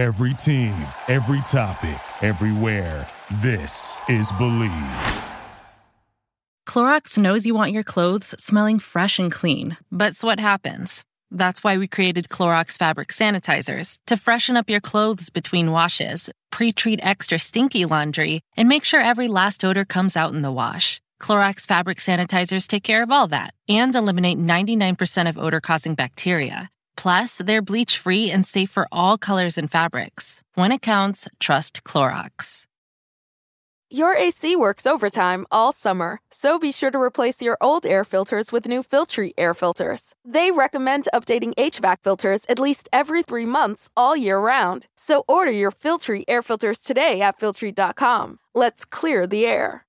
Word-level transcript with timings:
Every 0.00 0.32
team, 0.32 0.72
every 1.08 1.42
topic, 1.42 2.00
everywhere. 2.22 3.06
This 3.42 4.00
is 4.08 4.32
Believe. 4.38 5.22
Clorox 6.66 7.18
knows 7.18 7.44
you 7.44 7.54
want 7.54 7.72
your 7.72 7.82
clothes 7.82 8.34
smelling 8.42 8.78
fresh 8.78 9.18
and 9.18 9.30
clean, 9.30 9.76
but 9.92 10.16
what 10.22 10.40
happens? 10.40 11.04
That's 11.30 11.62
why 11.62 11.76
we 11.76 11.86
created 11.86 12.30
Clorox 12.30 12.78
fabric 12.78 13.08
sanitizers 13.08 13.98
to 14.06 14.16
freshen 14.16 14.56
up 14.56 14.70
your 14.70 14.80
clothes 14.80 15.28
between 15.28 15.70
washes, 15.70 16.30
pre 16.50 16.72
treat 16.72 17.00
extra 17.02 17.38
stinky 17.38 17.84
laundry, 17.84 18.40
and 18.56 18.70
make 18.70 18.84
sure 18.84 19.00
every 19.02 19.28
last 19.28 19.62
odor 19.62 19.84
comes 19.84 20.16
out 20.16 20.32
in 20.32 20.40
the 20.40 20.50
wash. 20.50 21.02
Clorox 21.20 21.66
fabric 21.66 21.98
sanitizers 21.98 22.66
take 22.66 22.84
care 22.84 23.02
of 23.02 23.10
all 23.10 23.28
that 23.28 23.52
and 23.68 23.94
eliminate 23.94 24.38
99% 24.38 25.28
of 25.28 25.36
odor 25.36 25.60
causing 25.60 25.94
bacteria. 25.94 26.70
Plus, 27.02 27.38
they're 27.38 27.62
bleach 27.62 27.96
free 27.96 28.30
and 28.30 28.46
safe 28.46 28.70
for 28.70 28.86
all 28.92 29.16
colors 29.16 29.56
and 29.56 29.70
fabrics. 29.70 30.42
When 30.54 30.70
it 30.70 30.82
counts, 30.82 31.28
trust 31.38 31.82
Clorox. 31.82 32.66
Your 33.90 34.14
AC 34.14 34.54
works 34.54 34.86
overtime 34.86 35.46
all 35.50 35.72
summer, 35.72 36.20
so 36.30 36.58
be 36.58 36.70
sure 36.70 36.90
to 36.90 37.00
replace 37.00 37.40
your 37.40 37.56
old 37.60 37.86
air 37.86 38.04
filters 38.04 38.52
with 38.52 38.68
new 38.68 38.82
Filtry 38.82 39.32
air 39.38 39.54
filters. 39.54 40.14
They 40.26 40.50
recommend 40.50 41.08
updating 41.14 41.54
HVAC 41.54 41.96
filters 42.04 42.42
at 42.50 42.58
least 42.58 42.88
every 42.92 43.22
three 43.22 43.46
months 43.46 43.88
all 43.96 44.14
year 44.14 44.38
round. 44.38 44.86
So 44.96 45.24
order 45.26 45.50
your 45.50 45.72
Filtry 45.72 46.24
air 46.28 46.42
filters 46.42 46.78
today 46.80 47.22
at 47.22 47.40
Filtry.com. 47.40 48.38
Let's 48.54 48.84
clear 48.84 49.26
the 49.26 49.46
air. 49.46 49.86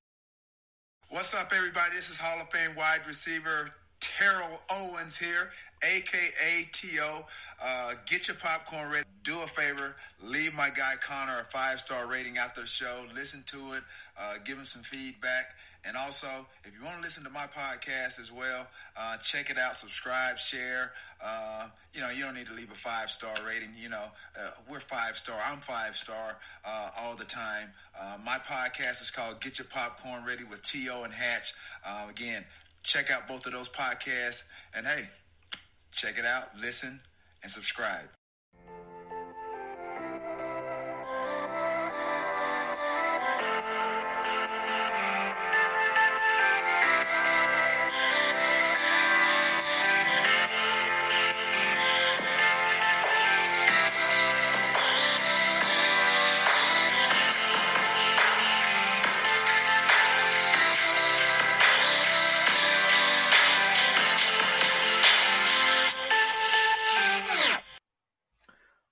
What's 1.09 1.33
up, 1.33 1.51
everybody? 1.53 1.95
This 1.95 2.09
is 2.09 2.19
Hall 2.19 2.39
of 2.39 2.49
Fame 2.49 2.73
wide 2.77 3.05
receiver 3.05 3.71
Terrell 3.99 4.61
Owens 4.69 5.17
here, 5.17 5.51
aka 5.83 6.69
T.O. 6.71 7.25
Uh, 7.61 7.93
get 8.05 8.27
your 8.27 8.37
popcorn 8.37 8.91
ready. 8.91 9.05
Do 9.23 9.39
a 9.41 9.47
favor, 9.47 9.95
leave 10.23 10.53
my 10.55 10.69
guy 10.69 10.95
Connor 10.99 11.39
a 11.39 11.43
five 11.43 11.79
star 11.79 12.07
rating 12.07 12.37
after 12.37 12.61
the 12.61 12.67
show. 12.67 13.05
Listen 13.13 13.43
to 13.47 13.73
it, 13.73 13.83
uh, 14.19 14.35
give 14.43 14.57
him 14.57 14.65
some 14.65 14.81
feedback. 14.81 15.55
And 15.83 15.97
also, 15.97 16.27
if 16.63 16.71
you 16.77 16.85
want 16.85 16.97
to 16.97 17.01
listen 17.01 17.23
to 17.23 17.31
my 17.31 17.47
podcast 17.47 18.19
as 18.19 18.31
well, 18.31 18.67
uh, 18.95 19.17
check 19.17 19.49
it 19.49 19.57
out, 19.57 19.75
subscribe, 19.75 20.37
share. 20.37 20.91
Uh, 21.23 21.67
you 21.93 22.01
know, 22.01 22.09
you 22.09 22.23
don't 22.23 22.35
need 22.35 22.45
to 22.47 22.53
leave 22.53 22.71
a 22.71 22.75
five 22.75 23.09
star 23.09 23.33
rating. 23.47 23.69
You 23.81 23.89
know, 23.89 24.05
uh, 24.39 24.51
we're 24.69 24.79
five 24.79 25.17
star. 25.17 25.39
I'm 25.43 25.59
five 25.59 25.97
star 25.97 26.37
uh, 26.63 26.89
all 26.99 27.15
the 27.15 27.25
time. 27.25 27.69
Uh, 27.99 28.17
my 28.23 28.37
podcast 28.37 29.01
is 29.01 29.09
called 29.09 29.41
Get 29.41 29.57
Your 29.57 29.65
Popcorn 29.65 30.23
Ready 30.23 30.43
with 30.43 30.61
T.O. 30.61 31.03
and 31.03 31.13
Hatch. 31.13 31.53
Uh, 31.85 32.05
again, 32.09 32.45
check 32.83 33.09
out 33.11 33.27
both 33.27 33.45
of 33.47 33.51
those 33.51 33.69
podcasts. 33.69 34.43
And 34.75 34.85
hey, 34.85 35.07
check 35.91 36.17
it 36.17 36.25
out, 36.25 36.49
listen, 36.59 37.01
and 37.43 37.51
subscribe. 37.51 38.09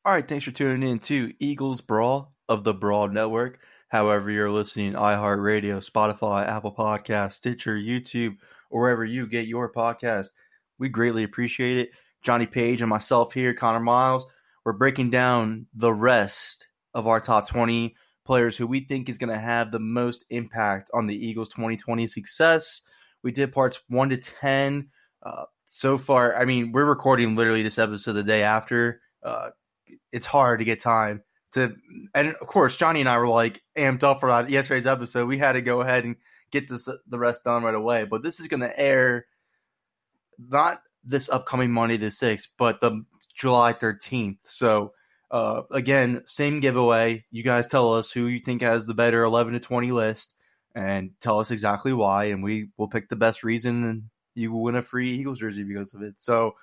All 0.09 0.15
right, 0.15 0.27
thanks 0.27 0.45
for 0.45 0.49
tuning 0.49 0.89
in 0.89 0.97
to 1.01 1.31
Eagles 1.37 1.81
Brawl 1.81 2.33
of 2.47 2.63
the 2.63 2.73
Brawl 2.73 3.07
Network. 3.09 3.59
However, 3.89 4.31
you're 4.31 4.49
listening 4.49 4.93
iHeartRadio, 4.93 5.87
Spotify, 5.87 6.47
Apple 6.47 6.73
Podcast, 6.73 7.33
Stitcher, 7.33 7.75
YouTube, 7.77 8.37
or 8.71 8.81
wherever 8.81 9.05
you 9.05 9.27
get 9.27 9.45
your 9.45 9.71
podcast. 9.71 10.29
We 10.79 10.89
greatly 10.89 11.23
appreciate 11.23 11.77
it. 11.77 11.91
Johnny 12.23 12.47
Page 12.47 12.81
and 12.81 12.89
myself 12.89 13.33
here, 13.33 13.53
Connor 13.53 13.81
Miles, 13.81 14.25
we're 14.65 14.73
breaking 14.73 15.11
down 15.11 15.67
the 15.75 15.93
rest 15.93 16.65
of 16.95 17.05
our 17.05 17.19
top 17.19 17.47
20 17.47 17.95
players 18.25 18.57
who 18.57 18.65
we 18.65 18.79
think 18.79 19.09
is 19.09 19.19
going 19.19 19.31
to 19.31 19.37
have 19.37 19.71
the 19.71 19.77
most 19.77 20.25
impact 20.31 20.89
on 20.91 21.05
the 21.05 21.23
Eagles 21.23 21.49
2020 21.49 22.07
success. 22.07 22.81
We 23.21 23.31
did 23.31 23.51
parts 23.51 23.79
1 23.89 24.09
to 24.09 24.17
10. 24.17 24.89
Uh, 25.21 25.43
so 25.65 25.99
far, 25.99 26.35
I 26.35 26.45
mean, 26.45 26.71
we're 26.71 26.85
recording 26.85 27.35
literally 27.35 27.61
this 27.61 27.77
episode 27.77 28.13
the 28.13 28.23
day 28.23 28.41
after. 28.41 29.01
Uh, 29.21 29.49
it's 30.11 30.25
hard 30.25 30.59
to 30.59 30.65
get 30.65 30.79
time 30.79 31.23
to 31.53 31.75
and 32.13 32.29
of 32.29 32.47
course 32.47 32.77
Johnny 32.77 32.99
and 32.99 33.09
I 33.09 33.17
were 33.17 33.27
like 33.27 33.61
amped 33.77 34.03
up 34.03 34.19
for 34.19 34.47
yesterday's 34.47 34.85
episode. 34.85 35.27
We 35.27 35.37
had 35.37 35.53
to 35.53 35.61
go 35.61 35.81
ahead 35.81 36.03
and 36.03 36.15
get 36.51 36.67
this 36.67 36.87
the 37.07 37.19
rest 37.19 37.43
done 37.43 37.63
right 37.63 37.75
away. 37.75 38.05
But 38.05 38.23
this 38.23 38.39
is 38.39 38.47
going 38.47 38.61
to 38.61 38.79
air 38.79 39.25
not 40.37 40.81
this 41.03 41.29
upcoming 41.29 41.71
Monday 41.71 41.97
the 41.97 42.11
sixth, 42.11 42.49
but 42.57 42.81
the 42.81 43.03
July 43.35 43.73
thirteenth. 43.73 44.39
So 44.43 44.93
uh, 45.31 45.61
again, 45.71 46.23
same 46.25 46.59
giveaway. 46.59 47.25
You 47.31 47.43
guys 47.43 47.67
tell 47.67 47.93
us 47.93 48.11
who 48.11 48.27
you 48.27 48.39
think 48.39 48.61
has 48.61 48.85
the 48.85 48.93
better 48.93 49.23
eleven 49.23 49.53
to 49.53 49.59
twenty 49.59 49.91
list, 49.91 50.35
and 50.75 51.11
tell 51.19 51.39
us 51.39 51.51
exactly 51.51 51.93
why, 51.93 52.25
and 52.25 52.43
we 52.43 52.69
will 52.77 52.87
pick 52.87 53.09
the 53.09 53.15
best 53.15 53.43
reason, 53.43 53.83
and 53.83 54.03
you 54.35 54.51
will 54.51 54.63
win 54.63 54.75
a 54.75 54.81
free 54.81 55.13
Eagles 55.13 55.39
jersey 55.39 55.63
because 55.63 55.93
of 55.93 56.01
it. 56.01 56.15
So 56.17 56.55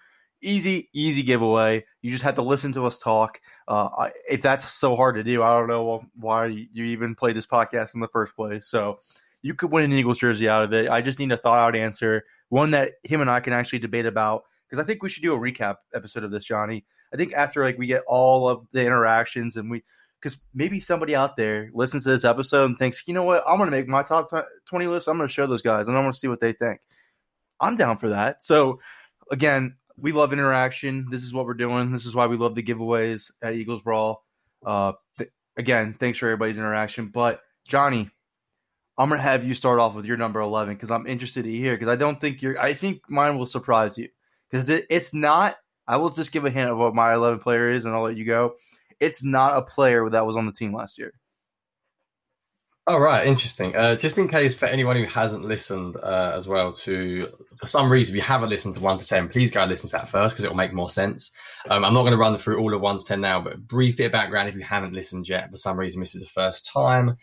easy, 0.42 0.88
easy 0.92 1.22
giveaway. 1.22 1.84
You 2.02 2.10
just 2.10 2.24
have 2.24 2.34
to 2.36 2.42
listen 2.42 2.72
to 2.72 2.86
us 2.86 2.98
talk. 2.98 3.40
Uh, 3.66 4.10
if 4.28 4.42
that's 4.42 4.70
so 4.70 4.96
hard 4.96 5.16
to 5.16 5.24
do, 5.24 5.42
I 5.42 5.58
don't 5.58 5.68
know 5.68 6.04
why 6.14 6.46
you 6.46 6.84
even 6.84 7.14
play 7.14 7.32
this 7.32 7.46
podcast 7.46 7.94
in 7.94 8.00
the 8.00 8.08
first 8.08 8.36
place. 8.36 8.66
So 8.66 9.00
you 9.42 9.54
could 9.54 9.70
win 9.70 9.84
an 9.84 9.92
Eagles 9.92 10.18
jersey 10.18 10.48
out 10.48 10.64
of 10.64 10.72
it. 10.72 10.88
I 10.88 11.02
just 11.02 11.18
need 11.18 11.32
a 11.32 11.36
thought 11.36 11.58
out 11.58 11.76
answer, 11.76 12.24
one 12.48 12.72
that 12.72 12.92
him 13.02 13.20
and 13.20 13.30
I 13.30 13.40
can 13.40 13.52
actually 13.52 13.80
debate 13.80 14.06
about. 14.06 14.44
Because 14.68 14.82
I 14.82 14.86
think 14.86 15.02
we 15.02 15.08
should 15.08 15.22
do 15.22 15.34
a 15.34 15.38
recap 15.38 15.76
episode 15.94 16.24
of 16.24 16.32
this, 16.32 16.44
Johnny. 16.44 16.84
I 17.14 17.16
think 17.16 17.32
after 17.34 17.64
like 17.64 17.78
we 17.78 17.86
get 17.86 18.02
all 18.08 18.48
of 18.48 18.66
the 18.72 18.84
interactions 18.84 19.56
and 19.56 19.70
we, 19.70 19.84
because 20.20 20.40
maybe 20.52 20.80
somebody 20.80 21.14
out 21.14 21.36
there 21.36 21.70
listens 21.72 22.02
to 22.02 22.10
this 22.10 22.24
episode 22.24 22.64
and 22.64 22.78
thinks, 22.78 23.04
you 23.06 23.14
know 23.14 23.22
what, 23.22 23.44
I'm 23.46 23.58
going 23.58 23.70
to 23.70 23.76
make 23.76 23.86
my 23.86 24.02
top 24.02 24.30
twenty 24.64 24.88
list. 24.88 25.06
I'm 25.06 25.18
going 25.18 25.28
to 25.28 25.32
show 25.32 25.46
those 25.46 25.62
guys 25.62 25.86
and 25.86 25.96
I'm 25.96 26.02
going 26.02 26.12
to 26.12 26.18
see 26.18 26.26
what 26.26 26.40
they 26.40 26.52
think. 26.52 26.80
I'm 27.60 27.76
down 27.76 27.98
for 27.98 28.08
that. 28.08 28.42
So 28.42 28.80
again, 29.30 29.76
we 29.98 30.12
love 30.12 30.32
interaction. 30.32 31.06
This 31.10 31.22
is 31.22 31.32
what 31.32 31.46
we're 31.46 31.54
doing. 31.54 31.92
This 31.92 32.06
is 32.06 32.14
why 32.14 32.26
we 32.26 32.36
love 32.36 32.54
the 32.54 32.62
giveaways 32.62 33.30
at 33.42 33.54
Eagles 33.54 33.82
Brawl. 33.82 34.24
Uh, 34.64 34.92
th- 35.18 35.30
again, 35.56 35.94
thanks 35.94 36.18
for 36.18 36.26
everybody's 36.26 36.58
interaction. 36.58 37.08
But 37.08 37.40
Johnny, 37.66 38.10
I'm 38.98 39.08
gonna 39.08 39.20
have 39.20 39.46
you 39.46 39.54
start 39.54 39.78
off 39.78 39.94
with 39.94 40.06
your 40.06 40.16
number 40.16 40.40
11 40.40 40.74
because 40.74 40.90
I'm 40.90 41.06
interested 41.06 41.44
to 41.44 41.50
hear 41.50 41.74
because 41.74 41.88
I 41.88 41.96
don't 41.96 42.20
think 42.20 42.42
you're. 42.42 42.60
I 42.60 42.72
think 42.72 43.02
mine 43.08 43.38
will 43.38 43.46
surprise 43.46 43.98
you 43.98 44.08
because 44.50 44.68
it, 44.68 44.86
it's 44.90 45.14
not. 45.14 45.56
I 45.88 45.98
will 45.98 46.10
just 46.10 46.32
give 46.32 46.44
a 46.44 46.50
hint 46.50 46.70
of 46.70 46.78
what 46.78 46.94
my 46.94 47.14
11 47.14 47.38
player 47.40 47.70
is, 47.70 47.84
and 47.84 47.94
I'll 47.94 48.02
let 48.02 48.16
you 48.16 48.24
go. 48.24 48.54
It's 48.98 49.22
not 49.22 49.56
a 49.56 49.62
player 49.62 50.08
that 50.10 50.26
was 50.26 50.36
on 50.36 50.46
the 50.46 50.52
team 50.52 50.74
last 50.74 50.98
year. 50.98 51.12
All 52.88 53.00
right, 53.00 53.26
interesting. 53.26 53.74
Uh, 53.74 53.96
just 53.96 54.16
in 54.16 54.28
case 54.28 54.54
for 54.54 54.66
anyone 54.66 54.96
who 54.96 55.06
hasn't 55.06 55.44
listened 55.44 55.96
uh, 55.96 56.34
as 56.36 56.46
well 56.46 56.72
to, 56.72 57.32
for 57.56 57.66
some 57.66 57.90
reason, 57.90 58.14
if 58.14 58.16
you 58.16 58.22
haven't 58.22 58.48
listened 58.48 58.76
to 58.76 58.80
1 58.80 58.98
to 58.98 59.04
10, 59.04 59.28
please 59.28 59.50
go 59.50 59.60
and 59.60 59.68
listen 59.68 59.90
to 59.90 59.96
that 59.96 60.08
first 60.08 60.36
because 60.36 60.44
it 60.44 60.48
will 60.48 60.56
make 60.56 60.72
more 60.72 60.88
sense. 60.88 61.32
Um, 61.68 61.84
I'm 61.84 61.94
not 61.94 62.02
going 62.02 62.12
to 62.12 62.16
run 62.16 62.38
through 62.38 62.58
all 62.58 62.72
of 62.74 62.80
1 62.80 62.98
to 62.98 63.04
10 63.04 63.20
now, 63.20 63.40
but 63.40 63.58
brief 63.58 63.96
bit 63.96 64.06
of 64.06 64.12
background 64.12 64.48
if 64.48 64.54
you 64.54 64.62
haven't 64.62 64.92
listened 64.92 65.28
yet, 65.28 65.50
for 65.50 65.56
some 65.56 65.76
reason, 65.76 65.98
this 65.98 66.14
is 66.14 66.20
the 66.20 66.28
first 66.28 66.70
time. 66.72 67.16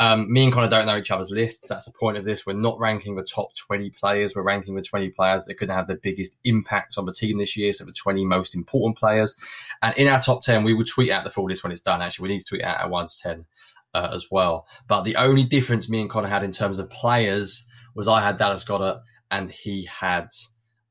Um, 0.00 0.32
me 0.32 0.44
and 0.44 0.52
Connor 0.52 0.70
don't 0.70 0.86
know 0.86 0.96
each 0.96 1.10
other's 1.10 1.30
lists. 1.30 1.66
That's 1.66 1.86
the 1.86 1.90
point 1.90 2.16
of 2.16 2.24
this. 2.24 2.46
We're 2.46 2.52
not 2.52 2.78
ranking 2.78 3.16
the 3.16 3.24
top 3.24 3.56
20 3.56 3.90
players. 3.90 4.36
We're 4.36 4.42
ranking 4.42 4.76
the 4.76 4.82
20 4.82 5.10
players 5.10 5.46
that 5.46 5.56
could 5.56 5.70
have 5.70 5.88
the 5.88 5.96
biggest 5.96 6.38
impact 6.44 6.96
on 6.96 7.06
the 7.06 7.12
team 7.12 7.38
this 7.38 7.56
year. 7.56 7.72
So 7.72 7.84
the 7.84 7.90
20 7.90 8.24
most 8.24 8.54
important 8.54 8.96
players. 8.96 9.34
And 9.82 9.96
in 9.96 10.06
our 10.06 10.22
top 10.22 10.42
10, 10.42 10.62
we 10.62 10.74
will 10.74 10.84
tweet 10.84 11.10
out 11.10 11.24
the 11.24 11.30
full 11.30 11.46
list 11.46 11.64
when 11.64 11.72
it's 11.72 11.82
done. 11.82 12.00
Actually, 12.00 12.28
we 12.28 12.34
need 12.34 12.38
to 12.38 12.44
tweet 12.44 12.62
out 12.62 12.80
our 12.80 12.88
1 12.88 13.06
to 13.08 13.18
10 13.18 13.46
uh, 13.94 14.10
as 14.12 14.26
well. 14.30 14.66
But 14.86 15.02
the 15.02 15.16
only 15.16 15.44
difference 15.44 15.88
me 15.88 16.00
and 16.00 16.10
Connor 16.10 16.28
had 16.28 16.44
in 16.44 16.52
terms 16.52 16.78
of 16.78 16.90
players 16.90 17.66
was 17.94 18.08
I 18.08 18.22
had 18.22 18.38
Dallas 18.38 18.64
Goedert 18.64 19.00
and 19.30 19.50
he 19.50 19.84
had 19.84 20.28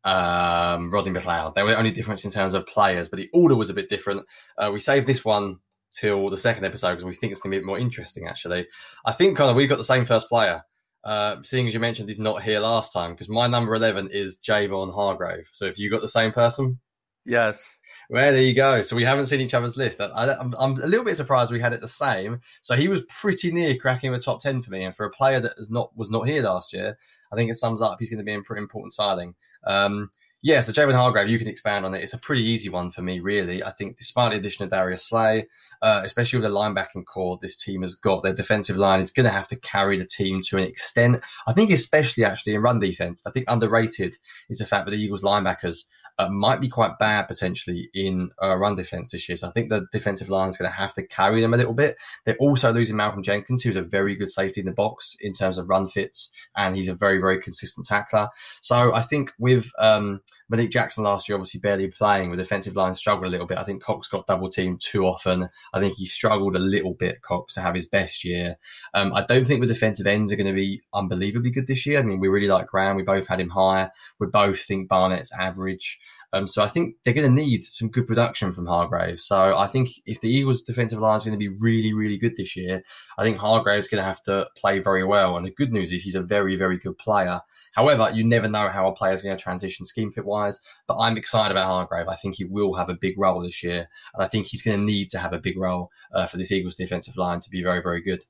um, 0.03 0.91
Rodney 0.91 1.11
McLeod. 1.11 1.55
They 1.55 1.63
were 1.63 1.71
the 1.71 1.77
only 1.77 1.91
difference 1.91 2.25
in 2.25 2.31
terms 2.31 2.53
of 2.53 2.65
players, 2.65 3.09
but 3.09 3.17
the 3.17 3.29
order 3.33 3.55
was 3.55 3.69
a 3.69 3.73
bit 3.73 3.89
different. 3.89 4.25
Uh, 4.57 4.71
we 4.73 4.79
saved 4.79 5.07
this 5.07 5.23
one 5.23 5.57
till 5.91 6.29
the 6.29 6.37
second 6.37 6.65
episode 6.65 6.91
because 6.91 7.05
we 7.05 7.13
think 7.13 7.31
it's 7.31 7.41
going 7.41 7.51
to 7.51 7.59
be 7.59 7.65
more 7.65 7.79
interesting, 7.79 8.27
actually. 8.27 8.67
I 9.05 9.13
think, 9.13 9.37
Connor, 9.37 9.53
we've 9.53 9.69
got 9.69 9.77
the 9.77 9.83
same 9.83 10.05
first 10.05 10.29
player. 10.29 10.63
Uh, 11.03 11.37
seeing 11.43 11.67
as 11.67 11.73
you 11.73 11.79
mentioned 11.79 12.09
he's 12.09 12.19
not 12.19 12.43
here 12.43 12.59
last 12.59 12.91
time, 12.91 13.11
because 13.11 13.29
my 13.29 13.47
number 13.47 13.73
11 13.73 14.09
is 14.11 14.39
Javon 14.39 14.93
Hargrave. 14.93 15.47
So 15.51 15.65
if 15.65 15.79
you 15.79 15.89
got 15.89 16.01
the 16.01 16.09
same 16.09 16.31
person? 16.31 16.79
Yes. 17.25 17.76
Well, 18.09 18.31
there 18.31 18.41
you 18.41 18.53
go. 18.53 18.81
So 18.83 18.95
we 18.95 19.03
haven't 19.03 19.25
seen 19.25 19.41
each 19.41 19.53
other's 19.53 19.75
list. 19.77 19.99
I, 19.99 20.33
am 20.39 20.55
I'm 20.57 20.71
a 20.81 20.87
little 20.87 21.05
bit 21.05 21.17
surprised 21.17 21.51
we 21.51 21.59
had 21.59 21.73
it 21.73 21.81
the 21.81 21.87
same. 21.87 22.41
So 22.61 22.75
he 22.75 22.87
was 22.87 23.01
pretty 23.01 23.51
near 23.51 23.75
cracking 23.77 24.11
the 24.13 24.19
top 24.19 24.41
ten 24.41 24.61
for 24.61 24.71
me, 24.71 24.83
and 24.83 24.95
for 24.95 25.05
a 25.05 25.11
player 25.11 25.41
that 25.41 25.55
is 25.57 25.69
not 25.69 25.95
was 25.97 26.09
not 26.09 26.27
here 26.27 26.41
last 26.41 26.73
year, 26.73 26.97
I 27.31 27.35
think 27.35 27.51
it 27.51 27.55
sums 27.55 27.81
up 27.81 27.97
he's 27.99 28.09
going 28.09 28.19
to 28.19 28.23
be 28.23 28.33
a 28.33 28.41
pretty 28.41 28.61
important 28.61 28.93
signing. 28.93 29.35
Um, 29.65 30.09
Yeah, 30.41 30.61
so 30.61 30.71
Javon 30.71 30.93
Hargrave, 30.93 31.29
you 31.29 31.39
can 31.39 31.47
expand 31.47 31.85
on 31.85 31.95
it. 31.95 32.03
It's 32.03 32.13
a 32.13 32.19
pretty 32.19 32.43
easy 32.43 32.69
one 32.69 32.91
for 32.91 33.01
me, 33.01 33.19
really. 33.19 33.63
I 33.63 33.71
think 33.71 33.97
despite 33.97 34.31
the 34.31 34.37
addition 34.37 34.63
of 34.63 34.69
Darius 34.69 35.03
Slay, 35.03 35.47
uh, 35.81 36.01
especially 36.03 36.39
with 36.39 36.49
the 36.49 36.55
linebacking 36.55 37.05
corps 37.05 37.39
this 37.41 37.57
team 37.57 37.81
has 37.81 37.95
got, 37.95 38.23
their 38.23 38.33
defensive 38.33 38.77
line 38.77 38.99
is 38.99 39.11
going 39.11 39.25
to 39.25 39.31
have 39.31 39.47
to 39.49 39.59
carry 39.59 39.97
the 39.97 40.05
team 40.05 40.41
to 40.43 40.57
an 40.57 40.63
extent. 40.63 41.21
I 41.47 41.53
think 41.53 41.71
especially 41.71 42.25
actually 42.25 42.55
in 42.55 42.61
run 42.61 42.79
defense. 42.79 43.23
I 43.25 43.31
think 43.31 43.45
underrated 43.47 44.15
is 44.49 44.57
the 44.57 44.65
fact 44.65 44.85
that 44.85 44.91
the 44.91 45.01
Eagles 45.01 45.21
linebackers 45.21 45.85
uh, 46.19 46.29
might 46.29 46.59
be 46.59 46.67
quite 46.67 46.97
bad 46.97 47.27
potentially 47.27 47.89
in 47.93 48.31
uh, 48.41 48.57
run 48.57 48.75
defense 48.75 49.11
this 49.11 49.29
year. 49.29 49.35
So 49.35 49.47
I 49.47 49.51
think 49.51 49.69
the 49.69 49.87
defensive 49.91 50.29
line 50.29 50.49
is 50.49 50.57
going 50.57 50.69
to 50.69 50.75
have 50.75 50.93
to 50.95 51.05
carry 51.05 51.41
them 51.41 51.53
a 51.53 51.57
little 51.57 51.73
bit. 51.73 51.97
They're 52.25 52.37
also 52.37 52.73
losing 52.73 52.95
Malcolm 52.95 53.23
Jenkins, 53.23 53.61
who's 53.61 53.75
a 53.75 53.81
very 53.81 54.15
good 54.15 54.31
safety 54.31 54.61
in 54.61 54.65
the 54.65 54.73
box 54.73 55.15
in 55.21 55.33
terms 55.33 55.57
of 55.57 55.69
run 55.69 55.87
fits, 55.87 56.31
and 56.55 56.75
he's 56.75 56.87
a 56.87 56.95
very, 56.95 57.19
very 57.19 57.39
consistent 57.39 57.85
tackler. 57.85 58.29
So 58.61 58.93
I 58.93 59.01
think 59.01 59.31
with 59.37 59.71
um, 59.77 60.21
Malik 60.49 60.71
Jackson 60.71 61.03
last 61.03 61.29
year, 61.29 61.35
obviously 61.35 61.59
barely 61.59 61.87
playing, 61.87 62.31
with 62.31 62.39
defensive 62.39 62.75
line 62.75 62.93
struggled 62.93 63.25
a 63.25 63.29
little 63.29 63.47
bit. 63.47 63.59
I 63.59 63.63
think 63.63 63.83
Cox 63.83 64.07
got 64.07 64.25
double 64.25 64.49
teamed 64.49 64.81
too 64.81 65.05
often. 65.05 65.47
I 65.73 65.79
think 65.79 65.95
he 65.95 66.05
struggled 66.05 66.55
a 66.55 66.59
little 66.59 66.93
bit, 66.93 67.21
Cox, 67.21 67.53
to 67.53 67.61
have 67.61 67.75
his 67.75 67.85
best 67.85 68.23
year. 68.23 68.57
Um, 68.93 69.13
I 69.13 69.25
don't 69.25 69.45
think 69.45 69.61
the 69.61 69.67
defensive 69.67 70.07
ends 70.07 70.31
are 70.31 70.35
going 70.35 70.47
to 70.47 70.53
be 70.53 70.81
unbelievably 70.93 71.51
good 71.51 71.67
this 71.67 71.85
year. 71.85 71.99
I 71.99 72.03
mean, 72.03 72.19
we 72.19 72.27
really 72.27 72.47
like 72.47 72.67
Graham. 72.67 72.95
We 72.95 73.03
both 73.03 73.27
had 73.27 73.39
him 73.39 73.49
higher. 73.49 73.91
We 74.19 74.27
both 74.27 74.59
think 74.59 74.89
Barnett's 74.89 75.31
average. 75.31 75.99
Um, 76.33 76.45
so 76.47 76.61
I 76.61 76.67
think 76.67 76.95
they're 77.03 77.13
going 77.13 77.27
to 77.27 77.33
need 77.33 77.63
some 77.63 77.89
good 77.89 78.05
production 78.05 78.53
from 78.53 78.65
Hargrave. 78.65 79.19
So 79.19 79.57
I 79.57 79.67
think 79.67 79.89
if 80.05 80.19
the 80.19 80.29
Eagles' 80.29 80.61
defensive 80.61 80.99
line 80.99 81.17
is 81.17 81.23
going 81.23 81.39
to 81.39 81.49
be 81.49 81.55
really, 81.59 81.93
really 81.93 82.17
good 82.17 82.35
this 82.35 82.55
year, 82.55 82.83
I 83.17 83.23
think 83.23 83.37
Hargrave's 83.37 83.87
going 83.87 84.01
to 84.01 84.07
have 84.07 84.21
to 84.23 84.49
play 84.57 84.79
very 84.79 85.05
well. 85.05 85.37
And 85.37 85.45
the 85.45 85.51
good 85.51 85.71
news 85.71 85.91
is 85.93 86.03
he's 86.03 86.15
a 86.15 86.21
very, 86.21 86.57
very 86.57 86.77
good 86.77 86.97
player. 86.97 87.39
However, 87.71 88.11
you 88.13 88.25
never 88.25 88.49
know 88.49 88.67
how 88.67 88.87
a 88.87 88.95
player 88.95 89.13
is 89.13 89.21
going 89.21 89.37
to 89.37 89.41
transition 89.41 89.85
scheme 89.85 90.11
fit 90.11 90.25
wise. 90.25 90.59
But 90.87 90.97
I'm 90.97 91.15
excited 91.15 91.51
about 91.51 91.67
Hargrave. 91.67 92.09
I 92.09 92.15
think 92.15 92.35
he 92.35 92.43
will 92.43 92.75
have 92.75 92.89
a 92.89 92.95
big 92.95 93.17
role 93.17 93.41
this 93.41 93.63
year, 93.63 93.87
and 94.13 94.23
I 94.23 94.27
think 94.27 94.47
he's 94.47 94.63
going 94.63 94.79
to 94.79 94.85
need 94.85 95.09
to 95.11 95.19
have 95.19 95.33
a 95.33 95.39
big 95.39 95.57
role 95.57 95.91
uh, 96.11 96.25
for 96.25 96.37
this 96.37 96.51
Eagles 96.51 96.75
defensive 96.75 97.15
line 97.15 97.39
to 97.39 97.49
be 97.49 97.63
very, 97.63 97.81
very 97.81 98.01
good. 98.01 98.25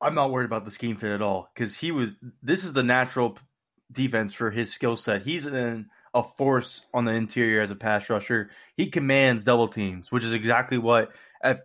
I'm 0.00 0.14
not 0.14 0.30
worried 0.30 0.46
about 0.46 0.64
the 0.64 0.70
scheme 0.70 0.96
fit 0.96 1.12
at 1.12 1.22
all 1.22 1.50
because 1.54 1.78
he 1.78 1.90
was. 1.90 2.16
This 2.42 2.64
is 2.64 2.72
the 2.72 2.82
natural 2.82 3.38
defense 3.90 4.34
for 4.34 4.50
his 4.50 4.72
skill 4.72 4.96
set. 4.96 5.22
He's 5.22 5.46
in 5.46 5.86
a 6.16 6.22
force 6.22 6.86
on 6.94 7.04
the 7.04 7.12
interior 7.12 7.60
as 7.60 7.70
a 7.70 7.76
pass 7.76 8.08
rusher. 8.08 8.48
He 8.74 8.88
commands 8.88 9.44
double 9.44 9.68
teams, 9.68 10.10
which 10.10 10.24
is 10.24 10.32
exactly 10.32 10.78
what 10.78 11.12
at, 11.42 11.60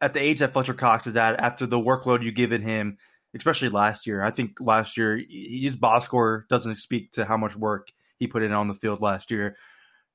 at 0.00 0.14
the 0.14 0.22
age 0.22 0.38
that 0.38 0.52
Fletcher 0.52 0.74
Cox 0.74 1.08
is 1.08 1.16
at 1.16 1.40
after 1.40 1.66
the 1.66 1.78
workload 1.78 2.22
you 2.22 2.30
given 2.30 2.62
him, 2.62 2.98
especially 3.34 3.68
last 3.68 4.06
year. 4.06 4.22
I 4.22 4.30
think 4.30 4.58
last 4.60 4.96
year 4.96 5.20
his 5.28 5.76
box 5.76 6.04
score 6.04 6.46
doesn't 6.48 6.76
speak 6.76 7.10
to 7.12 7.24
how 7.24 7.36
much 7.36 7.56
work 7.56 7.88
he 8.18 8.28
put 8.28 8.44
in 8.44 8.52
on 8.52 8.68
the 8.68 8.74
field 8.74 9.02
last 9.02 9.32
year. 9.32 9.56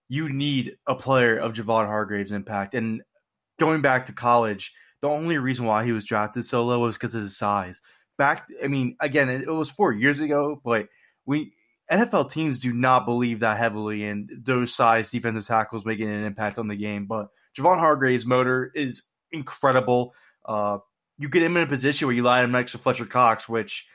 You 0.08 0.30
need 0.30 0.78
a 0.88 0.96
player 0.96 1.38
of 1.38 1.52
Javon 1.52 1.86
Hargrave's 1.86 2.32
impact. 2.32 2.74
And 2.74 3.02
going 3.60 3.82
back 3.82 4.06
to 4.06 4.14
college, 4.14 4.74
the 5.02 5.10
only 5.10 5.38
reason 5.38 5.66
why 5.66 5.84
he 5.84 5.92
was 5.92 6.06
drafted 6.06 6.46
so 6.46 6.64
low 6.64 6.80
was 6.80 6.96
because 6.96 7.14
of 7.14 7.24
his 7.24 7.38
size. 7.38 7.82
Back, 8.18 8.48
I 8.64 8.68
mean, 8.68 8.96
again, 9.02 9.30
it 9.30 9.48
was 9.48 9.70
four 9.70 9.92
years 9.92 10.22
ago, 10.22 10.62
but 10.64 10.88
we 11.26 11.54
NFL 11.92 12.32
teams 12.32 12.60
do 12.60 12.72
not 12.72 13.06
believe 13.06 13.42
that 13.42 13.58
heavily 13.58 14.06
in 14.06 14.30
those 14.44 14.74
size 14.74 15.12
defensive 15.12 15.46
tackles 15.46 15.86
making 15.86 16.10
an 16.10 16.24
impact 16.24 16.58
on 16.58 16.68
the 16.68 16.76
game. 16.76 17.06
But 17.06 17.28
Javon 17.58 17.80
Hargrave's 17.80 18.26
motor 18.26 18.72
is 18.74 19.04
incredible. 19.32 20.14
Uh, 20.46 20.80
you 21.18 21.28
get 21.28 21.44
him 21.44 21.58
in 21.58 21.64
a 21.64 21.68
position 21.68 22.08
where 22.08 22.16
you 22.16 22.24
line 22.24 22.46
him 22.46 22.52
next 22.52 22.72
to 22.72 22.78
Fletcher 22.78 23.06
Cox, 23.06 23.50
which 23.50 23.88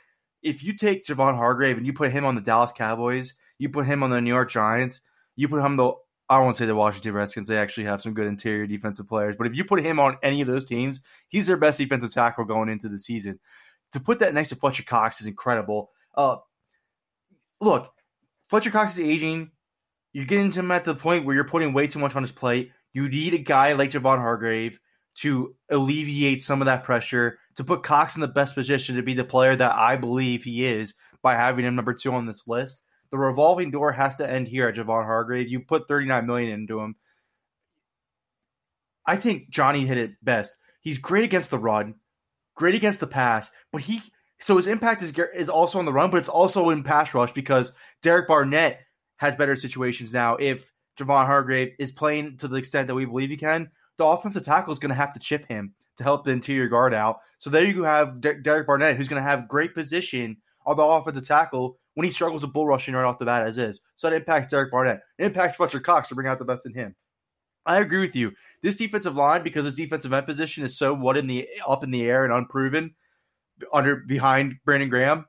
if 0.43 0.63
you 0.63 0.75
take 0.75 1.07
Javon 1.07 1.37
Hargrave 1.37 1.79
and 1.79 1.87
you 1.87 1.93
put 1.93 2.13
him 2.13 2.25
on 2.25 2.35
the 2.35 2.41
Dallas 2.41 2.73
Cowboys, 2.73 3.35
you 3.59 3.71
put 3.71 3.87
him 3.87 4.03
on 4.03 4.11
the 4.11 4.21
New 4.21 4.31
York 4.33 4.51
Giants, 4.51 5.01
you 5.35 5.49
put 5.49 5.65
him 5.65 5.77
the 5.77 5.93
I 6.29 6.41
won't 6.41 6.57
say 6.57 6.67
the 6.67 6.75
Washington 6.75 7.15
Redskins. 7.15 7.47
They 7.47 7.57
actually 7.57 7.85
have 7.85 8.03
some 8.03 8.13
good 8.13 8.27
interior 8.27 8.67
defensive 8.67 9.09
players, 9.09 9.37
but 9.37 9.47
if 9.47 9.55
you 9.55 9.65
put 9.65 9.81
him 9.81 10.01
on 10.01 10.17
any 10.23 10.41
of 10.41 10.49
those 10.49 10.65
teams, 10.65 11.01
he's 11.29 11.47
their 11.47 11.57
best 11.57 11.79
defensive 11.79 12.13
tackle 12.13 12.45
going 12.45 12.69
into 12.69 12.89
the 12.89 12.99
season. 12.99 13.39
To 13.93 14.01
put 14.01 14.19
that 14.19 14.35
next 14.35 14.51
to 14.51 14.57
Fletcher 14.57 14.83
Cox 14.83 15.21
is 15.21 15.29
incredible. 15.29 15.91
Uh, 16.15 16.37
look, 17.61 17.93
Fletcher 18.49 18.71
Cox 18.71 18.93
is 18.99 19.01
aging. 19.01 19.51
You're 20.13 20.25
getting 20.25 20.51
to 20.51 20.61
him 20.61 20.71
at 20.71 20.85
the 20.85 20.95
point 20.95 21.25
where 21.25 21.35
you're 21.35 21.45
putting 21.45 21.73
way 21.73 21.87
too 21.87 21.99
much 21.99 22.17
on 22.17 22.23
his 22.23 22.33
plate. 22.33 22.73
You 22.93 23.09
need 23.09 23.35
a 23.35 23.39
guy 23.39 23.75
like 23.75 23.91
Javon 23.91 24.19
Hargrave 24.19 24.81
to 25.17 25.55
alleviate 25.71 26.43
some 26.43 26.61
of 26.61 26.67
that 26.67 26.85
pressure, 26.85 27.39
to 27.57 27.65
put 27.65 27.83
Cox 27.83 28.15
in 28.15 28.21
the 28.21 28.29
best 28.29 28.55
position 28.55 28.97
to 28.97 29.03
be 29.03 29.15
the 29.15 29.25
player 29.25 29.57
that 29.57 29.75
I 29.75 29.97
believe 29.97 30.45
he 30.45 30.65
is 30.65 30.95
by 31.23 31.35
having 31.35 31.65
him 31.65 31.75
number 31.75 31.95
two 31.95 32.13
on 32.13 32.27
this 32.27 32.47
list. 32.47 32.83
The 33.11 33.19
revolving 33.19 33.71
door 33.71 33.93
has 33.93 34.17
to 34.17 34.31
end 34.31 34.49
here 34.49 34.69
at 34.69 34.75
Javon 34.75 35.05
Hargrave. 35.05 35.49
You 35.49 35.61
put 35.61 35.89
39 35.89 36.27
million 36.27 36.53
into 36.53 36.81
him. 36.81 36.97
I 39.07 39.17
think 39.17 39.49
Johnny 39.51 39.87
hit 39.87 39.97
it 39.97 40.13
best. 40.23 40.53
He's 40.81 40.99
great 40.99 41.25
against 41.25 41.51
the 41.51 41.59
run, 41.59 41.95
great 42.55 42.75
against 42.75 43.01
the 43.01 43.07
pass, 43.07 43.51
but 43.73 43.83
he 43.83 44.03
so 44.39 44.57
his 44.57 44.67
impact 44.67 45.03
is 45.03 45.13
is 45.35 45.49
also 45.49 45.79
on 45.79 45.85
the 45.85 45.93
run, 45.93 46.11
but 46.11 46.19
it's 46.19 46.29
also 46.29 46.71
in 46.71 46.83
pass 46.83 47.15
rush 47.15 47.33
because 47.33 47.73
Derek 48.03 48.29
Barnett 48.29 48.81
has 49.17 49.35
better 49.35 49.57
situations 49.57 50.13
now. 50.13 50.37
If 50.37 50.71
Javon 50.99 51.27
Hargrave 51.27 51.75
is 51.79 51.93
playing 51.93 52.37
to 52.39 52.49
the 52.49 52.57
extent 52.57 52.87
that 52.89 52.95
we 52.95 53.05
believe 53.05 53.31
he 53.31 53.37
can, 53.37 53.71
the 53.99 54.05
offensive 54.05 54.45
tackle 54.45 54.73
is 54.73 54.79
going 54.79 54.91
to 54.91 54.95
have 54.95 55.15
to 55.15 55.21
chip 55.21 55.47
him 55.49 55.75
to 55.97 56.05
help 56.05 56.25
the 56.25 56.31
interior 56.31 56.69
guard 56.69 56.93
out. 56.93 57.21
So 57.39 57.49
there 57.49 57.65
you 57.65 57.83
have 57.85 58.21
Derek 58.21 58.67
Barnett, 58.67 58.97
who's 58.97 59.09
going 59.09 59.23
to 59.23 59.29
have 59.29 59.49
great 59.49 59.75
position 59.75 60.37
on 60.67 60.77
the 60.77 60.83
offensive 60.83 61.27
tackle 61.27 61.79
when 61.95 62.05
he 62.05 62.13
struggles 62.13 62.43
with 62.43 62.53
bull 62.53 62.67
rushing 62.67 62.95
right 62.95 63.05
off 63.05 63.19
the 63.19 63.25
bat 63.25 63.47
as 63.47 63.57
is. 63.57 63.81
So 63.95 64.11
that 64.11 64.17
impacts 64.17 64.49
Derek 64.49 64.71
Barnett. 64.71 65.01
It 65.19 65.25
impacts 65.25 65.57
Fletcher 65.57 65.81
Cox 65.81 66.09
to 66.09 66.15
bring 66.15 66.27
out 66.27 66.39
the 66.39 66.45
best 66.45 66.67
in 66.67 66.75
him. 66.75 66.95
I 67.65 67.81
agree 67.81 68.01
with 68.01 68.15
you. 68.15 68.33
This 68.63 68.77
defensive 68.77 69.17
line, 69.17 69.43
because 69.43 69.65
his 69.65 69.75
defensive 69.75 70.13
end 70.13 70.27
position 70.27 70.63
is 70.63 70.77
so 70.77 70.95
what 70.95 71.17
in 71.17 71.27
the 71.27 71.49
up 71.67 71.83
in 71.83 71.91
the 71.91 72.05
air 72.05 72.25
and 72.25 72.33
unproven, 72.33 72.95
under 73.73 73.97
behind 73.97 74.57
Brandon 74.65 74.89
Graham, 74.89 75.27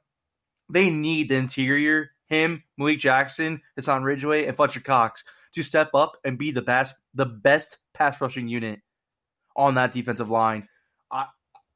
they 0.69 0.89
need 0.89 1.29
the 1.29 1.35
interior, 1.35 2.11
him, 2.27 2.63
Malik 2.77 2.99
Jackson, 2.99 3.61
Hassan 3.75 4.03
Ridgeway, 4.03 4.45
and 4.45 4.55
Fletcher 4.55 4.81
Cox 4.81 5.23
to 5.53 5.63
step 5.63 5.91
up 5.93 6.17
and 6.23 6.37
be 6.37 6.51
the 6.51 6.61
best 6.61 6.95
the 7.13 7.25
best 7.25 7.77
pass 7.93 8.19
rushing 8.21 8.47
unit 8.47 8.81
on 9.55 9.75
that 9.75 9.91
defensive 9.91 10.29
line. 10.29 10.67
I 11.11 11.27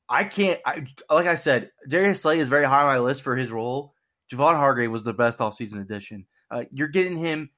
I 0.08 0.26
can't 0.26 0.60
I, 0.66 0.86
like 1.10 1.28
I 1.28 1.36
said, 1.36 1.72
Darius 1.88 2.22
Slay 2.22 2.40
is 2.40 2.50
very 2.50 2.66
high 2.66 2.82
on 2.82 2.88
my 2.88 3.00
list 3.00 3.24
for 3.24 3.36
his 3.36 3.52
role. 3.52 3.94
Javon 4.32 4.56
Hargrave 4.56 4.92
was 4.92 5.04
the 5.04 5.14
best 5.14 5.40
offseason 5.40 5.82
addition. 5.82 6.26
Uh, 6.50 6.64
you're 6.72 6.88
getting 6.88 7.18
him 7.18 7.50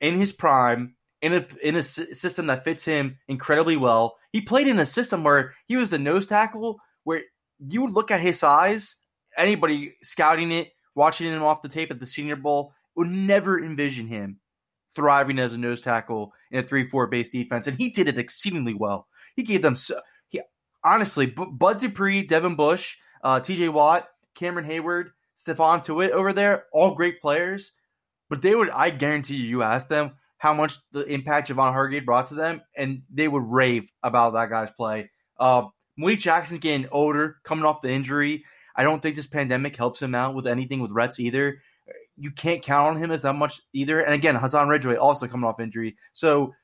in 0.00 0.14
his 0.14 0.32
prime 0.32 0.96
in 1.22 1.32
a 1.32 1.46
in 1.62 1.76
a 1.76 1.82
system 1.82 2.46
that 2.46 2.64
fits 2.64 2.84
him 2.84 3.18
incredibly 3.28 3.76
well. 3.76 4.16
He 4.32 4.42
played 4.42 4.68
in 4.68 4.78
a 4.78 4.86
system 4.86 5.24
where 5.24 5.54
he 5.66 5.76
was 5.76 5.90
the 5.90 5.98
nose 5.98 6.26
tackle, 6.26 6.78
where 7.04 7.22
you 7.58 7.82
would 7.82 7.92
look 7.92 8.10
at 8.10 8.20
his 8.20 8.38
size, 8.38 8.96
anybody 9.36 9.94
scouting 10.02 10.52
it, 10.52 10.72
watching 10.94 11.32
him 11.32 11.42
off 11.42 11.62
the 11.62 11.68
tape 11.68 11.90
at 11.90 12.00
the 12.00 12.06
Senior 12.06 12.36
Bowl, 12.36 12.72
would 12.94 13.08
never 13.08 13.62
envision 13.62 14.06
him 14.06 14.40
thriving 14.94 15.38
as 15.38 15.52
a 15.52 15.58
nose 15.58 15.80
tackle 15.80 16.32
in 16.50 16.60
a 16.60 16.62
3 16.62 16.86
4 16.86 17.08
base 17.08 17.28
defense. 17.28 17.66
And 17.66 17.76
he 17.76 17.90
did 17.90 18.08
it 18.08 18.18
exceedingly 18.18 18.74
well. 18.74 19.08
He 19.34 19.42
gave 19.42 19.62
them, 19.62 19.74
so, 19.74 20.00
he 20.28 20.40
honestly, 20.84 21.26
B- 21.26 21.46
Bud 21.50 21.78
Dupree, 21.78 22.22
Devin 22.22 22.54
Bush, 22.54 22.96
uh, 23.22 23.40
TJ 23.40 23.72
Watt, 23.72 24.08
Cameron 24.34 24.66
Heyward, 24.66 25.06
Stephon 25.36 25.84
Tuitt 25.84 26.10
over 26.10 26.32
there, 26.32 26.64
all 26.72 26.94
great 26.94 27.20
players. 27.20 27.72
But 28.30 28.42
they 28.42 28.54
would, 28.54 28.70
I 28.70 28.90
guarantee 28.90 29.36
you, 29.36 29.48
you 29.48 29.62
ask 29.62 29.88
them 29.88 30.12
how 30.38 30.54
much 30.54 30.76
the 30.92 31.04
impact 31.04 31.48
Javon 31.48 31.72
Hargrave 31.72 32.06
brought 32.06 32.26
to 32.26 32.34
them, 32.34 32.62
and 32.76 33.02
they 33.10 33.28
would 33.28 33.44
rave 33.44 33.90
about 34.02 34.34
that 34.34 34.50
guy's 34.50 34.70
play. 34.70 35.10
Uh, 35.38 35.68
Malik 35.96 36.18
Jackson's 36.18 36.60
getting 36.60 36.88
older, 36.90 37.36
coming 37.44 37.64
off 37.64 37.82
the 37.82 37.92
injury. 37.92 38.44
I 38.76 38.82
don't 38.82 39.00
think 39.00 39.16
this 39.16 39.26
pandemic 39.26 39.76
helps 39.76 40.02
him 40.02 40.14
out 40.14 40.34
with 40.34 40.46
anything 40.46 40.80
with 40.80 40.90
Rets 40.90 41.20
either. 41.20 41.62
You 42.16 42.30
can't 42.30 42.62
count 42.62 42.96
on 42.96 43.02
him 43.02 43.10
as 43.10 43.22
that 43.22 43.34
much 43.34 43.60
either. 43.72 44.00
And 44.00 44.14
again, 44.14 44.34
Hassan 44.34 44.68
Ridgeway 44.68 44.96
also 44.96 45.26
coming 45.28 45.48
off 45.48 45.60
injury. 45.60 45.96
So 46.12 46.54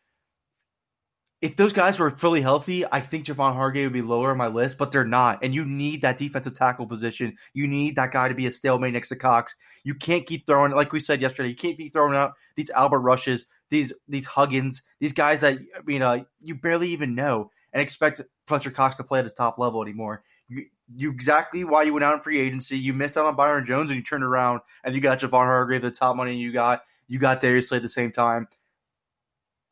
if 1.40 1.56
those 1.56 1.72
guys 1.72 1.98
were 1.98 2.10
fully 2.10 2.42
healthy, 2.42 2.84
I 2.90 3.00
think 3.00 3.24
Javon 3.24 3.54
Hargrave 3.54 3.86
would 3.86 3.92
be 3.94 4.02
lower 4.02 4.32
on 4.32 4.36
my 4.36 4.48
list, 4.48 4.76
but 4.76 4.92
they're 4.92 5.06
not. 5.06 5.42
And 5.42 5.54
you 5.54 5.64
need 5.64 6.02
that 6.02 6.18
defensive 6.18 6.54
tackle 6.54 6.86
position. 6.86 7.36
You 7.54 7.66
need 7.66 7.96
that 7.96 8.12
guy 8.12 8.28
to 8.28 8.34
be 8.34 8.46
a 8.46 8.52
stalemate 8.52 8.92
next 8.92 9.08
to 9.08 9.16
Cox. 9.16 9.56
You 9.82 9.94
can't 9.94 10.26
keep 10.26 10.46
throwing, 10.46 10.72
like 10.72 10.92
we 10.92 11.00
said 11.00 11.22
yesterday, 11.22 11.48
you 11.48 11.56
can't 11.56 11.78
be 11.78 11.88
throwing 11.88 12.14
out 12.14 12.34
these 12.56 12.68
Albert 12.70 13.00
Rushes, 13.00 13.46
these 13.70 13.92
these 14.06 14.26
Huggins, 14.26 14.82
these 14.98 15.14
guys 15.14 15.40
that 15.40 15.58
you 15.86 15.98
know 15.98 16.26
you 16.40 16.56
barely 16.56 16.90
even 16.90 17.14
know 17.14 17.50
and 17.72 17.82
expect 17.82 18.20
Fletcher 18.46 18.70
Cox 18.70 18.96
to 18.96 19.04
play 19.04 19.18
at 19.18 19.24
his 19.24 19.34
top 19.34 19.58
level 19.58 19.82
anymore. 19.82 20.22
You, 20.48 20.66
you 20.94 21.10
exactly 21.10 21.64
why 21.64 21.84
you 21.84 21.92
went 21.92 22.04
out 22.04 22.14
in 22.14 22.20
free 22.20 22.40
agency. 22.40 22.78
You 22.78 22.92
missed 22.92 23.16
out 23.16 23.26
on 23.26 23.36
Byron 23.36 23.64
Jones 23.64 23.90
and 23.90 23.96
you 23.96 24.02
turned 24.02 24.24
around 24.24 24.60
and 24.82 24.94
you 24.94 25.00
got 25.00 25.20
Javon 25.20 25.44
Hargrave, 25.44 25.82
the 25.82 25.90
top 25.90 26.16
money 26.16 26.36
you 26.36 26.52
got. 26.52 26.82
You 27.06 27.18
got 27.18 27.40
Darius 27.40 27.68
Slay 27.68 27.76
at 27.76 27.82
the 27.82 27.88
same 27.88 28.12
time. 28.12 28.48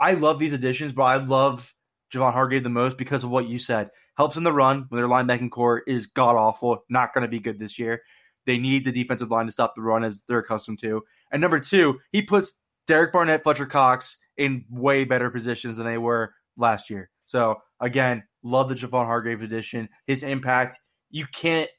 I 0.00 0.12
love 0.12 0.38
these 0.38 0.52
additions, 0.52 0.92
but 0.92 1.02
I 1.04 1.16
love 1.16 1.74
Javon 2.12 2.32
Hargrave 2.32 2.62
the 2.62 2.70
most 2.70 2.98
because 2.98 3.24
of 3.24 3.30
what 3.30 3.48
you 3.48 3.58
said. 3.58 3.90
Helps 4.16 4.36
in 4.36 4.42
the 4.42 4.52
run 4.52 4.86
when 4.88 5.00
their 5.00 5.08
linebacking 5.08 5.50
corps 5.50 5.82
is 5.86 6.06
god 6.06 6.36
awful, 6.36 6.84
not 6.88 7.14
going 7.14 7.22
to 7.22 7.28
be 7.28 7.38
good 7.38 7.58
this 7.58 7.78
year. 7.78 8.02
They 8.46 8.58
need 8.58 8.84
the 8.84 8.92
defensive 8.92 9.30
line 9.30 9.46
to 9.46 9.52
stop 9.52 9.74
the 9.74 9.82
run 9.82 10.04
as 10.04 10.22
they're 10.26 10.38
accustomed 10.38 10.80
to. 10.80 11.02
And 11.30 11.40
number 11.40 11.60
two, 11.60 12.00
he 12.10 12.22
puts 12.22 12.54
Derek 12.86 13.12
Barnett, 13.12 13.42
Fletcher 13.42 13.66
Cox 13.66 14.16
in 14.36 14.64
way 14.70 15.04
better 15.04 15.30
positions 15.30 15.76
than 15.76 15.86
they 15.86 15.98
were 15.98 16.34
last 16.56 16.90
year. 16.90 17.10
So 17.26 17.56
again, 17.80 18.24
love 18.42 18.68
the 18.68 18.74
Javon 18.74 19.06
Hargrave 19.06 19.42
edition. 19.42 19.88
His 20.06 20.22
impact, 20.22 20.78
you 21.10 21.26
can't 21.32 21.70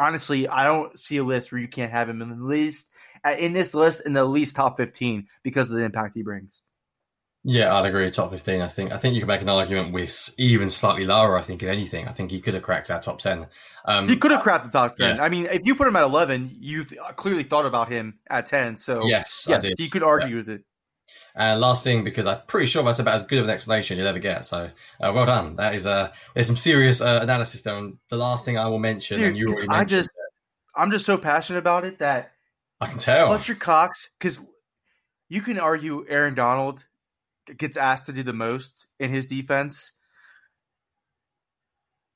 honestly, 0.00 0.48
I 0.48 0.64
don't 0.64 0.98
see 0.98 1.18
a 1.18 1.24
list 1.24 1.52
where 1.52 1.60
you 1.60 1.68
can't 1.68 1.92
have 1.92 2.08
him 2.08 2.22
in 2.22 2.30
the 2.30 2.44
least 2.44 2.88
in 3.38 3.52
this 3.52 3.74
list 3.74 4.06
in 4.06 4.14
the 4.14 4.24
least 4.24 4.56
top 4.56 4.76
fifteen 4.76 5.26
because 5.42 5.70
of 5.70 5.76
the 5.76 5.84
impact 5.84 6.14
he 6.14 6.22
brings. 6.22 6.62
Yeah, 7.42 7.74
I'd 7.74 7.86
agree. 7.86 8.10
Top 8.10 8.30
fifteen. 8.30 8.60
I 8.60 8.68
think. 8.68 8.92
I 8.92 8.98
think 8.98 9.14
you 9.14 9.20
could 9.20 9.28
make 9.28 9.42
an 9.42 9.48
argument 9.48 9.92
with 9.92 10.34
even 10.38 10.68
slightly 10.68 11.06
lower. 11.06 11.38
I 11.38 11.42
think 11.42 11.62
if 11.62 11.68
anything, 11.68 12.06
I 12.06 12.12
think 12.12 12.30
he 12.30 12.40
could 12.40 12.54
have 12.54 12.62
cracked 12.62 12.90
our 12.90 13.00
top 13.00 13.18
ten. 13.18 13.46
Um, 13.84 14.08
he 14.08 14.16
could 14.16 14.30
have 14.30 14.42
cracked 14.42 14.64
the 14.64 14.70
top 14.70 14.96
ten. 14.96 15.16
Yeah. 15.16 15.22
I 15.22 15.28
mean, 15.28 15.46
if 15.46 15.66
you 15.66 15.74
put 15.74 15.88
him 15.88 15.96
at 15.96 16.02
eleven, 16.02 16.50
you 16.60 16.84
th- 16.84 17.00
clearly 17.16 17.42
thought 17.42 17.66
about 17.66 17.90
him 17.90 18.18
at 18.28 18.46
ten. 18.46 18.76
So 18.76 19.06
yes, 19.06 19.46
yeah, 19.48 19.62
he 19.78 19.88
could 19.88 20.02
argue 20.02 20.36
yeah. 20.36 20.36
with 20.36 20.48
it. 20.50 20.64
And 21.34 21.60
last 21.60 21.84
thing, 21.84 22.04
because 22.04 22.26
I'm 22.26 22.40
pretty 22.46 22.66
sure 22.66 22.82
that's 22.82 22.98
about 22.98 23.14
as 23.14 23.24
good 23.24 23.38
of 23.38 23.44
an 23.44 23.50
explanation 23.50 23.98
you'll 23.98 24.08
ever 24.08 24.18
get. 24.18 24.44
So 24.46 24.70
uh, 25.00 25.12
well 25.14 25.26
done. 25.26 25.56
That 25.56 25.74
is 25.74 25.86
uh, 25.86 26.12
there's 26.34 26.46
some 26.46 26.56
serious 26.56 27.00
uh, 27.00 27.20
analysis 27.22 27.62
there. 27.62 27.76
And 27.76 27.98
the 28.08 28.16
last 28.16 28.44
thing 28.44 28.58
I 28.58 28.68
will 28.68 28.78
mention, 28.78 29.18
Dude, 29.18 29.28
and 29.28 29.36
you 29.36 29.46
already 29.46 29.68
mentioned, 29.68 29.80
I 29.80 29.84
just, 29.84 30.10
it. 30.10 30.16
I'm 30.74 30.90
just 30.90 31.06
so 31.06 31.16
passionate 31.16 31.60
about 31.60 31.84
it 31.84 31.98
that 32.00 32.32
I 32.80 32.86
can 32.86 32.98
tell 32.98 33.28
Fletcher 33.28 33.54
Cox 33.54 34.08
because 34.18 34.44
you 35.28 35.42
can 35.42 35.58
argue 35.58 36.04
Aaron 36.08 36.34
Donald 36.34 36.84
gets 37.56 37.76
asked 37.76 38.06
to 38.06 38.12
do 38.12 38.22
the 38.22 38.32
most 38.32 38.86
in 38.98 39.10
his 39.10 39.26
defense? 39.26 39.92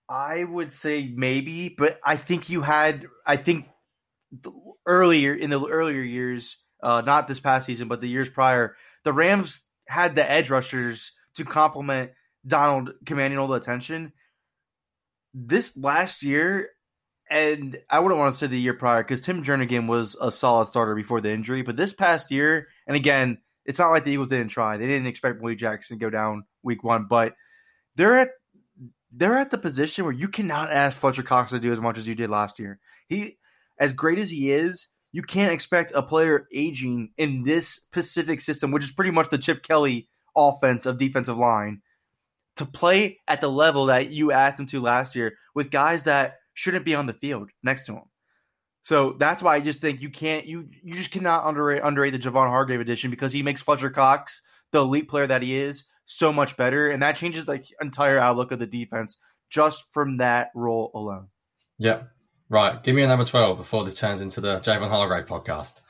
I 0.09 0.45
would 0.45 0.71
say 0.71 1.11
maybe, 1.15 1.75
but 1.77 1.99
I 2.05 2.17
think 2.17 2.51
you 2.51 2.63
had. 2.63 3.07
I 3.27 3.37
think 3.37 3.67
earlier 4.87 5.35
in 5.35 5.51
the 5.51 5.65
earlier 5.65 6.03
years, 6.03 6.59
uh, 6.83 7.03
not 7.07 7.27
this 7.27 7.41
past 7.41 7.67
season, 7.67 7.89
but 7.89 8.01
the 8.01 8.09
years 8.09 8.29
prior, 8.29 8.77
the 9.05 9.13
Rams 9.13 9.61
had 9.87 10.17
the 10.17 10.29
edge 10.29 10.51
rushers 10.51 11.13
to 11.37 11.45
complement 11.45 12.13
Donald 12.47 12.93
commanding 13.07 13.39
all 13.39 13.47
the 13.47 13.55
attention. 13.55 14.13
This 15.33 15.77
last 15.77 16.23
year, 16.23 16.71
and 17.31 17.79
I 17.89 18.01
wouldn't 18.01 18.19
want 18.19 18.33
to 18.33 18.39
say 18.39 18.47
the 18.47 18.61
year 18.61 18.75
prior 18.75 19.03
because 19.03 19.21
Tim 19.21 19.43
Jernigan 19.43 19.89
was 19.89 20.17
a 20.21 20.31
solid 20.31 20.67
starter 20.67 20.95
before 20.95 21.21
the 21.21 21.31
injury, 21.31 21.63
but 21.63 21.77
this 21.77 21.93
past 21.93 22.31
year, 22.31 22.69
and 22.87 22.97
again, 22.97 23.39
it's 23.65 23.79
not 23.79 23.91
like 23.91 24.05
the 24.05 24.13
Eagles 24.13 24.29
didn't 24.29 24.49
try. 24.49 24.77
They 24.77 24.87
didn't 24.87 25.07
expect 25.07 25.41
Willie 25.41 25.57
Jackson 25.57 25.99
to 25.99 26.05
go 26.05 26.11
down 26.11 26.45
week 26.63 26.85
one, 26.85 27.07
but 27.09 27.35
they're 27.97 28.19
at 28.19 28.31
they're 29.17 29.39
at 29.39 29.51
the 29.51 29.59
position 29.59 30.05
where 30.05 30.13
you 30.13 30.29
cannot 30.29 30.71
ask 30.71 30.99
Fletcher 30.99 31.23
Cox 31.23 31.53
to 31.53 31.61
do 31.61 31.73
as 31.73 31.81
much 31.81 31.99
as 31.99 32.09
you 32.09 32.15
did 32.15 32.31
last 32.31 32.59
year. 32.59 32.81
He, 33.09 33.39
as 33.79 33.93
great 33.93 34.19
as 34.19 34.31
he 34.31 34.51
is, 34.51 34.89
you 35.15 35.23
can't 35.23 35.53
expect 35.53 35.93
a 35.95 36.03
player 36.03 36.49
aging 36.53 37.11
in 37.17 37.45
this 37.45 37.79
Pacific 37.93 38.41
system, 38.41 38.73
which 38.73 38.83
is 38.83 38.91
pretty 38.91 39.13
much 39.13 39.31
the 39.31 39.39
Chip 39.39 39.63
Kelly 39.63 40.09
offense 40.37 40.87
of 40.87 40.99
defensive 40.99 41.39
line, 41.39 41.83
to 42.57 42.67
play 42.67 43.21
at 43.29 43.41
the 43.41 43.49
level 43.49 43.87
that 43.87 44.11
you 44.11 44.33
asked 44.33 44.59
him 44.59 44.67
to 44.67 44.83
last 44.83 45.15
year 45.15 45.37
with 45.55 45.71
guys 45.71 46.03
that 46.03 46.39
shouldn't 46.53 46.85
be 46.85 46.97
on 46.97 47.07
the 47.07 47.13
field 47.13 47.51
next 47.63 47.87
to 47.87 47.93
him. 47.93 48.03
So 48.83 49.15
that's 49.17 49.41
why 49.41 49.55
I 49.55 49.61
just 49.61 49.81
think 49.81 50.03
you 50.03 50.11
can't 50.11 50.47
you 50.47 50.69
you 50.83 50.95
just 50.95 51.13
cannot 51.13 51.47
underrate 51.47 51.83
underrate 51.85 52.13
the 52.13 52.19
Javon 52.19 52.49
Hargrave 52.49 52.81
edition 52.81 53.13
because 53.13 53.33
he 53.33 53.45
makes 53.45 53.63
Fletcher 53.63 53.91
Cox 53.91 54.43
the 54.73 54.81
elite 54.81 55.09
player 55.09 55.29
that 55.29 55.43
he 55.43 55.55
is 55.55 55.85
so 56.07 56.33
much 56.33 56.57
better, 56.57 56.89
and 56.89 57.05
that 57.05 57.15
changes 57.15 57.45
the 57.45 57.63
entire 57.81 58.19
outlook 58.19 58.51
of 58.51 58.59
the 58.59 58.67
defense 58.67 59.17
just 59.49 59.87
from 59.93 60.17
that 60.17 60.51
role 60.57 60.91
alone. 60.93 61.29
Yeah, 61.79 62.03
right. 62.55 62.83
Give 62.83 62.95
me 62.95 63.03
a 63.03 63.07
number 63.07 63.25
twelve 63.25 63.59
before 63.59 63.85
this 63.85 63.95
turns 63.95 64.21
into 64.21 64.41
the 64.41 64.61
Javon 64.61 64.89
Hargrave 64.89 65.27
podcast. 65.27 65.81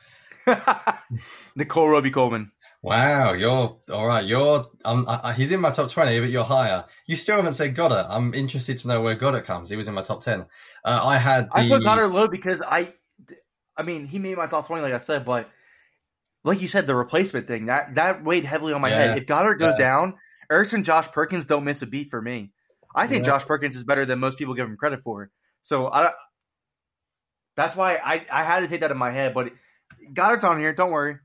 Nickell 1.55 1.89
Robey-Coleman. 1.89 2.51
Wow, 2.81 3.33
you're 3.33 3.79
all 3.91 4.05
right. 4.05 4.25
You're 4.25 4.65
um, 4.83 5.05
I, 5.07 5.33
he's 5.33 5.51
in 5.51 5.59
my 5.59 5.71
top 5.71 5.89
twenty, 5.89 6.19
but 6.19 6.29
you're 6.29 6.43
higher. 6.43 6.85
You 7.07 7.15
still 7.15 7.37
haven't 7.37 7.53
said 7.53 7.75
Goedert. 7.75 8.05
I'm 8.09 8.33
interested 8.33 8.77
to 8.79 8.87
know 8.87 9.01
where 9.01 9.15
Goedert 9.15 9.45
comes. 9.45 9.69
He 9.69 9.75
was 9.75 9.87
in 9.87 9.93
my 9.93 10.03
top 10.03 10.21
ten. 10.21 10.41
Uh, 10.83 11.01
I 11.03 11.17
had. 11.17 11.45
The... 11.45 11.57
I 11.57 11.69
put 11.69 11.83
Goedert 11.83 12.11
low 12.11 12.27
because 12.27 12.61
I, 12.61 12.93
I 13.75 13.83
mean, 13.83 14.05
he 14.05 14.19
made 14.19 14.37
my 14.37 14.45
top 14.45 14.67
twenty, 14.67 14.83
like 14.83 14.93
I 14.93 14.99
said, 14.99 15.25
but 15.25 15.49
like 16.43 16.61
you 16.61 16.67
said, 16.67 16.85
the 16.85 16.95
replacement 16.95 17.47
thing 17.47 17.65
that 17.65 17.95
that 17.95 18.23
weighed 18.23 18.45
heavily 18.45 18.73
on 18.73 18.81
my 18.81 18.89
yeah. 18.89 18.97
head. 18.97 19.17
If 19.17 19.25
Goedert 19.25 19.57
goes 19.57 19.73
yeah. 19.79 19.85
down, 19.85 20.15
and 20.49 20.85
Josh 20.85 21.11
Perkins 21.11 21.47
don't 21.47 21.63
miss 21.63 21.81
a 21.81 21.87
beat 21.87 22.11
for 22.11 22.21
me. 22.21 22.51
I 22.95 23.07
think 23.07 23.25
yeah. 23.25 23.33
Josh 23.33 23.45
Perkins 23.45 23.75
is 23.75 23.83
better 23.83 24.05
than 24.05 24.19
most 24.19 24.37
people 24.37 24.53
give 24.53 24.67
him 24.67 24.77
credit 24.77 25.01
for. 25.01 25.31
So 25.63 25.87
I, 25.91 26.11
that's 27.55 27.75
why 27.75 27.95
I 27.95 28.25
I 28.31 28.43
had 28.43 28.61
to 28.61 28.67
take 28.67 28.81
that 28.81 28.91
in 28.91 28.97
my 28.97 29.11
head. 29.11 29.33
But 29.33 29.51
Goedert's 30.13 30.43
on 30.43 30.59
here. 30.59 30.73
Don't 30.73 30.91
worry. 30.91 31.17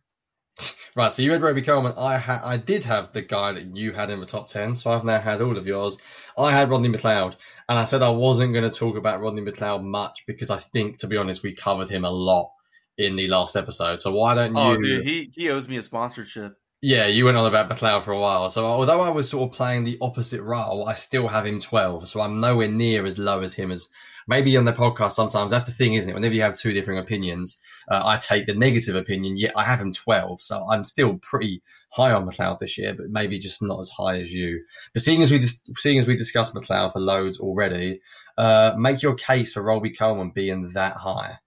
Right, 0.96 1.12
so 1.12 1.22
you 1.22 1.30
had 1.30 1.40
Robey-Coleman. 1.40 1.94
I 1.96 2.18
had, 2.18 2.40
I 2.42 2.56
did 2.56 2.82
have 2.82 3.12
the 3.12 3.22
guy 3.22 3.52
that 3.52 3.76
you 3.76 3.92
had 3.92 4.10
in 4.10 4.18
the 4.18 4.26
top 4.26 4.49
ten, 4.49 4.75
so 4.75 4.90
I've 4.90 5.04
now 5.04 5.20
had 5.20 5.40
all 5.40 5.56
of 5.56 5.64
yours. 5.64 5.99
I 6.37 6.50
had 6.50 6.68
Rodney 6.68 6.88
McLeod, 6.88 7.37
and 7.68 7.78
I 7.78 7.84
said 7.84 8.02
I 8.02 8.10
wasn't 8.10 8.52
going 8.52 8.68
to 8.68 8.76
talk 8.76 8.96
about 8.96 9.20
Rodney 9.20 9.40
McLeod 9.40 9.84
much 9.84 10.25
because 10.26 10.50
I 10.50 10.58
think, 10.58 10.99
to 10.99 11.06
be 11.06 11.16
honest, 11.16 11.44
we 11.44 11.54
covered 11.54 11.88
him 11.88 12.04
a 12.04 12.10
lot 12.10 12.50
in 12.99 13.14
the 13.14 13.28
last 13.28 13.54
episode. 13.54 14.00
So 14.00 14.10
why 14.10 14.34
don't 14.34 14.56
oh, 14.56 14.72
you? 14.72 14.78
Oh, 14.78 14.82
dude, 14.82 15.04
he 15.04 15.30
he 15.32 15.50
owes 15.50 15.68
me 15.68 15.76
a 15.76 15.82
sponsorship. 15.84 16.56
Yeah, 16.82 17.08
you 17.08 17.26
went 17.26 17.37
on 17.37 17.44
about 17.44 17.68
McLeod 17.68 18.04
for 18.04 18.12
a 18.12 18.18
while. 18.18 18.49
So 18.49 18.64
although 18.64 19.02
I 19.02 19.10
was 19.10 19.28
sort 19.28 19.50
of 19.50 19.56
playing 19.56 19.84
the 19.84 19.99
opposite 20.00 20.42
role, 20.42 20.88
I 20.88 20.94
still 20.94 21.28
have 21.28 21.44
him 21.44 21.60
12. 21.60 22.08
So 22.08 22.22
I'm 22.22 22.40
nowhere 22.40 22.70
near 22.70 23.04
as 23.04 23.18
low 23.18 23.42
as 23.42 23.52
him 23.52 23.70
as 23.70 23.90
maybe 24.26 24.56
on 24.56 24.64
the 24.64 24.72
podcast 24.72 25.12
sometimes. 25.12 25.50
That's 25.50 25.64
the 25.66 25.72
thing, 25.72 25.92
isn't 25.92 26.08
it? 26.08 26.14
Whenever 26.14 26.34
you 26.34 26.40
have 26.40 26.56
two 26.56 26.72
different 26.72 27.00
opinions, 27.00 27.58
uh, 27.90 28.00
I 28.02 28.16
take 28.16 28.46
the 28.46 28.54
negative 28.54 28.94
opinion, 28.94 29.37
yet 29.37 29.52
I 29.54 29.64
have 29.64 29.78
him 29.78 29.92
12. 29.92 30.40
So 30.40 30.66
I'm 30.70 30.82
still 30.84 31.18
pretty 31.18 31.62
high 31.90 32.12
on 32.12 32.26
McLeod 32.26 32.60
this 32.60 32.78
year, 32.78 32.94
but 32.94 33.10
maybe 33.10 33.38
just 33.38 33.62
not 33.62 33.80
as 33.80 33.90
high 33.90 34.18
as 34.18 34.32
you. 34.32 34.64
But 34.94 35.02
seeing 35.02 35.20
as 35.20 35.30
we, 35.30 35.38
dis- 35.38 35.62
seeing 35.76 35.99
as 35.99 36.06
we 36.06 36.16
discussed 36.16 36.54
McLeod 36.54 36.94
for 36.94 37.00
loads 37.00 37.40
already, 37.40 38.00
uh, 38.38 38.75
make 38.78 39.02
your 39.02 39.16
case 39.16 39.52
for 39.52 39.62
Robey-Coleman 39.62 40.30
being 40.30 40.70
that 40.72 40.96
high. 40.96 41.40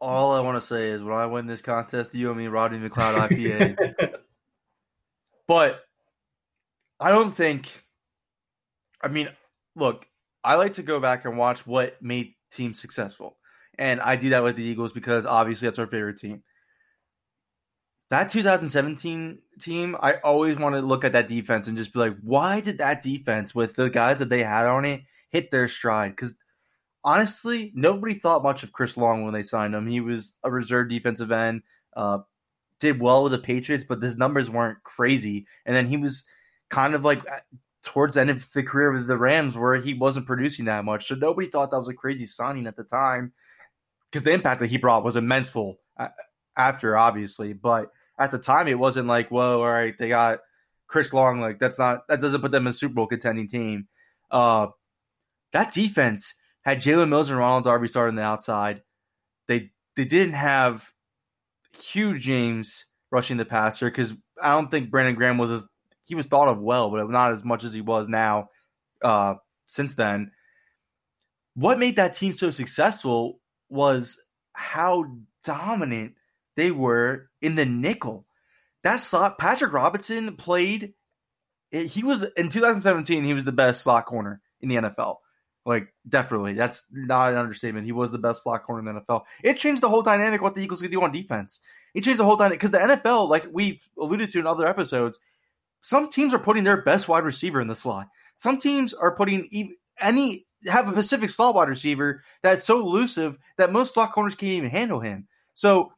All 0.00 0.32
I 0.32 0.40
want 0.40 0.56
to 0.56 0.66
say 0.66 0.88
is 0.88 1.02
when 1.02 1.12
I 1.12 1.26
win 1.26 1.46
this 1.46 1.60
contest, 1.60 2.14
you 2.14 2.30
and 2.30 2.38
me 2.38 2.46
Rodney 2.46 2.78
McLeod 2.78 3.28
IPA. 3.28 4.14
But 5.48 5.82
I 7.00 7.10
don't 7.10 7.34
think. 7.34 7.84
I 9.02 9.08
mean, 9.08 9.28
look, 9.74 10.06
I 10.42 10.54
like 10.56 10.74
to 10.74 10.82
go 10.82 11.00
back 11.00 11.24
and 11.24 11.36
watch 11.36 11.66
what 11.66 12.00
made 12.02 12.34
teams 12.50 12.80
successful. 12.80 13.36
And 13.78 14.00
I 14.00 14.16
do 14.16 14.30
that 14.30 14.42
with 14.42 14.56
the 14.56 14.64
Eagles 14.64 14.92
because 14.92 15.26
obviously 15.26 15.66
that's 15.66 15.78
our 15.78 15.86
favorite 15.86 16.18
team. 16.18 16.42
That 18.08 18.28
2017 18.30 19.38
team, 19.60 19.96
I 20.00 20.14
always 20.14 20.56
want 20.56 20.76
to 20.76 20.80
look 20.80 21.04
at 21.04 21.12
that 21.12 21.28
defense 21.28 21.66
and 21.66 21.76
just 21.76 21.92
be 21.92 21.98
like, 21.98 22.16
why 22.22 22.60
did 22.60 22.78
that 22.78 23.02
defense, 23.02 23.54
with 23.54 23.74
the 23.74 23.90
guys 23.90 24.20
that 24.20 24.28
they 24.28 24.44
had 24.44 24.66
on 24.66 24.84
it, 24.84 25.02
hit 25.30 25.50
their 25.50 25.66
stride? 25.66 26.12
Because 26.12 26.34
honestly, 27.04 27.72
nobody 27.74 28.14
thought 28.14 28.44
much 28.44 28.62
of 28.62 28.72
Chris 28.72 28.96
Long 28.96 29.24
when 29.24 29.34
they 29.34 29.42
signed 29.42 29.74
him. 29.74 29.88
He 29.88 30.00
was 30.00 30.36
a 30.44 30.50
reserve 30.50 30.88
defensive 30.88 31.32
end. 31.32 31.62
Uh, 31.96 32.18
did 32.80 33.00
well 33.00 33.22
with 33.22 33.32
the 33.32 33.38
Patriots, 33.38 33.84
but 33.88 34.02
his 34.02 34.16
numbers 34.16 34.50
weren't 34.50 34.82
crazy. 34.82 35.46
And 35.64 35.74
then 35.74 35.86
he 35.86 35.96
was 35.96 36.26
kind 36.68 36.94
of 36.94 37.04
like 37.04 37.22
towards 37.84 38.14
the 38.14 38.20
end 38.20 38.30
of 38.30 38.52
the 38.52 38.62
career 38.62 38.92
with 38.92 39.06
the 39.06 39.16
Rams 39.16 39.56
where 39.56 39.76
he 39.76 39.94
wasn't 39.94 40.26
producing 40.26 40.66
that 40.66 40.84
much. 40.84 41.06
So 41.06 41.14
nobody 41.14 41.48
thought 41.48 41.70
that 41.70 41.78
was 41.78 41.88
a 41.88 41.94
crazy 41.94 42.26
signing 42.26 42.66
at 42.66 42.76
the 42.76 42.84
time 42.84 43.32
because 44.10 44.24
the 44.24 44.32
impact 44.32 44.60
that 44.60 44.70
he 44.70 44.76
brought 44.76 45.04
was 45.04 45.16
immenseful 45.16 45.78
after, 46.56 46.96
obviously. 46.96 47.52
But 47.52 47.90
at 48.18 48.30
the 48.30 48.38
time, 48.38 48.68
it 48.68 48.78
wasn't 48.78 49.08
like, 49.08 49.30
whoa, 49.30 49.60
all 49.60 49.70
right, 49.70 49.94
they 49.98 50.08
got 50.08 50.40
Chris 50.88 51.12
Long. 51.12 51.40
Like, 51.40 51.58
that's 51.58 51.78
not, 51.78 52.08
that 52.08 52.20
doesn't 52.20 52.40
put 52.40 52.50
them 52.50 52.66
in 52.66 52.70
a 52.70 52.72
Super 52.72 52.94
Bowl 52.94 53.06
contending 53.06 53.48
team. 53.48 53.88
Uh, 54.30 54.68
that 55.52 55.72
defense 55.72 56.34
had 56.62 56.78
Jalen 56.78 57.08
Mills 57.08 57.30
and 57.30 57.38
Ronald 57.38 57.64
Darby 57.64 57.88
starting 57.88 58.16
the 58.16 58.22
outside. 58.22 58.82
They, 59.46 59.70
they 59.94 60.04
didn't 60.04 60.34
have 60.34 60.90
Hugh 61.80 62.18
James 62.18 62.86
rushing 63.10 63.36
the 63.36 63.44
passer 63.44 63.86
because 63.86 64.14
I 64.42 64.52
don't 64.52 64.70
think 64.70 64.90
Brandon 64.90 65.14
Graham 65.14 65.38
was 65.38 65.50
as 65.50 65.64
he 66.04 66.14
was 66.14 66.26
thought 66.26 66.48
of 66.48 66.60
well, 66.60 66.90
but 66.90 67.10
not 67.10 67.32
as 67.32 67.44
much 67.44 67.64
as 67.64 67.74
he 67.74 67.80
was 67.80 68.08
now. 68.08 68.50
Uh, 69.02 69.34
since 69.66 69.94
then, 69.94 70.30
what 71.54 71.78
made 71.78 71.96
that 71.96 72.14
team 72.14 72.32
so 72.32 72.50
successful 72.50 73.40
was 73.68 74.22
how 74.52 75.04
dominant 75.44 76.14
they 76.56 76.70
were 76.70 77.28
in 77.42 77.54
the 77.54 77.66
nickel. 77.66 78.26
That 78.82 79.00
slot, 79.00 79.38
Patrick 79.38 79.72
Robinson 79.72 80.36
played. 80.36 80.94
He 81.70 82.04
was 82.04 82.22
in 82.36 82.48
2017. 82.48 83.24
He 83.24 83.34
was 83.34 83.44
the 83.44 83.52
best 83.52 83.82
slot 83.82 84.06
corner 84.06 84.40
in 84.60 84.68
the 84.68 84.76
NFL. 84.76 85.16
Like, 85.66 85.92
definitely. 86.08 86.54
That's 86.54 86.86
not 86.92 87.32
an 87.32 87.36
understatement. 87.36 87.86
He 87.86 87.92
was 87.92 88.12
the 88.12 88.18
best 88.18 88.44
slot 88.44 88.62
corner 88.62 88.88
in 88.88 88.94
the 88.94 89.00
NFL. 89.00 89.24
It 89.42 89.58
changed 89.58 89.82
the 89.82 89.88
whole 89.88 90.00
dynamic 90.00 90.40
what 90.40 90.54
the 90.54 90.62
Eagles 90.62 90.80
could 90.80 90.92
do 90.92 91.02
on 91.02 91.10
defense. 91.10 91.60
It 91.92 92.04
changed 92.04 92.20
the 92.20 92.24
whole 92.24 92.36
dynamic 92.36 92.60
because 92.60 92.70
the 92.70 92.78
NFL, 92.78 93.28
like 93.28 93.46
we've 93.50 93.84
alluded 93.98 94.30
to 94.30 94.38
in 94.38 94.46
other 94.46 94.66
episodes, 94.66 95.18
some 95.82 96.08
teams 96.08 96.32
are 96.32 96.38
putting 96.38 96.62
their 96.62 96.82
best 96.82 97.08
wide 97.08 97.24
receiver 97.24 97.60
in 97.60 97.66
the 97.66 97.74
slot. 97.74 98.06
Some 98.36 98.58
teams 98.58 98.94
are 98.94 99.16
putting 99.16 99.74
any 100.00 100.46
have 100.68 100.88
a 100.88 100.92
Pacific 100.92 101.30
slot 101.30 101.54
wide 101.54 101.68
receiver 101.68 102.22
that's 102.42 102.64
so 102.64 102.80
elusive 102.80 103.36
that 103.58 103.72
most 103.72 103.94
slot 103.94 104.12
corners 104.12 104.34
can't 104.34 104.52
even 104.52 104.70
handle 104.70 105.00
him. 105.00 105.26
So 105.52 105.92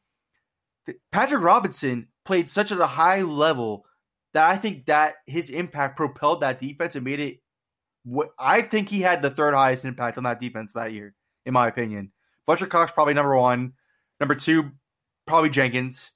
Patrick 1.12 1.44
Robinson 1.44 2.08
played 2.24 2.48
such 2.48 2.72
at 2.72 2.80
a 2.80 2.86
high 2.86 3.20
level 3.20 3.84
that 4.32 4.48
I 4.48 4.56
think 4.56 4.86
that 4.86 5.16
his 5.26 5.50
impact 5.50 5.96
propelled 5.96 6.40
that 6.40 6.58
defense 6.58 6.96
and 6.96 7.04
made 7.04 7.20
it. 7.20 7.40
What 8.08 8.30
I 8.38 8.62
think 8.62 8.88
he 8.88 9.02
had 9.02 9.20
the 9.20 9.30
third 9.30 9.52
highest 9.54 9.84
impact 9.84 10.16
on 10.16 10.24
that 10.24 10.40
defense 10.40 10.72
that 10.72 10.92
year, 10.92 11.14
in 11.44 11.52
my 11.52 11.68
opinion. 11.68 12.10
Fletcher 12.46 12.66
Cox 12.66 12.90
probably 12.90 13.12
number 13.12 13.36
one, 13.36 13.74
number 14.18 14.34
two, 14.34 14.70
probably 15.26 15.50
Jenkins, 15.50 16.10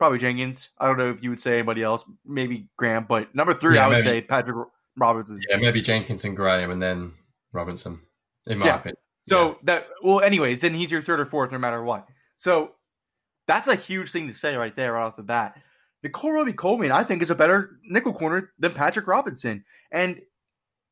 probably 0.00 0.18
Jenkins. 0.18 0.70
I 0.78 0.88
don't 0.88 0.98
know 0.98 1.10
if 1.10 1.22
you 1.22 1.30
would 1.30 1.38
say 1.38 1.54
anybody 1.54 1.84
else, 1.84 2.04
maybe 2.26 2.66
Graham, 2.76 3.06
but 3.08 3.32
number 3.36 3.54
three, 3.54 3.76
Yeah, 3.76 3.84
I 3.84 3.88
would 3.88 4.04
maybe. 4.04 4.08
say 4.08 4.20
Patrick 4.22 4.66
Robinson. 4.96 5.40
Yeah, 5.48 5.58
maybe 5.58 5.80
Jenkins 5.80 6.24
and 6.24 6.34
Graham, 6.36 6.72
and 6.72 6.82
then 6.82 7.12
Robinson. 7.52 8.00
In 8.46 8.58
my 8.58 8.66
Yeah. 8.66 8.76
opinion. 8.76 8.96
So 9.28 9.48
Yeah. 9.50 9.54
that 9.64 9.88
well, 10.02 10.20
anyways, 10.20 10.60
then 10.60 10.74
he's 10.74 10.90
your 10.90 11.02
third 11.02 11.20
or 11.20 11.26
fourth, 11.26 11.52
no 11.52 11.58
matter 11.58 11.82
what. 11.84 12.08
So 12.36 12.74
that's 13.46 13.68
a 13.68 13.76
huge 13.76 14.10
thing 14.10 14.26
to 14.26 14.34
say 14.34 14.56
right 14.56 14.74
there, 14.74 14.94
right 14.94 15.04
off 15.04 15.16
the 15.16 15.22
bat. 15.22 15.62
Nickell 16.02 16.32
Robey 16.32 16.52
Coleman, 16.52 16.90
I 16.90 17.04
think, 17.04 17.22
is 17.22 17.30
a 17.30 17.34
better 17.36 17.78
nickel 17.84 18.12
corner 18.12 18.52
than 18.58 18.72
Patrick 18.72 19.06
Robinson, 19.06 19.64
and 19.92 20.20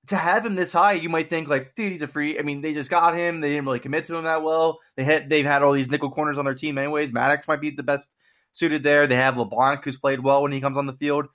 to 0.08 0.16
have 0.16 0.46
him 0.46 0.54
this 0.54 0.72
high, 0.72 0.92
you 0.92 1.08
might 1.08 1.30
think 1.30 1.48
like, 1.48 1.74
dude, 1.74 1.92
he's 1.92 2.02
a 2.02 2.06
free. 2.06 2.38
I 2.38 2.42
mean, 2.42 2.60
they 2.60 2.74
just 2.74 2.90
got 2.90 3.16
him; 3.16 3.40
they 3.40 3.50
didn't 3.50 3.64
really 3.64 3.80
commit 3.80 4.04
to 4.06 4.16
him 4.16 4.24
that 4.24 4.42
well. 4.42 4.78
They 4.96 5.04
had 5.04 5.28
they've 5.28 5.44
had 5.44 5.62
all 5.62 5.72
these 5.72 5.90
nickel 5.90 6.10
corners 6.10 6.38
on 6.38 6.44
their 6.44 6.54
team, 6.54 6.78
anyways. 6.78 7.12
Maddox 7.12 7.48
might 7.48 7.60
be 7.60 7.70
the 7.70 7.82
best 7.82 8.10
suited 8.52 8.82
there. 8.82 9.06
They 9.06 9.16
have 9.16 9.36
LeBlanc, 9.36 9.84
who's 9.84 9.98
played 9.98 10.20
well 10.20 10.42
when 10.42 10.52
he 10.52 10.60
comes 10.60 10.76
on 10.76 10.86
the 10.86 10.92
field. 10.92 11.26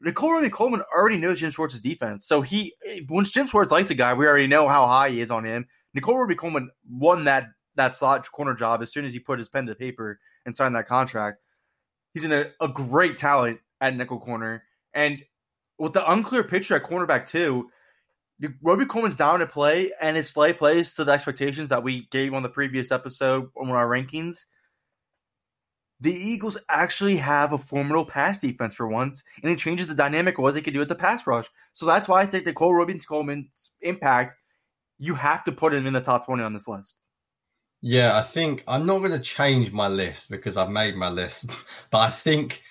Nickell 0.00 0.50
Coleman 0.50 0.82
already 0.94 1.16
knows 1.16 1.40
Jim 1.40 1.50
Schwartz's 1.50 1.80
defense, 1.80 2.26
so 2.26 2.42
he 2.42 2.74
when 3.08 3.24
Jim 3.24 3.46
Schwartz 3.46 3.70
likes 3.70 3.90
a 3.90 3.94
guy, 3.94 4.14
we 4.14 4.26
already 4.26 4.46
know 4.46 4.68
how 4.68 4.86
high 4.86 5.10
he 5.10 5.20
is 5.20 5.30
on 5.30 5.44
him. 5.44 5.66
Nickell 5.94 6.18
Robey 6.18 6.34
Coleman 6.34 6.70
won 6.88 7.24
that 7.24 7.48
that 7.76 7.94
slot 7.94 8.30
corner 8.30 8.54
job 8.54 8.82
as 8.82 8.92
soon 8.92 9.04
as 9.04 9.12
he 9.12 9.18
put 9.18 9.38
his 9.38 9.48
pen 9.48 9.66
to 9.66 9.74
paper 9.74 10.20
and 10.44 10.54
signed 10.54 10.76
that 10.76 10.86
contract. 10.86 11.40
He's 12.12 12.24
in 12.24 12.32
a, 12.32 12.46
a 12.60 12.68
great 12.68 13.16
talent 13.16 13.60
at 13.80 13.96
nickel 13.96 14.20
corner, 14.20 14.64
and 14.92 15.24
with 15.78 15.94
the 15.94 16.10
unclear 16.10 16.44
picture 16.44 16.76
at 16.76 16.84
cornerback 16.84 17.26
too, 17.26 17.70
Robey 18.62 18.84
Coleman's 18.86 19.16
down 19.16 19.40
to 19.40 19.46
play, 19.46 19.92
and 20.00 20.16
his 20.16 20.28
slay 20.30 20.52
plays 20.52 20.94
to 20.94 21.04
the 21.04 21.12
expectations 21.12 21.68
that 21.68 21.82
we 21.82 22.06
gave 22.10 22.34
on 22.34 22.42
the 22.42 22.48
previous 22.48 22.90
episode 22.90 23.48
on 23.56 23.70
our 23.70 23.86
rankings. 23.86 24.44
The 26.00 26.12
Eagles 26.12 26.58
actually 26.68 27.16
have 27.18 27.52
a 27.52 27.58
formidable 27.58 28.04
pass 28.04 28.38
defense 28.38 28.74
for 28.74 28.86
once, 28.88 29.22
and 29.42 29.50
it 29.50 29.58
changes 29.58 29.86
the 29.86 29.94
dynamic 29.94 30.36
of 30.38 30.42
what 30.42 30.54
they 30.54 30.60
can 30.60 30.74
do 30.74 30.82
at 30.82 30.88
the 30.88 30.94
pass 30.94 31.26
rush. 31.26 31.48
So 31.72 31.86
that's 31.86 32.08
why 32.08 32.20
I 32.22 32.26
think 32.26 32.44
Nickell 32.46 32.74
Robbins 32.74 33.06
Coleman's 33.06 33.70
impact, 33.80 34.36
you 34.98 35.14
have 35.14 35.44
to 35.44 35.52
put 35.52 35.72
him 35.72 35.86
in 35.86 35.92
the 35.94 36.00
top 36.00 36.26
20 36.26 36.42
on 36.42 36.52
this 36.52 36.68
list. 36.68 36.96
Yeah, 37.82 38.16
I 38.16 38.22
think 38.22 38.64
I'm 38.66 38.86
not 38.86 38.98
going 39.00 39.12
to 39.12 39.20
change 39.20 39.70
my 39.72 39.88
list 39.88 40.30
because 40.30 40.56
I've 40.56 40.70
made 40.70 40.96
my 40.96 41.08
list, 41.10 41.46
but 41.90 41.98
I 41.98 42.10
think 42.10 42.62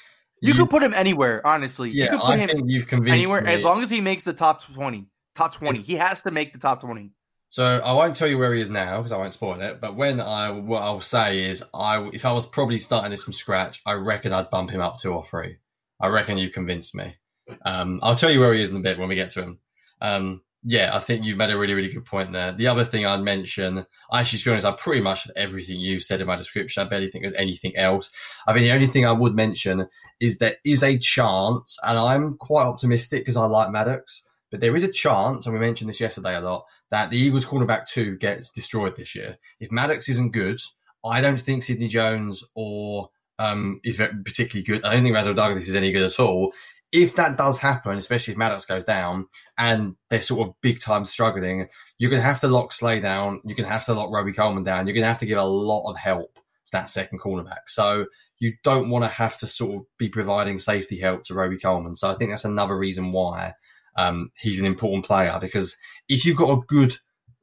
You, 0.41 0.53
can 0.55 0.67
put 0.67 0.83
him 0.83 0.93
anywhere, 0.93 1.45
honestly. 1.45 1.91
you 1.91 2.03
Yeah, 2.03 2.09
can 2.09 2.21
put 2.21 2.35
I 2.35 2.37
him 2.37 2.49
think 2.49 2.63
you've 2.67 2.87
convinced 2.87 3.13
anywhere 3.13 3.41
me. 3.41 3.51
as 3.53 3.63
long 3.63 3.81
as 3.83 3.89
he 3.89 4.01
makes 4.01 4.23
the 4.23 4.33
top 4.33 4.61
20. 4.63 5.07
Top 5.35 5.53
20. 5.55 5.81
He 5.81 5.95
has 5.95 6.21
to 6.23 6.31
make 6.31 6.53
the 6.53 6.59
top 6.59 6.81
20. 6.81 7.11
So 7.53 7.63
I 7.63 7.93
won't 7.93 8.15
tell 8.15 8.27
you 8.27 8.39
where 8.39 8.51
he 8.51 8.61
is 8.61 8.71
now 8.71 8.97
because 8.97 9.11
I 9.11 9.17
won't 9.17 9.33
spoil 9.33 9.61
it. 9.61 9.79
But 9.79 9.95
when 9.95 10.19
I 10.19 10.49
what 10.49 10.81
I'll 10.81 11.01
say 11.01 11.43
is 11.43 11.63
I 11.71 12.01
if 12.11 12.25
I 12.25 12.31
was 12.31 12.47
probably 12.47 12.79
starting 12.79 13.11
this 13.11 13.23
from 13.23 13.33
scratch, 13.33 13.79
I 13.85 13.93
reckon 13.93 14.33
I'd 14.33 14.49
bump 14.49 14.71
him 14.71 14.81
up 14.81 14.97
two 14.97 15.13
or 15.13 15.23
three. 15.23 15.57
I 16.01 16.07
reckon 16.07 16.39
you 16.39 16.49
convinced 16.49 16.95
me. 16.95 17.15
Um, 17.63 17.99
I'll 18.01 18.15
tell 18.15 18.31
you 18.31 18.39
where 18.39 18.55
he 18.55 18.63
is 18.63 18.71
in 18.71 18.77
a 18.77 18.79
bit 18.79 18.97
when 18.97 19.07
we 19.07 19.13
get 19.13 19.29
to 19.31 19.43
him. 19.43 19.59
Um, 20.01 20.41
yeah, 20.63 20.89
I 20.93 20.99
think 20.99 21.25
you've 21.25 21.37
made 21.37 21.51
a 21.51 21.57
really 21.59 21.75
really 21.75 21.93
good 21.93 22.05
point 22.05 22.31
there. 22.31 22.53
The 22.53 22.65
other 22.65 22.85
thing 22.85 23.05
I'd 23.05 23.21
mention, 23.21 23.85
I 24.11 24.21
actually 24.21 24.39
to 24.39 24.45
be 24.45 24.51
honest, 24.51 24.65
I 24.65 24.71
pretty 24.71 25.01
much 25.01 25.27
everything 25.35 25.79
you 25.79 25.99
said 25.99 26.21
in 26.21 26.25
my 26.25 26.37
description. 26.37 26.81
I 26.81 26.89
barely 26.89 27.09
think 27.09 27.23
there's 27.23 27.35
anything 27.35 27.75
else. 27.75 28.11
I 28.47 28.53
think 28.53 28.63
the 28.63 28.71
only 28.71 28.87
thing 28.87 29.05
I 29.05 29.11
would 29.11 29.35
mention 29.35 29.87
is 30.19 30.39
there 30.39 30.55
is 30.65 30.81
a 30.81 30.97
chance, 30.97 31.77
and 31.83 31.99
I'm 31.99 32.37
quite 32.37 32.65
optimistic 32.65 33.21
because 33.21 33.37
I 33.37 33.45
like 33.45 33.69
Maddox. 33.71 34.27
But 34.53 34.61
there 34.61 34.75
is 34.75 34.83
a 34.83 34.91
chance, 34.91 35.47
and 35.47 35.53
we 35.55 35.59
mentioned 35.59 35.89
this 35.89 35.99
yesterday 35.99 36.35
a 36.35 36.39
lot, 36.39 36.65
that 36.91 37.09
the 37.09 37.17
Eagles 37.17 37.43
cornerback 37.43 37.87
two 37.87 38.17
gets 38.17 38.51
destroyed 38.51 38.95
this 38.95 39.15
year. 39.15 39.39
If 39.59 39.71
Maddox 39.71 40.07
isn't 40.09 40.31
good, 40.31 40.59
I 41.03 41.21
don't 41.21 41.41
think 41.41 41.63
Sidney 41.63 41.87
Jones 41.87 42.43
or 42.53 43.09
um, 43.39 43.81
is 43.83 43.97
particularly 43.97 44.61
good. 44.61 44.85
I 44.85 44.93
don't 44.93 45.01
think 45.01 45.15
Rasul 45.15 45.33
Douglas 45.33 45.67
is 45.67 45.73
any 45.73 45.91
good 45.91 46.03
at 46.03 46.19
all. 46.19 46.53
If 46.91 47.15
that 47.15 47.35
does 47.35 47.57
happen, 47.57 47.97
especially 47.97 48.33
if 48.33 48.37
Maddox 48.37 48.65
goes 48.65 48.85
down 48.85 49.25
and 49.57 49.95
they're 50.11 50.21
sort 50.21 50.47
of 50.47 50.53
big 50.61 50.79
time 50.79 51.05
struggling, 51.05 51.67
you're 51.97 52.11
going 52.11 52.21
to 52.21 52.27
have 52.27 52.41
to 52.41 52.47
lock 52.47 52.73
Slay 52.73 52.99
down. 52.99 53.41
You're 53.45 53.55
going 53.55 53.67
to 53.67 53.73
have 53.73 53.85
to 53.85 53.95
lock 53.95 54.11
Robey 54.13 54.33
Coleman 54.33 54.63
down. 54.63 54.85
You're 54.85 54.93
going 54.93 55.01
to 55.01 55.07
have 55.07 55.21
to 55.21 55.25
give 55.25 55.39
a 55.39 55.43
lot 55.43 55.89
of 55.89 55.97
help 55.97 56.35
to 56.35 56.71
that 56.73 56.89
second 56.89 57.19
cornerback. 57.19 57.69
So 57.69 58.05
you 58.37 58.53
don't 58.63 58.91
want 58.91 59.03
to 59.03 59.09
have 59.09 59.35
to 59.39 59.47
sort 59.47 59.77
of 59.77 59.85
be 59.97 60.09
providing 60.09 60.59
safety 60.59 60.99
help 60.99 61.23
to 61.23 61.33
Robey 61.33 61.57
Coleman. 61.57 61.95
So 61.95 62.07
I 62.07 62.13
think 62.13 62.29
that's 62.29 62.45
another 62.45 62.77
reason 62.77 63.11
why 63.11 63.55
um, 63.95 64.31
he's 64.37 64.59
an 64.59 64.65
important 64.65 65.05
player 65.05 65.37
because 65.39 65.77
if 66.09 66.25
you've 66.25 66.37
got 66.37 66.57
a 66.57 66.61
good 66.67 66.95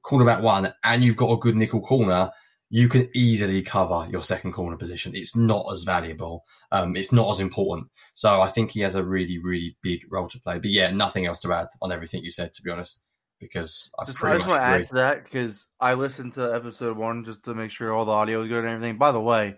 cornerback 0.05 0.43
one 0.43 0.73
and 0.85 1.05
you've 1.05 1.17
got 1.17 1.33
a 1.33 1.39
good 1.39 1.57
nickel 1.57 1.81
corner, 1.81 2.31
you 2.71 2.89
can 2.89 3.09
easily 3.15 3.63
cover 3.63 4.07
your 4.11 4.23
second 4.23 4.53
corner 4.53 4.77
position. 4.77 5.13
It's 5.15 5.35
not 5.35 5.67
as 5.73 5.83
valuable. 5.83 6.45
Um, 6.71 6.97
it's 6.97 7.13
not 7.13 7.31
as 7.31 7.41
important. 7.41 7.89
So 8.15 8.41
I 8.41 8.49
think 8.49 8.71
he 8.71 8.81
has 8.81 8.95
a 8.95 9.05
really, 9.05 9.39
really 9.39 9.77
big 9.83 10.05
role 10.11 10.29
to 10.29 10.41
play. 10.41 10.59
But 10.59 10.71
yeah, 10.71 10.93
nothing 10.93 11.27
else 11.27 11.41
to 11.41 11.53
add 11.53 11.67
on 11.83 11.91
everything 11.91 12.23
you 12.23 12.31
said, 12.31 12.55
to 12.55 12.63
be 12.63 12.71
honest, 12.71 13.01
because 13.41 13.91
I 13.99 14.05
Just, 14.05 14.23
I 14.23 14.37
just 14.37 14.49
want 14.49 14.61
to 14.61 14.67
add 14.67 14.85
to 14.85 14.95
that 14.95 15.25
because 15.25 15.67
I 15.81 15.95
listened 15.95 16.35
to 16.35 16.55
episode 16.55 16.97
one 16.97 17.25
just 17.25 17.45
to 17.45 17.55
make 17.55 17.73
sure 17.73 17.93
all 17.93 18.05
the 18.05 18.13
audio 18.13 18.43
is 18.43 18.49
good 18.49 18.65
and 18.65 18.75
everything. 18.75 18.99
By 18.99 19.11
the 19.11 19.21
way, 19.21 19.57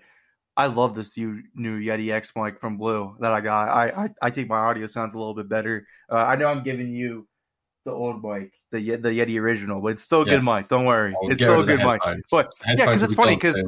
I 0.56 0.66
love 0.66 0.94
this 0.94 1.16
new, 1.16 1.42
new 1.54 1.80
Yeti 1.80 2.12
X 2.12 2.32
mic 2.36 2.60
from 2.60 2.76
Blue 2.76 3.16
that 3.20 3.32
I 3.32 3.40
got. 3.40 3.68
I, 3.68 4.04
I, 4.04 4.08
I 4.20 4.30
think 4.30 4.48
my 4.48 4.58
audio 4.58 4.86
sounds 4.86 5.14
a 5.14 5.18
little 5.18 5.34
bit 5.34 5.48
better. 5.48 5.86
Uh, 6.10 6.16
I 6.16 6.36
know 6.36 6.48
I'm 6.48 6.62
giving 6.62 6.88
you 6.88 7.26
the 7.84 7.92
old 7.92 8.22
mic, 8.22 8.52
the 8.70 8.96
the 8.96 9.08
Yeti 9.08 9.40
original, 9.40 9.80
but 9.80 9.88
it's 9.88 10.02
still 10.02 10.22
a 10.22 10.24
good 10.24 10.44
mic. 10.44 10.68
Don't 10.68 10.84
worry, 10.84 11.14
I'll 11.20 11.30
it's 11.30 11.40
still 11.40 11.60
a 11.60 11.66
good 11.66 11.80
mic. 11.80 12.00
But 12.30 12.52
yeah, 12.66 12.86
because 12.86 13.02
it's 13.02 13.14
funny 13.14 13.34
because. 13.36 13.62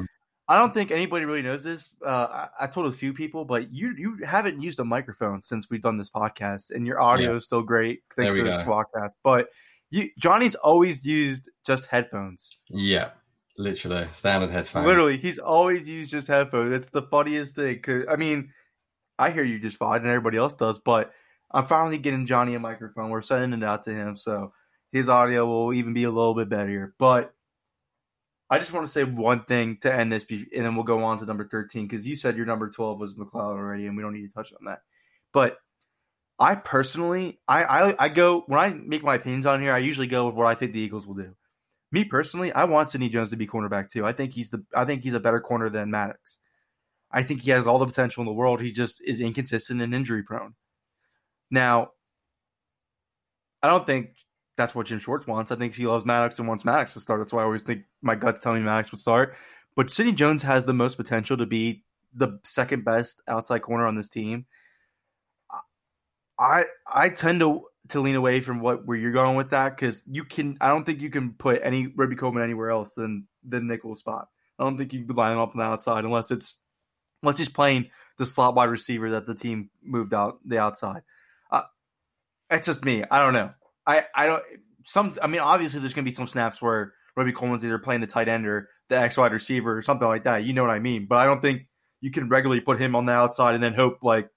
I 0.47 0.59
don't 0.59 0.75
think 0.75 0.90
anybody 0.90 1.25
really 1.25 1.40
knows 1.40 1.64
this. 1.64 1.94
Uh, 2.05 2.49
I, 2.61 2.64
I 2.64 2.66
told 2.66 2.85
a 2.85 2.92
few 2.92 3.14
people, 3.14 3.47
but 3.47 3.73
you 3.73 3.94
you 3.97 4.18
haven't 4.27 4.61
used 4.61 4.79
a 4.79 4.85
microphone 4.85 5.42
since 5.42 5.70
we've 5.70 5.81
done 5.81 5.97
this 5.97 6.11
podcast, 6.11 6.70
and 6.70 6.87
your 6.87 7.01
audio 7.01 7.31
Yeah. 7.31 7.37
is 7.38 7.44
still 7.44 7.62
great 7.62 8.03
thanks 8.14 8.35
to 8.35 8.42
we 8.42 8.51
this 8.51 8.61
podcast. 8.61 9.12
But 9.23 9.49
you, 9.90 10.11
Johnny's 10.18 10.55
always 10.55 11.07
used 11.07 11.49
just 11.64 11.87
headphones. 11.87 12.59
Yeah, 12.68 13.12
literally 13.57 14.09
standard 14.12 14.51
headphones. 14.51 14.87
Literally, 14.87 15.17
he's 15.17 15.38
always 15.38 15.88
used 15.88 16.11
just 16.11 16.29
headphones. 16.29 16.73
It's 16.73 16.88
the 16.88 17.03
funniest 17.03 17.55
thing. 17.57 17.81
'cause, 17.81 18.05
I 18.09 18.17
mean, 18.17 18.53
I 19.19 19.31
hear 19.31 19.45
you 19.45 19.59
just 19.59 19.77
fine, 19.77 20.01
and 20.01 20.09
everybody 20.09 20.37
else 20.38 20.55
does. 20.55 20.79
But 20.79 21.12
I'm 21.53 21.64
finally 21.67 21.99
getting 21.99 22.27
Johnny 22.27 22.55
a 22.55 22.61
microphone. 22.61 23.11
We're 23.11 23.23
sending 23.23 23.61
it 23.62 23.64
out 23.64 23.85
to 23.85 23.95
him, 23.95 24.17
so 24.17 24.53
his 24.93 25.09
audio 25.09 25.47
will 25.47 25.73
even 25.73 25.95
be 25.95 26.05
a 26.05 26.11
little 26.11 26.35
bit 26.35 26.49
better. 26.49 26.95
But 26.99 27.33
I 28.51 28.59
just 28.59 28.73
want 28.73 28.87
to 28.87 28.93
say 28.93 29.05
one 29.05 29.43
thing 29.43 29.79
to 29.83 29.93
end 29.93 30.12
this, 30.12 30.27
and 30.31 30.64
then 30.64 30.75
we'll 30.75 30.85
go 30.85 31.03
on 31.05 31.19
to 31.19 31.27
number 31.27 31.49
13 31.49 31.87
because 31.87 32.07
you 32.07 32.14
said 32.14 32.37
your 32.37 32.47
number 32.47 32.69
12 32.69 32.99
was 32.99 33.14
McLeod 33.14 33.35
already, 33.57 33.87
and 33.87 33.97
we 33.97 34.03
don't 34.03 34.12
need 34.12 34.29
to 34.29 34.35
touch 34.35 34.53
on 34.53 34.67
that. 34.67 34.81
But 35.33 35.59
I 36.38 36.57
personally, 36.57 37.40
I, 37.49 37.64
I 37.64 37.95
I 38.07 38.09
go 38.09 38.43
when 38.47 38.59
I 38.61 38.75
make 38.75 39.03
my 39.03 39.14
opinions 39.14 39.47
on 39.47 39.62
here, 39.62 39.73
I 39.73 39.79
usually 39.79 40.09
go 40.09 40.27
with 40.27 40.35
what 40.35 40.47
I 40.47 40.55
think 40.55 40.73
the 40.73 40.81
Eagles 40.81 41.07
will 41.07 41.14
do. 41.14 41.35
Me 41.92 42.05
personally, 42.05 42.53
I 42.53 42.64
want 42.64 42.90
Sidney 42.90 43.09
Jones 43.09 43.31
to 43.31 43.37
be 43.37 43.47
cornerback 43.47 43.90
too. 43.90 44.05
I 44.05 44.12
think 44.12 44.33
he's 44.33 44.51
the 44.51 44.64
I 44.75 44.85
think 44.85 45.03
he's 45.03 45.14
a 45.14 45.20
better 45.20 45.40
corner 45.40 45.68
than 45.68 45.90
Maddox. 45.90 46.38
I 47.11 47.23
think 47.23 47.42
he 47.42 47.53
has 47.53 47.66
all 47.66 47.79
the 47.79 47.87
potential 47.87 48.23
in 48.23 48.27
the 48.27 48.33
world. 48.33 48.61
He 48.61 48.73
just 48.73 49.01
is 49.05 49.20
inconsistent 49.20 49.81
and 49.81 49.94
injury 49.94 50.25
prone. 50.25 50.55
Now, 51.51 51.90
I 53.62 53.68
don't 53.68 53.87
think 53.87 54.11
that's 54.57 54.75
what 54.75 54.87
Jim 54.87 54.99
Schwartz 54.99 55.27
wants. 55.27 55.53
I 55.53 55.57
think 55.57 55.75
he 55.75 55.87
loves 55.87 56.05
Maddox 56.05 56.38
and 56.38 56.49
wants 56.49 56.64
Maddox 56.64 56.94
to 56.94 57.01
start. 57.01 57.20
That's 57.20 57.33
why 57.33 57.42
I 57.42 57.44
always 57.44 57.62
think 57.62 57.85
my 58.03 58.16
guts 58.16 58.40
tell 58.40 58.55
me 58.55 58.61
Maddox 58.61 58.90
would 58.90 59.01
start. 59.01 59.37
But 59.77 59.90
Sidney 59.90 60.12
Jones 60.12 60.42
has 60.42 60.64
the 60.64 60.75
most 60.75 60.97
potential 60.97 61.37
to 61.37 61.47
be 61.47 61.85
the 62.12 62.38
second 62.44 62.85
best 62.85 63.20
outside 63.29 63.61
corner 63.61 63.87
on 63.87 63.94
this 63.94 64.09
team. 64.09 64.47
I 66.38 66.64
I 66.87 67.09
tend 67.11 67.40
to 67.40 67.62
to 67.88 68.01
lean 68.01 68.14
away 68.14 68.40
from 68.40 68.61
what 68.61 68.87
where 68.87 68.97
you're 68.97 69.12
going 69.12 69.37
with 69.37 69.51
that 69.51 69.77
because 69.77 70.03
you 70.07 70.25
can. 70.25 70.57
I 70.61 70.68
don't 70.68 70.85
think 70.85 71.01
you 71.01 71.11
can 71.11 71.33
put 71.33 71.61
any 71.62 71.87
Robey 71.87 72.16
Coleman 72.16 72.42
anywhere 72.42 72.70
else 72.70 72.92
than 72.92 73.27
the 73.47 73.61
nickel 73.61 73.94
spot. 73.94 74.29
I 74.59 74.64
don't 74.64 74.79
think 74.79 74.92
you 74.92 75.05
can 75.05 75.14
line 75.14 75.33
him 75.33 75.38
up 75.38 75.51
on 75.51 75.59
the 75.59 75.64
outside 75.64 76.05
unless 76.05 76.31
it's 76.31 76.55
unless 77.23 77.38
he's 77.38 77.49
playing 77.49 77.90
the 78.18 78.27
slot 78.27 78.55
wide 78.55 78.70
receiver 78.70 79.11
that 79.11 79.27
the 79.27 79.35
team 79.35 79.70
moved 79.83 80.14
out 80.14 80.38
the 80.44 80.59
outside. 80.59 81.03
Uh, 81.51 81.62
it's 82.51 82.66
just 82.66 82.85
me. 82.85 83.05
I 83.11 83.23
don't 83.23 83.35
know. 83.35 83.51
I 83.87 84.05
I 84.14 84.27
don't. 84.27 84.42
Some. 84.85 85.14
I 85.23 85.27
mean, 85.27 85.40
obviously, 85.40 85.81
there's 85.81 85.94
going 85.94 86.05
to 86.05 86.11
be 86.11 86.14
some 86.14 86.27
snaps 86.27 86.62
where 86.62 86.92
Robey 87.16 87.33
Coleman's 87.33 87.64
either 87.64 87.79
playing 87.79 88.01
the 88.01 88.07
tight 88.07 88.29
end 88.29 88.47
or 88.47 88.68
the 88.88 88.99
X 88.99 89.16
wide 89.16 89.33
receiver 89.33 89.77
or 89.77 89.83
something 89.83 90.09
like 90.09 90.25
that. 90.25 90.44
You 90.44 90.53
know 90.53 90.62
what 90.62 90.70
I 90.70 90.79
mean? 90.79 91.07
But 91.09 91.18
I 91.18 91.25
don't 91.25 91.40
think 91.40 91.62
you 92.01 92.11
can 92.11 92.29
regularly 92.29 92.61
put 92.61 92.81
him 92.81 92.94
on 92.94 93.07
the 93.07 93.12
outside 93.12 93.55
and 93.55 93.62
then 93.62 93.75
hope 93.75 93.99
like 94.03 94.29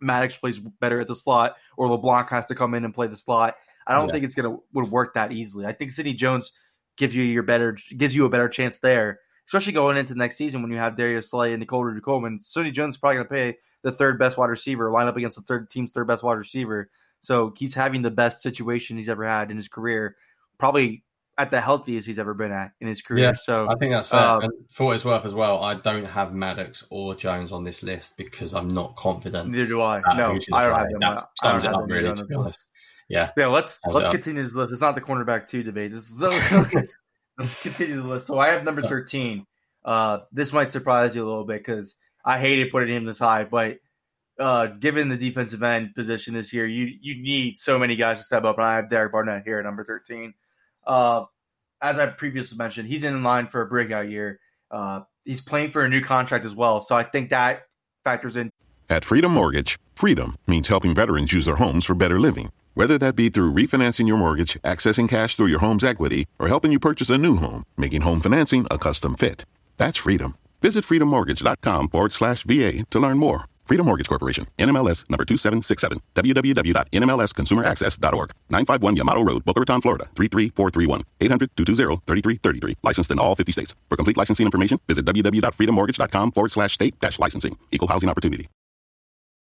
Maddox 0.00 0.38
plays 0.38 0.58
better 0.60 1.00
at 1.00 1.08
the 1.08 1.14
slot 1.16 1.56
or 1.76 1.88
LeBlanc 1.88 2.28
has 2.30 2.46
to 2.46 2.54
come 2.54 2.74
in 2.74 2.84
and 2.84 2.92
play 2.94 3.06
the 3.06 3.16
slot. 3.16 3.56
I 3.86 3.94
don't 3.94 4.06
Yeah. 4.06 4.12
think 4.12 4.24
it's 4.24 4.34
gonna 4.34 4.56
would 4.72 4.90
work 4.90 5.14
that 5.14 5.32
easily. 5.32 5.64
I 5.66 5.72
think 5.72 5.92
Sidney 5.92 6.12
Jones 6.14 6.52
gives 6.96 7.14
you 7.14 7.22
your 7.22 7.42
better 7.42 7.76
gives 7.96 8.14
you 8.16 8.24
a 8.24 8.28
better 8.28 8.48
chance 8.48 8.78
there, 8.78 9.20
especially 9.46 9.72
going 9.72 9.96
into 9.96 10.14
the 10.14 10.18
next 10.18 10.36
season 10.36 10.62
when 10.62 10.70
you 10.70 10.78
have 10.78 10.96
Darius 10.96 11.30
Slay 11.30 11.52
and 11.52 11.60
Nickell 11.60 11.84
Robey 11.84 12.00
Coleman. 12.00 12.38
Sidney 12.40 12.70
Jones 12.72 12.94
is 12.94 12.98
probably 12.98 13.16
gonna 13.16 13.28
play 13.28 13.58
the 13.82 13.92
third 13.92 14.18
best 14.18 14.36
wide 14.36 14.50
receiver, 14.50 14.90
line 14.90 15.06
up 15.06 15.16
against 15.16 15.36
the 15.36 15.44
third 15.44 15.70
team's 15.70 15.92
third 15.92 16.06
best 16.08 16.22
wide 16.22 16.38
receiver. 16.38 16.90
So 17.20 17.54
he's 17.56 17.74
having 17.74 18.02
the 18.02 18.10
best 18.10 18.42
situation 18.42 18.96
he's 18.96 19.08
ever 19.08 19.24
had 19.24 19.50
in 19.50 19.56
his 19.56 19.68
career, 19.68 20.16
probably 20.58 21.04
at 21.38 21.50
the 21.50 21.60
healthiest 21.60 22.06
he's 22.06 22.18
ever 22.18 22.34
been 22.34 22.52
at 22.52 22.72
in 22.80 22.88
his 22.88 23.02
career. 23.02 23.24
Yeah, 23.24 23.32
so 23.34 23.68
I 23.68 23.74
think 23.76 23.92
that's 23.92 24.08
fair. 24.08 24.20
um, 24.20 24.42
and 24.42 24.52
for 24.70 24.86
what 24.86 24.96
it's 24.96 25.04
worth 25.04 25.24
as 25.24 25.34
well, 25.34 25.62
I 25.62 25.74
don't 25.74 26.04
have 26.04 26.34
Maddox 26.34 26.84
or 26.90 27.14
Jones 27.14 27.52
on 27.52 27.64
this 27.64 27.82
list 27.82 28.16
because 28.16 28.54
I'm 28.54 28.68
not 28.68 28.96
confident. 28.96 29.50
neither 29.50 29.66
do 29.66 29.82
I. 29.82 30.00
No, 30.16 30.38
I 30.52 30.62
don't 30.62 30.74
have 30.74 30.90
them. 30.90 31.00
That 31.00 31.22
sums 31.42 31.64
it 31.64 31.74
up 31.74 31.84
really, 31.86 32.14
to 32.14 32.24
be 32.24 32.34
honest. 32.34 32.68
Yeah. 33.08 33.30
Yeah, 33.36 33.48
let's 33.48 33.80
Sums 33.82 33.94
let's 33.94 34.08
continue 34.08 34.42
this 34.42 34.54
list. 34.54 34.72
It's 34.72 34.80
not 34.80 34.94
the 34.94 35.00
cornerback 35.00 35.46
two 35.46 35.62
debate. 35.62 35.92
This 35.92 36.10
is, 36.10 36.20
let's, 36.72 36.96
let's 37.38 37.54
continue 37.54 38.00
the 38.00 38.08
list. 38.08 38.26
So 38.26 38.38
I 38.38 38.48
have 38.48 38.64
number 38.64 38.82
thirteen. 38.82 39.46
Uh, 39.84 40.20
this 40.32 40.52
might 40.52 40.72
surprise 40.72 41.14
you 41.14 41.24
a 41.24 41.28
little 41.28 41.44
bit 41.44 41.60
because 41.64 41.96
I 42.24 42.38
hated 42.38 42.72
putting 42.72 42.94
him 42.94 43.04
this 43.04 43.20
high, 43.20 43.44
but 43.44 43.78
uh, 44.38 44.66
given 44.66 45.08
the 45.08 45.16
defensive 45.16 45.62
end 45.62 45.94
position 45.94 46.34
this 46.34 46.52
year, 46.52 46.66
you 46.66 46.90
you 47.00 47.22
need 47.22 47.58
so 47.58 47.78
many 47.78 47.94
guys 47.94 48.18
to 48.18 48.24
step 48.24 48.44
up, 48.44 48.56
and 48.56 48.66
I 48.66 48.76
have 48.76 48.90
Derek 48.90 49.12
Barnett 49.12 49.44
here 49.44 49.58
at 49.58 49.64
number 49.64 49.84
thirteen. 49.84 50.34
Uh, 50.86 51.24
as 51.80 51.98
I 51.98 52.06
previously 52.06 52.56
mentioned, 52.56 52.88
he's 52.88 53.04
in 53.04 53.22
line 53.22 53.48
for 53.48 53.60
a 53.60 53.66
breakout 53.66 54.08
year. 54.08 54.40
Uh, 54.70 55.00
he's 55.24 55.40
playing 55.40 55.70
for 55.70 55.84
a 55.84 55.88
new 55.88 56.00
contract 56.00 56.44
as 56.44 56.54
well, 56.54 56.80
so 56.80 56.96
I 56.96 57.02
think 57.02 57.30
that 57.30 57.62
factors 58.04 58.36
in 58.36 58.50
At 58.88 59.04
Freedom 59.04 59.32
Mortgage, 59.32 59.78
freedom 59.94 60.36
means 60.46 60.68
helping 60.68 60.94
veterans 60.94 61.32
use 61.32 61.46
their 61.46 61.56
homes 61.56 61.84
for 61.84 61.94
better 61.94 62.18
living. 62.18 62.50
Whether 62.74 62.98
that 62.98 63.16
be 63.16 63.30
through 63.30 63.54
refinancing 63.54 64.06
your 64.06 64.18
mortgage, 64.18 64.60
accessing 64.62 65.08
cash 65.08 65.34
through 65.34 65.46
your 65.46 65.60
home's 65.60 65.82
equity, 65.82 66.26
or 66.38 66.48
helping 66.48 66.72
you 66.72 66.78
purchase 66.78 67.08
a 67.08 67.16
new 67.16 67.36
home, 67.36 67.64
making 67.76 68.02
home 68.02 68.20
financing 68.20 68.66
a 68.70 68.78
custom 68.78 69.16
fit. 69.16 69.44
That's 69.78 69.96
freedom. 69.96 70.36
Visit 70.60 70.84
freedommortgage.com 70.84 71.88
forward 71.88 72.12
slash 72.12 72.44
VA 72.44 72.84
to 72.90 72.98
learn 72.98 73.18
more. 73.18 73.46
Freedom 73.66 73.86
Mortgage 73.86 74.08
Corporation, 74.08 74.46
NMLS 74.58 75.08
number 75.10 75.24
2767, 75.24 76.00
www.nmlsconsumeraccess.org, 76.14 78.30
951 78.50 78.96
Yamato 78.96 79.22
Road, 79.22 79.44
Boca 79.44 79.60
Raton, 79.60 79.80
Florida, 79.80 80.04
33431, 80.14 81.02
800-220-3333. 81.20 82.74
Licensed 82.82 83.10
in 83.10 83.18
all 83.18 83.34
50 83.34 83.52
states. 83.52 83.74
For 83.88 83.96
complete 83.96 84.16
licensing 84.16 84.46
information, 84.46 84.78
visit 84.86 85.04
www.freedommortgage.com 85.04 86.32
forward 86.32 86.52
slash 86.52 86.74
state 86.74 86.98
dash 87.00 87.18
licensing. 87.18 87.56
Equal 87.72 87.88
housing 87.88 88.08
opportunity. 88.08 88.48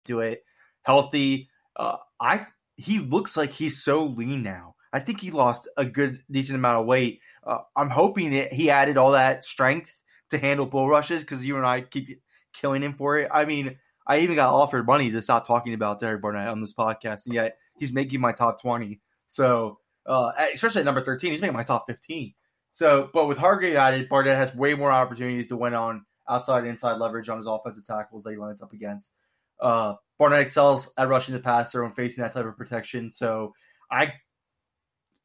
do 0.05 0.19
it. 0.19 0.43
Healthy. 0.83 1.49
Uh, 1.75 1.97
I 2.19 2.47
he 2.77 2.99
looks 2.99 3.35
like 3.35 3.51
he's 3.51 3.83
so 3.83 4.05
lean 4.05 4.43
now. 4.43 4.75
I 4.93 4.99
think 4.99 5.19
he 5.19 5.31
lost 5.31 5.67
a 5.77 5.85
good 5.85 6.19
decent 6.31 6.57
amount 6.57 6.81
of 6.81 6.85
weight. 6.85 7.19
Uh, 7.45 7.57
I'm 7.75 7.89
hoping 7.89 8.31
that 8.31 8.53
he 8.53 8.69
added 8.69 8.97
all 8.97 9.11
that 9.11 9.43
strength 9.43 9.93
to 10.29 10.37
handle 10.37 10.65
bull 10.65 10.87
rushes 10.87 11.21
because 11.21 11.45
you 11.45 11.57
and 11.57 11.65
I 11.65 11.81
keep 11.81 12.21
killing 12.53 12.81
him 12.81 12.93
for 12.93 13.17
it. 13.17 13.29
I 13.33 13.45
mean, 13.45 13.77
I 14.07 14.19
even 14.19 14.35
got 14.35 14.53
offered 14.53 14.85
money 14.85 15.11
to 15.11 15.21
stop 15.21 15.47
talking 15.47 15.73
about 15.73 15.99
Derek 15.99 16.21
Barnett 16.21 16.47
on 16.47 16.61
this 16.61 16.73
podcast, 16.73 17.25
and 17.25 17.33
yet 17.33 17.57
he's 17.77 17.91
making 17.91 18.21
my 18.21 18.31
top 18.31 18.61
20. 18.61 18.99
So, 19.27 19.79
uh, 20.05 20.31
especially 20.53 20.81
at 20.81 20.85
number 20.85 21.03
13, 21.03 21.31
he's 21.31 21.41
making 21.41 21.55
my 21.55 21.63
top 21.63 21.85
15. 21.87 22.33
So, 22.71 23.09
but 23.13 23.27
with 23.27 23.37
Hargrave 23.37 23.75
added, 23.75 24.09
Barnett 24.09 24.37
has 24.37 24.53
way 24.53 24.75
more 24.75 24.91
opportunities 24.91 25.47
to 25.47 25.57
win 25.57 25.73
on 25.73 26.05
outside 26.27 26.65
inside 26.65 26.97
leverage 26.97 27.29
on 27.29 27.37
his 27.37 27.47
offensive 27.47 27.85
tackles 27.85 28.23
that 28.23 28.31
he 28.31 28.37
lines 28.37 28.61
up 28.61 28.73
against. 28.73 29.13
Uh, 29.59 29.95
Barnett 30.19 30.41
excels 30.41 30.91
at 30.97 31.07
rushing 31.07 31.33
the 31.33 31.39
passer 31.39 31.83
and 31.83 31.95
facing 31.95 32.23
that 32.23 32.33
type 32.33 32.45
of 32.45 32.57
protection. 32.57 33.11
So 33.11 33.53
I 33.89 34.13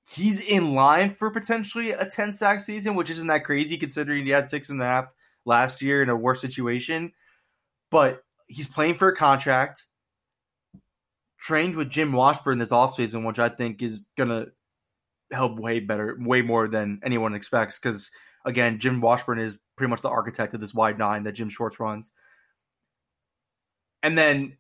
he's 0.09 0.41
in 0.41 0.75
line 0.75 1.13
for 1.13 1.31
potentially 1.31 1.93
a 1.93 2.07
10 2.07 2.33
sack 2.33 2.61
season, 2.61 2.95
which 2.95 3.11
isn't 3.11 3.29
that 3.29 3.45
crazy 3.45 3.77
considering 3.77 4.25
he 4.25 4.31
had 4.31 4.49
six 4.49 4.71
and 4.71 4.81
a 4.81 4.85
half 4.85 5.13
last 5.45 5.83
year 5.83 6.03
in 6.03 6.09
a 6.09 6.17
worse 6.17 6.41
situation. 6.41 7.13
But 7.91 8.23
he's 8.51 8.67
playing 8.67 8.95
for 8.95 9.09
a 9.09 9.17
contract, 9.17 9.87
trained 11.39 11.77
with 11.77 11.89
Jim 11.89 12.13
Washburn 12.13 12.59
this 12.59 12.73
offseason, 12.73 13.27
which 13.27 13.39
I 13.39 13.49
think 13.49 13.83
is 13.83 14.07
gonna 14.19 14.47
help 15.31 15.59
way 15.59 15.81
better, 15.81 16.17
way 16.19 16.43
more 16.43 16.69
than 16.69 17.01
anyone 17.05 17.35
expects. 17.35 17.79
Because 17.79 18.11
again, 18.45 18.79
Jim 18.79 19.01
Washburn 19.01 19.39
is 19.39 19.59
pretty 19.77 19.91
much 19.91 20.03
the 20.03 20.09
architect 20.09 20.55
of 20.55 20.61
this 20.61 20.75
wide 20.75 20.99
nine 20.99 21.23
that 21.25 21.33
Jim 21.33 21.49
Schwartz 21.49 21.79
runs. 21.79 22.13
And 24.03 24.19
then 24.19 24.57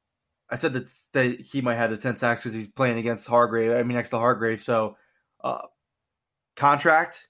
I 0.48 0.56
said 0.56 0.72
that, 0.74 0.92
that 1.12 1.40
he 1.40 1.60
might 1.60 1.76
have 1.76 1.90
the 1.90 1.96
10 1.96 2.16
sacks 2.16 2.42
because 2.42 2.54
he's 2.54 2.68
playing 2.68 2.98
against 2.98 3.26
Hargrave. 3.26 3.72
I 3.72 3.82
mean, 3.82 3.96
next 3.96 4.10
to 4.10 4.18
Hargrave. 4.18 4.62
So, 4.62 4.96
uh, 5.42 5.66
contract, 6.56 7.28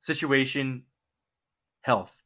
situation, 0.00 0.84
health. 1.82 2.23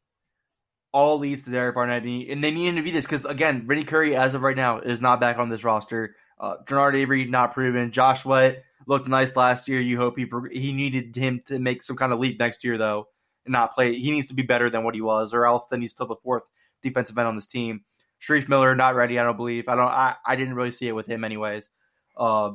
All 0.92 1.18
leads 1.18 1.44
to 1.44 1.50
Derek 1.50 1.74
Barnett. 1.74 2.04
And 2.04 2.42
they 2.42 2.50
need 2.50 2.68
him 2.68 2.76
to 2.76 2.82
be 2.82 2.90
this 2.90 3.04
because, 3.04 3.24
again, 3.24 3.66
Vinny 3.66 3.84
Curry, 3.84 4.16
as 4.16 4.34
of 4.34 4.42
right 4.42 4.56
now, 4.56 4.80
is 4.80 5.00
not 5.00 5.20
back 5.20 5.38
on 5.38 5.48
this 5.48 5.64
roster. 5.64 6.16
Uh, 6.40 6.56
Avery, 6.70 7.24
not 7.26 7.52
proven. 7.52 7.90
Josh 7.90 8.24
looked 8.24 9.08
nice 9.08 9.36
last 9.36 9.68
year. 9.68 9.80
You 9.80 9.98
hope 9.98 10.18
he 10.18 10.26
he 10.52 10.72
needed 10.72 11.14
him 11.14 11.42
to 11.46 11.58
make 11.58 11.82
some 11.82 11.96
kind 11.96 12.12
of 12.12 12.18
leap 12.18 12.38
next 12.38 12.64
year, 12.64 12.78
though, 12.78 13.08
and 13.44 13.52
not 13.52 13.72
play. 13.72 13.94
He 13.96 14.10
needs 14.10 14.28
to 14.28 14.34
be 14.34 14.42
better 14.42 14.70
than 14.70 14.84
what 14.84 14.94
he 14.94 15.00
was, 15.00 15.34
or 15.34 15.46
else 15.46 15.66
then 15.66 15.82
he's 15.82 15.90
still 15.90 16.06
the 16.06 16.16
fourth 16.16 16.48
defensive 16.82 17.18
end 17.18 17.28
on 17.28 17.36
this 17.36 17.46
team. 17.46 17.84
Shareef 18.20 18.48
Miller 18.48 18.74
not 18.74 18.94
ready. 18.94 19.18
I 19.18 19.24
don't 19.24 19.36
believe. 19.36 19.68
I 19.68 19.74
don't. 19.74 19.88
I, 19.88 20.16
I 20.26 20.36
didn't 20.36 20.54
really 20.54 20.70
see 20.70 20.88
it 20.88 20.94
with 20.94 21.06
him, 21.06 21.22
anyways. 21.24 21.68
Uh, 22.16 22.52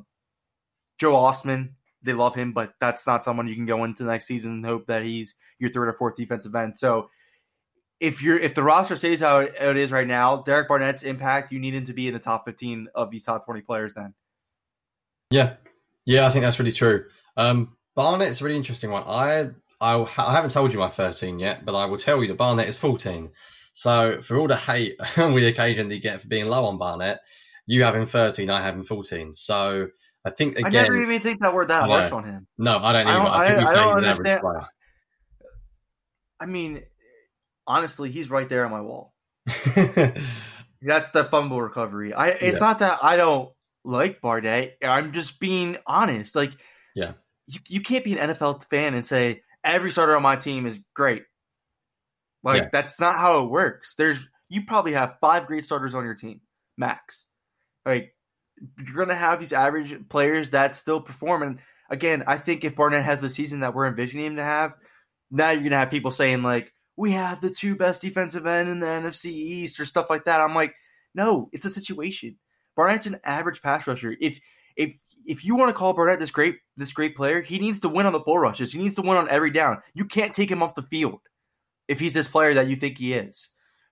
Joe 0.97 1.13
Ostman, 1.13 1.73
they 2.01 2.13
love 2.13 2.35
him, 2.35 2.53
but 2.53 2.73
that's 2.79 3.05
not 3.07 3.23
someone 3.23 3.47
you 3.47 3.55
can 3.55 3.65
go 3.65 3.83
into 3.83 4.03
next 4.03 4.25
season 4.25 4.51
and 4.51 4.65
hope 4.65 4.87
that 4.87 5.03
he's 5.03 5.35
your 5.59 5.69
third 5.69 5.87
or 5.87 5.93
fourth 5.93 6.15
defensive 6.15 6.55
end. 6.55 6.77
So 6.77 7.09
if 8.03 8.21
you're 8.21 8.37
if 8.37 8.53
the 8.53 8.61
roster 8.63 8.95
stays 8.95 9.21
how 9.21 9.39
it, 9.39 9.55
it 9.59 9.77
is 9.77 9.91
right 9.91 10.05
now, 10.05 10.41
Derek 10.43 10.67
Barnett's 10.67 11.03
impact, 11.03 11.51
you 11.53 11.59
need 11.59 11.73
him 11.73 11.85
to 11.85 11.93
be 11.93 12.07
in 12.07 12.13
the 12.13 12.19
top 12.19 12.43
fifteen 12.45 12.89
of 12.93 13.09
these 13.09 13.23
top 13.23 13.43
twenty 13.45 13.61
players. 13.61 13.93
Then 13.93 14.13
Yeah, 15.31 15.55
yeah, 16.05 16.27
I 16.27 16.31
think 16.31 16.43
that's 16.43 16.59
really 16.59 16.73
true. 16.73 17.05
Um, 17.37 17.77
Barnett's 17.95 18.41
a 18.41 18.43
really 18.43 18.57
interesting 18.57 18.91
one. 18.91 19.03
I 19.05 19.51
I, 19.79 20.01
I 20.17 20.33
haven't 20.35 20.51
told 20.51 20.71
you 20.73 20.79
my 20.79 20.89
13 20.89 21.39
yet, 21.39 21.65
but 21.65 21.75
I 21.75 21.85
will 21.85 21.97
tell 21.97 22.21
you 22.21 22.27
that 22.29 22.37
Barnett 22.37 22.69
is 22.69 22.77
14. 22.77 23.31
So 23.73 24.21
for 24.21 24.37
all 24.37 24.47
the 24.47 24.55
hate 24.55 24.97
we 25.17 25.45
occasionally 25.45 25.99
get 25.99 26.21
for 26.21 26.27
being 26.27 26.45
low 26.47 26.65
on 26.65 26.77
Barnett, 26.77 27.19
you 27.65 27.83
have 27.83 27.95
him 27.95 28.05
13, 28.05 28.49
I 28.49 28.61
have 28.61 28.75
him 28.75 28.83
14. 28.83 29.33
So 29.33 29.87
I 30.25 30.29
think 30.29 30.57
again, 30.57 30.65
I 30.67 30.69
never 30.69 31.01
even 31.01 31.19
think 31.21 31.41
that 31.41 31.53
we're 31.53 31.65
that 31.65 31.87
harsh 31.89 32.11
on 32.11 32.23
him. 32.25 32.47
no, 32.57 32.77
I 32.77 32.93
don't 32.93 33.07
I 33.07 33.13
don't- 33.17 33.27
I, 33.27 33.47
think 33.47 33.57
I- 33.57 33.57
we 33.57 33.63
I 33.63 33.65
say 33.67 33.75
don't 33.75 33.87
he's 33.87 33.95
an 33.95 34.05
average 34.05 34.05
understand- 34.19 34.41
player. 34.41 34.65
I 36.39 36.45
mean, 36.45 36.81
honestly, 37.67 38.11
he's 38.11 38.29
right 38.29 38.47
there 38.49 38.65
on 38.65 38.71
my 38.71 38.81
wall. 38.81 39.13
That's 40.81 41.11
the 41.11 41.23
fumble 41.25 41.61
recovery. 41.61 42.13
I 42.13 42.29
it's 42.29 42.59
Yeah. 42.59 42.67
not 42.67 42.79
that 42.79 42.99
I 43.03 43.15
don't 43.15 43.49
like 43.85 44.21
Barnett. 44.21 44.77
I'm 44.83 45.11
just 45.13 45.39
being 45.39 45.77
honest. 45.87 46.35
Like, 46.35 46.51
Yeah. 46.95 47.13
you, 47.47 47.59
you 47.67 47.81
can't 47.81 48.03
be 48.03 48.17
an 48.17 48.29
NFL 48.31 48.67
fan 48.69 48.93
and 48.93 49.05
say 49.07 49.43
every 49.63 49.91
starter 49.91 50.15
on 50.15 50.23
my 50.23 50.35
team 50.35 50.65
is 50.65 50.83
great. 50.93 51.23
Like 52.43 52.63
Yeah. 52.63 52.69
that's 52.73 52.99
not 52.99 53.17
how 53.17 53.43
it 53.45 53.49
works. 53.49 53.95
There's 53.95 54.25
you 54.49 54.65
probably 54.65 54.93
have 54.93 55.17
five 55.21 55.47
great 55.47 55.65
starters 55.65 55.95
on 55.95 56.03
your 56.03 56.15
team, 56.15 56.41
max. 56.77 57.25
Like 57.85 58.13
you're 58.77 59.05
gonna 59.05 59.15
have 59.17 59.39
these 59.39 59.53
average 59.53 60.07
players 60.09 60.51
that 60.51 60.75
still 60.75 61.01
perform. 61.01 61.43
And 61.43 61.59
again, 61.89 62.23
I 62.27 62.37
think 62.37 62.63
if 62.65 62.75
Barnett 62.75 63.03
has 63.03 63.21
the 63.21 63.29
season 63.29 63.61
that 63.61 63.73
we're 63.73 63.87
envisioning 63.87 64.25
him 64.25 64.35
to 64.35 64.43
have, 64.43 64.75
now 65.31 65.51
you're 65.51 65.63
gonna 65.63 65.77
have 65.77 65.89
people 65.91 66.11
saying 66.11 66.43
like, 66.43 66.73
"We 66.95 67.11
have 67.11 67.41
the 67.41 67.49
two 67.49 67.75
best 67.75 68.01
defensive 68.01 68.45
end 68.45 68.69
in 68.69 68.79
the 68.79 68.87
NFC 68.87 69.25
East" 69.25 69.79
or 69.79 69.85
stuff 69.85 70.09
like 70.09 70.25
that. 70.25 70.41
I'm 70.41 70.55
like, 70.55 70.73
no, 71.15 71.49
it's 71.51 71.65
a 71.65 71.69
situation. 71.69 72.37
Barnett's 72.75 73.05
an 73.05 73.19
average 73.23 73.61
pass 73.61 73.85
rusher. 73.87 74.15
If 74.19 74.39
if 74.75 74.99
if 75.25 75.45
you 75.45 75.55
want 75.55 75.69
to 75.69 75.73
call 75.73 75.93
Barnett 75.93 76.19
this 76.19 76.31
great 76.31 76.57
this 76.75 76.93
great 76.93 77.15
player, 77.15 77.41
he 77.41 77.59
needs 77.59 77.79
to 77.81 77.89
win 77.89 78.05
on 78.05 78.13
the 78.13 78.19
bull 78.19 78.39
rushes. 78.39 78.73
He 78.73 78.79
needs 78.79 78.95
to 78.95 79.01
win 79.01 79.17
on 79.17 79.29
every 79.29 79.51
down. 79.51 79.81
You 79.93 80.05
can't 80.05 80.33
take 80.33 80.49
him 80.49 80.63
off 80.63 80.75
the 80.75 80.81
field 80.81 81.19
if 81.87 81.99
he's 81.99 82.13
this 82.13 82.27
player 82.27 82.53
that 82.55 82.67
you 82.67 82.75
think 82.75 82.97
he 82.97 83.13
is. 83.13 83.49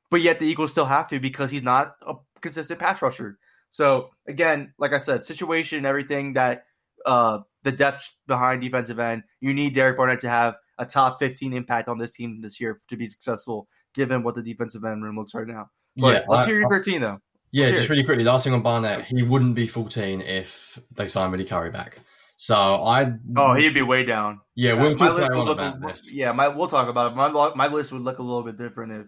But 0.10 0.22
yet 0.22 0.40
the 0.40 0.48
Eagles 0.48 0.72
still 0.72 0.86
have 0.86 1.08
to 1.10 1.20
because 1.20 1.52
he's 1.52 1.64
not 1.64 1.94
a 2.06 2.16
consistent 2.42 2.80
pass 2.80 3.02
rusher. 3.02 3.38
So 3.70 4.10
again, 4.28 4.74
like 4.78 4.94
I 4.94 4.98
said, 4.98 5.24
situation, 5.24 5.78
and 5.78 5.88
everything 5.88 6.34
that 6.34 6.66
uh, 7.06 7.40
the 7.64 7.72
depth 7.72 8.14
behind 8.28 8.62
defensive 8.62 9.00
end, 9.00 9.24
you 9.40 9.54
need 9.54 9.74
Derek 9.74 9.98
Barnett 9.98 10.20
to 10.20 10.30
have 10.30 10.56
a 10.82 10.86
top 10.86 11.20
15 11.20 11.54
impact 11.54 11.88
on 11.88 11.98
this 11.98 12.14
team 12.14 12.42
this 12.42 12.60
year 12.60 12.80
to 12.90 12.98
be 12.98 13.08
successful, 13.08 13.68
given 13.94 14.24
what 14.24 14.36
the 14.36 14.42
defensive 14.42 14.84
end 14.84 15.04
room 15.04 15.16
looks 15.16 15.34
right 15.34 15.48
now. 15.48 15.70
But 15.96 16.08
yeah, 16.14 16.26
let's 16.28 16.44
I- 16.44 16.48
hear 16.48 16.60
your 16.60 16.70
13 16.70 17.00
though. 17.00 17.20
Yeah, 17.54 17.66
Let's 17.66 17.80
just 17.80 17.90
really 17.90 18.06
quickly, 18.06 18.24
last 18.24 18.46
thing 18.46 18.54
on 18.54 18.62
Barnett, 18.62 19.04
he 19.04 19.24
wouldn't 19.24 19.56
be 19.56 19.68
14 19.68 20.22
if 20.22 20.80
they 20.94 21.06
signed 21.06 21.32
Vinny 21.34 21.44
Curry 21.44 21.70
back. 21.70 22.00
So 22.38 22.56
I. 22.56 23.12
Oh, 23.36 23.54
he'd 23.56 23.74
be 23.74 23.82
way 23.82 24.06
down. 24.06 24.40
Yeah, 24.56 24.74
we'll 24.74 24.96
talk 24.96 25.16
list 25.16 25.24
later 25.24 25.34
would 25.34 25.42
on 25.42 25.48
look 25.48 25.58
about 25.58 25.82
this. 25.82 26.14
Yeah, 26.14 26.32
my, 26.32 26.48
we'll 26.48 26.70
talk 26.70 26.88
about 26.88 27.12
it. 27.12 27.16
My 27.16 27.52
my 27.56 27.68
list 27.68 27.92
would 27.92 28.04
look 28.04 28.20
a 28.20 28.24
little 28.24 28.44
bit 28.44 28.58
different 28.58 28.94
if 28.94 29.08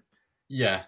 Yeah, 0.49 0.83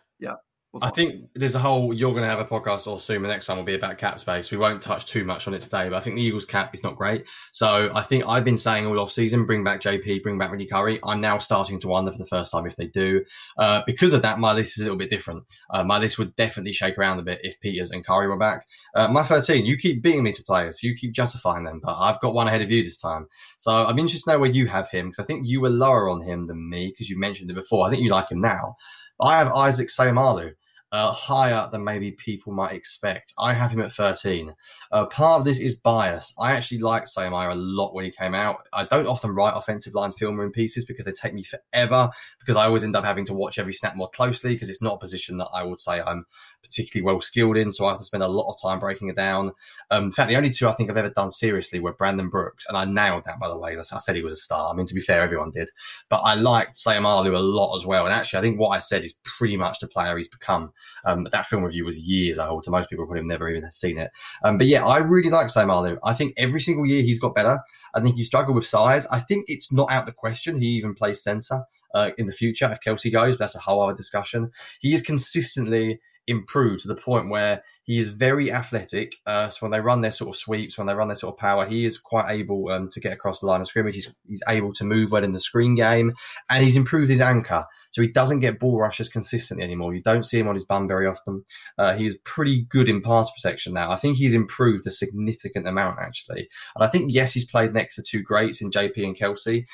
I 0.81 0.89
think 0.89 1.29
there's 1.33 1.55
a 1.55 1.59
whole. 1.59 1.93
You're 1.93 2.11
going 2.11 2.23
to 2.23 2.29
have 2.29 2.39
a 2.39 2.45
podcast 2.45 2.87
all 2.87 2.97
soon. 2.97 3.21
The 3.21 3.29
next 3.29 3.47
one 3.47 3.57
will 3.57 3.63
be 3.63 3.75
about 3.75 3.97
cap 3.97 4.19
space. 4.19 4.51
We 4.51 4.57
won't 4.57 4.81
touch 4.81 5.05
too 5.05 5.23
much 5.23 5.47
on 5.47 5.53
it 5.53 5.61
today, 5.61 5.87
but 5.87 5.95
I 5.95 6.01
think 6.01 6.17
the 6.17 6.21
Eagles 6.21 6.45
cap 6.45 6.73
is 6.73 6.83
not 6.83 6.97
great. 6.97 7.25
So 7.51 7.91
I 7.93 8.01
think 8.01 8.25
I've 8.27 8.43
been 8.43 8.57
saying 8.57 8.85
all 8.85 8.99
off 8.99 9.11
season, 9.11 9.45
bring 9.45 9.63
back 9.63 9.79
JP, 9.79 10.23
bring 10.23 10.37
back 10.37 10.51
Ricky 10.51 10.65
Curry. 10.65 10.99
I'm 11.03 11.21
now 11.21 11.37
starting 11.37 11.79
to 11.81 11.87
wonder 11.87 12.11
for 12.11 12.17
the 12.17 12.25
first 12.25 12.51
time 12.51 12.65
if 12.65 12.75
they 12.75 12.87
do. 12.87 13.23
Uh, 13.57 13.83
because 13.85 14.11
of 14.11 14.23
that, 14.23 14.37
my 14.37 14.53
list 14.53 14.77
is 14.77 14.81
a 14.81 14.83
little 14.83 14.97
bit 14.97 15.09
different. 15.09 15.45
Uh, 15.69 15.83
my 15.83 15.97
list 15.97 16.19
would 16.19 16.35
definitely 16.35 16.73
shake 16.73 16.97
around 16.97 17.19
a 17.19 17.23
bit 17.23 17.41
if 17.43 17.61
Peters 17.61 17.91
and 17.91 18.05
Curry 18.05 18.27
were 18.27 18.37
back. 18.37 18.65
Uh, 18.93 19.07
my 19.07 19.23
13, 19.23 19.65
you 19.65 19.77
keep 19.77 20.03
beating 20.03 20.23
me 20.23 20.33
to 20.33 20.43
players, 20.43 20.83
you 20.83 20.95
keep 20.95 21.13
justifying 21.13 21.63
them, 21.63 21.79
but 21.81 21.97
I've 21.97 22.19
got 22.19 22.33
one 22.33 22.47
ahead 22.47 22.61
of 22.61 22.71
you 22.71 22.83
this 22.83 22.97
time. 22.97 23.27
So 23.59 23.71
I'm 23.71 23.97
interested 23.97 24.25
to 24.25 24.33
know 24.35 24.39
where 24.39 24.51
you 24.51 24.67
have 24.67 24.89
him 24.89 25.07
because 25.07 25.23
I 25.23 25.25
think 25.25 25.47
you 25.47 25.61
were 25.61 25.69
lower 25.69 26.09
on 26.09 26.21
him 26.21 26.47
than 26.47 26.69
me 26.69 26.87
because 26.87 27.09
you 27.09 27.17
mentioned 27.17 27.49
it 27.49 27.55
before. 27.55 27.87
I 27.87 27.89
think 27.89 28.03
you 28.03 28.09
like 28.09 28.29
him 28.29 28.41
now. 28.41 28.75
I 29.21 29.37
have 29.37 29.49
Isaac 29.49 29.87
Seumalo 29.87 30.51
uh, 30.91 31.11
higher 31.11 31.67
than 31.71 31.83
maybe 31.83 32.11
people 32.11 32.53
might 32.53 32.71
expect. 32.71 33.33
I 33.37 33.53
have 33.53 33.71
him 33.71 33.81
at 33.81 33.91
13. 33.91 34.53
Uh, 34.91 35.05
part 35.07 35.39
of 35.39 35.45
this 35.45 35.59
is 35.59 35.75
bias. 35.75 36.33
I 36.39 36.53
actually 36.53 36.79
liked 36.79 37.09
Seumalo 37.13 37.51
a 37.51 37.55
lot 37.55 37.93
when 37.93 38.05
he 38.05 38.11
came 38.11 38.33
out. 38.33 38.67
I 38.71 38.85
don't 38.85 39.07
often 39.07 39.31
write 39.31 39.53
offensive 39.55 39.93
line 39.93 40.11
film 40.13 40.39
room 40.39 40.51
pieces 40.51 40.85
because 40.85 41.05
they 41.05 41.11
take 41.11 41.33
me 41.33 41.43
forever 41.43 42.09
because 42.39 42.55
I 42.55 42.65
always 42.65 42.83
end 42.83 42.95
up 42.95 43.03
having 43.03 43.25
to 43.25 43.33
watch 43.33 43.59
every 43.59 43.73
snap 43.73 43.95
more 43.95 44.09
closely 44.09 44.53
because 44.53 44.69
it's 44.69 44.81
not 44.81 44.95
a 44.95 44.99
position 44.99 45.37
that 45.37 45.49
I 45.53 45.63
would 45.63 45.79
say 45.79 46.01
I'm 46.01 46.25
particularly 46.65 47.05
well 47.05 47.21
skilled 47.21 47.57
in. 47.57 47.71
So 47.71 47.85
I 47.85 47.89
have 47.89 47.99
to 47.99 48.03
spend 48.03 48.23
a 48.23 48.27
lot 48.27 48.51
of 48.51 48.61
time 48.61 48.79
breaking 48.79 49.09
it 49.09 49.15
down. 49.15 49.51
Um, 49.91 50.05
in 50.05 50.11
fact, 50.11 50.29
the 50.29 50.35
only 50.35 50.49
two 50.49 50.67
I 50.67 50.73
think 50.73 50.89
I've 50.89 50.97
ever 50.97 51.09
done 51.09 51.29
seriously 51.29 51.79
were 51.79 51.93
Brandon 51.93 52.29
Brooks, 52.29 52.65
and 52.67 52.77
I 52.77 52.85
nailed 52.85 53.25
that 53.25 53.39
by 53.39 53.47
the 53.47 53.57
way. 53.57 53.77
I 53.77 53.81
said 53.81 54.15
he 54.15 54.23
was 54.23 54.33
a 54.33 54.41
star. 54.41 54.71
I 54.71 54.75
mean, 54.75 54.85
to 54.85 54.93
be 54.93 55.01
fair, 55.01 55.21
everyone 55.21 55.51
did, 55.51 55.69
but 56.09 56.17
I 56.17 56.35
liked 56.35 56.75
Seumalo 56.75 57.33
a 57.33 57.39
lot 57.39 57.75
as 57.75 57.85
well. 57.85 58.05
And 58.05 58.13
actually, 58.13 58.39
I 58.39 58.41
think 58.41 58.59
what 58.59 58.69
I 58.69 58.79
said 58.79 59.03
is 59.03 59.13
pretty 59.23 59.57
much 59.57 59.79
the 59.79 59.87
player 59.87 60.17
he's 60.17 60.27
become. 60.27 60.71
Um, 61.05 61.27
that 61.31 61.45
film 61.45 61.63
review 61.63 61.85
was 61.85 61.99
years 61.99 62.39
old, 62.39 62.65
so 62.65 62.71
most 62.71 62.89
people 62.89 63.05
probably 63.05 63.19
have 63.19 63.27
never 63.27 63.49
even 63.49 63.71
seen 63.71 63.97
it. 63.97 64.11
Um, 64.43 64.57
but 64.57 64.67
yeah, 64.67 64.85
I 64.85 64.99
really 64.99 65.29
like 65.29 65.47
Seumalo. 65.47 65.97
I 66.03 66.13
think 66.13 66.33
every 66.37 66.61
single 66.61 66.85
year 66.85 67.03
he's 67.03 67.19
got 67.19 67.35
better. 67.35 67.59
I 67.93 68.01
think 68.01 68.15
he 68.15 68.23
struggled 68.23 68.55
with 68.55 68.67
size. 68.67 69.05
I 69.07 69.19
think 69.19 69.45
it's 69.47 69.71
not 69.71 69.91
out 69.91 70.05
the 70.05 70.11
question 70.11 70.59
he 70.59 70.67
even 70.67 70.95
plays 70.95 71.23
centre 71.23 71.61
uh, 71.93 72.11
in 72.17 72.25
the 72.25 72.33
future 72.33 72.69
if 72.71 72.81
Kelce 72.81 73.11
goes. 73.11 73.37
That's 73.37 73.55
a 73.55 73.59
whole 73.59 73.81
other 73.81 73.95
discussion. 73.95 74.51
He 74.79 74.93
is 74.93 75.01
consistently 75.01 76.01
improved 76.27 76.81
to 76.81 76.87
the 76.87 76.95
point 76.95 77.29
where 77.29 77.63
he 77.83 77.99
is 77.99 78.07
very 78.09 78.51
athletic. 78.51 79.15
Uh, 79.25 79.49
so 79.49 79.59
when 79.61 79.71
they 79.71 79.79
run 79.79 80.01
their 80.01 80.11
sort 80.11 80.29
of 80.29 80.37
sweeps, 80.37 80.77
when 80.77 80.87
they 80.87 80.95
run 80.95 81.07
their 81.07 81.15
sort 81.15 81.35
of 81.35 81.39
power, 81.39 81.65
he 81.65 81.85
is 81.85 81.99
quite 81.99 82.31
able 82.31 82.69
um, 82.69 82.89
to 82.89 82.99
get 82.99 83.13
across 83.13 83.39
the 83.39 83.45
line 83.45 83.61
of 83.61 83.67
scrimmage. 83.67 83.95
He's, 83.95 84.13
he's 84.27 84.43
able 84.47 84.73
to 84.73 84.85
move 84.85 85.11
well 85.11 85.23
in 85.23 85.31
the 85.31 85.39
screen 85.39 85.75
game, 85.75 86.13
and 86.49 86.63
he's 86.63 86.77
improved 86.77 87.11
his 87.11 87.21
anchor. 87.21 87.65
So 87.95 88.01
he 88.01 88.09
doesn't 88.09 88.41
get 88.41 88.59
bull 88.59 88.77
rushes 88.77 89.07
consistently 89.07 89.63
anymore. 89.63 89.95
You 89.95 90.01
don't 90.01 90.25
see 90.25 90.37
him 90.37 90.49
on 90.49 90.53
his 90.53 90.65
bum 90.65 90.85
very 90.85 91.07
often. 91.07 91.45
Uh, 91.77 91.95
he 91.95 92.05
is 92.05 92.17
pretty 92.25 92.63
good 92.63 92.89
in 92.89 93.01
pass 93.01 93.31
protection 93.31 93.73
now. 93.73 93.89
I 93.89 93.95
think 93.95 94.17
he's 94.17 94.33
improved 94.33 94.85
a 94.85 94.91
significant 94.91 95.65
amount 95.65 95.99
actually. 96.01 96.49
And 96.75 96.83
I 96.83 96.87
think 96.89 97.13
yes, 97.13 97.31
he's 97.31 97.45
played 97.45 97.73
next 97.73 97.95
to 97.95 98.03
two 98.03 98.21
greats 98.21 98.59
in 98.59 98.69
JP 98.69 98.97
and 98.97 99.17
Kelce, 99.17 99.65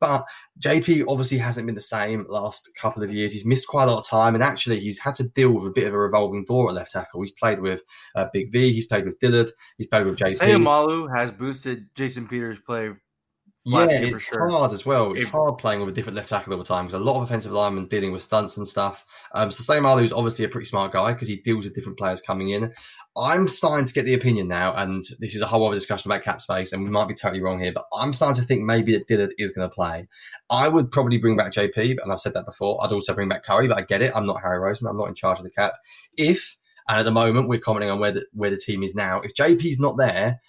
but 0.00 0.24
JP 0.58 1.04
obviously 1.06 1.38
hasn't 1.38 1.64
been 1.66 1.76
the 1.76 1.80
same 1.80 2.26
last 2.28 2.70
couple 2.74 3.04
of 3.04 3.12
years. 3.12 3.32
He's 3.32 3.46
missed 3.46 3.68
quite 3.68 3.84
a 3.84 3.92
lot 3.92 4.00
of 4.00 4.08
time, 4.08 4.34
and 4.34 4.42
actually 4.42 4.80
he's 4.80 4.98
had 4.98 5.14
to 5.14 5.28
deal 5.28 5.52
with 5.52 5.66
a 5.66 5.70
bit 5.70 5.86
of 5.86 5.94
a 5.94 5.98
revolving 5.98 6.44
door 6.46 6.70
at 6.70 6.74
left 6.74 6.90
tackle. 6.90 7.22
He's 7.22 7.30
played 7.30 7.60
with 7.60 7.84
uh, 8.16 8.26
Big 8.32 8.50
V, 8.50 8.72
he's 8.72 8.86
played 8.86 9.04
with 9.04 9.20
Dillard, 9.20 9.52
he's 9.78 9.86
played 9.86 10.06
with 10.06 10.18
JP. 10.18 10.40
Seumalo 10.40 11.16
has 11.16 11.30
boosted 11.30 11.86
Jason 11.94 12.26
Peters' 12.26 12.58
play. 12.58 12.90
Yeah, 13.66 13.88
it's 13.90 14.24
sure. 14.24 14.48
hard 14.48 14.72
as 14.72 14.86
well. 14.86 15.12
It's 15.12 15.24
hard 15.24 15.58
playing 15.58 15.80
with 15.80 15.90
a 15.90 15.92
different 15.92 16.16
left 16.16 16.30
tackle 16.30 16.54
all 16.54 16.58
the 16.58 16.64
time 16.64 16.86
because 16.86 16.98
a 16.98 17.04
lot 17.04 17.16
of 17.16 17.24
offensive 17.24 17.52
linemen 17.52 17.88
dealing 17.88 18.10
with 18.10 18.22
stunts 18.22 18.56
and 18.56 18.66
stuff. 18.66 19.04
Um, 19.34 19.50
so 19.50 19.62
Seumalo 19.62 20.02
is 20.02 20.12
obviously 20.12 20.46
a 20.46 20.48
pretty 20.48 20.64
smart 20.64 20.92
guy 20.92 21.12
because 21.12 21.28
he 21.28 21.36
deals 21.36 21.64
with 21.64 21.74
different 21.74 21.98
players 21.98 22.22
coming 22.22 22.48
in. 22.50 22.72
I'm 23.18 23.48
starting 23.48 23.84
to 23.84 23.92
get 23.92 24.06
the 24.06 24.14
opinion 24.14 24.48
now, 24.48 24.74
and 24.74 25.02
this 25.18 25.34
is 25.34 25.42
a 25.42 25.46
whole 25.46 25.66
other 25.66 25.76
discussion 25.76 26.10
about 26.10 26.22
cap 26.22 26.40
space, 26.40 26.72
and 26.72 26.84
we 26.84 26.90
might 26.90 27.08
be 27.08 27.14
totally 27.14 27.42
wrong 27.42 27.60
here, 27.60 27.72
but 27.72 27.84
I'm 27.92 28.12
starting 28.12 28.40
to 28.40 28.46
think 28.46 28.62
maybe 28.62 28.92
that 28.92 29.08
Dillard 29.08 29.34
is 29.36 29.52
going 29.52 29.68
to 29.68 29.74
play. 29.74 30.08
I 30.48 30.68
would 30.68 30.90
probably 30.90 31.18
bring 31.18 31.36
back 31.36 31.52
JP, 31.52 31.98
and 32.02 32.10
I've 32.10 32.20
said 32.20 32.34
that 32.34 32.46
before. 32.46 32.82
I'd 32.82 32.92
also 32.92 33.14
bring 33.14 33.28
back 33.28 33.44
Curry, 33.44 33.68
but 33.68 33.78
I 33.78 33.82
get 33.82 34.00
it. 34.00 34.12
I'm 34.14 34.26
not 34.26 34.40
Howie 34.40 34.56
Roseman. 34.56 34.88
I'm 34.88 34.96
not 34.96 35.08
in 35.08 35.14
charge 35.14 35.38
of 35.38 35.44
the 35.44 35.50
cap. 35.50 35.74
If 36.16 36.56
and 36.88 36.98
at 36.98 37.04
the 37.04 37.10
moment, 37.10 37.48
we're 37.48 37.60
commenting 37.60 37.90
on 37.90 38.00
where 38.00 38.12
the, 38.12 38.26
where 38.32 38.50
the 38.50 38.56
team 38.56 38.82
is 38.82 38.94
now. 38.94 39.20
If 39.20 39.34
JP's 39.34 39.78
not 39.78 39.96
there, 39.96 40.40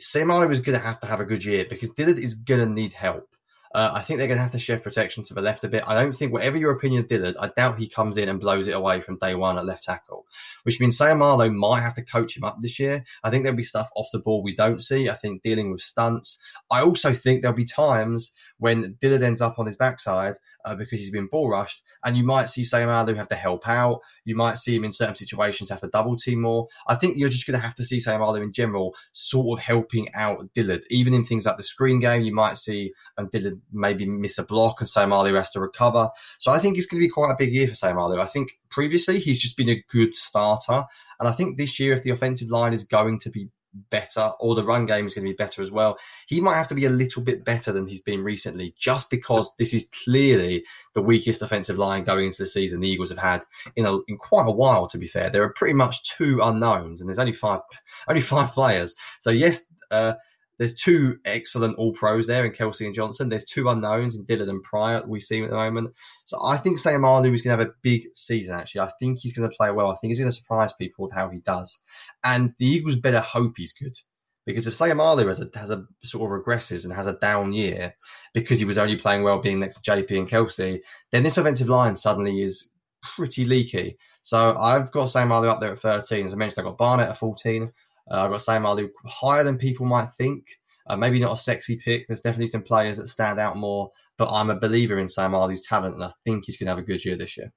Seumalo 0.00 0.50
is 0.50 0.60
going 0.60 0.78
to 0.78 0.84
have 0.84 1.00
to 1.00 1.06
have 1.06 1.20
a 1.20 1.24
good 1.24 1.44
year 1.44 1.66
because 1.68 1.90
Dillard 1.90 2.18
is 2.18 2.34
going 2.34 2.60
to 2.60 2.66
need 2.66 2.92
help. 2.92 3.28
Uh, 3.74 3.90
I 3.94 4.02
think 4.02 4.18
they're 4.18 4.28
going 4.28 4.36
to 4.36 4.42
have 4.42 4.52
to 4.52 4.58
shift 4.58 4.84
protection 4.84 5.24
to 5.24 5.34
the 5.34 5.40
left 5.40 5.64
a 5.64 5.68
bit. 5.68 5.82
I 5.86 5.94
don't 6.00 6.14
think, 6.14 6.30
whatever 6.30 6.58
your 6.58 6.72
opinion 6.72 7.02
of 7.02 7.08
Dillard, 7.08 7.36
I 7.40 7.48
doubt 7.48 7.78
he 7.78 7.88
comes 7.88 8.18
in 8.18 8.28
and 8.28 8.38
blows 8.38 8.68
it 8.68 8.74
away 8.74 9.00
from 9.00 9.16
day 9.16 9.34
one 9.34 9.56
at 9.56 9.64
left 9.64 9.84
tackle, 9.84 10.26
which 10.64 10.78
means 10.78 10.98
Seumalo 10.98 11.50
might 11.54 11.80
have 11.80 11.94
to 11.94 12.04
coach 12.04 12.36
him 12.36 12.44
up 12.44 12.58
this 12.60 12.78
year. 12.78 13.02
I 13.24 13.30
think 13.30 13.44
there'll 13.44 13.56
be 13.56 13.64
stuff 13.64 13.88
off 13.96 14.08
the 14.12 14.18
ball 14.18 14.42
we 14.42 14.54
don't 14.54 14.82
see. 14.82 15.08
I 15.08 15.14
think 15.14 15.42
dealing 15.42 15.70
with 15.70 15.80
stunts. 15.80 16.38
I 16.70 16.82
also 16.82 17.14
think 17.14 17.40
there'll 17.40 17.56
be 17.56 17.64
times 17.64 18.32
when 18.62 18.96
Dillard 19.00 19.24
ends 19.24 19.42
up 19.42 19.58
on 19.58 19.66
his 19.66 19.76
backside 19.76 20.36
uh, 20.64 20.76
because 20.76 21.00
he's 21.00 21.10
been 21.10 21.26
bull 21.26 21.48
rushed. 21.48 21.82
And 22.04 22.16
you 22.16 22.22
might 22.22 22.48
see 22.48 22.62
Seumalo 22.62 23.16
have 23.16 23.26
to 23.28 23.34
help 23.34 23.68
out. 23.68 23.98
You 24.24 24.36
might 24.36 24.56
see 24.56 24.76
him 24.76 24.84
in 24.84 24.92
certain 24.92 25.16
situations 25.16 25.68
have 25.70 25.80
to 25.80 25.88
double 25.88 26.14
team 26.14 26.42
more. 26.42 26.68
I 26.86 26.94
think 26.94 27.16
you're 27.16 27.28
just 27.28 27.44
going 27.44 27.58
to 27.58 27.66
have 27.66 27.74
to 27.74 27.84
see 27.84 27.96
Seumalo 27.98 28.40
in 28.40 28.52
general 28.52 28.94
sort 29.12 29.58
of 29.58 29.64
helping 29.64 30.14
out 30.14 30.48
Dillard. 30.54 30.84
Even 30.90 31.12
in 31.12 31.24
things 31.24 31.44
like 31.44 31.56
the 31.56 31.64
screen 31.64 31.98
game, 31.98 32.22
you 32.22 32.32
might 32.32 32.56
see 32.56 32.92
um, 33.18 33.28
Dillard 33.32 33.60
maybe 33.72 34.06
miss 34.06 34.38
a 34.38 34.44
block 34.44 34.80
and 34.80 34.88
Seumalo 34.88 35.34
has 35.34 35.50
to 35.50 35.60
recover. 35.60 36.08
So 36.38 36.52
I 36.52 36.60
think 36.60 36.78
it's 36.78 36.86
going 36.86 37.00
to 37.00 37.06
be 37.06 37.12
quite 37.12 37.32
a 37.32 37.36
big 37.36 37.52
year 37.52 37.66
for 37.66 37.74
Seumalo. 37.74 38.20
I 38.20 38.26
think 38.26 38.52
previously 38.70 39.18
he's 39.18 39.40
just 39.40 39.56
been 39.56 39.70
a 39.70 39.84
good 39.90 40.14
starter. 40.14 40.84
And 41.18 41.28
I 41.28 41.32
think 41.32 41.58
this 41.58 41.80
year, 41.80 41.94
if 41.94 42.04
the 42.04 42.10
offensive 42.10 42.48
line 42.48 42.74
is 42.74 42.84
going 42.84 43.18
to 43.20 43.30
be 43.30 43.48
better, 43.90 44.32
or 44.40 44.54
the 44.54 44.64
run 44.64 44.86
game 44.86 45.06
is 45.06 45.14
going 45.14 45.24
to 45.24 45.32
be 45.32 45.36
better 45.36 45.62
as 45.62 45.70
well. 45.70 45.98
He 46.26 46.40
might 46.40 46.56
have 46.56 46.68
to 46.68 46.74
be 46.74 46.84
a 46.84 46.90
little 46.90 47.22
bit 47.22 47.44
better 47.44 47.72
than 47.72 47.86
he's 47.86 48.02
been 48.02 48.22
recently, 48.22 48.74
just 48.78 49.10
because 49.10 49.54
this 49.56 49.74
is 49.74 49.88
clearly 50.04 50.64
the 50.94 51.02
weakest 51.02 51.42
offensive 51.42 51.78
line 51.78 52.04
going 52.04 52.26
into 52.26 52.42
the 52.42 52.46
season 52.46 52.80
the 52.80 52.88
Eagles 52.88 53.10
have 53.10 53.18
had 53.18 53.44
in 53.76 53.86
a, 53.86 53.98
in 54.08 54.18
quite 54.18 54.46
a 54.46 54.52
while. 54.52 54.88
To 54.88 54.98
be 54.98 55.06
fair, 55.06 55.30
there 55.30 55.42
are 55.44 55.52
pretty 55.52 55.74
much 55.74 56.16
two 56.16 56.40
unknowns, 56.42 57.00
and 57.00 57.08
there's 57.08 57.18
only 57.18 57.32
five 57.32 57.60
only 58.08 58.20
five 58.20 58.52
players. 58.52 58.96
So 59.20 59.30
yes. 59.30 59.64
Uh, 59.90 60.14
there's 60.58 60.74
two 60.74 61.18
excellent 61.24 61.76
all 61.78 61.92
pros 61.92 62.26
there 62.26 62.44
in 62.44 62.52
Kelce 62.52 62.86
and 62.86 62.94
Johnson. 62.94 63.28
There's 63.28 63.44
two 63.44 63.68
unknowns 63.68 64.16
in 64.16 64.24
Dillard 64.24 64.48
and 64.48 64.62
Pryor 64.62 65.02
we 65.06 65.20
see 65.20 65.42
at 65.42 65.50
the 65.50 65.56
moment. 65.56 65.94
So 66.24 66.38
I 66.42 66.56
think 66.56 66.78
Seumalo 66.78 67.32
is 67.32 67.42
going 67.42 67.56
to 67.56 67.64
have 67.64 67.68
a 67.68 67.74
big 67.82 68.08
season, 68.14 68.56
actually. 68.56 68.82
I 68.82 68.92
think 68.98 69.18
he's 69.20 69.32
going 69.32 69.48
to 69.48 69.56
play 69.56 69.70
well. 69.70 69.90
I 69.90 69.94
think 69.96 70.10
he's 70.10 70.18
going 70.18 70.30
to 70.30 70.36
surprise 70.36 70.72
people 70.72 71.04
with 71.04 71.14
how 71.14 71.30
he 71.30 71.40
does. 71.40 71.78
And 72.22 72.54
the 72.58 72.66
Eagles 72.66 72.96
better 72.96 73.20
hope 73.20 73.54
he's 73.56 73.72
good. 73.72 73.96
Because 74.44 74.66
if 74.66 74.74
Seumalo 74.74 75.26
has 75.28 75.40
a, 75.40 75.48
has 75.54 75.70
a 75.70 75.84
sort 76.02 76.30
of 76.30 76.44
regresses 76.44 76.84
and 76.84 76.92
has 76.92 77.06
a 77.06 77.12
down 77.12 77.52
year 77.52 77.94
because 78.34 78.58
he 78.58 78.64
was 78.64 78.78
only 78.78 78.96
playing 78.96 79.22
well 79.22 79.40
being 79.40 79.60
next 79.60 79.80
to 79.80 79.90
JP 79.90 80.18
and 80.18 80.28
Kelce, 80.28 80.80
then 81.12 81.22
this 81.22 81.38
offensive 81.38 81.68
line 81.68 81.94
suddenly 81.94 82.42
is 82.42 82.70
pretty 83.02 83.44
leaky. 83.44 83.98
So 84.22 84.56
I've 84.56 84.90
got 84.90 85.08
Seumalo 85.08 85.48
up 85.48 85.60
there 85.60 85.72
at 85.72 85.78
13. 85.78 86.26
As 86.26 86.32
I 86.32 86.36
mentioned, 86.36 86.58
I've 86.58 86.64
got 86.64 86.78
Barnett 86.78 87.10
at 87.10 87.18
14. 87.18 87.72
Uh, 88.10 88.24
I've 88.24 88.30
got 88.30 88.42
Sam 88.42 88.62
Seumalo 88.62 88.88
higher 89.06 89.44
than 89.44 89.58
people 89.58 89.86
might 89.86 90.08
think. 90.18 90.46
Uh, 90.86 90.96
maybe 90.96 91.20
not 91.20 91.32
a 91.32 91.36
sexy 91.36 91.76
pick. 91.76 92.06
There's 92.06 92.20
definitely 92.20 92.48
some 92.48 92.62
players 92.62 92.96
that 92.96 93.06
stand 93.08 93.38
out 93.38 93.56
more, 93.56 93.90
but 94.18 94.30
I'm 94.30 94.50
a 94.50 94.58
believer 94.58 94.98
in 94.98 95.08
Sam 95.08 95.32
Seumalo's 95.32 95.64
talent, 95.66 95.94
and 95.94 96.04
I 96.04 96.10
think 96.24 96.44
he's 96.44 96.56
going 96.56 96.66
to 96.66 96.72
have 96.72 96.78
a 96.78 96.82
good 96.82 97.04
year 97.04 97.16
this 97.16 97.36
year. 97.36 97.52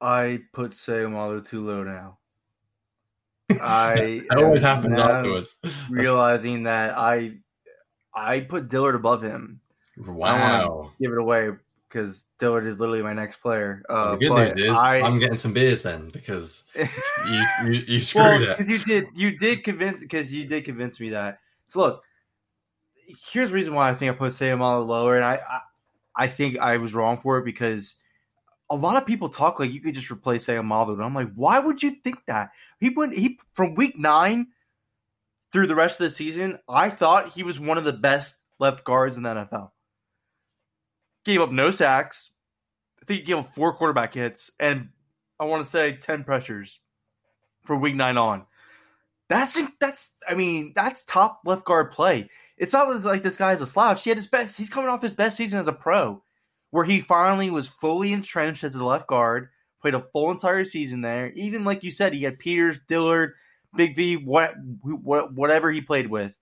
I 0.00 0.40
put 0.52 0.74
Sam 0.74 1.12
Seumalo 1.12 1.46
too 1.46 1.66
low 1.66 1.82
now. 1.82 2.18
I 3.60 4.22
it 4.30 4.42
always 4.42 4.62
happens 4.62 4.98
afterwards. 4.98 5.56
realizing 5.88 6.64
that 6.64 6.96
I 6.98 7.34
I 8.14 8.40
put 8.40 8.68
Dillard 8.68 8.94
above 8.94 9.22
him. 9.22 9.60
Wow! 9.98 10.92
give 11.00 11.12
it 11.12 11.18
away, 11.18 11.50
because 11.88 12.24
Dillard 12.38 12.66
is 12.66 12.80
literally 12.80 13.02
my 13.02 13.12
next 13.12 13.36
player. 13.36 13.82
Uh, 13.88 14.12
the 14.12 14.16
good 14.16 14.32
news 14.32 14.52
is 14.52 14.76
I, 14.76 14.98
am 14.98 15.18
getting 15.18 15.38
some 15.38 15.52
beers 15.52 15.82
then 15.84 16.08
because 16.08 16.64
you, 16.76 17.44
you, 17.64 17.72
you 17.86 18.00
screwed 18.00 18.24
well, 18.24 18.42
it. 18.42 18.56
Because 18.56 18.68
you 18.68 18.78
did 18.78 19.06
you 19.14 19.36
did 19.36 19.64
convince 19.64 20.00
because 20.00 20.32
you 20.32 20.46
did 20.46 20.64
convince 20.64 20.98
me 21.00 21.10
that. 21.10 21.38
So 21.68 21.80
look, 21.80 22.02
here's 23.30 23.50
the 23.50 23.54
reason 23.54 23.74
why 23.74 23.90
I 23.90 23.94
think 23.94 24.12
I 24.12 24.14
put 24.14 24.32
Seumalo 24.32 24.86
lower, 24.86 25.16
and 25.16 25.24
I, 25.24 25.34
I 25.34 25.60
I 26.24 26.26
think 26.26 26.58
I 26.58 26.78
was 26.78 26.94
wrong 26.94 27.18
for 27.18 27.38
it 27.38 27.44
because 27.44 27.96
a 28.68 28.76
lot 28.76 29.00
of 29.00 29.06
people 29.06 29.28
talk 29.28 29.60
like 29.60 29.72
you 29.72 29.80
could 29.80 29.94
just 29.94 30.10
replace 30.10 30.46
Seumalo, 30.46 30.92
and 30.92 31.02
I'm 31.02 31.14
like, 31.14 31.32
why 31.34 31.58
would 31.58 31.82
you 31.82 31.92
think 32.02 32.18
that? 32.26 32.50
He 32.80 32.90
went 32.90 33.16
he 33.16 33.38
from 33.54 33.74
week 33.74 33.98
nine 33.98 34.48
through 35.52 35.68
the 35.68 35.74
rest 35.74 36.00
of 36.00 36.04
the 36.04 36.10
season. 36.10 36.58
I 36.68 36.90
thought 36.90 37.32
he 37.32 37.42
was 37.42 37.60
one 37.60 37.78
of 37.78 37.84
the 37.84 37.92
best 37.92 38.44
left 38.58 38.84
guards 38.84 39.16
in 39.16 39.22
the 39.22 39.30
NFL 39.30 39.70
gave 41.32 41.40
up 41.40 41.52
no 41.52 41.70
sacks. 41.70 42.30
I 43.02 43.04
think 43.04 43.20
he 43.20 43.26
gave 43.26 43.38
up 43.38 43.48
four 43.48 43.74
quarterback 43.74 44.14
hits 44.14 44.50
and 44.58 44.88
I 45.38 45.44
want 45.44 45.64
to 45.64 45.70
say 45.70 45.96
10 45.96 46.24
pressures 46.24 46.80
for 47.64 47.76
week 47.76 47.94
nine 47.94 48.16
on. 48.16 48.46
That's 49.28 49.60
that's 49.80 50.16
I 50.26 50.34
mean 50.34 50.72
that's 50.74 51.04
top 51.04 51.40
left 51.44 51.64
guard 51.64 51.90
play. 51.90 52.30
It's 52.56 52.72
not 52.72 53.02
like 53.04 53.22
this 53.22 53.36
guy 53.36 53.52
is 53.52 53.60
a 53.60 53.66
slouch. 53.66 54.04
He 54.04 54.10
had 54.10 54.16
his 54.16 54.28
best. 54.28 54.56
He's 54.56 54.70
coming 54.70 54.88
off 54.88 55.02
his 55.02 55.14
best 55.14 55.36
season 55.36 55.60
as 55.60 55.68
a 55.68 55.72
pro, 55.72 56.22
where 56.70 56.84
he 56.84 57.00
finally 57.00 57.50
was 57.50 57.68
fully 57.68 58.12
entrenched 58.12 58.64
as 58.64 58.74
a 58.74 58.84
left 58.84 59.08
guard, 59.08 59.48
played 59.82 59.94
a 59.94 60.06
full 60.12 60.30
entire 60.30 60.64
season 60.64 61.02
there. 61.02 61.32
Even 61.34 61.64
like 61.64 61.82
you 61.82 61.90
said, 61.90 62.14
he 62.14 62.22
had 62.22 62.38
Peters, 62.38 62.78
Dillard, 62.88 63.34
Big 63.76 63.94
V, 63.94 64.16
what, 64.16 64.54
what 64.82 65.34
whatever 65.34 65.70
he 65.70 65.80
played 65.80 66.08
with. 66.08 66.38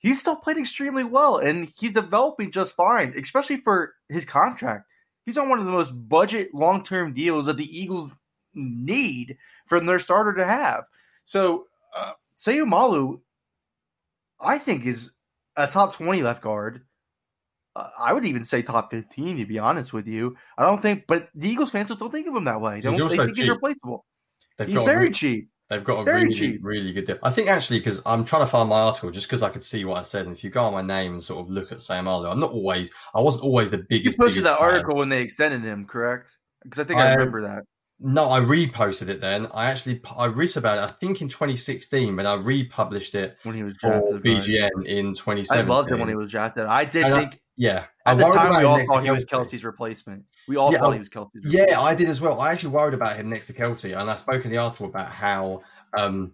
He's 0.00 0.20
still 0.20 0.36
played 0.36 0.56
extremely 0.56 1.04
well, 1.04 1.36
and 1.36 1.70
he's 1.78 1.92
developing 1.92 2.50
just 2.50 2.74
fine, 2.74 3.14
especially 3.16 3.58
for 3.58 3.94
his 4.08 4.24
contract. 4.24 4.86
He's 5.26 5.36
on 5.36 5.50
one 5.50 5.58
of 5.58 5.66
the 5.66 5.70
most 5.70 5.92
budget 5.92 6.54
long 6.54 6.82
term 6.82 7.12
deals 7.12 7.46
that 7.46 7.58
the 7.58 7.78
Eagles 7.78 8.10
need 8.54 9.36
from 9.66 9.86
their 9.86 9.98
starter 9.98 10.34
to 10.34 10.46
have. 10.46 10.84
So, 11.24 11.66
uh, 11.96 12.12
Seumalo, 12.34 13.20
I 14.40 14.56
think, 14.56 14.86
is 14.86 15.10
a 15.56 15.66
top 15.66 15.94
20 15.94 16.22
left 16.22 16.42
guard. 16.42 16.82
Uh, 17.76 17.88
I 17.98 18.14
would 18.14 18.24
even 18.24 18.42
say 18.42 18.62
top 18.62 18.90
15, 18.90 19.36
to 19.36 19.44
be 19.44 19.58
honest 19.58 19.92
with 19.92 20.08
you. 20.08 20.36
I 20.56 20.64
don't 20.64 20.80
think, 20.80 21.04
but 21.06 21.28
the 21.34 21.50
Eagles 21.50 21.70
fans 21.70 21.88
don't 21.90 22.10
think 22.10 22.26
of 22.26 22.34
him 22.34 22.44
that 22.44 22.60
way. 22.60 22.76
They, 22.80 22.96
don't, 22.96 23.08
they 23.08 23.16
think 23.16 23.36
cheap. 23.36 23.44
he's 23.44 23.50
replaceable. 23.50 24.06
They've 24.56 24.68
he's 24.68 24.78
very 24.78 25.10
cheap. 25.10 25.50
They've 25.70 25.84
got 25.84 26.00
a 26.00 26.04
very 26.04 26.22
really, 26.24 26.34
cheap. 26.34 26.60
really 26.62 26.92
good 26.92 27.06
deal. 27.06 27.18
I 27.22 27.30
think 27.30 27.48
actually, 27.48 27.78
because 27.78 28.02
I'm 28.04 28.24
trying 28.24 28.42
to 28.42 28.48
find 28.48 28.68
my 28.68 28.80
article 28.80 29.12
just 29.12 29.28
because 29.28 29.44
I 29.44 29.50
could 29.50 29.62
see 29.62 29.84
what 29.84 29.98
I 29.98 30.02
said. 30.02 30.26
And 30.26 30.34
if 30.34 30.42
you 30.42 30.50
go 30.50 30.62
on 30.62 30.72
my 30.72 30.82
name 30.82 31.12
and 31.12 31.22
sort 31.22 31.46
of 31.46 31.48
look 31.48 31.70
at 31.70 31.78
Seumalo, 31.78 32.30
I'm 32.30 32.40
not 32.40 32.50
always, 32.50 32.90
I 33.14 33.20
wasn't 33.20 33.44
always 33.44 33.70
the 33.70 33.78
biggest. 33.78 34.16
You 34.16 34.22
posted 34.24 34.42
biggest 34.42 34.44
that 34.44 34.58
fan. 34.58 34.74
article 34.74 34.96
when 34.96 35.10
they 35.10 35.22
extended 35.22 35.62
him, 35.62 35.86
correct? 35.86 36.36
Because 36.64 36.80
I 36.80 36.84
think 36.84 36.98
I, 36.98 37.10
I 37.10 37.14
remember 37.14 37.42
that. 37.42 37.62
No, 38.00 38.30
I 38.30 38.40
reposted 38.40 39.10
it 39.10 39.20
then. 39.20 39.46
I 39.54 39.70
actually 39.70 40.00
I 40.16 40.26
wrote 40.26 40.56
about 40.56 40.78
it. 40.78 40.90
I 40.90 40.96
think 40.98 41.20
in 41.20 41.28
2016, 41.28 42.16
but 42.16 42.26
I 42.26 42.34
republished 42.34 43.14
it 43.14 43.36
when 43.44 43.54
he 43.54 43.62
was 43.62 43.76
drafted 43.76 44.22
BGN 44.22 44.70
right? 44.74 44.86
in 44.86 45.14
2017. 45.14 45.46
I 45.52 45.60
loved 45.60 45.92
him 45.92 46.00
when 46.00 46.08
he 46.08 46.16
was 46.16 46.32
drafted. 46.32 46.64
I 46.64 46.84
did 46.84 47.04
and 47.04 47.14
think. 47.14 47.34
I, 47.34 47.38
yeah, 47.56 47.84
at 48.06 48.14
I 48.14 48.14
the 48.14 48.24
time 48.24 48.58
we 48.58 48.64
all 48.64 48.84
thought 48.86 49.04
he 49.04 49.10
was 49.10 49.26
Kelce's 49.26 49.64
replacement. 49.64 50.24
We 50.48 50.56
all 50.56 50.72
yeah, 50.72 50.78
thought 50.78 50.92
he 50.92 50.98
was 50.98 51.08
Kelce's. 51.08 51.52
Yeah, 51.52 51.80
I 51.80 51.94
did 51.94 52.08
as 52.08 52.20
well. 52.20 52.40
I 52.40 52.52
actually 52.52 52.70
worried 52.70 52.94
about 52.94 53.16
him 53.16 53.28
next 53.28 53.46
to 53.48 53.52
Kelce, 53.52 53.98
and 53.98 54.10
I 54.10 54.16
spoke 54.16 54.44
in 54.44 54.50
the 54.50 54.58
article 54.58 54.86
about 54.86 55.08
how 55.08 55.62
um, 55.96 56.32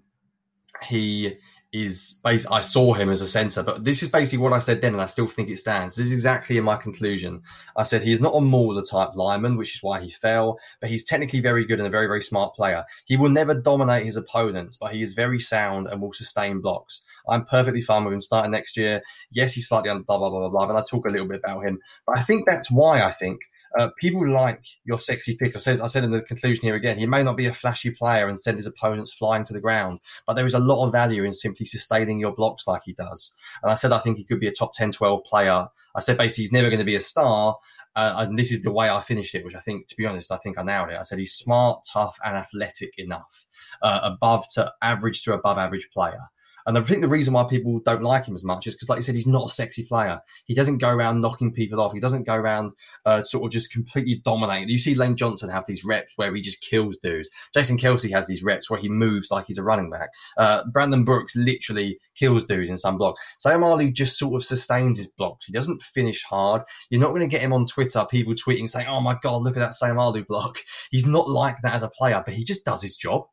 he 0.82 1.38
is 1.72 2.18
basically, 2.24 2.56
I 2.56 2.60
saw 2.60 2.92
him 2.94 3.10
as 3.10 3.20
a 3.20 3.28
centre, 3.28 3.62
but 3.62 3.84
this 3.84 4.02
is 4.02 4.08
basically 4.08 4.38
what 4.38 4.52
I 4.52 4.60
said 4.60 4.80
then, 4.80 4.92
and 4.92 5.02
I 5.02 5.06
still 5.06 5.26
think 5.26 5.50
it 5.50 5.58
stands. 5.58 5.94
This 5.94 6.06
is 6.06 6.12
exactly 6.12 6.56
in 6.56 6.64
my 6.64 6.76
conclusion. 6.76 7.42
I 7.76 7.84
said 7.84 8.02
he 8.02 8.12
is 8.12 8.20
not 8.20 8.34
a 8.34 8.40
Mauler 8.40 8.82
type 8.82 9.10
lineman, 9.14 9.56
which 9.56 9.74
is 9.74 9.82
why 9.82 10.00
he 10.00 10.10
fell, 10.10 10.58
but 10.80 10.88
he's 10.88 11.04
technically 11.04 11.40
very 11.40 11.64
good 11.64 11.78
and 11.78 11.86
a 11.86 11.90
very, 11.90 12.06
very 12.06 12.22
smart 12.22 12.54
player. 12.54 12.84
He 13.04 13.16
will 13.16 13.28
never 13.28 13.54
dominate 13.54 14.06
his 14.06 14.16
opponents, 14.16 14.76
but 14.80 14.92
he 14.92 15.02
is 15.02 15.14
very 15.14 15.40
sound 15.40 15.88
and 15.88 16.00
will 16.00 16.12
sustain 16.12 16.60
blocks. 16.60 17.02
I'm 17.28 17.44
perfectly 17.44 17.82
fine 17.82 18.04
with 18.04 18.14
him 18.14 18.22
starting 18.22 18.52
next 18.52 18.76
year. 18.76 19.02
Yes, 19.30 19.52
he's 19.52 19.68
slightly 19.68 19.90
under 19.90 20.04
blah, 20.04 20.18
blah, 20.18 20.30
blah, 20.30 20.40
blah, 20.40 20.48
blah, 20.48 20.68
and 20.68 20.78
I 20.78 20.84
talk 20.88 21.06
a 21.06 21.10
little 21.10 21.28
bit 21.28 21.40
about 21.44 21.64
him, 21.64 21.80
but 22.06 22.18
I 22.18 22.22
think 22.22 22.48
that's 22.48 22.70
why 22.70 23.02
I 23.02 23.10
think 23.10 23.40
uh, 23.78 23.90
people 23.98 24.26
like 24.28 24.64
your 24.84 25.00
sexy 25.00 25.36
pick. 25.36 25.54
I 25.54 25.58
said, 25.58 25.80
I 25.80 25.86
said 25.86 26.04
in 26.04 26.10
the 26.10 26.22
conclusion 26.22 26.62
here 26.62 26.74
again, 26.74 26.98
he 26.98 27.06
may 27.06 27.22
not 27.22 27.36
be 27.36 27.46
a 27.46 27.52
flashy 27.52 27.90
player 27.90 28.28
and 28.28 28.38
send 28.38 28.56
his 28.56 28.66
opponents 28.66 29.12
flying 29.12 29.44
to 29.44 29.52
the 29.52 29.60
ground, 29.60 30.00
but 30.26 30.34
there 30.34 30.46
is 30.46 30.54
a 30.54 30.58
lot 30.58 30.84
of 30.84 30.92
value 30.92 31.24
in 31.24 31.32
simply 31.32 31.66
sustaining 31.66 32.18
your 32.18 32.34
blocks 32.34 32.66
like 32.66 32.82
he 32.84 32.92
does. 32.92 33.34
And 33.62 33.70
I 33.70 33.74
said, 33.74 33.92
I 33.92 33.98
think 33.98 34.16
he 34.16 34.24
could 34.24 34.40
be 34.40 34.48
a 34.48 34.52
top 34.52 34.72
10, 34.74 34.92
12 34.92 35.24
player. 35.24 35.66
I 35.94 36.00
said, 36.00 36.18
basically, 36.18 36.44
he's 36.44 36.52
never 36.52 36.68
going 36.68 36.80
to 36.80 36.84
be 36.84 36.96
a 36.96 37.00
star. 37.00 37.56
Uh, 37.94 38.26
and 38.28 38.38
this 38.38 38.52
is 38.52 38.62
the 38.62 38.70
way 38.70 38.90
I 38.90 39.00
finished 39.00 39.34
it, 39.34 39.44
which 39.44 39.54
I 39.54 39.60
think, 39.60 39.86
to 39.86 39.96
be 39.96 40.04
honest, 40.04 40.30
I 40.30 40.36
think 40.36 40.58
I 40.58 40.62
nailed 40.62 40.90
it. 40.90 40.98
I 40.98 41.02
said 41.02 41.18
he's 41.18 41.32
smart, 41.32 41.82
tough, 41.90 42.18
and 42.24 42.36
athletic 42.36 42.92
enough, 42.98 43.46
uh, 43.80 44.00
above 44.02 44.44
to 44.54 44.70
average 44.82 45.22
to 45.22 45.32
above 45.32 45.56
average 45.56 45.88
player. 45.94 46.20
And 46.66 46.76
I 46.76 46.82
think 46.82 47.00
the 47.00 47.08
reason 47.08 47.32
why 47.32 47.44
people 47.44 47.80
don't 47.80 48.02
like 48.02 48.26
him 48.26 48.34
as 48.34 48.44
much 48.44 48.66
is 48.66 48.74
because, 48.74 48.88
like 48.88 48.98
you 48.98 49.02
said, 49.02 49.14
he's 49.14 49.26
not 49.26 49.50
a 49.50 49.52
sexy 49.52 49.84
player. 49.84 50.20
He 50.46 50.54
doesn't 50.54 50.78
go 50.78 50.90
around 50.90 51.20
knocking 51.20 51.52
people 51.52 51.80
off. 51.80 51.92
He 51.92 52.00
doesn't 52.00 52.24
go 52.24 52.34
around 52.34 52.72
uh, 53.04 53.22
sort 53.22 53.44
of 53.44 53.52
just 53.52 53.72
completely 53.72 54.20
dominating. 54.24 54.68
You 54.68 54.78
see 54.78 54.94
Lane 54.94 55.16
Johnson 55.16 55.48
have 55.50 55.64
these 55.66 55.84
reps 55.84 56.12
where 56.16 56.34
he 56.34 56.42
just 56.42 56.60
kills 56.60 56.98
dudes. 56.98 57.30
Jason 57.54 57.78
Kelce 57.78 58.10
has 58.10 58.26
these 58.26 58.42
reps 58.42 58.68
where 58.68 58.80
he 58.80 58.88
moves 58.88 59.30
like 59.30 59.46
he's 59.46 59.58
a 59.58 59.62
running 59.62 59.90
back. 59.90 60.10
Uh, 60.36 60.64
Brandon 60.72 61.04
Brooks 61.04 61.36
literally 61.36 62.00
kills 62.16 62.44
dudes 62.46 62.70
in 62.70 62.76
some 62.76 62.98
block. 62.98 63.16
Seumalo 63.44 63.92
just 63.92 64.18
sort 64.18 64.34
of 64.34 64.44
sustains 64.44 64.98
his 64.98 65.08
blocks. 65.08 65.46
He 65.46 65.52
doesn't 65.52 65.82
finish 65.82 66.22
hard. 66.24 66.62
You're 66.90 67.00
not 67.00 67.10
going 67.10 67.20
to 67.20 67.28
get 67.28 67.42
him 67.42 67.52
on 67.52 67.66
Twitter, 67.66 68.04
people 68.10 68.34
tweeting 68.34 68.68
saying, 68.68 68.88
"Oh 68.88 69.00
my 69.00 69.16
god, 69.22 69.42
look 69.42 69.56
at 69.56 69.60
that 69.60 69.74
Seumalo 69.80 70.26
block." 70.26 70.58
He's 70.90 71.06
not 71.06 71.28
like 71.28 71.56
that 71.62 71.74
as 71.74 71.82
a 71.82 71.88
player, 71.88 72.22
but 72.24 72.34
he 72.34 72.44
just 72.44 72.64
does 72.64 72.82
his 72.82 72.96
job 72.96 73.26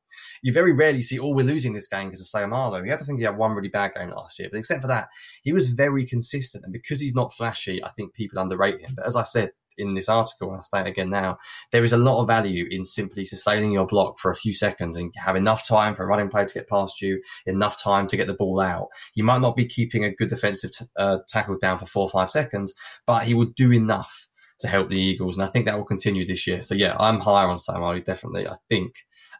you 0.44 0.52
very 0.54 0.74
rarely 0.74 1.02
see, 1.02 1.18
oh, 1.18 1.30
we're 1.30 1.46
losing 1.46 1.74
this 1.74 1.88
game 1.88 2.10
because 2.10 2.22
of 2.22 2.28
Seumalo. 2.28 2.84
You 2.84 2.92
have 2.92 3.00
to 3.00 3.06
think 3.06 3.18
he 3.18 3.26
had 3.26 3.38
one 3.38 3.54
really 3.54 3.70
bad 3.70 3.94
game 3.96 4.12
last 4.12 4.38
year, 4.38 4.50
but 4.52 4.60
except 4.60 4.82
for 4.82 4.90
that, 4.90 5.08
he 5.42 5.54
was 5.54 5.70
very 5.70 6.06
consistent. 6.06 6.66
And 6.66 6.74
because 6.74 7.00
he's 7.00 7.16
not 7.16 7.34
flashy, 7.34 7.84
I 7.84 7.90
think 7.92 8.14
people 8.14 8.40
underrate 8.40 8.82
him. 8.82 8.94
But 8.96 9.08
as 9.08 9.16
I 9.16 9.24
said 9.24 9.52
in 9.78 9.94
this 9.94 10.10
article, 10.10 10.50
and 10.50 10.58
I'll 10.58 10.64
say 10.64 10.82
it 10.82 10.88
again 10.88 11.10
now, 11.10 11.38
there 11.72 11.86
is 11.86 11.94
a 11.94 11.98
lot 11.98 12.22
of 12.22 12.28
value 12.28 12.68
in 12.70 12.84
simply 12.84 13.24
sustaining 13.24 13.72
your 13.72 13.88
block 13.88 14.20
for 14.20 14.32
a 14.32 14.36
few 14.36 14.54
seconds 14.54 14.98
and 14.98 15.14
have 15.16 15.38
enough 15.38 15.66
time 15.66 15.96
for 15.96 16.04
a 16.04 16.08
running 16.08 16.30
play 16.30 16.46
to 16.46 16.54
get 16.54 16.70
past 16.70 17.02
you, 17.02 17.22
enough 17.46 17.82
time 17.82 18.06
to 18.08 18.18
get 18.18 18.28
the 18.28 18.34
ball 18.34 18.60
out. 18.60 18.90
You 19.16 19.24
might 19.24 19.42
not 19.42 19.56
be 19.56 19.66
keeping 19.66 20.04
a 20.04 20.14
good 20.14 20.30
defensive 20.30 20.74
t- 20.74 20.86
uh, 20.98 21.20
tackle 21.30 21.58
down 21.58 21.78
for 21.78 21.86
four 21.86 22.04
or 22.04 22.10
five 22.10 22.30
seconds, 22.30 22.74
but 23.08 23.24
he 23.24 23.34
will 23.34 23.52
do 23.56 23.72
enough 23.72 24.28
to 24.60 24.68
help 24.68 24.90
the 24.90 25.00
Eagles. 25.00 25.38
And 25.38 25.46
I 25.46 25.50
think 25.50 25.66
that 25.66 25.78
will 25.78 25.86
continue 25.86 26.28
this 26.28 26.46
year. 26.46 26.64
So 26.64 26.76
yeah, 26.76 26.96
I'm 27.00 27.20
higher 27.20 27.48
on 27.48 27.58
Seumalo, 27.58 28.04
definitely. 28.04 28.48
I 28.48 28.58
think 28.68 28.94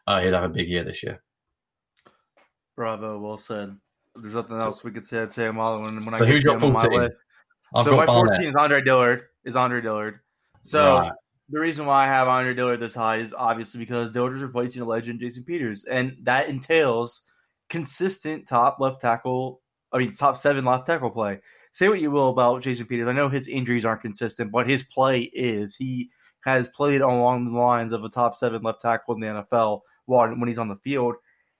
uh, 0.06 0.20
he'll 0.20 0.32
have 0.32 0.44
a 0.44 0.48
big 0.48 0.68
year 0.68 0.84
this 0.84 1.02
year. 1.02 1.22
Bravo, 2.76 3.18
well 3.18 3.38
said. 3.38 3.76
There's 4.16 4.34
nothing 4.34 4.58
else 4.58 4.84
we 4.84 4.90
could 4.90 5.04
say. 5.04 5.22
I'd 5.22 5.32
say 5.32 5.46
I'm 5.46 5.58
all 5.58 5.80
when, 5.80 5.94
when 6.04 6.16
so 6.16 6.24
I 6.24 6.26
who's 6.26 6.44
your 6.44 6.58
14? 6.58 7.10
so 7.82 7.96
my 7.96 8.06
14 8.06 8.48
is 8.48 8.54
Andre 8.54 8.82
Dillard. 8.82 9.22
Is 9.44 9.56
Andre 9.56 9.80
Dillard. 9.80 10.20
So 10.62 10.98
right. 10.98 11.12
the 11.48 11.58
reason 11.58 11.86
why 11.86 12.04
I 12.04 12.06
have 12.06 12.28
Andre 12.28 12.54
Dillard 12.54 12.80
this 12.80 12.94
high 12.94 13.16
is 13.16 13.34
obviously 13.34 13.80
because 13.80 14.12
Dillard 14.12 14.36
is 14.36 14.42
replacing 14.42 14.82
a 14.82 14.84
legend, 14.84 15.20
Jason 15.20 15.44
Peters, 15.44 15.84
and 15.84 16.16
that 16.22 16.48
entails 16.48 17.22
consistent 17.68 18.46
top 18.46 18.78
left 18.80 19.00
tackle. 19.00 19.60
I 19.92 19.98
mean, 19.98 20.12
top 20.12 20.36
seven 20.36 20.64
left 20.64 20.86
tackle 20.86 21.10
play. 21.10 21.40
Say 21.72 21.88
what 21.88 22.00
you 22.00 22.10
will 22.10 22.30
about 22.30 22.62
Jason 22.62 22.86
Peters. 22.86 23.08
I 23.08 23.12
know 23.12 23.28
his 23.28 23.48
injuries 23.48 23.84
aren't 23.84 24.02
consistent, 24.02 24.52
but 24.52 24.68
his 24.68 24.84
play 24.84 25.22
is. 25.34 25.74
He 25.74 26.10
has 26.44 26.68
played 26.68 27.00
along 27.00 27.52
the 27.52 27.58
lines 27.58 27.92
of 27.92 28.04
a 28.04 28.08
top 28.08 28.36
seven 28.36 28.62
left 28.62 28.80
tackle 28.80 29.14
in 29.14 29.20
the 29.20 29.26
NFL 29.26 29.80
when 30.06 30.48
he's 30.48 30.58
on 30.58 30.68
the 30.68 30.76
field. 30.76 31.16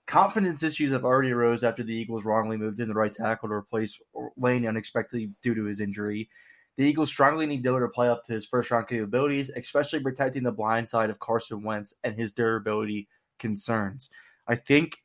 Confidence 0.07 0.61
issues 0.61 0.91
have 0.91 1.03
already 1.03 1.31
arose 1.31 1.63
after 1.63 1.81
the 1.81 1.93
Eagles 1.93 2.25
wrongly 2.25 2.57
moved 2.57 2.79
in 2.79 2.87
the 2.87 2.93
right 2.93 3.13
tackle 3.13 3.49
to 3.49 3.55
replace 3.55 3.99
Lane 4.37 4.67
unexpectedly 4.67 5.31
due 5.41 5.55
to 5.55 5.63
his 5.63 5.79
injury. 5.79 6.29
The 6.77 6.83
Eagles 6.83 7.09
strongly 7.09 7.47
need 7.47 7.63
Dillard 7.63 7.83
to 7.83 7.93
play 7.93 8.07
up 8.09 8.23
to 8.25 8.33
his 8.33 8.45
first 8.45 8.69
round 8.69 8.87
capabilities, 8.87 9.49
especially 9.55 10.01
protecting 10.01 10.43
the 10.43 10.51
blind 10.51 10.89
side 10.89 11.09
of 11.09 11.19
Carson 11.19 11.63
Wentz 11.63 11.93
and 12.03 12.15
his 12.15 12.33
durability 12.33 13.07
concerns. 13.39 14.09
I 14.47 14.55
think, 14.55 14.97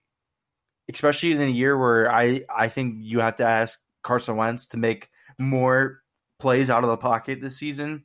especially 0.93 1.33
in 1.33 1.41
a 1.41 1.47
year 1.47 1.79
where 1.79 2.13
I, 2.13 2.43
I 2.55 2.69
think 2.69 2.97
you 2.99 3.21
have 3.21 3.37
to 3.37 3.47
ask 3.47 3.79
Carson 4.03 4.37
Wentz 4.37 4.67
to 4.67 4.77
make 4.77 5.09
more 5.39 6.03
plays 6.39 6.69
out 6.69 6.85
of 6.85 6.91
the 6.91 6.97
pocket 6.97 7.41
this 7.41 7.57
season, 7.57 8.03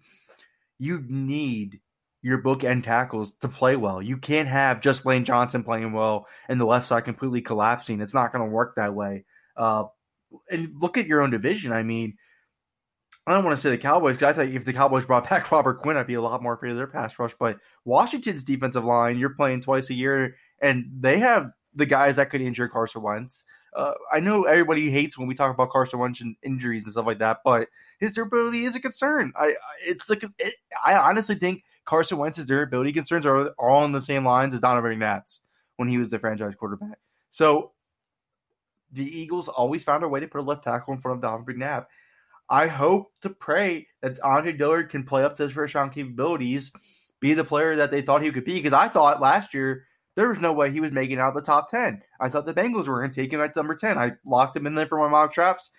you 0.78 1.04
need 1.08 1.82
your 2.26 2.42
bookend 2.42 2.84
tackles 2.84 3.34
to 3.34 3.48
play 3.48 3.76
well. 3.76 4.02
You 4.02 4.18
can't 4.18 4.48
have 4.48 4.82
just 4.82 5.06
Lane 5.06 5.26
Johnson 5.26 5.64
playing 5.64 5.94
well 5.94 6.26
and 6.50 6.60
the 6.60 6.66
left 6.66 6.88
side 6.88 7.06
completely 7.06 7.40
collapsing. 7.40 8.02
It's 8.02 8.16
not 8.16 8.34
going 8.34 8.44
to 8.44 8.52
work 8.52 8.78
that 8.78 8.96
way. 8.96 9.26
Uh, 9.56 9.84
and 10.50 10.74
look 10.82 10.98
at 10.98 11.06
your 11.06 11.22
own 11.22 11.30
division. 11.30 11.72
I 11.72 11.84
mean, 11.84 12.18
I 13.28 13.34
don't 13.36 13.44
want 13.44 13.56
to 13.56 13.62
say 13.62 13.70
the 13.70 13.78
Cowboys 13.78 14.16
because 14.16 14.36
I 14.36 14.42
think 14.42 14.56
if 14.56 14.66
the 14.66 14.74
Cowboys 14.74 15.06
brought 15.06 15.30
back 15.30 15.52
Robert 15.52 15.84
Quinn, 15.84 15.98
I'd 15.98 16.08
be 16.08 16.16
a 16.16 16.22
lot 16.22 16.42
more 16.42 16.56
afraid 16.56 16.72
of 16.72 16.78
their 16.78 16.88
pass 16.88 17.20
rush. 17.20 17.36
But 17.40 17.60
Washington's 17.86 18.44
defensive 18.44 18.84
line, 18.84 19.20
you're 19.20 19.30
playing 19.30 19.62
twice 19.62 19.92
a 19.92 19.94
year, 19.94 20.36
and 20.60 20.86
they 21.00 21.20
have 21.20 21.52
the 21.76 21.86
guys 21.86 22.16
that 22.16 22.32
could 22.32 22.42
injure 22.42 22.68
Carson 22.68 23.04
Wentz. 23.04 23.46
Uh, 23.76 23.94
I 24.12 24.22
know 24.22 24.44
everybody 24.44 24.90
hates 24.90 25.18
when 25.18 25.28
we 25.28 25.36
talk 25.36 25.54
about 25.54 25.70
Carson 25.70 26.00
Wentz 26.00 26.22
and 26.22 26.36
injuries 26.42 26.84
and 26.84 26.92
stuff 26.92 27.06
like 27.06 27.20
that, 27.20 27.40
but 27.44 27.68
his 28.00 28.14
durability 28.14 28.64
is 28.66 28.76
a 28.76 28.80
concern. 28.80 29.34
I 29.36 29.56
it's 29.86 30.10
like 30.10 30.24
it, 30.40 30.56
I 30.86 30.96
honestly 30.96 31.36
think 31.36 31.64
Carson 31.84 32.18
Wentz's 32.18 32.46
durability 32.46 32.94
concerns 32.94 33.26
are 33.26 33.50
all 33.60 33.84
on 33.84 33.92
the 33.92 34.02
same 34.02 34.26
lines 34.26 34.54
as 34.54 34.62
Donovan 34.62 34.98
McNabb's 34.98 35.42
when 35.76 35.90
he 35.90 35.98
was 35.98 36.10
the 36.10 36.20
franchise 36.20 36.56
quarterback. 36.56 37.00
So 37.30 37.72
the 38.92 39.04
Eagles 39.04 39.50
always 39.50 39.84
found 39.84 40.04
a 40.04 40.08
way 40.08 40.22
to 40.22 40.28
put 40.28 40.42
a 40.42 40.44
left 40.44 40.64
tackle 40.64 40.94
in 40.94 41.00
front 41.00 41.18
of 41.18 41.22
Donovan 41.22 41.56
McNabb. 41.56 41.86
I 42.50 42.68
hope 42.68 43.12
to 43.22 43.30
pray 43.30 43.88
that 44.02 44.20
Andre 44.22 44.54
Dillard 44.54 44.90
can 44.90 45.04
play 45.04 45.24
up 45.24 45.36
to 45.36 45.44
his 45.44 45.54
first 45.54 45.76
round 45.76 45.92
capabilities, 45.92 46.72
be 47.20 47.34
the 47.34 47.44
player 47.44 47.76
that 47.78 47.92
they 47.92 48.02
thought 48.02 48.22
he 48.22 48.32
could 48.32 48.46
be. 48.46 48.54
Because 48.54 48.74
I 48.74 48.88
thought 48.88 49.20
last 49.20 49.54
year 49.54 49.86
there 50.16 50.30
was 50.30 50.40
no 50.40 50.54
way 50.54 50.72
he 50.72 50.80
was 50.80 50.92
making 50.92 51.20
out 51.20 51.34
the 51.34 51.42
top 51.42 51.70
10. 51.70 52.02
I 52.20 52.30
thought 52.30 52.46
the 52.46 52.54
Bengals 52.54 52.88
were 52.88 53.00
going 53.00 53.12
to 53.12 53.22
take 53.22 53.32
him 53.32 53.42
at 53.42 53.56
number 53.56 53.76
10. 53.76 53.98
I 53.98 54.14
locked 54.26 54.56
him 54.56 54.66
in 54.66 54.76
there 54.76 54.88
for 54.88 54.98
my 54.98 55.10
mock 55.10 55.34
drafts 55.34 55.72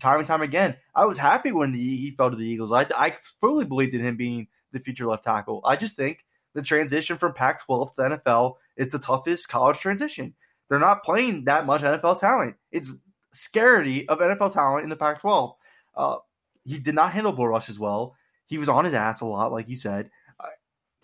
time 0.00 0.18
and 0.18 0.26
time 0.26 0.42
again. 0.42 0.76
I 0.94 1.04
was 1.04 1.18
happy 1.18 1.52
when 1.52 1.72
the, 1.72 1.78
he 1.78 2.14
fell 2.16 2.30
to 2.30 2.36
the 2.36 2.46
Eagles. 2.46 2.72
I, 2.72 2.86
I 2.96 3.16
fully 3.40 3.64
believed 3.64 3.94
in 3.94 4.04
him 4.04 4.16
being 4.16 4.48
the 4.72 4.80
future 4.80 5.06
left 5.06 5.24
tackle. 5.24 5.60
I 5.64 5.76
just 5.76 5.96
think 5.96 6.24
the 6.54 6.62
transition 6.62 7.18
from 7.18 7.34
Pac 7.34 7.64
12 7.64 7.90
to 7.90 7.96
the 7.96 8.18
NFL 8.18 8.54
is 8.76 8.88
the 8.88 8.98
toughest 8.98 9.48
college 9.48 9.78
transition. 9.78 10.34
They're 10.68 10.78
not 10.78 11.02
playing 11.02 11.44
that 11.44 11.66
much 11.66 11.82
NFL 11.82 12.18
talent. 12.18 12.56
It's 12.72 12.90
scarcity 13.32 14.08
of 14.08 14.18
NFL 14.18 14.54
talent 14.54 14.84
in 14.84 14.90
the 14.90 14.96
Pac 14.96 15.20
12. 15.20 15.54
Uh, 15.96 16.16
he 16.64 16.78
did 16.78 16.94
not 16.94 17.12
handle 17.12 17.32
bull 17.32 17.48
rush 17.48 17.68
as 17.68 17.78
well. 17.78 18.16
He 18.46 18.58
was 18.58 18.68
on 18.68 18.84
his 18.84 18.94
ass 18.94 19.20
a 19.20 19.26
lot, 19.26 19.52
like 19.52 19.68
you 19.68 19.76
said. 19.76 20.10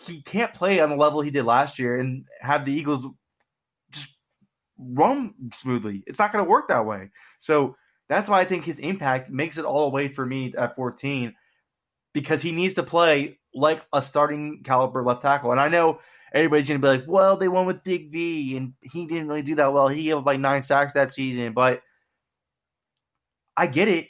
He 0.01 0.23
can't 0.23 0.55
play 0.55 0.81
on 0.81 0.91
the 0.91 0.97
level 0.97 1.21
he 1.21 1.31
did 1.31 1.45
last 1.45 1.79
year 1.79 1.99
and 1.99 2.25
have 2.41 2.65
the 2.65 2.73
Eagles 2.73 3.07
just 3.91 4.17
run 4.79 5.35
smoothly. 5.53 6.03
It's 6.07 6.19
not 6.19 6.33
going 6.33 6.45
to 6.45 6.51
work 6.51 6.69
that 6.69 6.87
way. 6.87 7.11
So 7.39 7.77
that's 8.09 8.29
why 8.29 8.41
I 8.41 8.45
think 8.45 8.65
his 8.65 8.79
impact 8.79 9.31
makes 9.31 9.59
it 9.59 9.65
all 9.65 9.85
the 9.89 9.95
way 9.95 10.09
for 10.09 10.25
me 10.25 10.55
at 10.57 10.75
14 10.75 11.35
because 12.13 12.43
he 12.43 12.53
needs 12.53 12.75
to 12.75 12.83
play 12.83 13.39
like 13.55 13.83
a 13.93 14.03
starting 14.03 14.63
caliber 14.65 15.03
left 15.05 15.23
tackle. 15.23 15.53
And 15.53 15.61
I 15.61 15.69
know 15.69 16.01
everybody's 16.33 16.69
going 16.69 16.81
to 16.81 16.85
be 16.85 16.91
like, 16.91 17.05
well, 17.07 17.37
they 17.37 17.49
won 17.49 17.67
with 17.67 17.85
Big 17.85 18.11
V 18.11 18.57
and 18.57 18.73
he 18.81 19.07
didn't 19.07 19.29
really 19.29 19.43
do 19.43 19.57
that 19.57 19.73
well. 19.73 19.89
He 19.89 20.05
gave 20.05 20.17
up 20.17 20.27
like 20.27 20.41
nine 20.41 20.63
sacks 20.63 20.95
that 20.95 21.13
season, 21.13 21.53
but 21.53 21.83
I 23.57 23.67
get 23.67 23.89
it. 23.89 24.09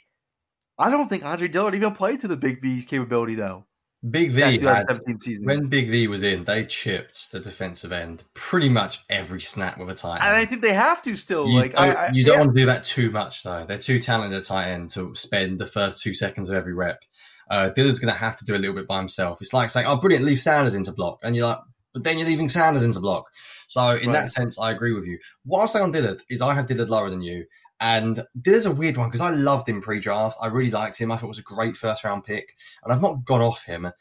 I 0.77 0.89
don't 0.89 1.09
think 1.09 1.23
Andre 1.23 1.47
Dillard 1.47 1.75
even 1.75 1.93
played 1.93 2.21
to 2.21 2.27
the 2.27 2.37
Big 2.37 2.61
V 2.61 2.83
capability 2.83 3.35
though. 3.35 3.65
Big 4.09 4.31
V 4.31 4.41
had, 4.41 4.99
when 5.41 5.67
Big 5.67 5.89
V 5.89 6.07
was 6.07 6.23
in, 6.23 6.43
they 6.43 6.65
chipped 6.65 7.31
the 7.31 7.39
defensive 7.39 7.91
end 7.91 8.23
pretty 8.33 8.67
much 8.67 9.03
every 9.09 9.41
snap 9.41 9.77
with 9.77 9.89
a 9.89 9.93
tight 9.93 10.15
end. 10.15 10.23
And 10.23 10.35
I 10.35 10.45
think 10.45 10.63
they 10.63 10.73
have 10.73 11.03
to 11.03 11.15
still. 11.15 11.47
You 11.47 11.59
like, 11.59 11.73
don't, 11.73 11.83
I, 11.83 12.07
I, 12.07 12.09
you 12.11 12.23
don't 12.25 12.33
yeah. 12.33 12.39
want 12.39 12.55
to 12.55 12.61
do 12.61 12.65
that 12.65 12.83
too 12.83 13.11
much 13.11 13.43
though. 13.43 13.63
They're 13.63 13.77
too 13.77 13.99
talented 13.99 14.43
tight 14.43 14.69
end 14.69 14.89
to 14.91 15.13
spend 15.13 15.59
the 15.59 15.67
first 15.67 16.01
two 16.01 16.15
seconds 16.15 16.49
of 16.49 16.55
every 16.55 16.73
rep. 16.73 16.99
Uh, 17.47 17.69
Dillard's 17.69 17.99
going 17.99 18.13
to 18.13 18.19
have 18.19 18.37
to 18.37 18.45
do 18.45 18.55
a 18.55 18.57
little 18.57 18.75
bit 18.75 18.87
by 18.87 18.97
himself. 18.97 19.39
It's 19.39 19.53
like 19.53 19.69
saying, 19.69 19.85
"Oh, 19.85 19.97
brilliant, 19.97 20.25
leave 20.25 20.41
Sanders 20.41 20.73
into 20.73 20.93
block," 20.93 21.19
and 21.21 21.35
you're 21.35 21.45
like, 21.45 21.59
"But 21.93 22.03
then 22.03 22.17
you're 22.17 22.27
leaving 22.27 22.49
Sanders 22.49 22.81
into 22.81 23.01
block." 23.01 23.25
So 23.67 23.91
in 23.91 24.07
Right. 24.07 24.13
that 24.13 24.29
sense, 24.31 24.57
I 24.57 24.71
agree 24.71 24.93
with 24.93 25.05
you. 25.05 25.19
What 25.45 25.61
I'll 25.61 25.67
say 25.67 25.79
on 25.79 25.91
Dillard 25.91 26.23
is 26.27 26.41
I 26.41 26.55
have 26.55 26.65
Dillard 26.65 26.89
lower 26.89 27.09
than 27.11 27.21
you. 27.21 27.45
And 27.81 28.23
there's 28.35 28.67
a 28.67 28.71
weird 28.71 28.95
one 28.95 29.09
because 29.09 29.27
I 29.27 29.31
loved 29.31 29.67
him 29.67 29.81
pre-draft. 29.81 30.37
I 30.39 30.47
really 30.47 30.69
liked 30.69 30.97
him. 30.97 31.11
I 31.11 31.17
thought 31.17 31.25
it 31.25 31.29
was 31.29 31.39
a 31.39 31.43
great 31.43 31.75
first-round 31.75 32.23
pick, 32.23 32.55
and 32.83 32.93
I've 32.93 33.01
not 33.01 33.25
gone 33.25 33.41
off 33.41 33.65
him. 33.65 33.91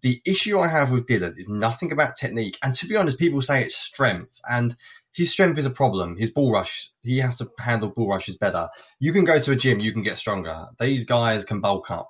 The 0.00 0.20
issue 0.24 0.58
I 0.58 0.68
have 0.68 0.90
with 0.90 1.06
Dillard 1.06 1.38
is 1.38 1.48
nothing 1.48 1.92
about 1.92 2.16
technique. 2.16 2.58
And 2.62 2.74
to 2.76 2.86
be 2.86 2.96
honest, 2.96 3.18
people 3.18 3.42
say 3.42 3.62
it's 3.62 3.76
strength, 3.76 4.40
and 4.48 4.74
his 5.12 5.32
strength 5.32 5.58
is 5.58 5.66
a 5.66 5.70
problem. 5.70 6.16
His 6.16 6.30
bull 6.30 6.50
rush, 6.50 6.90
he 7.02 7.18
has 7.18 7.36
to 7.36 7.50
handle 7.58 7.90
bull 7.90 8.08
rushes 8.08 8.36
better. 8.36 8.68
You 9.00 9.12
can 9.12 9.24
go 9.24 9.38
to 9.38 9.52
a 9.52 9.56
gym, 9.56 9.80
you 9.80 9.92
can 9.92 10.02
get 10.02 10.18
stronger. 10.18 10.68
These 10.78 11.04
guys 11.04 11.44
can 11.44 11.60
bulk 11.60 11.90
up. 11.90 12.08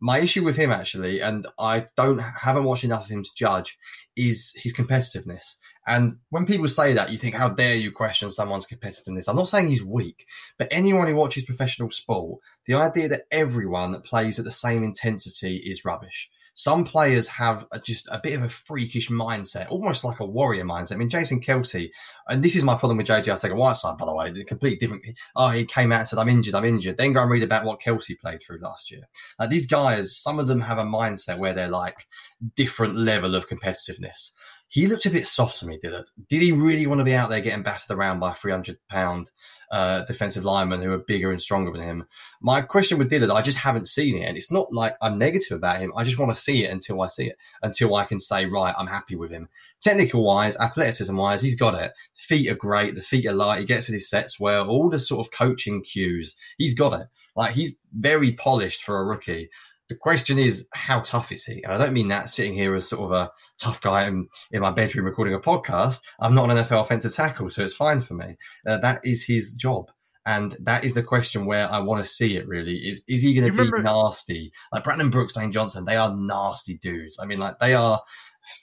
My 0.00 0.20
issue 0.20 0.44
with 0.44 0.56
him 0.56 0.70
actually, 0.70 1.20
and 1.20 1.46
I 1.58 1.86
don't 1.96 2.18
haven't 2.18 2.64
watched 2.64 2.84
enough 2.84 3.04
of 3.04 3.10
him 3.10 3.22
to 3.22 3.30
judge, 3.34 3.78
is 4.16 4.52
his 4.54 4.74
competitiveness. 4.74 5.56
And 5.86 6.18
when 6.30 6.46
people 6.46 6.68
say 6.68 6.94
that, 6.94 7.10
you 7.10 7.18
think, 7.18 7.34
how 7.34 7.50
dare 7.50 7.74
you 7.74 7.92
question 7.92 8.30
someone's 8.30 8.66
competitiveness? 8.66 9.28
I'm 9.28 9.36
not 9.36 9.48
saying 9.48 9.68
he's 9.68 9.84
weak, 9.84 10.26
but 10.58 10.68
anyone 10.70 11.08
who 11.08 11.16
watches 11.16 11.44
professional 11.44 11.90
sport, 11.90 12.40
the 12.66 12.74
idea 12.74 13.08
that 13.08 13.22
everyone 13.30 13.92
that 13.92 14.04
plays 14.04 14.38
at 14.38 14.44
the 14.44 14.50
same 14.50 14.82
intensity 14.82 15.56
is 15.56 15.84
rubbish. 15.84 16.30
Some 16.56 16.84
players 16.84 17.26
have 17.28 17.66
a, 17.72 17.80
just 17.80 18.08
a 18.12 18.20
bit 18.22 18.34
of 18.34 18.44
a 18.44 18.48
freakish 18.48 19.10
mindset, 19.10 19.70
almost 19.70 20.04
like 20.04 20.20
a 20.20 20.26
warrior 20.26 20.64
mindset. 20.64 20.92
I 20.92 20.96
mean, 20.96 21.08
Jason 21.08 21.40
Kelce, 21.40 21.90
and 22.28 22.44
this 22.44 22.54
is 22.54 22.62
my 22.62 22.78
problem 22.78 22.96
with 22.96 23.08
JJ 23.08 23.24
Arcega 23.24 23.56
Whiteside, 23.56 23.98
by 23.98 24.06
the 24.06 24.14
way, 24.14 24.30
the 24.30 24.44
completely 24.44 24.78
different. 24.78 25.02
Oh, 25.34 25.48
he 25.48 25.64
came 25.64 25.90
out 25.90 26.00
and 26.00 26.08
said, 26.08 26.20
I'm 26.20 26.28
injured, 26.28 26.54
I'm 26.54 26.64
injured. 26.64 26.96
Then 26.96 27.12
go 27.12 27.22
and 27.22 27.30
read 27.30 27.42
about 27.42 27.64
what 27.64 27.80
Kelce 27.80 28.18
played 28.20 28.40
through 28.40 28.60
last 28.60 28.92
year. 28.92 29.02
Like 29.36 29.50
these 29.50 29.66
guys, 29.66 30.16
some 30.16 30.38
of 30.38 30.46
them 30.46 30.60
have 30.60 30.78
a 30.78 30.84
mindset 30.84 31.38
where 31.38 31.54
they're 31.54 31.68
like 31.68 32.06
different 32.54 32.94
level 32.94 33.34
of 33.34 33.48
competitiveness. 33.48 34.30
He 34.68 34.86
looked 34.88 35.06
a 35.06 35.10
bit 35.10 35.26
soft 35.26 35.58
to 35.58 35.66
me, 35.66 35.78
did? 35.80 35.92
Did 36.28 36.42
he 36.42 36.50
really 36.50 36.86
want 36.86 36.98
to 36.98 37.04
be 37.04 37.14
out 37.14 37.30
there 37.30 37.40
getting 37.40 37.62
battered 37.62 37.96
around 37.96 38.18
by 38.18 38.32
300 38.32 38.76
pound 38.88 39.30
uh, 39.70 40.04
defensive 40.04 40.44
linemen 40.44 40.82
who 40.82 40.92
are 40.92 40.98
bigger 40.98 41.30
and 41.30 41.40
stronger 41.40 41.70
than 41.70 41.82
him? 41.82 42.04
My 42.42 42.60
question 42.60 42.98
with 42.98 43.08
Dillard, 43.08 43.30
I 43.30 43.42
just 43.42 43.58
haven't 43.58 43.88
seen 43.88 44.18
it, 44.18 44.26
and 44.26 44.36
it's 44.36 44.50
not 44.50 44.72
like 44.72 44.96
I'm 45.00 45.18
negative 45.18 45.56
about 45.56 45.80
him. 45.80 45.92
I 45.96 46.02
just 46.02 46.18
want 46.18 46.34
to 46.34 46.40
see 46.40 46.64
it 46.64 46.72
until 46.72 47.02
I 47.02 47.08
see 47.08 47.28
it, 47.28 47.36
until 47.62 47.94
I 47.94 48.04
can 48.04 48.18
say, 48.18 48.46
right, 48.46 48.74
I'm 48.76 48.88
happy 48.88 49.14
with 49.14 49.30
him. 49.30 49.48
Technical 49.80 50.24
wise, 50.24 50.56
athleticism 50.56 51.16
wise, 51.16 51.40
he's 51.40 51.54
got 51.54 51.80
it. 51.80 51.92
Feet 52.16 52.50
are 52.50 52.56
great, 52.56 52.96
the 52.96 53.02
feet 53.02 53.26
are 53.26 53.32
light, 53.32 53.60
he 53.60 53.66
gets 53.66 53.86
to 53.86 53.92
his 53.92 54.08
sets 54.10 54.40
well, 54.40 54.68
all 54.68 54.90
the 54.90 54.98
sort 54.98 55.24
of 55.24 55.32
coaching 55.32 55.82
cues, 55.82 56.34
he's 56.58 56.74
got 56.74 56.98
it. 57.00 57.06
Like 57.36 57.54
he's 57.54 57.76
very 57.92 58.32
polished 58.32 58.82
for 58.82 58.98
a 58.98 59.04
rookie. 59.04 59.50
The 59.88 59.96
question 59.96 60.38
is, 60.38 60.66
how 60.72 61.00
tough 61.00 61.30
is 61.30 61.44
he? 61.44 61.62
And 61.62 61.72
I 61.72 61.78
don't 61.78 61.92
mean 61.92 62.08
that 62.08 62.30
sitting 62.30 62.54
here 62.54 62.74
as 62.74 62.88
sort 62.88 63.02
of 63.02 63.12
a 63.12 63.30
tough 63.58 63.82
guy 63.82 64.06
in, 64.06 64.28
in 64.50 64.62
my 64.62 64.70
bedroom 64.70 65.04
recording 65.04 65.34
a 65.34 65.40
podcast. 65.40 66.00
I'm 66.18 66.34
not 66.34 66.50
an 66.50 66.56
NFL 66.56 66.80
offensive 66.82 67.12
tackle, 67.14 67.50
so 67.50 67.62
it's 67.62 67.74
fine 67.74 68.00
for 68.00 68.14
me. 68.14 68.36
Uh, 68.66 68.78
that 68.78 69.04
is 69.04 69.22
his 69.22 69.52
job. 69.54 69.90
And 70.26 70.56
that 70.60 70.84
is 70.84 70.94
the 70.94 71.02
question 71.02 71.44
where 71.44 71.70
I 71.70 71.80
want 71.80 72.02
to 72.02 72.10
see 72.10 72.36
it 72.36 72.48
really. 72.48 72.76
Is 72.76 73.04
is 73.06 73.20
he 73.20 73.34
going 73.34 73.46
to 73.46 73.52
be 73.52 73.58
remember- 73.58 73.82
nasty? 73.82 74.52
Like 74.72 74.84
Brandon 74.84 75.10
Brooks, 75.10 75.36
Lane 75.36 75.52
Johnson, 75.52 75.84
they 75.84 75.96
are 75.96 76.16
nasty 76.16 76.78
dudes. 76.78 77.18
I 77.20 77.26
mean, 77.26 77.38
like 77.38 77.58
they 77.58 77.74
are 77.74 78.00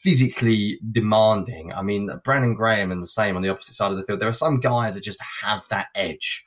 physically 0.02 0.80
demanding. 0.92 1.72
I 1.74 1.84
mean, 1.84 2.10
Brandon 2.24 2.56
Graham 2.56 2.92
and 2.92 3.02
the 3.02 3.08
same 3.08 3.36
on 3.36 3.44
the 3.44 3.50
opposite 3.50 3.76
side 3.76 3.92
of 3.92 3.98
the 3.98 4.04
field. 4.04 4.20
There 4.20 4.30
are 4.30 4.34
some 4.34 4.60
guys 4.60 4.96
that 4.96 5.04
just 5.04 5.22
have 5.42 5.68
that 5.70 5.88
edge. 5.94 6.44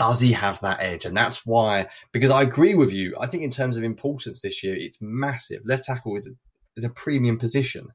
Does 0.00 0.18
he 0.18 0.32
have 0.32 0.60
that 0.60 0.80
edge? 0.80 1.04
And 1.04 1.14
that's 1.14 1.44
why, 1.44 1.88
because 2.10 2.30
I 2.30 2.40
agree 2.40 2.74
with 2.74 2.90
you. 2.90 3.16
I 3.20 3.26
think 3.26 3.42
in 3.42 3.50
terms 3.50 3.76
of 3.76 3.84
importance 3.84 4.40
this 4.40 4.64
year, 4.64 4.74
it's 4.74 4.96
massive. 5.02 5.60
Left 5.66 5.84
tackle 5.84 6.16
is 6.16 6.26
a, 6.26 6.30
is 6.74 6.84
a 6.84 6.88
premium 6.88 7.38
position. 7.38 7.88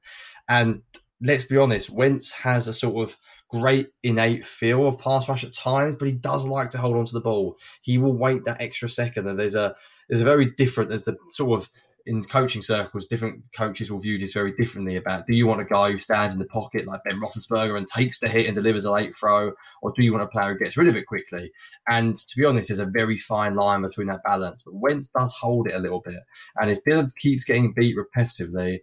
And 0.48 0.84
let's 1.20 1.46
be 1.46 1.58
honest, 1.58 1.90
Wentz 1.90 2.32
has 2.34 2.68
a 2.68 2.74
sort 2.74 3.10
of 3.10 3.18
great 3.50 3.88
innate 4.04 4.46
feel 4.46 4.88
of 4.88 5.00
pass 5.00 5.28
rush 5.28 5.44
at 5.46 5.54
times, 5.54 5.96
but 5.96 6.08
he 6.08 6.14
does 6.14 6.46
like 6.46 6.70
to 6.70 6.78
hold 6.78 6.96
on 6.96 7.06
to 7.06 7.14
the 7.14 7.22
ball. 7.22 7.58
He 7.82 7.98
will 7.98 8.16
wait 8.16 8.44
that 8.44 8.62
extra 8.62 8.88
second. 8.88 9.28
And 9.28 9.40
there's 9.40 9.56
a 9.56 9.76
there's 10.08 10.22
a 10.22 10.26
very 10.26 10.52
different 10.52 10.92
there's 10.92 11.06
the 11.06 11.18
sort 11.32 11.60
of 11.60 11.70
in 12.06 12.24
coaching 12.24 12.62
circles, 12.62 13.08
different 13.08 13.52
coaches 13.52 13.92
will 13.92 14.00
view 14.00 14.18
this 14.20 14.34
very 14.34 14.52
differently 14.54 14.96
about 14.96 15.26
do 15.26 15.36
you 15.36 15.48
want 15.48 15.62
a 15.62 15.66
guy 15.66 15.92
who 15.92 16.00
stands 16.00 16.34
in 16.34 16.40
the 16.40 16.46
pocket 16.46 16.86
like 16.86 17.04
Ben 17.04 17.20
Roethlisberger 17.20 17.78
and 17.78 17.88
takes 17.88 18.20
the 18.20 18.28
hit 18.28 18.46
and 18.46 18.56
delivers 18.56 18.86
a 18.86 18.92
late 18.92 19.18
throw, 19.18 19.54
or 19.82 19.92
do 19.96 20.04
you 20.04 20.12
want 20.12 20.24
a 20.24 20.28
player 20.28 20.54
who 20.54 20.60
gets 20.60 20.78
rid 20.78 20.88
of 20.88 20.96
it 20.96 21.08
quickly? 21.08 21.52
And 21.88 22.16
to 22.16 22.38
be 22.38 22.46
honest, 22.46 22.68
there's 22.68 22.80
a 22.80 22.86
very 22.86 23.20
fine 23.20 23.56
line 23.56 23.82
between 23.82 24.08
that 24.08 24.24
balance. 24.24 24.62
But 24.62 24.76
Wentz 24.76 25.08
does 25.08 25.34
hold 25.34 25.68
it 25.68 25.74
a 25.74 25.80
little 25.80 26.02
bit, 26.02 26.20
and 26.58 26.70
if 26.70 26.84
Dillard 26.84 27.16
keeps 27.16 27.44
getting 27.44 27.74
beat 27.74 27.98
repetitively, 27.98 28.80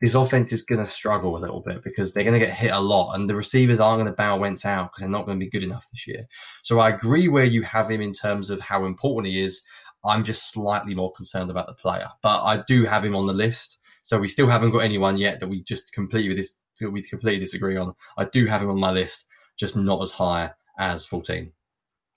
this 0.00 0.14
offense 0.14 0.52
is 0.52 0.62
going 0.62 0.84
to 0.84 0.90
struggle 0.90 1.36
a 1.36 1.40
little 1.40 1.60
bit 1.60 1.82
because 1.82 2.12
they're 2.12 2.24
going 2.24 2.38
to 2.38 2.46
get 2.46 2.54
hit 2.54 2.70
a 2.70 2.80
lot, 2.80 3.14
and 3.14 3.28
the 3.28 3.34
receivers 3.34 3.80
aren't 3.80 3.98
going 3.98 4.10
to 4.10 4.16
bow 4.16 4.38
Wentz 4.38 4.64
out 4.64 4.90
because 4.90 5.00
they're 5.00 5.08
not 5.08 5.26
going 5.26 5.38
to 5.38 5.44
be 5.44 5.50
good 5.50 5.64
enough 5.64 5.88
this 5.90 6.06
year. 6.06 6.28
So 6.62 6.78
I 6.78 6.90
agree 6.90 7.28
where 7.28 7.44
you 7.44 7.62
have 7.62 7.90
him 7.90 8.00
in 8.00 8.12
terms 8.12 8.50
of 8.50 8.60
how 8.60 8.84
important 8.84 9.32
he 9.32 9.42
is. 9.42 9.62
I'm 10.04 10.24
just 10.24 10.52
slightly 10.52 10.94
more 10.94 11.12
concerned 11.12 11.50
about 11.50 11.66
the 11.66 11.74
player, 11.74 12.08
but 12.22 12.42
I 12.42 12.62
do 12.66 12.84
have 12.84 13.04
him 13.04 13.16
on 13.16 13.26
the 13.26 13.32
list. 13.32 13.78
So 14.02 14.18
we 14.18 14.28
still 14.28 14.46
haven't 14.48 14.70
got 14.70 14.78
anyone 14.78 15.18
yet 15.18 15.40
that 15.40 15.48
we 15.48 15.62
just 15.62 15.92
completely 15.92 16.34
this 16.34 16.58
we 16.80 17.02
completely 17.02 17.40
disagree 17.40 17.76
on. 17.76 17.94
I 18.16 18.24
do 18.24 18.46
have 18.46 18.62
him 18.62 18.70
on 18.70 18.78
my 18.78 18.92
list, 18.92 19.26
just 19.56 19.76
not 19.76 20.02
as 20.02 20.12
high 20.12 20.52
as 20.78 21.04
14. 21.06 21.52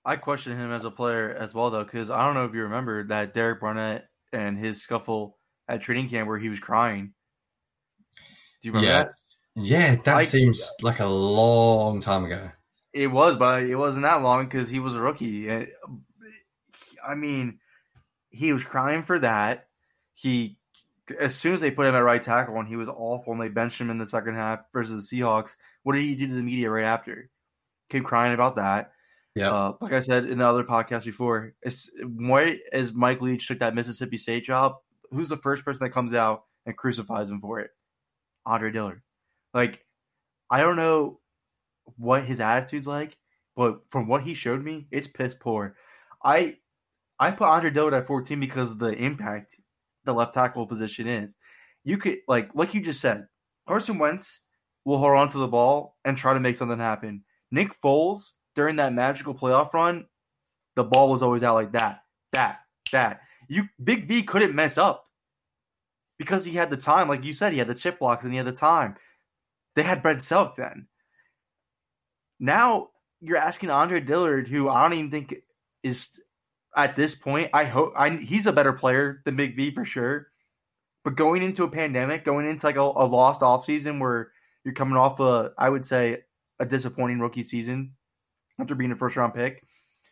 I 0.05 0.15
question 0.15 0.57
him 0.57 0.71
as 0.71 0.84
a 0.84 0.91
player 0.91 1.32
as 1.32 1.53
well, 1.53 1.69
though, 1.69 1.84
because 1.84 2.09
I 2.09 2.25
don't 2.25 2.34
know 2.36 2.45
if 2.45 2.53
you 2.53 2.63
remember 2.63 3.03
that 3.07 3.34
Derek 3.34 3.59
Barnett 3.61 4.07
and 4.34 4.57
his 4.57 4.82
scuffle 4.82 5.38
at 5.67 5.82
training 5.82 6.09
camp 6.09 6.27
where 6.27 6.39
he 6.39 6.49
was 6.49 6.59
crying. 6.59 7.13
Do 8.61 8.67
you 8.67 8.73
remember 8.73 8.91
yeah, 8.91 9.03
that? 9.03 9.11
yeah, 9.55 9.95
that 10.03 10.17
I- 10.17 10.23
seems 10.23 10.71
like 10.82 10.99
a 10.99 11.05
long 11.05 11.99
time 11.99 12.25
ago. 12.25 12.51
It 12.93 13.07
was, 13.07 13.38
but 13.38 13.63
it 13.63 13.75
wasn't 13.75 14.03
that 14.03 14.21
long 14.21 14.45
because 14.45 14.69
he 14.69 14.79
was 14.79 14.95
a 14.97 15.01
rookie. 15.01 15.49
Eh, 15.49 15.65
I 17.07 17.15
mean, 17.15 17.59
he 18.32 18.51
was 18.53 18.63
crying 18.63 19.03
for 19.03 19.19
that. 19.19 19.67
He, 20.15 20.57
as 21.19 21.36
soon 21.36 21.53
as 21.53 21.61
they 21.61 21.71
put 21.71 21.86
him 21.88 21.95
at 21.95 21.99
right 22.03 22.21
tackle, 22.21 22.57
and 22.57 22.67
he 22.67 22.75
was 22.75 22.89
awful, 22.89 23.34
and 23.34 23.41
they 23.41 23.49
benched 23.49 23.79
him 23.79 23.89
in 23.89 23.97
the 23.97 24.05
second 24.05 24.36
half 24.36 24.61
versus 24.73 25.09
the 25.09 25.19
Seahawks. 25.19 25.55
What 25.84 25.93
did 25.93 26.03
he 26.03 26.15
do 26.15 26.27
to 26.27 26.34
the 26.34 26.43
media 26.43 26.69
right 26.69 26.86
after? 26.86 27.29
Kept 27.89 28.05
crying 28.05 28.34
about 28.34 28.55
that. 28.55 28.93
Yeah, 29.36 29.51
Uh, 29.51 29.73
like 29.79 29.93
I 29.93 30.01
said 30.01 30.25
in 30.25 30.39
the 30.39 30.45
other 30.47 30.63
podcast 30.63 31.05
before, 31.05 31.53
as 31.63 31.89
Mike 32.93 33.21
Leach 33.21 33.47
took 33.47 33.59
that 33.59 33.75
Mississippi 33.75 34.17
State 34.17 34.43
job, 34.43 34.75
who's 35.11 35.29
the 35.29 35.38
first 35.38 35.63
person 35.63 35.84
that 35.84 35.91
comes 35.91 36.13
out 36.13 36.43
and 36.65 36.75
crucifies 36.75 37.29
him 37.29 37.39
for 37.39 37.59
it? 37.61 37.71
Andre 38.45 38.71
Dillard. 38.71 39.01
Like, 39.53 39.86
I 40.49 40.61
don't 40.61 40.75
know 40.75 41.19
what 41.97 42.25
his 42.25 42.39
attitude's 42.41 42.88
like, 42.88 43.17
but 43.55 43.82
from 43.89 44.07
what 44.07 44.23
he 44.23 44.34
showed 44.34 44.63
me, 44.63 44.88
it's 44.91 45.07
piss 45.07 45.34
poor. 45.34 45.75
I 46.23 46.57
I 47.22 47.30
put 47.30 47.47
Andre 47.47 47.69
Dillard 47.69 47.93
at 47.93 48.07
14 48.07 48.39
because 48.39 48.72
of 48.72 48.80
the 48.80 48.93
impact 48.93 49.55
the 50.05 50.13
left 50.13 50.34
tackle 50.34 50.65
position 50.65 51.07
is. 51.07 51.36
You 51.84 51.97
could 51.97 52.17
like 52.28 52.49
like 52.55 52.74
you 52.74 52.82
just 52.82 52.99
said, 52.99 53.28
Carson 53.67 53.99
Wentz 53.99 54.39
will 54.86 54.97
hold 54.97 55.15
on 55.15 55.30
to 55.30 55.38
the 55.38 55.47
ball 55.47 55.97
and 56.03 56.17
try 56.17 56.34
to 56.34 56.39
make 56.39 56.55
something 56.55 56.80
happen. 56.80 57.24
Nick 57.51 57.80
Foles 57.80 58.32
during 58.55 58.78
that 58.78 58.93
magical 58.93 59.36
playoff 59.36 59.72
run, 59.74 60.05
the 60.76 60.84
ball 60.84 61.11
was 61.11 61.22
always 61.22 61.43
out 61.43 61.53
like 61.53 61.74
that, 61.74 62.01
that, 62.34 62.59
that. 62.91 63.22
You 63.47 63.65
Big 63.82 64.07
V 64.07 64.24
couldn't 64.24 64.55
mess 64.55 64.80
up 64.80 65.05
because 66.17 66.43
he 66.43 66.53
had 66.53 66.72
the 66.72 66.78
time, 66.78 67.07
like 67.07 67.24
you 67.24 67.34
said, 67.34 67.53
he 67.53 67.59
had 67.59 67.67
the 67.67 67.76
chip 67.76 67.99
blocks 67.99 68.24
and 68.24 68.34
he 68.34 68.38
had 68.38 68.47
the 68.47 68.51
time. 68.51 68.95
They 69.76 69.84
had 69.84 70.01
Brent 70.01 70.19
Celek 70.19 70.55
then. 70.55 70.88
Now 72.39 72.89
you're 73.19 73.38
asking 73.38 73.69
Andre 73.69 73.99
Dillard, 73.99 74.47
who 74.47 74.69
I 74.69 74.82
don't 74.82 74.97
even 74.97 75.11
think 75.11 75.36
is 75.84 76.19
at 76.76 76.95
this 76.95 77.15
point. 77.15 77.49
I 77.53 77.65
hope 77.65 77.93
I, 77.95 78.09
he's 78.11 78.47
a 78.47 78.53
better 78.53 78.74
player 78.74 79.22
than 79.26 79.36
Big 79.36 79.55
V 79.55 79.72
for 79.72 79.86
sure, 79.86 80.28
But 81.03 81.15
going 81.15 81.41
into 81.41 81.63
a 81.63 81.69
pandemic, 81.69 82.24
going 82.24 82.45
into 82.45 82.65
like 82.65 82.76
a, 82.76 82.82
a 82.82 83.05
lost 83.05 83.41
off 83.41 83.65
season 83.65 83.99
where 83.99 84.32
you're 84.63 84.74
coming 84.74 84.97
off 84.97 85.19
a, 85.19 85.51
I 85.57 85.69
would 85.69 85.84
say, 85.84 86.24
a 86.59 86.65
disappointing 86.65 87.19
rookie 87.19 87.43
season 87.43 87.93
after 88.59 88.76
being 88.76 88.91
a 88.91 88.95
first 88.95 89.17
round 89.17 89.34
pick, 89.34 89.65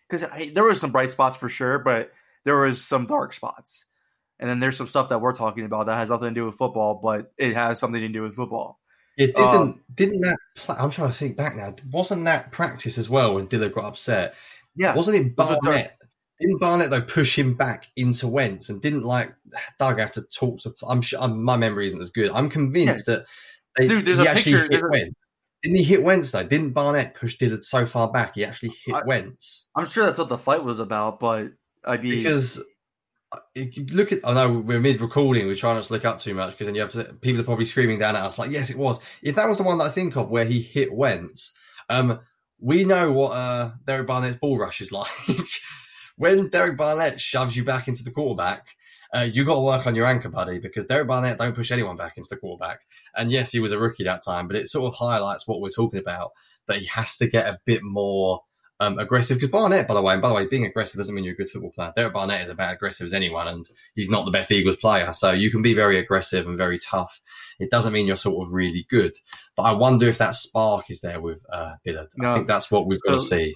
because 0.10 0.26
there 0.54 0.64
was 0.64 0.82
some 0.82 0.92
bright 0.92 1.12
spots 1.12 1.38
for 1.38 1.48
sure, 1.48 1.78
but 1.80 2.12
there 2.44 2.60
was 2.60 2.84
some 2.84 3.06
dark 3.06 3.34
spots. 3.34 3.86
And 4.40 4.50
then 4.50 4.60
there's 4.60 4.78
some 4.78 4.88
stuff 4.88 5.10
that 5.10 5.20
we're 5.20 5.34
talking 5.34 5.66
about 5.66 5.86
that 5.88 5.98
has 5.98 6.10
nothing 6.10 6.30
to 6.30 6.34
do 6.34 6.46
with 6.46 6.56
football, 6.56 6.96
but 7.04 7.32
it 7.38 7.54
has 7.54 7.78
something 7.78 8.02
to 8.02 8.08
do 8.08 8.24
with 8.24 8.36
football. 8.36 8.80
It 9.18 9.36
didn't. 9.36 9.56
Um, 9.56 9.82
didn't 9.94 10.22
that? 10.22 10.38
I'm 10.70 10.90
trying 10.90 11.10
to 11.10 11.14
think 11.16 11.36
back 11.36 11.56
now. 11.56 11.76
Wasn't 11.92 12.24
that 12.24 12.54
practice 12.54 12.98
as 12.98 13.10
well 13.10 13.36
when 13.36 13.48
Dillard 13.48 13.74
got 13.74 13.84
upset? 13.84 14.34
Yeah. 14.76 14.96
Wasn't 14.96 15.18
it 15.18 15.36
Barnett? 15.36 15.99
Didn't 16.40 16.60
Barnett 16.60 16.90
though 16.90 17.02
push 17.02 17.38
him 17.38 17.56
back 17.56 17.88
into 17.96 18.28
Wentz 18.28 18.70
and 18.70 18.82
didn't 18.82 19.04
like 19.04 19.30
Doug 19.78 20.00
have 20.00 20.14
to 20.14 20.24
talk 20.24 20.60
to? 20.62 20.74
I'm 20.88 21.02
sure 21.02 21.20
I'm, 21.22 21.44
my 21.44 21.58
memory 21.58 21.88
isn't 21.88 22.00
as 22.00 22.12
good. 22.12 22.32
I'm 22.32 22.50
convinced 22.50 23.08
yeah. 23.08 23.16
that 23.16 23.26
they, 23.78 23.88
dude, 23.88 24.06
there's 24.06 24.20
he 24.20 24.26
a 24.26 24.30
actually 24.30 24.62
picture. 24.62 24.78
hit 24.78 24.90
Wentz. 24.90 25.16
Didn't 25.64 25.78
he 25.78 25.84
hit 25.84 26.02
Wentz 26.02 26.32
though? 26.32 26.44
Didn't 26.44 26.72
Barnett 26.72 27.16
push 27.16 27.38
Dillard 27.38 27.66
so 27.66 27.86
far 27.86 28.10
back? 28.10 28.36
He 28.36 28.46
actually 28.46 28.74
hit 28.86 28.96
I, 28.96 29.04
Wentz. 29.06 29.68
I'm 29.76 29.86
sure 29.86 30.06
that's 30.06 30.20
what 30.20 30.30
the 30.30 30.38
fight 30.38 30.64
was 30.64 30.80
about, 30.80 31.20
but 31.20 31.52
I 31.84 31.98
mean, 31.98 32.16
because 32.16 32.64
look 33.92 34.12
at, 34.12 34.20
I 34.24 34.34
know 34.34 34.60
we're 34.60 34.80
mid 34.80 35.02
recording, 35.02 35.46
we're 35.48 35.56
trying 35.56 35.76
not 35.76 35.84
to 35.84 35.94
look 35.94 36.06
up 36.06 36.20
too 36.20 36.34
much 36.34 36.52
because 36.52 36.68
then 36.68 36.76
you 36.76 36.82
have 36.82 37.22
people 37.22 37.42
are 37.42 37.46
probably 37.46 37.66
screaming 37.66 38.00
down 38.00 38.16
at 38.16 38.24
us 38.24 38.40
like, 38.40 38.52
yes, 38.52 38.70
it 38.70 38.78
was. 38.78 39.00
If 39.22 39.36
that 39.36 39.48
was 39.48 39.58
the 39.58 39.64
one 39.64 39.78
that 39.78 39.86
I 39.86 39.90
think 39.90 40.16
of 40.16 40.30
where 40.30 40.46
he 40.46 40.62
hit 40.62 40.94
Wentz, 40.94 41.54
um, 41.90 42.20
we 42.60 42.86
know 42.86 43.12
what 43.12 43.32
uh, 43.32 43.72
Derek 43.86 44.08
Barnett's 44.08 44.38
bull 44.38 44.58
rush 44.58 44.82
is 44.82 44.92
like. 44.94 45.08
When 46.20 46.50
Derek 46.50 46.76
Barnett 46.76 47.22
shoves 47.22 47.56
you 47.56 47.64
back 47.64 47.88
into 47.88 48.04
the 48.04 48.12
quarterback, 48.12 48.68
uh, 49.16 49.22
you 49.32 49.46
got 49.46 49.56
to 49.56 49.62
work 49.62 49.88
on 49.88 49.96
your 49.96 50.06
anchor, 50.06 50.28
buddy, 50.28 50.60
because 50.60 50.86
Derek 50.86 51.08
Barnett 51.08 51.38
don't 51.38 51.56
push 51.56 51.72
anyone 51.72 51.96
back 51.96 52.18
into 52.18 52.28
the 52.30 52.36
quarterback. 52.36 52.82
And 53.16 53.32
yes, 53.32 53.54
he 53.54 53.60
was 53.60 53.72
a 53.72 53.80
rookie 53.80 54.04
that 54.04 54.22
time, 54.22 54.48
but 54.48 54.58
it 54.58 54.68
sort 54.68 54.94
of 54.94 55.00
highlights 55.00 55.48
what 55.48 55.62
we're 55.62 55.70
talking 55.70 56.02
about 56.02 56.32
that 56.68 56.80
he 56.80 56.86
has 56.88 57.16
to 57.18 57.28
get 57.30 57.48
a 57.48 57.58
bit 57.64 57.84
more 57.84 58.42
um, 58.82 59.00
aggressive. 59.00 59.38
Because 59.38 59.50
Barnett, 59.50 59.88
by 59.88 59.94
the 59.94 60.02
way, 60.02 60.12
and 60.12 60.22
by 60.22 60.28
the 60.28 60.36
way, 60.36 60.46
being 60.46 60.66
aggressive 60.66 60.98
doesn't 60.98 61.16
mean 61.16 61.24
you're 61.24 61.36
a 61.36 61.38
good 61.38 61.50
football 61.50 61.72
player. 61.72 61.94
Derek 61.96 62.14
Barnett 62.14 62.44
is 62.44 62.50
about 62.50 62.74
aggressive 62.74 63.06
as 63.06 63.14
anyone, 63.14 63.48
and 63.48 63.70
he's 63.96 64.10
not 64.10 64.26
the 64.26 64.32
best 64.32 64.52
Eagles 64.52 64.76
player. 64.76 65.14
So 65.14 65.32
you 65.32 65.50
can 65.50 65.62
be 65.62 65.74
very 65.74 66.00
aggressive 66.00 66.48
and 66.48 66.58
very 66.58 66.80
tough. 66.80 67.22
It 67.62 67.72
doesn't 67.72 67.94
mean 67.94 68.08
you're 68.08 68.18
sort 68.18 68.46
of 68.46 68.54
really 68.54 68.86
good. 68.90 69.14
But 69.56 69.64
I 69.64 69.72
wonder 69.72 70.10
if 70.10 70.18
that 70.18 70.36
spark 70.36 70.92
is 70.92 71.00
there 71.00 71.22
with 71.22 71.46
uh, 71.50 71.76
Dillard. 71.86 72.10
No. 72.18 72.32
I 72.32 72.36
think 72.36 72.48
that's 72.48 72.70
what 72.70 72.88
we've 72.88 73.02
got 73.02 73.14
to 73.14 73.22
see. 73.22 73.56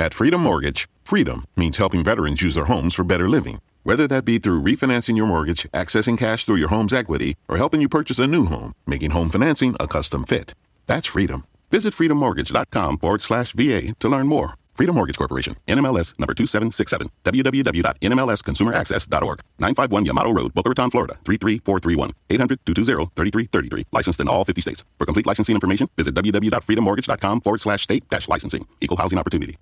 At 0.00 0.14
Freedom 0.14 0.40
Mortgage, 0.40 0.88
freedom 1.04 1.44
means 1.56 1.76
helping 1.76 2.02
veterans 2.02 2.40
use 2.40 2.54
their 2.54 2.64
homes 2.64 2.94
for 2.94 3.04
better 3.04 3.28
living. 3.28 3.60
Whether 3.82 4.08
that 4.08 4.24
be 4.24 4.38
through 4.38 4.62
refinancing 4.62 5.14
your 5.14 5.26
mortgage, 5.26 5.64
accessing 5.74 6.16
cash 6.16 6.44
through 6.44 6.56
your 6.56 6.70
home's 6.70 6.94
equity, 6.94 7.36
or 7.48 7.58
helping 7.58 7.82
you 7.82 7.88
purchase 7.88 8.18
a 8.18 8.26
new 8.26 8.46
home, 8.46 8.72
making 8.86 9.10
home 9.10 9.28
financing 9.28 9.76
a 9.78 9.86
custom 9.86 10.24
fit. 10.24 10.54
That's 10.86 11.06
freedom. 11.06 11.44
Visit 11.70 11.92
freedommortgage.com 11.92 12.96
forward 12.96 13.20
slash 13.20 13.52
VA 13.52 13.94
to 13.98 14.08
learn 14.08 14.26
more. 14.26 14.54
Freedom 14.72 14.96
Mortgage 14.96 15.18
Corporation, 15.18 15.56
NMLS 15.68 16.18
number 16.18 16.32
2767, 16.32 17.10
www.nmlsconsumeraccess.org, 17.24 19.40
951 19.58 20.06
Yamato 20.06 20.32
Road, 20.32 20.54
Boca 20.54 20.70
Raton, 20.70 20.90
Florida, 20.90 21.18
33431, 21.26 22.12
800-220-3333, 22.30 23.82
licensed 23.92 24.20
in 24.20 24.28
all 24.28 24.46
50 24.46 24.62
states. 24.62 24.82
For 24.96 25.04
complete 25.04 25.26
licensing 25.26 25.56
information, 25.56 25.90
visit 25.98 26.14
www.freedommortgage.com 26.14 27.42
forward 27.42 27.60
slash 27.60 27.82
state 27.82 28.08
dash 28.08 28.30
licensing. 28.30 28.66
Equal 28.80 28.96
housing 28.96 29.18
opportunity. 29.18 29.56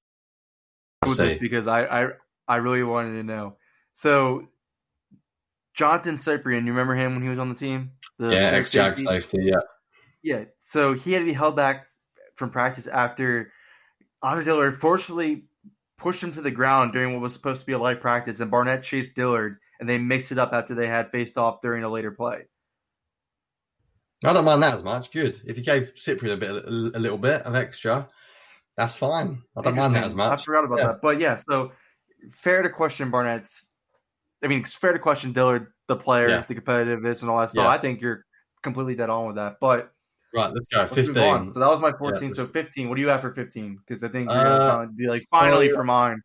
Because 1.01 1.66
I, 1.66 1.84
I, 1.84 2.09
I 2.46 2.57
really 2.57 2.82
wanted 2.82 3.14
to 3.14 3.22
know. 3.22 3.57
So, 3.94 4.49
Johnathan 5.78 6.14
Cyprien, 6.14 6.66
you 6.66 6.72
remember 6.72 6.94
him 6.94 7.14
when 7.14 7.22
he 7.22 7.28
was 7.28 7.38
on 7.38 7.49
the 7.49 7.55
team? 7.55 7.92
The 8.18 8.30
yeah, 8.30 8.51
ex-Jag 8.51 8.99
safety, 8.99 9.38
yeah. 9.42 9.61
Yeah, 10.22 10.44
so 10.59 10.94
he 10.94 11.12
had 11.12 11.20
to 11.20 11.24
be 11.24 11.32
held 11.32 11.57
back 11.57 11.86
from 12.34 12.51
practice 12.51 12.86
after 12.86 13.53
Andre 14.22 14.44
Dillard 14.44 14.80
forcibly 14.80 15.44
pushed 15.96 16.22
him 16.22 16.32
to 16.32 16.40
the 16.40 16.51
ground 16.51 16.92
during 16.92 17.12
what 17.12 17.22
was 17.22 17.32
supposed 17.32 17.61
to 17.61 17.66
be 17.66 17.72
a 17.72 17.78
light 17.78 18.01
practice, 18.01 18.40
and 18.40 18.51
Barnett 18.51 18.82
chased 18.82 19.14
Dillard, 19.14 19.59
and 19.80 19.88
they 19.88 19.99
mixed 19.99 20.32
it 20.32 20.38
up 20.38 20.53
after 20.53 20.74
they 20.74 20.86
had 20.86 21.11
faced 21.11 21.36
off 21.36 21.61
during 21.61 21.84
a 21.84 21.88
later 21.88 22.11
play. 22.11 22.42
I 24.24 24.32
don't 24.32 24.44
mind 24.44 24.62
that 24.62 24.74
as 24.74 24.82
much. 24.82 25.12
Good. 25.12 25.40
If 25.44 25.57
you 25.57 25.64
gave 25.64 25.94
Cyprien 25.94 26.32
a 26.32 26.36
bit, 26.36 26.51
a, 26.51 26.99
little 26.99 27.18
bit 27.18 27.42
of 27.42 27.55
extra, 27.55 28.09
that's 28.78 28.94
fine. 28.94 29.42
I 29.56 29.62
don't 29.62 29.74
mind 29.74 29.94
that 29.94 30.04
as 30.04 30.14
much. 30.14 30.40
I 30.40 30.42
forgot 30.44 30.64
about 30.64 30.78
yeah. 30.78 30.86
that, 30.86 31.02
but 31.02 31.20
yeah. 31.20 31.36
So 31.36 31.72
fair 32.30 32.62
to 32.62 32.70
question 32.70 33.10
Barnett's. 33.10 33.66
I 34.42 34.46
mean, 34.46 34.60
it's 34.60 34.74
fair 34.74 34.92
to 34.92 35.00
question 35.00 35.32
Dillard, 35.32 35.66
the 35.88 35.96
player, 35.96 36.28
yeah. 36.28 36.44
the 36.46 36.54
competitiveness, 36.54 37.22
and 37.22 37.30
all 37.30 37.40
that 37.40 37.50
stuff. 37.50 37.64
Yeah. 37.64 37.68
I 37.68 37.78
think 37.78 38.00
you're 38.00 38.24
completely 38.62 38.94
dead 38.94 39.10
on 39.10 39.26
with 39.26 39.36
that, 39.36 39.56
but 39.60 39.92
Right, 40.34 40.52
let's 40.52 40.68
go. 40.68 40.80
Let's 40.80 40.94
15. 40.94 41.52
So 41.52 41.60
that 41.60 41.68
was 41.68 41.80
my 41.80 41.90
14. 41.90 42.28
Yeah, 42.28 42.34
so 42.34 42.46
15. 42.46 42.88
What 42.88 42.96
do 42.96 43.00
you 43.00 43.08
have 43.08 43.22
for 43.22 43.32
15? 43.32 43.76
Because 43.76 44.04
I 44.04 44.08
think 44.08 44.30
you're 44.30 44.38
uh, 44.38 44.76
going 44.76 44.88
to 44.88 44.94
be 44.94 45.08
like, 45.08 45.22
finally 45.30 45.72
for 45.72 45.84
mine. 45.84 46.20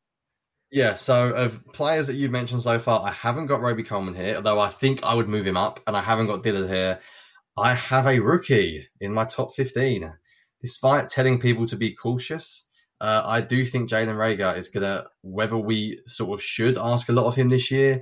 Yeah, 0.71 0.95
so 0.95 1.29
of 1.29 1.63
players 1.71 2.07
that 2.07 2.15
you've 2.15 2.31
mentioned 2.31 2.61
so 2.61 2.79
far, 2.79 3.01
I 3.07 3.11
haven't 3.11 3.45
got 3.45 3.61
Robey 3.61 3.83
Coleman 3.83 4.13
here, 4.13 4.35
although 4.35 4.59
I 4.59 4.69
think 4.69 5.03
I 5.03 5.15
would 5.15 5.29
move 5.29 5.47
him 5.47 5.55
up, 5.55 5.79
and 5.87 5.95
I 5.95 6.01
haven't 6.01 6.27
got 6.27 6.43
Dillard 6.43 6.69
here. 6.69 6.99
I 7.55 7.75
have 7.75 8.07
a 8.07 8.19
rookie 8.19 8.87
in 8.99 9.13
my 9.13 9.25
top 9.25 9.55
15. 9.55 10.11
Despite 10.63 11.09
telling 11.09 11.39
people 11.39 11.67
to 11.67 11.75
be 11.75 11.93
cautious, 11.93 12.65
uh, 13.01 13.21
I 13.25 13.41
do 13.41 13.65
think 13.65 13.89
Jalen 13.89 14.15
Reagor 14.15 14.57
is 14.57 14.69
going 14.69 14.83
to, 14.83 15.05
whether 15.21 15.57
we 15.57 15.99
sort 16.07 16.39
of 16.39 16.43
should 16.43 16.77
ask 16.77 17.09
a 17.09 17.13
lot 17.13 17.25
of 17.25 17.35
him 17.35 17.49
this 17.49 17.69
year, 17.69 18.01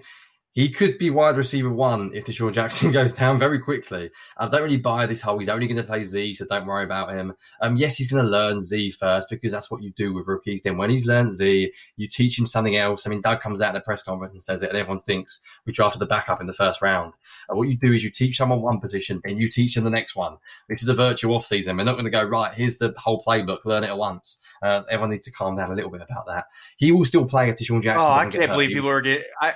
he 0.53 0.69
could 0.69 0.97
be 0.97 1.09
wide 1.09 1.37
receiver 1.37 1.71
one 1.71 2.11
if 2.13 2.25
the 2.25 2.33
DeSean 2.33 2.53
Jackson 2.53 2.91
goes 2.93 3.13
down 3.13 3.39
very 3.39 3.59
quickly. 3.59 4.11
I 4.37 4.49
don't 4.49 4.63
really 4.63 4.77
buy 4.77 5.05
this 5.05 5.21
whole 5.21 5.39
he's 5.39 5.47
only 5.47 5.67
going 5.67 5.77
to 5.77 5.83
play 5.83 6.03
Z, 6.03 6.33
so 6.33 6.45
don't 6.45 6.65
worry 6.65 6.83
about 6.83 7.13
him. 7.13 7.33
Um, 7.61 7.77
yes, 7.77 7.95
he's 7.95 8.11
going 8.11 8.23
to 8.23 8.29
learn 8.29 8.59
Z 8.59 8.91
first 8.91 9.29
because 9.29 9.51
that's 9.51 9.71
what 9.71 9.81
you 9.81 9.91
do 9.91 10.13
with 10.13 10.27
rookies. 10.27 10.61
Then 10.61 10.77
when 10.77 10.89
he's 10.89 11.05
learned 11.05 11.31
Z, 11.31 11.71
you 11.95 12.07
teach 12.07 12.37
him 12.37 12.45
something 12.45 12.75
else. 12.75 13.07
I 13.07 13.09
mean, 13.09 13.21
Doug 13.21 13.39
comes 13.39 13.61
out 13.61 13.69
in 13.69 13.77
a 13.77 13.81
press 13.81 14.03
conference 14.03 14.33
and 14.33 14.43
says 14.43 14.61
it, 14.61 14.69
and 14.69 14.77
everyone 14.77 14.99
thinks 14.99 15.41
we 15.65 15.71
drafted 15.71 16.01
the 16.01 16.05
backup 16.05 16.41
in 16.41 16.47
the 16.47 16.53
first 16.53 16.81
round. 16.81 17.13
And 17.47 17.57
what 17.57 17.69
you 17.69 17.77
do 17.77 17.93
is 17.93 18.03
you 18.03 18.09
teach 18.09 18.37
someone 18.37 18.61
one 18.61 18.81
position, 18.81 19.21
then 19.23 19.37
you 19.37 19.47
teach 19.47 19.75
them 19.75 19.85
the 19.85 19.89
next 19.89 20.15
one. 20.15 20.37
This 20.67 20.83
is 20.83 20.89
a 20.89 20.93
virtual 20.93 21.35
off 21.35 21.45
season. 21.45 21.77
We're 21.77 21.85
not 21.85 21.93
going 21.93 22.05
to 22.05 22.11
go 22.11 22.23
right. 22.23 22.53
Here's 22.53 22.77
the 22.77 22.93
whole 22.97 23.23
playbook. 23.23 23.63
Learn 23.63 23.85
it 23.85 23.89
at 23.89 23.97
once. 23.97 24.39
Uh, 24.61 24.83
everyone 24.89 25.11
needs 25.11 25.25
to 25.25 25.31
calm 25.31 25.55
down 25.55 25.71
a 25.71 25.75
little 25.75 25.91
bit 25.91 26.01
about 26.01 26.27
that. 26.27 26.45
He 26.75 26.91
will 26.91 27.05
still 27.05 27.25
play 27.25 27.49
if 27.49 27.57
the 27.57 27.65
DeSean 27.65 27.81
Jackson. 27.81 28.03
Oh, 28.03 28.13
I 28.13 28.29
can't 28.29 28.51
believe 28.51 28.71
people 28.71 28.89
are 28.89 29.01
getting. 29.01 29.23
I 29.41 29.53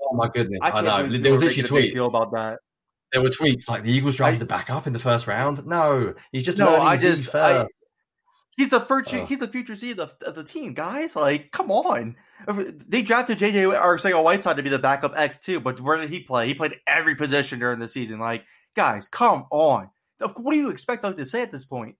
Oh 0.00 0.14
my 0.14 0.28
goodness! 0.28 0.60
I, 0.62 0.70
I 0.70 0.80
know 0.80 1.18
there 1.18 1.32
was 1.32 1.42
literally 1.42 1.88
tweets 1.88 1.92
deal 1.92 2.06
about 2.06 2.32
that. 2.32 2.58
There 3.12 3.22
were 3.22 3.30
tweets 3.30 3.68
like 3.68 3.82
the 3.82 3.92
Eagles 3.92 4.16
drafted 4.16 4.40
the 4.40 4.46
backup 4.46 4.86
in 4.86 4.92
the 4.92 4.98
first 4.98 5.26
round. 5.26 5.66
No, 5.66 6.14
he's 6.32 6.44
just 6.44 6.58
no. 6.58 6.76
I 6.76 6.96
just 6.96 7.34
I, 7.34 7.66
he's 8.58 8.72
a 8.72 8.80
future. 8.80 9.20
Oh. 9.20 9.26
He's 9.26 9.40
a 9.40 9.48
future 9.48 9.76
seed 9.76 9.98
of, 9.98 10.14
of, 10.22 10.34
the 10.34 10.44
team, 10.44 10.74
guys. 10.74 11.16
Like, 11.16 11.50
come 11.50 11.70
on. 11.70 12.16
They 12.86 13.02
drafted 13.02 13.38
JJ 13.38 13.74
Arcega 13.80 14.22
Whiteside 14.22 14.56
to 14.56 14.62
be 14.62 14.68
the 14.68 14.78
backup 14.78 15.14
X 15.16 15.38
two, 15.38 15.60
but 15.60 15.80
where 15.80 15.96
did 15.96 16.10
he 16.10 16.20
play? 16.20 16.48
He 16.48 16.54
played 16.54 16.76
every 16.86 17.14
position 17.14 17.58
during 17.60 17.78
the 17.78 17.88
season. 17.88 18.18
Like, 18.18 18.44
guys, 18.76 19.08
come 19.08 19.46
on. 19.50 19.90
What 20.18 20.52
do 20.52 20.58
you 20.58 20.70
expect 20.70 21.02
Doug 21.02 21.16
to 21.16 21.24
say 21.24 21.42
at 21.42 21.52
this 21.52 21.64
point? 21.64 21.96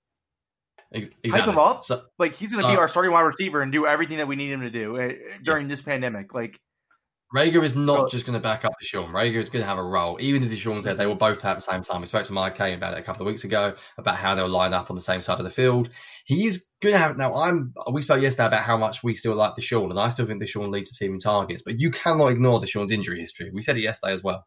Exactly. 0.90 1.30
Hype 1.30 1.48
him 1.48 1.58
up. 1.58 1.84
So, 1.84 2.02
like 2.18 2.34
he's 2.34 2.52
going 2.52 2.64
to 2.64 2.70
be 2.70 2.76
our 2.76 2.88
starting 2.88 3.12
wide 3.12 3.22
receiver 3.22 3.60
and 3.60 3.70
do 3.70 3.86
everything 3.86 4.18
that 4.18 4.28
we 4.28 4.36
need 4.36 4.50
him 4.50 4.62
to 4.62 4.70
do 4.70 4.96
uh, 4.96 5.12
during 5.42 5.66
yeah. 5.66 5.70
this 5.70 5.82
pandemic. 5.82 6.34
Like 6.34 6.58
Reagor 7.34 7.62
is 7.62 7.76
not 7.76 7.98
well, 7.98 8.08
just 8.08 8.24
going 8.24 8.38
to 8.38 8.42
back 8.42 8.64
up 8.64 8.72
DeSean. 8.82 9.10
Reagor 9.10 9.36
is 9.36 9.50
going 9.50 9.62
to 9.62 9.68
have 9.68 9.76
a 9.76 9.82
role. 9.82 10.16
Even 10.18 10.42
if 10.42 10.48
DeSean 10.48 10.82
said 10.82 10.96
they 10.96 11.06
were 11.06 11.14
both 11.14 11.44
at 11.44 11.54
the 11.54 11.60
same 11.60 11.82
time. 11.82 12.00
We 12.00 12.06
spoke 12.06 12.24
to 12.24 12.32
Mike 12.32 12.56
Kaye 12.56 12.72
about 12.72 12.94
it 12.94 13.00
a 13.00 13.02
couple 13.02 13.22
of 13.22 13.26
weeks 13.30 13.44
ago 13.44 13.74
about 13.98 14.16
how 14.16 14.34
they 14.34 14.40
were 14.40 14.48
lined 14.48 14.72
up 14.72 14.90
on 14.90 14.96
the 14.96 15.02
same 15.02 15.20
side 15.20 15.38
of 15.38 15.44
the 15.44 15.50
field. 15.50 15.90
He's 16.24 16.70
going 16.80 16.94
to 16.94 16.98
have 16.98 17.18
now. 17.18 17.34
I'm. 17.34 17.74
We 17.92 18.00
spoke 18.00 18.22
yesterday 18.22 18.46
about 18.46 18.62
how 18.62 18.78
much 18.78 19.02
we 19.02 19.14
still 19.14 19.34
like 19.34 19.56
DeSean, 19.56 19.90
and 19.90 20.00
I 20.00 20.08
still 20.08 20.24
think 20.24 20.42
DeSean 20.42 20.70
leads 20.70 20.90
the 20.90 21.04
team 21.04 21.14
in 21.14 21.20
targets. 21.20 21.62
But 21.62 21.78
you 21.78 21.90
cannot 21.90 22.30
ignore 22.30 22.60
DeSean's 22.60 22.92
injury 22.92 23.18
history. 23.18 23.50
We 23.52 23.62
said 23.62 23.76
it 23.76 23.82
yesterday 23.82 24.14
as 24.14 24.22
well. 24.22 24.46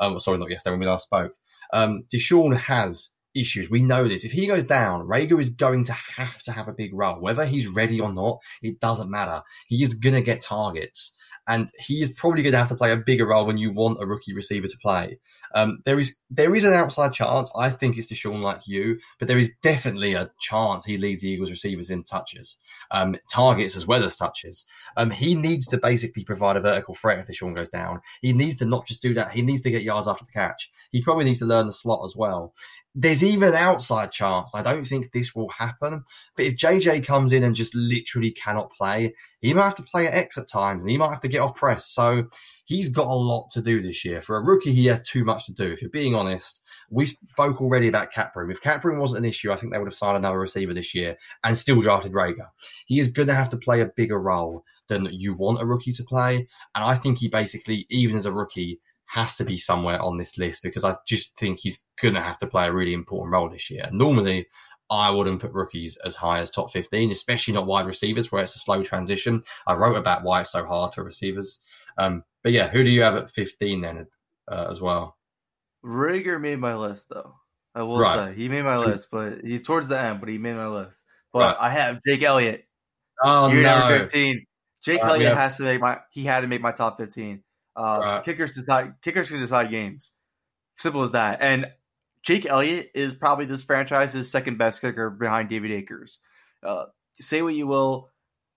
Um, 0.00 0.18
sorry, 0.18 0.38
not 0.38 0.50
yesterday 0.50 0.72
when 0.72 0.80
we 0.80 0.86
last 0.86 1.04
spoke. 1.04 1.34
Um, 1.74 2.04
DeSean 2.12 2.56
has 2.56 3.14
issues. 3.34 3.70
We 3.70 3.82
know 3.82 4.08
this. 4.08 4.24
If 4.24 4.32
he 4.32 4.46
goes 4.46 4.64
down, 4.64 5.06
Reagor 5.06 5.40
is 5.40 5.50
going 5.50 5.84
to 5.84 5.92
have 5.92 6.40
to 6.42 6.52
have 6.52 6.68
a 6.68 6.74
big 6.74 6.94
role. 6.94 7.20
Whether 7.20 7.44
he's 7.44 7.66
ready 7.68 8.00
or 8.00 8.12
not, 8.12 8.38
it 8.62 8.80
doesn't 8.80 9.10
matter. 9.10 9.42
He 9.66 9.82
is 9.82 9.94
going 9.94 10.14
to 10.14 10.22
get 10.22 10.40
targets. 10.40 11.16
And 11.48 11.68
he 11.78 12.00
is 12.00 12.10
probably 12.10 12.42
going 12.42 12.52
to 12.52 12.58
have 12.58 12.68
to 12.68 12.76
play 12.76 12.92
a 12.92 12.96
bigger 12.96 13.26
role 13.26 13.46
when 13.46 13.58
you 13.58 13.72
want 13.72 14.00
a 14.00 14.06
rookie 14.06 14.32
receiver 14.32 14.68
to 14.68 14.78
play. 14.78 15.18
Um, 15.54 15.80
there 15.84 15.98
is 15.98 16.16
there 16.30 16.54
is 16.54 16.64
an 16.64 16.72
outside 16.72 17.12
chance. 17.12 17.50
I 17.58 17.70
think 17.70 17.98
it's 17.98 18.12
DeSean 18.12 18.40
like 18.40 18.66
you, 18.66 18.98
but 19.18 19.28
there 19.28 19.38
is 19.38 19.52
definitely 19.62 20.14
a 20.14 20.30
chance 20.40 20.84
he 20.84 20.96
leads 20.96 21.22
the 21.22 21.30
Eagles 21.30 21.50
receivers 21.50 21.90
in 21.90 22.04
touches, 22.04 22.60
um, 22.90 23.16
targets 23.30 23.76
as 23.76 23.86
well 23.86 24.04
as 24.04 24.16
touches. 24.16 24.66
Um, 24.96 25.10
he 25.10 25.34
needs 25.34 25.66
to 25.68 25.78
basically 25.78 26.24
provide 26.24 26.56
a 26.56 26.60
vertical 26.60 26.94
threat 26.94 27.18
if 27.18 27.26
DeSean 27.26 27.56
goes 27.56 27.70
down. 27.70 28.00
He 28.20 28.32
needs 28.32 28.58
to 28.58 28.64
not 28.64 28.86
just 28.86 29.02
do 29.02 29.14
that. 29.14 29.32
He 29.32 29.42
needs 29.42 29.62
to 29.62 29.70
get 29.70 29.82
yards 29.82 30.08
after 30.08 30.24
the 30.24 30.32
catch. 30.32 30.70
He 30.90 31.02
probably 31.02 31.24
needs 31.24 31.40
to 31.40 31.46
learn 31.46 31.66
the 31.66 31.72
slot 31.72 32.04
as 32.04 32.16
well. 32.16 32.54
There's 32.94 33.24
even 33.24 33.48
an 33.48 33.54
outside 33.54 34.12
chance. 34.12 34.54
I 34.54 34.62
don't 34.62 34.84
think 34.84 35.12
this 35.12 35.34
will 35.34 35.48
happen, 35.48 36.04
but 36.36 36.44
if 36.44 36.56
JJ 36.56 37.06
comes 37.06 37.32
in 37.32 37.42
and 37.42 37.54
just 37.54 37.74
literally 37.74 38.32
cannot 38.32 38.70
play, 38.72 39.14
he 39.40 39.54
might 39.54 39.64
have 39.64 39.76
to 39.76 39.82
play 39.82 40.06
at 40.06 40.14
X 40.14 40.36
at 40.36 40.48
times, 40.48 40.82
and 40.82 40.90
he 40.90 40.98
might 40.98 41.08
have 41.08 41.22
to 41.22 41.28
get 41.28 41.40
off 41.40 41.56
press. 41.56 41.88
So 41.88 42.24
he's 42.64 42.90
got 42.90 43.06
a 43.06 43.14
lot 43.14 43.48
to 43.52 43.62
do 43.62 43.80
this 43.80 44.04
year. 44.04 44.20
For 44.20 44.36
a 44.36 44.44
rookie, 44.44 44.72
he 44.72 44.86
has 44.86 45.06
too 45.06 45.24
much 45.24 45.46
to 45.46 45.52
do. 45.52 45.64
If 45.64 45.80
you're 45.80 45.90
being 45.90 46.14
honest, 46.14 46.60
we 46.90 47.06
spoke 47.06 47.60
already 47.60 47.88
about 47.88 48.12
cap 48.12 48.36
room. 48.36 48.50
If 48.50 48.60
cap 48.60 48.84
room 48.84 48.98
wasn't 48.98 49.24
an 49.24 49.28
issue, 49.28 49.52
I 49.52 49.56
think 49.56 49.72
they 49.72 49.78
would 49.78 49.88
have 49.88 49.94
signed 49.94 50.18
another 50.18 50.38
receiver 50.38 50.74
this 50.74 50.94
year 50.94 51.16
and 51.42 51.56
still 51.56 51.80
drafted 51.80 52.12
Reagor. 52.12 52.48
He 52.86 53.00
is 53.00 53.08
going 53.08 53.28
to 53.28 53.34
have 53.34 53.50
to 53.50 53.56
play 53.56 53.80
a 53.80 53.86
bigger 53.86 54.20
role 54.20 54.64
than 54.88 55.08
you 55.10 55.34
want 55.34 55.62
a 55.62 55.66
rookie 55.66 55.92
to 55.92 56.04
play. 56.04 56.36
And 56.74 56.84
I 56.84 56.96
think 56.96 57.18
he 57.18 57.28
basically, 57.28 57.86
even 57.88 58.16
as 58.16 58.26
a 58.26 58.32
rookie, 58.32 58.80
has 59.12 59.36
to 59.36 59.44
be 59.44 59.58
somewhere 59.58 60.00
on 60.00 60.16
this 60.16 60.38
list 60.38 60.62
because 60.62 60.84
I 60.84 60.96
just 61.06 61.38
think 61.38 61.60
he's 61.60 61.84
going 62.00 62.14
to 62.14 62.22
have 62.22 62.38
to 62.38 62.46
play 62.46 62.66
a 62.66 62.72
really 62.72 62.94
important 62.94 63.30
role 63.30 63.50
this 63.50 63.70
year. 63.70 63.86
Normally, 63.92 64.46
I 64.90 65.10
wouldn't 65.10 65.42
put 65.42 65.52
rookies 65.52 65.98
as 65.98 66.14
high 66.14 66.38
as 66.38 66.50
top 66.50 66.72
15, 66.72 67.10
especially 67.10 67.52
not 67.52 67.66
wide 67.66 67.84
receivers 67.84 68.32
where 68.32 68.42
it's 68.42 68.56
a 68.56 68.58
slow 68.58 68.82
transition. 68.82 69.42
I 69.66 69.74
wrote 69.74 69.96
about 69.96 70.24
why 70.24 70.40
it's 70.40 70.52
so 70.52 70.64
hard 70.64 70.94
for 70.94 71.04
receivers. 71.04 71.60
Um, 71.98 72.24
but 72.42 72.52
yeah, 72.52 72.68
who 72.68 72.82
do 72.82 72.88
you 72.88 73.02
have 73.02 73.16
at 73.16 73.28
15 73.28 73.82
then 73.82 74.06
uh, 74.48 74.68
as 74.70 74.80
well? 74.80 75.18
Reagor 75.84 76.40
made 76.40 76.58
my 76.58 76.74
list 76.74 77.10
though. 77.10 77.34
I 77.74 77.82
will 77.82 77.98
right. 77.98 78.30
say 78.30 78.34
he 78.34 78.48
made 78.48 78.64
my 78.64 78.78
list, 78.78 79.08
but 79.12 79.44
he's 79.44 79.60
towards 79.60 79.88
the 79.88 80.00
end, 80.00 80.20
but 80.20 80.30
he 80.30 80.38
made 80.38 80.56
my 80.56 80.68
list. 80.68 81.04
But 81.34 81.58
right. 81.58 81.68
I 81.68 81.70
have 81.70 81.98
Jake 82.06 82.22
Elliott. 82.22 82.64
Oh 83.22 83.48
Year 83.48 83.62
no. 83.62 83.78
number 83.78 83.98
15. 83.98 84.46
Jake 84.82 85.04
uh, 85.04 85.08
Elliott 85.08 85.36
has 85.36 85.58
to 85.58 85.64
make 85.64 85.82
my 85.82 85.98
he 86.12 86.24
had 86.24 86.40
to 86.40 86.46
make 86.46 86.62
my 86.62 86.72
top 86.72 86.98
15. 86.98 87.42
Uh, 87.76 88.00
right. 88.02 88.24
Kickers 88.24 88.54
decide. 88.54 88.94
Kickers 89.02 89.28
can 89.28 89.40
decide 89.40 89.70
games. 89.70 90.12
Simple 90.76 91.02
as 91.02 91.12
that. 91.12 91.38
And 91.40 91.66
Jake 92.22 92.46
Elliott 92.46 92.90
is 92.94 93.14
probably 93.14 93.46
this 93.46 93.62
franchise's 93.62 94.30
second 94.30 94.58
best 94.58 94.80
kicker 94.80 95.10
behind 95.10 95.48
David 95.48 95.72
Akers. 95.72 96.18
Uh, 96.62 96.86
say 97.20 97.42
what 97.42 97.54
you 97.54 97.66
will 97.66 98.10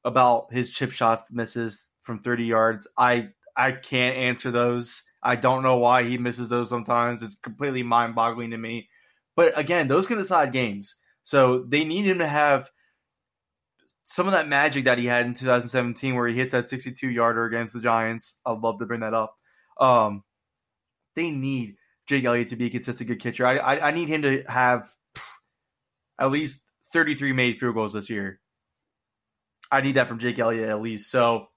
about 0.04 0.54
his 0.54 0.72
chip 0.72 0.92
shots 0.92 1.32
misses 1.32 1.90
from 2.02 2.20
30 2.20 2.46
yards. 2.46 2.88
I 2.98 3.30
I 3.56 3.72
can't 3.72 4.18
answer 4.18 4.52
those. 4.52 5.04
I 5.24 5.36
don't 5.36 5.64
know 5.64 5.78
why 5.78 6.04
he 6.04 6.18
misses 6.18 6.50
those 6.50 6.70
sometimes. 6.70 7.24
It's 7.24 7.36
completely 7.36 7.82
mind 7.84 8.14
boggling 8.14 8.52
to 8.52 8.58
me. 8.58 8.90
But 9.36 9.58
again, 9.58 9.88
those 9.88 10.06
can 10.06 10.18
decide 10.18 10.54
games. 10.54 10.96
So 11.24 11.66
they 11.68 11.84
need 11.84 12.06
him 12.06 12.20
to 12.20 12.28
have 12.28 12.70
some 14.06 14.28
of 14.28 14.34
that 14.34 14.48
magic 14.48 14.86
that 14.86 15.00
he 15.00 15.08
had 15.08 15.26
in 15.26 15.34
2017 15.34 16.16
where 16.16 16.28
he 16.28 16.36
hits 16.36 16.52
that 16.52 16.66
62 16.66 17.10
yarder 17.10 17.46
against 17.46 17.74
the 17.74 17.82
Giants. 17.82 18.38
I'd 18.46 18.60
love 18.60 18.80
to 18.80 18.86
bring 18.86 19.02
that 19.02 19.16
up. 19.16 19.36
Um, 19.80 20.24
they 21.16 21.32
need 21.32 21.76
Jake 22.08 22.24
Elliott 22.24 22.50
to 22.50 22.56
be 22.56 22.68
a 22.68 22.70
consistent 22.70 23.08
good 23.08 23.20
catcher. 23.20 23.48
I, 23.48 23.58
I, 23.58 23.88
I 23.88 23.92
need 23.92 24.08
him 24.08 24.22
to 24.22 24.44
have 24.48 24.88
at 26.20 26.32
least 26.32 26.66
33 26.94 27.34
made 27.34 27.60
field 27.60 27.74
goals 27.74 27.94
this 27.94 28.10
year. 28.10 28.40
I 29.72 29.82
need 29.82 29.96
that 29.96 30.08
from 30.08 30.20
Jake 30.20 30.38
Elliott 30.38 30.70
at 30.70 30.82
least. 30.82 31.10
So 31.10 31.48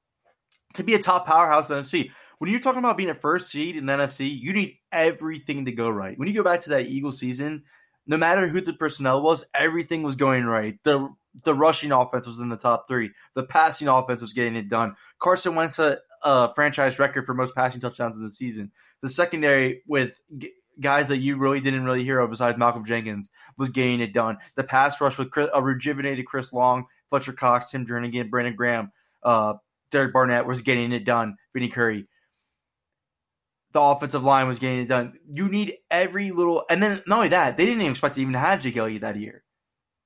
to 0.74 0.82
be 0.82 0.94
a 0.94 0.98
top 0.98 1.26
powerhouse 1.26 1.68
in 1.68 1.76
the 1.76 1.82
NFC, 1.82 2.10
when 2.38 2.50
you're 2.50 2.60
talking 2.60 2.78
about 2.78 2.96
being 2.96 3.10
a 3.10 3.14
first 3.14 3.50
seed 3.50 3.76
in 3.76 3.84
the 3.84 3.92
NFC, 3.92 4.40
you 4.40 4.54
need 4.54 4.78
everything 4.90 5.66
to 5.66 5.72
go 5.72 5.90
right. 5.90 6.18
When 6.18 6.28
you 6.28 6.34
go 6.34 6.42
back 6.42 6.60
to 6.60 6.70
that 6.70 6.86
Eagle 6.86 7.12
season, 7.12 7.64
no 8.08 8.16
matter 8.16 8.48
who 8.48 8.60
the 8.60 8.72
personnel 8.72 9.22
was, 9.22 9.44
everything 9.54 10.02
was 10.02 10.16
going 10.16 10.44
right. 10.46 10.82
The 10.82 11.08
the 11.44 11.54
rushing 11.54 11.92
offense 11.92 12.26
was 12.26 12.40
in 12.40 12.48
the 12.48 12.56
top 12.56 12.88
three. 12.88 13.12
The 13.34 13.44
passing 13.44 13.86
offense 13.86 14.20
was 14.20 14.32
getting 14.32 14.56
it 14.56 14.68
done. 14.68 14.96
Carson 15.20 15.54
Wentz 15.54 15.78
a, 15.78 15.98
a 16.24 16.52
franchise 16.54 16.98
record 16.98 17.26
for 17.26 17.34
most 17.34 17.54
passing 17.54 17.80
touchdowns 17.80 18.16
of 18.16 18.22
the 18.22 18.30
season. 18.30 18.72
The 19.02 19.08
secondary 19.08 19.82
with 19.86 20.20
g- 20.36 20.52
guys 20.80 21.08
that 21.08 21.18
you 21.18 21.36
really 21.36 21.60
didn't 21.60 21.84
really 21.84 22.02
hear 22.02 22.18
of 22.18 22.30
besides 22.30 22.58
Malcolm 22.58 22.84
Jenkins 22.84 23.30
was 23.56 23.70
getting 23.70 24.00
it 24.00 24.12
done. 24.12 24.38
The 24.56 24.64
pass 24.64 25.00
rush 25.00 25.18
with 25.18 25.30
Chris, 25.30 25.50
a 25.54 25.62
rejuvenated 25.62 26.26
Chris 26.26 26.52
Long, 26.52 26.86
Fletcher 27.10 27.34
Cox, 27.34 27.70
Tim 27.70 27.86
Jernigan, 27.86 28.30
Brandon 28.30 28.56
Graham, 28.56 28.90
uh, 29.22 29.54
Derek 29.90 30.12
Barnett 30.12 30.46
was 30.46 30.62
getting 30.62 30.92
it 30.92 31.04
done. 31.04 31.36
Vinny 31.52 31.68
Curry. 31.68 32.08
The 33.72 33.80
offensive 33.80 34.22
line 34.22 34.48
was 34.48 34.58
getting 34.58 34.78
it 34.80 34.88
done. 34.88 35.18
You 35.28 35.48
need 35.48 35.74
every 35.90 36.30
little, 36.30 36.64
and 36.70 36.82
then 36.82 37.02
not 37.06 37.16
only 37.16 37.28
that, 37.28 37.56
they 37.56 37.66
didn't 37.66 37.82
even 37.82 37.90
expect 37.90 38.14
to 38.14 38.22
even 38.22 38.34
have 38.34 38.60
Jake 38.60 38.76
Elliott 38.76 39.02
that 39.02 39.16
year. 39.16 39.44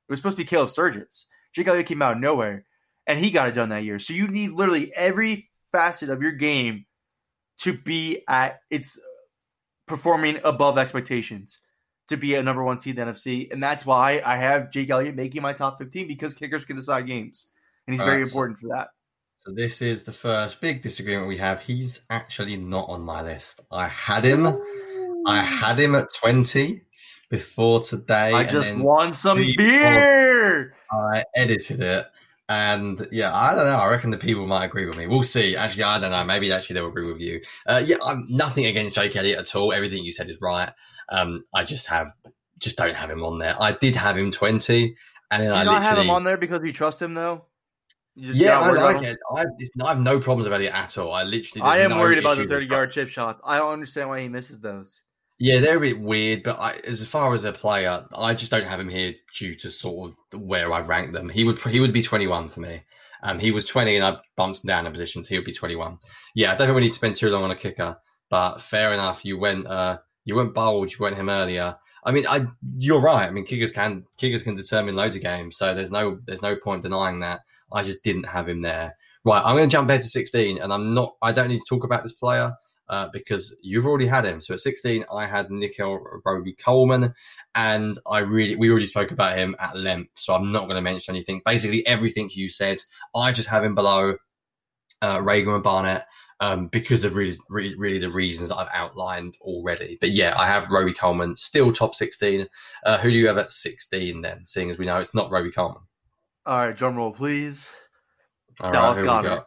It 0.09 0.13
was 0.13 0.19
supposed 0.19 0.37
to 0.37 0.43
be 0.43 0.49
Caleb 0.49 0.71
Sturgis. 0.71 1.27
Jake 1.55 1.69
Elliott 1.69 1.87
came 1.87 2.03
out 2.03 2.15
of 2.15 2.21
nowhere, 2.21 2.65
and 3.07 3.21
he 3.21 3.31
got 3.31 3.49
it 3.49 3.53
done 3.53 3.69
that 3.69 3.85
year. 3.85 3.99
So 3.99 4.15
you 4.15 4.27
need 4.27 4.51
literally 4.51 4.93
every 4.95 5.51
facet 5.71 6.11
of 6.11 6.23
your 6.23 6.33
game 6.33 6.87
to 7.59 7.73
be 7.73 8.25
at 8.29 8.61
its 8.71 8.99
performing 9.87 10.41
above 10.43 10.79
expectations 10.79 11.59
to 12.09 12.17
be 12.17 12.35
a 12.35 12.43
number 12.43 12.65
one 12.65 12.81
seed 12.81 12.99
in 12.99 13.07
the 13.07 13.13
NFC, 13.13 13.53
and 13.53 13.63
that's 13.63 13.87
why 13.87 14.21
I 14.25 14.37
have 14.37 14.71
Jake 14.71 14.91
Elliott 14.91 15.15
making 15.15 15.43
my 15.43 15.53
top 15.53 15.79
fifteen 15.79 16.09
because 16.09 16.35
kickers 16.35 16.65
can 16.65 16.77
decide 16.77 17.07
games, 17.07 17.47
and 17.87 17.95
he's 17.95 18.03
very 18.03 18.23
important 18.23 18.59
for 18.59 18.69
that. 18.69 18.89
So 19.45 19.51
this 19.53 19.83
is 19.83 20.05
the 20.05 20.13
first 20.13 20.61
big 20.61 20.83
disagreement 20.83 21.27
we 21.27 21.39
have. 21.39 21.61
He's 21.61 22.07
actually 22.09 22.57
not 22.57 22.89
on 22.89 23.03
my 23.03 23.23
list. 23.23 23.61
I 23.73 23.89
had 23.89 24.25
him. 24.25 24.47
I 25.27 25.43
had 25.43 25.81
him 25.81 25.97
at 25.97 26.15
twenty 26.15 26.83
before 27.29 27.83
today. 27.83 28.33
I 28.33 28.45
just 28.45 28.73
want 28.77 29.17
some 29.17 29.39
beer. 29.57 30.77
I 30.93 31.25
edited 31.35 31.83
it. 31.83 32.07
And 32.49 33.09
yeah, 33.11 33.35
I 33.35 33.57
don't 33.57 33.65
know. 33.65 33.79
I 33.79 33.91
reckon 33.91 34.13
the 34.13 34.17
people 34.17 34.47
might 34.47 34.67
agree 34.67 34.87
with 34.87 34.97
me. 34.97 35.09
We'll 35.09 35.25
see. 35.25 35.57
Actually, 35.57 35.85
I 35.85 35.99
don't 35.99 36.13
know. 36.13 36.25
Maybe 36.25 36.53
actually 36.53 36.75
they'll 36.75 36.89
agree 36.89 37.11
with 37.11 37.21
you. 37.21 37.41
Uh, 37.67 37.83
yeah, 37.85 37.97
I'm 38.05 38.27
nothing 38.29 38.67
against 38.67 38.95
Jake 38.95 39.17
Elliott 39.17 39.41
at 39.41 39.57
all. 39.57 39.73
Everything 39.73 40.05
you 40.05 40.13
said 40.13 40.31
is 40.31 40.39
right. 40.41 40.71
Um, 41.09 41.45
I 41.53 41.65
just 41.65 41.89
have, 41.89 42.13
just 42.61 42.77
don't 42.77 42.95
have 42.95 43.11
him 43.11 43.25
on 43.25 43.41
there. 43.41 43.61
I 43.61 43.73
did 43.73 43.97
have 43.97 44.17
him 44.17 44.31
20. 44.31 44.95
And 45.33 45.43
then 45.43 45.51
Do 45.51 45.55
you 45.57 45.61
I 45.63 45.65
not 45.65 45.83
have 45.83 45.99
him 45.99 46.11
on 46.11 46.23
there 46.23 46.37
because 46.37 46.61
you 46.63 46.73
trust 46.73 47.03
him 47.03 47.15
though? 47.15 47.47
Yeah, 48.15 48.59
I 48.59 48.73
like 48.73 49.03
it. 49.05 49.19
I, 49.35 49.45
I, 49.85 49.89
have 49.89 50.01
no 50.01 50.21
problems 50.21 50.47
about 50.47 50.61
it 50.61 50.73
at 50.73 50.99
all. 50.99 51.13
I 51.13 51.23
literally. 51.23 51.63
I 51.63 51.79
am 51.79 51.91
no 51.91 51.99
worried 51.99 52.19
about 52.19 52.37
the 52.37 52.47
30 52.47 52.67
yard 52.67 52.91
chip 52.93 53.09
shots. 53.09 53.41
I 53.45 53.59
don't 53.59 53.73
understand 53.73 54.09
why 54.11 54.21
he 54.21 54.29
misses 54.29 54.61
those. 54.61 55.03
Yeah, 55.39 55.59
they're 55.61 55.79
a 55.79 55.81
bit 55.81 56.01
weird, 56.01 56.43
but 56.43 56.61
I, 56.61 56.79
as 56.87 57.05
far 57.07 57.35
as 57.35 57.45
a 57.45 57.53
player, 57.53 58.07
I 58.15 58.35
just 58.35 58.51
don't 58.51 58.67
have 58.67 58.79
him 58.79 58.89
here 58.89 59.15
due 59.35 59.55
to 59.57 59.71
sort 59.71 60.13
of 60.33 60.41
where 60.41 60.73
I 60.73 60.83
rank 60.83 61.13
them. 61.13 61.29
He 61.29 61.45
would 61.45 61.61
he 61.63 61.81
would 61.81 61.93
be 61.93 62.03
21 62.03 62.49
for 62.49 62.61
me. 62.61 62.83
Um, 63.23 63.39
he 63.39 63.51
was 63.51 63.65
20 63.65 63.97
and 63.97 64.05
I 64.05 64.19
bumped 64.37 64.63
him 64.63 64.69
down 64.69 64.87
a 64.87 64.91
position, 64.91 65.25
so 65.25 65.31
he 65.31 65.39
would 65.39 65.45
be 65.45 65.53
21. 65.53 65.99
Yeah, 66.35 66.53
I 66.53 66.57
don't 66.57 66.67
think 66.67 66.77
we 66.77 66.83
need 66.83 66.89
to 66.89 66.95
spend 66.95 67.17
too 67.17 67.29
long 67.29 67.45
on 67.45 67.51
a 67.51 67.57
kicker, 67.57 67.97
but 68.31 68.59
fair 68.61 68.93
enough. 68.93 69.25
You 69.25 69.39
went 69.39 69.67
uh, 69.67 69.99
you 70.25 70.37
went 70.37 70.55
bold. 70.55 70.93
You 70.93 70.99
went 71.01 71.17
him 71.17 71.29
earlier. 71.29 71.77
I 72.05 72.13
mean, 72.13 72.27
I 72.29 72.47
you're 72.79 73.01
right. 73.01 73.27
I 73.27 73.31
mean, 73.31 73.45
kickers 73.45 73.73
can 73.73 74.05
kickers 74.19 74.43
can 74.43 74.55
determine 74.55 74.97
loads 74.97 75.17
of 75.17 75.23
games, 75.23 75.57
so 75.57 75.75
there's 75.75 75.91
no 75.91 76.19
there's 76.27 76.43
no 76.43 76.57
point 76.57 76.83
denying 76.83 77.21
that. 77.21 77.41
I 77.73 77.83
just 77.83 78.03
didn't 78.03 78.27
have 78.27 78.49
him 78.49 78.61
there. 78.61 78.97
Right, 79.25 79.43
I'm 79.45 79.57
going 79.57 79.69
to 79.69 79.73
jump 79.73 79.89
ahead 79.89 80.03
to 80.03 80.09
16, 80.09 80.59
and 80.59 80.73
I'm 80.73 80.95
not. 80.95 81.17
I 81.23 81.33
don't 81.33 81.49
need 81.49 81.61
to 81.61 81.65
talk 81.69 81.85
about 81.85 82.03
this 82.03 82.13
player 82.13 82.53
uh, 82.89 83.09
because 83.13 83.57
you've 83.63 83.87
already 83.87 84.07
had 84.07 84.25
him. 84.25 84.41
So 84.41 84.55
at 84.55 84.61
16, 84.61 85.05
I 85.13 85.27
had 85.27 85.51
Nickell 85.51 85.99
Robey 86.25 86.55
Coleman, 86.55 87.15
and 87.55 87.97
I 88.07 88.21
really 88.21 88.57
we 88.57 88.71
already 88.71 88.87
spoke 88.87 89.13
about 89.13 89.39
him 89.39 89.57
at 89.59 89.77
length, 89.77 90.11
so 90.17 90.35
I'm 90.35 90.53
not 90.53 90.65
going 90.65 90.77
to 90.77 90.83
mention 90.83 91.15
anything. 91.15 91.41
Basically, 91.45 91.87
everything 91.87 92.31
you 92.33 92.49
said, 92.49 92.83
I 93.15 93.33
just 93.33 93.49
have 93.49 93.65
him 93.65 93.75
below 93.75 94.17
uh, 95.01 95.19
Reagor 95.19 95.55
and 95.55 95.65
Barnett. 95.65 96.07
Um, 96.41 96.67
because 96.67 97.05
of 97.05 97.15
really, 97.15 97.35
really, 97.49 97.77
really, 97.77 97.99
the 98.01 98.11
reasons 98.11 98.49
that 98.49 98.57
I've 98.57 98.75
outlined 98.75 99.37
already. 99.41 99.97
But 100.01 100.11
yeah, 100.11 100.35
I 100.37 100.49
have 100.49 100.69
Robey 100.73 100.93
Coleman 100.93 101.37
still 101.37 101.73
top 101.73 101.95
16. 101.95 102.49
Uh, 102.85 102.99
who 102.99 103.11
do 103.11 103.17
you 103.17 103.29
have 103.29 103.39
at 103.39 103.53
16 103.53 104.21
then, 104.23 104.45
seeing 104.45 104.69
as 104.69 104.77
we 104.77 104.87
know 104.87 104.99
it's 104.99 105.15
not 105.15 105.31
Robey-Coleman? 105.31 105.83
All 106.45 106.59
right, 106.59 106.77
drum 106.77 106.97
roll, 106.97 107.13
please. 107.13 107.73
All 108.61 108.71
Dallas 108.71 109.01
right, 109.01 109.25
Goedert. 109.25 109.45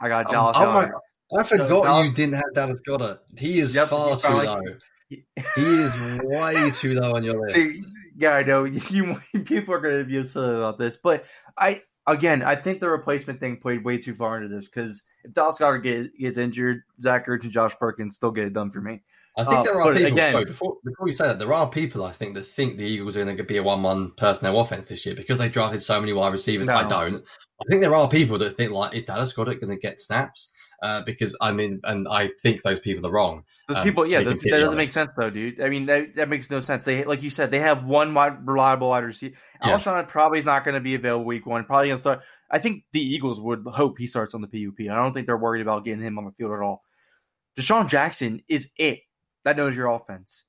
I 0.00 0.08
got 0.08 0.30
Dallas 0.30 0.56
oh, 0.58 0.64
Goedert. 0.64 0.90
Oh 0.94 1.38
I 1.38 1.42
forgot 1.42 1.84
so 1.84 2.02
you 2.02 2.14
didn't 2.14 2.34
have 2.34 2.54
Dallas 2.54 2.80
Goedert. 2.86 3.18
He 3.36 3.58
is 3.58 3.74
yep, 3.74 3.88
far 3.88 4.16
too 4.16 4.28
low. 4.28 4.60
he 5.10 5.22
is 5.56 6.20
way 6.22 6.70
too 6.70 6.94
low 6.94 7.14
on 7.14 7.24
your 7.24 7.38
list. 7.40 7.54
See, 7.54 7.82
yeah, 8.16 8.30
I 8.30 8.42
know. 8.42 8.64
You, 8.90 9.18
people 9.44 9.74
are 9.74 9.80
going 9.80 9.98
to 9.98 10.04
be 10.04 10.18
upset 10.18 10.42
about 10.42 10.78
this, 10.78 10.96
but 10.96 11.24
I 11.56 11.82
again, 12.06 12.42
I 12.42 12.56
think 12.56 12.80
the 12.80 12.88
replacement 12.88 13.40
thing 13.40 13.58
played 13.58 13.84
way 13.84 13.98
too 13.98 14.14
far 14.14 14.42
into 14.42 14.54
this 14.54 14.68
because 14.68 15.02
if 15.24 15.32
Dallas 15.34 15.58
Goedert 15.58 15.82
gets, 15.82 16.08
gets 16.18 16.38
injured, 16.38 16.82
Zach 17.02 17.26
Ertz 17.26 17.42
and 17.42 17.52
Josh 17.52 17.76
Perkins 17.78 18.16
still 18.16 18.30
get 18.30 18.46
it 18.46 18.54
done 18.54 18.70
for 18.70 18.80
me. 18.80 19.02
I 19.38 19.44
think 19.44 19.56
uh, 19.58 19.62
there 19.62 19.80
are 19.80 19.92
people. 19.92 20.12
Again, 20.12 20.32
sorry, 20.32 20.44
before 20.44 20.76
before 20.84 21.06
you 21.06 21.12
say 21.12 21.28
that, 21.28 21.38
there 21.38 21.52
are 21.52 21.70
people 21.70 22.04
I 22.04 22.12
think 22.12 22.34
that 22.34 22.44
think 22.44 22.76
the 22.76 22.84
Eagles 22.84 23.16
are 23.16 23.24
going 23.24 23.36
to 23.36 23.44
be 23.44 23.56
a 23.56 23.62
one-one 23.62 24.12
personnel 24.16 24.60
offense 24.60 24.88
this 24.88 25.06
year 25.06 25.14
because 25.14 25.38
they 25.38 25.48
drafted 25.48 25.82
so 25.82 26.00
many 26.00 26.12
wide 26.12 26.32
receivers. 26.32 26.66
No. 26.66 26.74
I 26.74 26.88
don't. 26.88 27.24
I 27.60 27.64
think 27.70 27.80
there 27.80 27.94
are 27.94 28.08
people 28.08 28.38
that 28.38 28.50
think 28.50 28.72
like, 28.72 28.94
is 28.94 29.04
Dallas 29.04 29.32
Goedert 29.32 29.60
going 29.60 29.70
to 29.70 29.76
get 29.76 30.00
snaps? 30.00 30.52
uh, 30.82 31.02
because 31.04 31.36
I 31.40 31.52
mean, 31.52 31.80
and 31.84 32.06
I 32.08 32.30
think 32.40 32.62
those 32.62 32.78
people 32.78 33.06
are 33.06 33.10
wrong. 33.10 33.44
Those 33.66 33.78
Um, 33.78 33.82
people, 33.82 34.10
yeah, 34.10 34.20
be 34.20 34.34
that, 34.34 34.42
doesn't 34.42 34.76
make 34.76 34.90
sense 34.90 35.12
though, 35.16 35.30
dude. 35.30 35.60
I 35.60 35.68
mean, 35.68 35.86
that, 35.86 36.14
that 36.16 36.28
makes 36.28 36.50
no 36.50 36.60
sense. 36.60 36.84
They, 36.84 37.04
like 37.04 37.22
you 37.22 37.30
said, 37.30 37.50
they 37.50 37.58
have 37.58 37.84
one 37.84 38.14
wide, 38.14 38.46
reliable 38.46 38.90
wide 38.90 39.04
receiver. 39.04 39.34
Yeah. 39.62 39.76
Alshon 39.76 40.06
probably 40.06 40.38
is 40.38 40.44
not 40.44 40.64
going 40.64 40.74
to 40.74 40.80
be 40.80 40.94
available 40.94 41.24
week 41.24 41.46
one. 41.46 41.64
Probably 41.64 41.88
going 41.88 41.96
to 41.96 42.00
start. 42.00 42.20
I 42.50 42.58
think 42.58 42.84
the 42.92 43.00
Eagles 43.00 43.40
would 43.40 43.64
hope 43.66 43.98
he 43.98 44.06
starts 44.06 44.34
on 44.34 44.40
the 44.40 44.46
PUP. 44.46 44.80
I 44.80 44.94
don't 44.94 45.12
think 45.12 45.26
they're 45.26 45.36
worried 45.36 45.62
about 45.62 45.84
getting 45.84 46.02
him 46.02 46.18
on 46.18 46.24
the 46.24 46.32
field 46.32 46.52
at 46.52 46.60
all. 46.60 46.84
DeSean 47.58 47.88
Jackson 47.88 48.42
is 48.48 48.70
it. 48.76 49.00
That 49.48 49.56
knows 49.56 49.74
your 49.74 49.86
offense. 49.86 50.44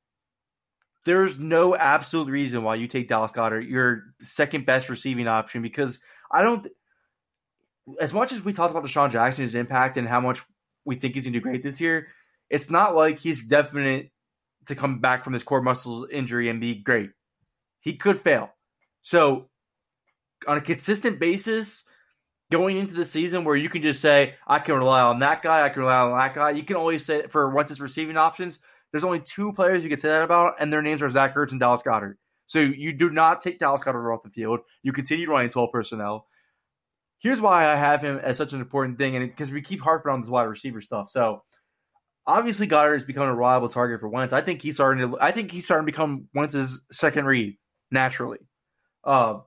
There's 1.06 1.40
no 1.40 1.74
absolute 1.74 2.28
reason 2.28 2.64
why 2.64 2.76
you 2.76 2.86
take 2.86 3.08
Dallas 3.08 3.32
Goedert, 3.32 3.70
your 3.70 4.04
second 4.20 4.66
best 4.66 4.90
receiving 4.90 5.26
option, 5.26 5.62
because 5.62 6.02
I 6.30 6.44
don't. 6.44 6.68
As 8.02 8.14
much 8.14 8.34
as 8.34 8.44
we 8.44 8.52
talked 8.52 8.72
about 8.72 8.84
DeSean 8.84 9.10
Jackson, 9.10 9.44
his 9.44 9.56
impact, 9.56 9.96
and 9.96 10.06
how 10.06 10.20
much 10.20 10.42
we 10.84 10.96
think 10.96 11.14
he's 11.14 11.24
going 11.24 11.32
to 11.32 11.40
do 11.40 11.44
great 11.44 11.64
this 11.64 11.80
year, 11.80 12.10
it's 12.50 12.70
not 12.70 12.94
like 12.94 13.20
he's 13.20 13.42
definite 13.46 14.12
to 14.66 14.76
come 14.76 15.00
back 15.00 15.24
from 15.24 15.32
this 15.32 15.44
core 15.44 15.62
muscle 15.62 16.06
injury 16.12 16.50
and 16.50 16.60
be 16.60 16.76
great. 16.76 17.12
He 17.80 17.96
could 17.96 18.18
fail. 18.18 18.50
So, 19.02 19.48
on 20.46 20.58
a 20.58 20.62
consistent 20.62 21.22
basis, 21.22 21.86
going 22.52 22.78
into 22.78 22.96
the 22.96 23.06
season 23.06 23.44
where 23.44 23.56
you 23.56 23.70
can 23.70 23.82
just 23.82 24.02
say, 24.02 24.36
I 24.46 24.60
can 24.60 24.76
rely 24.76 25.02
on 25.02 25.20
that 25.20 25.42
guy, 25.42 25.64
I 25.64 25.70
can 25.70 25.84
rely 25.84 26.00
on 26.00 26.18
that 26.18 26.34
guy, 26.34 26.52
you 26.52 26.64
can 26.64 26.76
always 26.76 27.06
say 27.06 27.28
for 27.28 27.50
once 27.50 27.72
it's 27.72 27.80
receiving 27.80 28.18
options, 28.18 28.60
there's 28.92 29.04
only 29.04 29.20
two 29.20 29.54
players 29.54 29.84
you 29.84 29.90
can 29.90 30.00
say 30.00 30.10
that 30.10 30.24
about, 30.24 30.56
and 30.60 30.72
their 30.72 30.82
names 30.82 31.02
are 31.02 31.10
Zach 31.10 31.36
Ertz 31.36 31.52
and 31.52 31.60
Dallas 31.60 31.84
Goedert. 31.84 32.16
So, 32.46 32.60
you 32.60 32.94
do 32.94 33.10
not 33.10 33.42
take 33.42 33.60
Dallas 33.60 33.82
Goedert 33.84 34.14
off 34.14 34.24
the 34.24 34.30
field. 34.30 34.62
You 34.82 34.92
continue 34.92 35.30
running 35.30 35.50
12 35.50 35.72
personnel. 35.72 36.26
Here's 37.20 37.42
why 37.42 37.68
I 37.68 37.76
have 37.76 38.02
him 38.02 38.18
as 38.18 38.38
such 38.38 38.54
an 38.54 38.62
important 38.62 38.98
thing, 38.98 39.16
and 39.16 39.26
because 39.28 39.52
we 39.52 39.62
keep 39.62 39.82
harping 39.82 40.12
on 40.12 40.22
this 40.22 40.30
wide 40.30 40.44
receiver 40.44 40.82
stuff. 40.82 41.10
So, 41.10 41.44
obviously 42.26 42.68
Goedert 42.68 42.94
has 42.94 43.06
become 43.06 43.28
a 43.28 43.36
reliable 43.36 43.70
target 43.70 44.00
for 44.00 44.08
Wentz. 44.08 44.34
I 44.34 44.42
think 44.42 44.62
he's 44.62 44.76
starting 44.76 45.12
to. 45.12 45.18
I 45.20 45.32
think 45.32 45.52
he's 45.52 45.66
starting 45.66 45.86
to 45.86 45.92
become 45.92 46.28
Wentz's 46.34 46.82
second 46.92 47.26
read 47.26 47.58
naturally. 47.92 48.40
Uh, 49.04 49.40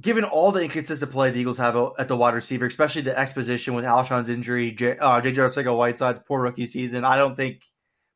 given 0.00 0.24
all 0.24 0.52
the 0.52 0.62
inconsistent 0.62 1.10
play 1.10 1.30
the 1.30 1.40
Eagles 1.40 1.58
have 1.58 1.76
at 1.98 2.08
the 2.08 2.16
wide 2.16 2.34
receiver, 2.34 2.66
especially 2.66 3.02
the 3.02 3.18
X 3.18 3.32
position 3.32 3.74
with 3.74 3.84
Alshon's 3.84 4.28
injury, 4.28 4.72
J, 4.72 4.96
uh, 4.96 5.20
JJ 5.20 5.34
Arcega 5.34 5.76
Whiteside's 5.76 6.20
poor 6.26 6.40
rookie 6.40 6.66
season, 6.66 7.04
I 7.04 7.18
don't 7.18 7.36
think 7.36 7.64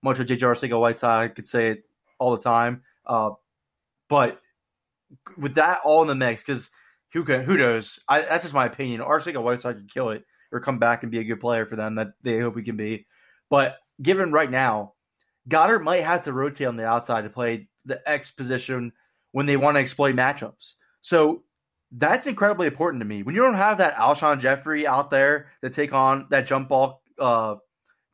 much 0.03 0.18
of 0.18 0.26
JJ 0.26 0.39
Arcega 0.39 0.80
Whiteside 0.80 1.35
could 1.35 1.49
say 1.49 1.68
it 1.68 1.85
all 2.18 2.32
the 2.32 2.43
time. 2.43 2.82
Uh, 3.07 3.30
but 4.09 4.41
with 5.37 5.57
that 5.57 5.80
all 5.85 6.03
in 6.03 6.09
the 6.09 6.14
mix, 6.14 6.43
because 6.43 6.70
who 7.12 7.24
can, 7.24 7.45
who 7.45 7.57
knows? 7.57 8.01
I, 8.09 8.22
that's 8.22 8.45
just 8.45 8.55
my 8.55 8.66
opinion. 8.66 9.01
Arcega 9.01 9.43
Whiteside 9.43 9.76
could 9.76 9.93
kill 9.93 10.11
it 10.11 10.24
or 10.53 10.61
come 10.61 10.78
back 10.78 11.03
and 11.03 11.12
be 11.12 11.18
a 11.18 11.24
good 11.24 11.41
player 11.41 11.66
for 11.66 11.76
them 11.76 11.97
that 11.97 12.09
they 12.22 12.39
hope 12.39 12.57
he 12.57 12.62
can 12.62 12.76
be. 12.76 13.07
But 13.51 13.76
given 14.01 14.32
right 14.32 14.51
now, 14.51 14.95
Goedert 15.49 15.82
might 15.82 16.05
have 16.05 16.22
to 16.24 16.32
rotate 16.32 16.66
on 16.66 16.76
the 16.76 16.87
outside 16.87 17.22
to 17.22 17.30
play 17.30 17.68
the 17.85 18.01
X 18.09 18.30
position 18.30 18.93
when 19.32 19.47
they 19.47 19.57
want 19.57 19.76
to 19.76 19.80
exploit 19.80 20.14
matchups. 20.14 20.74
So 21.03 21.44
that's 21.97 22.27
incredibly 22.27 22.67
important 22.67 23.01
to 23.01 23.07
me. 23.07 23.23
When 23.23 23.35
you 23.35 23.43
don't 23.43 23.55
have 23.55 23.79
that 23.79 23.97
Alshon 23.97 24.41
Jeffery 24.41 24.87
out 24.87 25.11
there 25.11 25.47
to 25.63 25.71
take 25.71 25.95
on 25.95 26.27
that 26.31 26.47
jump 26.47 26.69
ball 26.69 27.03
uh, 27.19 27.57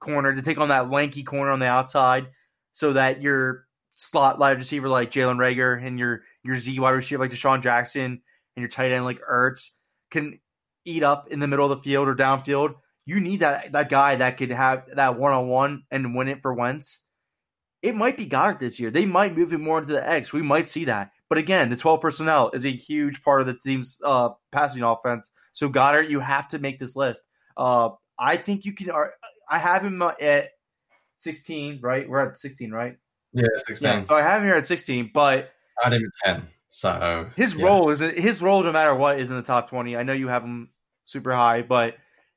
corner, 0.01 0.35
to 0.35 0.43
take 0.43 0.59
on 0.59 0.68
that 0.68 0.91
lanky 0.91 1.22
corner 1.22 1.51
on 1.51 1.61
the 1.61 1.66
outside, 1.66 2.28
so 2.72 2.93
that 2.93 3.22
your 3.22 3.66
slot 3.95 4.39
wide 4.39 4.59
receiver 4.59 4.89
like 4.89 5.11
Jalen 5.11 5.37
Reagor 5.37 5.85
and 5.85 5.99
your 5.99 6.22
your 6.43 6.57
Z 6.59 6.78
wide 6.78 6.91
receiver 6.91 7.22
like 7.22 7.31
DeSean 7.31 7.62
Jackson 7.62 8.05
and 8.05 8.62
your 8.62 8.68
tight 8.68 8.93
end 8.93 9.05
like 9.05 9.20
Ertz 9.22 9.70
can 10.11 10.41
eat 10.85 11.03
up 11.03 11.28
in 11.28 11.41
the 11.41 11.49
middle 11.49 11.70
of 11.70 11.78
the 11.78 11.83
field 11.83 12.09
or 12.09 12.14
downfield. 12.14 12.74
You 13.07 13.18
need 13.18 13.41
that 13.41 13.72
that 13.72 13.89
guy 13.89 14.16
that 14.16 14.37
could 14.37 14.51
have 14.51 14.85
that 14.95 15.18
one 15.18 15.33
on 15.33 15.49
one 15.49 15.85
and 15.91 16.14
win 16.14 16.28
it 16.28 16.43
for 16.43 16.53
Wentz. 16.53 17.01
It 17.83 17.97
might 17.97 18.18
be 18.18 18.26
Goedert 18.26 18.59
this 18.59 18.78
year. 18.78 18.91
They 18.91 19.07
might 19.07 19.35
move 19.35 19.53
him 19.53 19.62
more 19.62 19.78
into 19.78 19.93
the 19.93 20.07
X. 20.07 20.35
We 20.35 20.43
might 20.43 20.68
see 20.68 20.85
that. 20.85 21.12
But 21.31 21.39
again, 21.39 21.70
the 21.70 21.76
12 21.76 22.01
personnel 22.01 22.51
is 22.53 22.66
a 22.66 22.70
huge 22.70 23.22
part 23.22 23.41
of 23.41 23.47
the 23.47 23.55
team's 23.55 24.01
uh, 24.05 24.31
passing 24.51 24.83
offense. 24.83 25.31
So 25.53 25.70
Goedert, 25.70 26.11
you 26.11 26.18
have 26.18 26.49
to 26.49 26.59
make 26.59 26.81
this 26.81 26.97
list. 26.97 27.26
Uh, 27.57 27.91
I 28.18 28.37
think 28.37 28.64
you 28.64 28.74
can. 28.74 28.91
I 29.49 29.59
have 29.59 29.83
him 29.83 30.03
at 30.03 30.51
16, 31.16 31.78
right? 31.83 32.09
We're 32.09 32.26
at 32.26 32.37
16, 32.37 32.72
right? 32.72 32.97
Yeah, 33.33 33.47
16. 33.66 33.89
Yeah. 33.89 34.03
So 34.03 34.16
I 34.16 34.22
have 34.22 34.43
him 34.43 34.49
here 34.49 34.57
at 34.57 34.66
16, 34.66 35.12
but 35.14 35.53
I 35.81 35.91
had 35.91 35.93
him 35.95 36.03
at 36.24 36.35
10. 36.35 36.49
So 36.68 37.31
his 37.37 37.55
yeah. 37.55 37.64
role 37.64 37.91
is 37.91 38.01
his 38.01 38.43
role, 38.43 38.62
no 38.64 38.72
matter 38.72 38.95
what, 38.95 39.20
is 39.20 39.31
in 39.31 39.37
the 39.37 39.43
top 39.43 39.70
20. 39.70 39.97
I 39.97 40.03
know 40.03 40.12
you 40.12 40.28
have 40.28 40.43
him 40.43 40.70
super 41.05 41.33
high, 41.33 41.62
but 41.62 41.97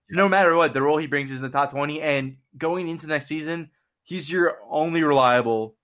no 0.09 0.29
matter 0.29 0.55
what, 0.55 0.73
the 0.73 0.81
role 0.83 0.97
he 0.97 1.07
brings 1.07 1.31
is 1.31 1.37
in 1.37 1.43
the 1.43 1.49
top 1.49 1.71
20. 1.71 1.99
And 1.99 2.37
going 2.57 2.87
into 2.87 3.07
next 3.07 3.25
season, 3.25 3.71
he's 4.03 4.31
your 4.31 4.57
only 4.69 5.03
reliable 5.03 5.75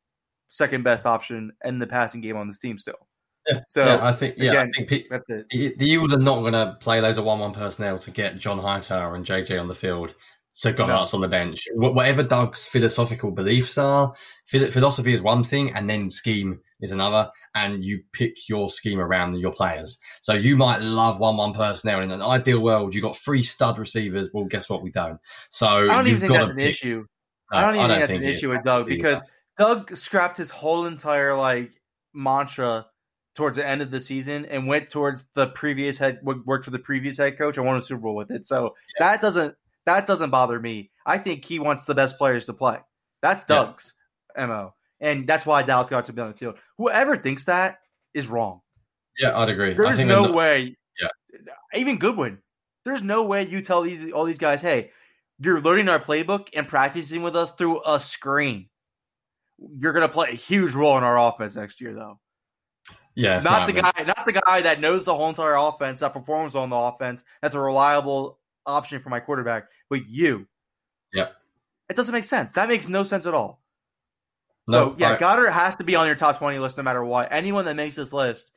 second 0.50 0.84
best 0.84 1.06
option 1.06 1.52
in 1.64 1.80
the 1.80 1.88
passing 1.88 2.22
game 2.22 2.36
on 2.38 2.48
this 2.48 2.60
team 2.60 2.78
still. 2.78 3.08
Yeah. 3.48 3.62
So 3.70 3.86
yeah, 3.86 4.00
I 4.02 4.12
think 4.14 4.36
yeah, 4.38 4.50
again, 4.52 4.72
I 4.76 4.78
think 4.78 4.90
pe- 4.90 5.04
that's 5.10 5.30
it. 5.30 5.46
the 5.50 5.76
the 5.78 5.86
Eagles 5.90 6.14
are 6.14 6.20
not 6.20 6.42
going 6.42 6.54
to 6.54 6.78
play 6.82 7.00
loads 7.02 7.18
of 7.18 7.26
one-one 7.26 7.54
personnel 7.54 7.98
to 8.00 8.12
get 8.12 8.38
John 8.38 8.60
Hightower 8.60 9.16
and 9.16 9.26
JJ 9.26 9.60
on 9.60 9.68
the 9.68 9.76
field. 9.76 10.14
So 10.52 10.74
got 10.74 10.88
No. 10.88 11.06
on 11.18 11.22
the 11.22 11.28
bench. 11.30 11.68
Wh- 11.76 11.96
Whatever 11.96 12.24
Doug's 12.24 12.66
philosophical 12.66 13.32
beliefs 13.32 13.78
are, 13.78 14.14
phil- 14.48 14.70
philosophy 14.70 15.14
is 15.14 15.22
one 15.22 15.44
thing, 15.44 15.74
and 15.74 15.90
then 15.90 16.12
scheme 16.12 16.60
is 16.82 16.92
another. 16.92 17.32
And 17.56 17.84
you 17.84 18.04
pick 18.12 18.50
your 18.50 18.70
scheme 18.70 19.00
around 19.00 19.36
your 19.36 19.54
players. 19.54 20.00
So 20.22 20.34
you 20.34 20.58
might 20.58 20.82
love 20.82 21.20
one-one 21.20 21.54
personnel. 21.54 22.02
In 22.02 22.12
an 22.12 22.22
ideal 22.22 22.60
world, 22.62 22.94
you 22.94 23.02
got 23.02 23.16
three 23.16 23.42
stud 23.44 23.78
receivers. 23.78 24.32
Well, 24.34 24.46
guess 24.46 24.70
what? 24.70 24.82
We 24.84 24.92
don't. 24.92 25.20
So 25.50 25.68
I 25.68 25.86
don't 25.86 26.08
even 26.08 26.20
think 26.20 26.34
that's 26.34 26.46
to 26.48 26.52
an 26.52 26.60
issue. 26.60 27.06
No, 27.52 27.58
I 27.58 27.62
don't 27.62 27.76
even 27.76 27.88
think 27.88 28.00
that's 28.00 28.12
think 28.12 28.24
an 28.24 28.30
issue 28.30 28.50
with 28.50 28.64
Doug 28.64 28.92
either. 28.92 29.18
Doug 29.60 29.96
scrapped 29.96 30.38
his 30.38 30.50
whole 30.50 30.86
entire 30.86 31.36
like 31.36 31.74
mantra 32.14 32.88
towards 33.36 33.58
the 33.58 33.68
end 33.68 33.82
of 33.82 33.92
the 33.92 34.02
season 34.02 34.46
and 34.46 34.68
went 34.68 34.90
towards 34.90 35.26
the 35.36 35.48
previous 35.48 35.98
head 35.98 36.20
worked 36.24 36.66
for 36.66 36.72
the 36.72 36.80
previous 36.80 37.18
head 37.18 37.38
coach 37.38 37.58
and 37.58 37.66
won 37.66 37.76
a 37.76 37.82
Super 37.82 38.02
Bowl 38.02 38.16
with 38.16 38.32
it. 38.32 38.46
So 38.46 38.76
that 39.00 39.22
doesn't 39.22 39.56
that 39.86 40.08
doesn't 40.08 40.30
bother 40.30 40.60
me. 40.60 40.92
I 41.06 41.18
think 41.18 41.46
he 41.46 41.60
wants 41.60 41.84
the 41.84 41.94
best 41.94 42.18
players 42.18 42.46
to 42.46 42.54
play. 42.54 42.78
That's 43.22 43.44
Yeah. 43.50 43.64
Doug's 43.64 43.94
mo, 44.38 44.74
and 45.02 45.28
that's 45.28 45.46
why 45.46 45.64
Dallas 45.64 45.90
got 45.90 46.06
to 46.06 46.14
be 46.14 46.22
on 46.22 46.32
the 46.32 46.38
field. 46.38 46.56
Whoever 46.78 47.18
thinks 47.18 47.46
that 47.46 47.80
is 48.14 48.28
wrong. 48.28 48.62
yeah, 49.18 49.38
I'd 49.38 49.50
agree. 49.50 49.72
I 49.72 49.74
There's 49.74 50.00
no 50.00 50.24
they're 50.24 50.34
way. 50.34 50.78
Yeah. 51.00 51.10
Even 51.74 51.98
Goodwin. 51.98 52.40
There's 52.86 53.04
no 53.04 53.24
way 53.24 53.46
you 53.46 53.62
tell 53.62 53.82
these 53.82 54.10
all 54.14 54.24
these 54.24 54.38
guys, 54.38 54.62
hey, 54.62 54.92
you're 55.38 55.60
learning 55.60 55.90
our 55.90 56.00
playbook 56.00 56.48
and 56.54 56.66
practicing 56.66 57.24
with 57.24 57.36
us 57.36 57.52
through 57.52 57.82
a 57.86 58.00
screen. 58.00 58.69
You're 59.78 59.94
gonna 59.94 60.10
play 60.10 60.30
a 60.30 60.36
huge 60.36 60.74
role 60.74 60.98
in 60.98 61.04
our 61.04 61.20
offense 61.20 61.56
next 61.56 61.82
year, 61.82 61.94
though. 61.94 62.20
Yeah, 63.16 63.36
it's 63.36 63.46
not 63.46 63.68
the 63.68 63.74
guy, 63.74 63.92
not 64.06 64.26
the 64.26 64.40
guy 64.46 64.62
that 64.62 64.80
knows 64.80 65.06
the 65.06 65.14
whole 65.14 65.28
entire 65.30 65.56
offense, 65.56 66.00
that 66.00 66.14
performs 66.14 66.56
on 66.56 66.70
the 66.70 66.76
offense, 66.76 67.24
that's 67.42 67.56
a 67.56 67.60
reliable 67.60 68.40
option 68.66 69.00
for 69.00 69.10
my 69.10 69.20
quarterback, 69.20 69.66
but 69.90 70.08
you. 70.08 70.48
Yep. 71.14 71.36
It 71.90 71.96
doesn't 71.96 72.14
make 72.14 72.24
sense. 72.24 72.54
That 72.54 72.70
makes 72.70 72.88
no 72.88 73.04
sense 73.04 73.26
at 73.26 73.34
all. 73.34 73.62
No, 74.68 74.92
So 74.92 74.96
yeah, 75.00 75.14
I- 75.14 75.18
Goedert 75.18 75.52
has 75.52 75.76
to 75.78 75.84
be 75.84 75.96
on 75.96 76.06
your 76.08 76.16
top 76.16 76.38
twenty 76.38 76.60
list 76.60 76.78
no 76.78 76.84
matter 76.84 77.04
what. 77.04 77.30
Anyone 77.32 77.66
that 77.66 77.76
makes 77.76 77.96
this 77.96 78.14
list, 78.14 78.52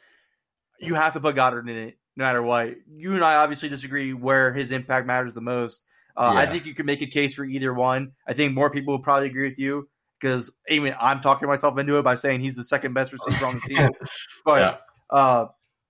you 0.79 0.95
have 0.95 1.15
to 1.15 1.21
put 1.21 1.35
Goedert 1.35 1.63
in 1.69 1.77
it 1.77 1.99
no 2.15 2.25
matter 2.25 2.43
what. 2.43 2.75
You 2.95 3.15
and 3.15 3.25
I 3.25 3.37
obviously 3.37 3.69
disagree 3.71 4.13
where 4.13 4.53
his 4.53 4.71
impact 4.71 5.07
matters 5.07 5.35
the 5.35 5.41
most. 5.41 5.85
Uh, 6.15 6.35
I 6.37 6.45
think 6.47 6.67
you 6.67 6.75
can 6.75 6.85
make 6.85 7.01
a 7.01 7.07
case 7.07 7.35
for 7.35 7.45
either 7.45 7.73
one. 7.73 8.13
I 8.29 8.35
think 8.35 8.53
more 8.53 8.71
people 8.71 8.93
will 8.93 9.03
probably 9.03 9.29
agree 9.29 9.49
with 9.49 9.59
you 9.59 9.89
because 10.23 10.55
even 10.69 10.95
I'm 11.01 11.21
talking 11.21 11.49
myself 11.49 11.77
into 11.79 11.99
it 11.99 12.03
by 12.03 12.15
saying 12.15 12.41
he's 12.41 12.57
the 12.57 12.65
second 12.65 12.95
best 12.95 13.13
receiver 13.13 13.45
on 13.47 13.55
the 13.57 13.75
team. 13.75 13.91
But 14.45 14.61
Yeah. 14.61 14.77
uh, 15.19 15.47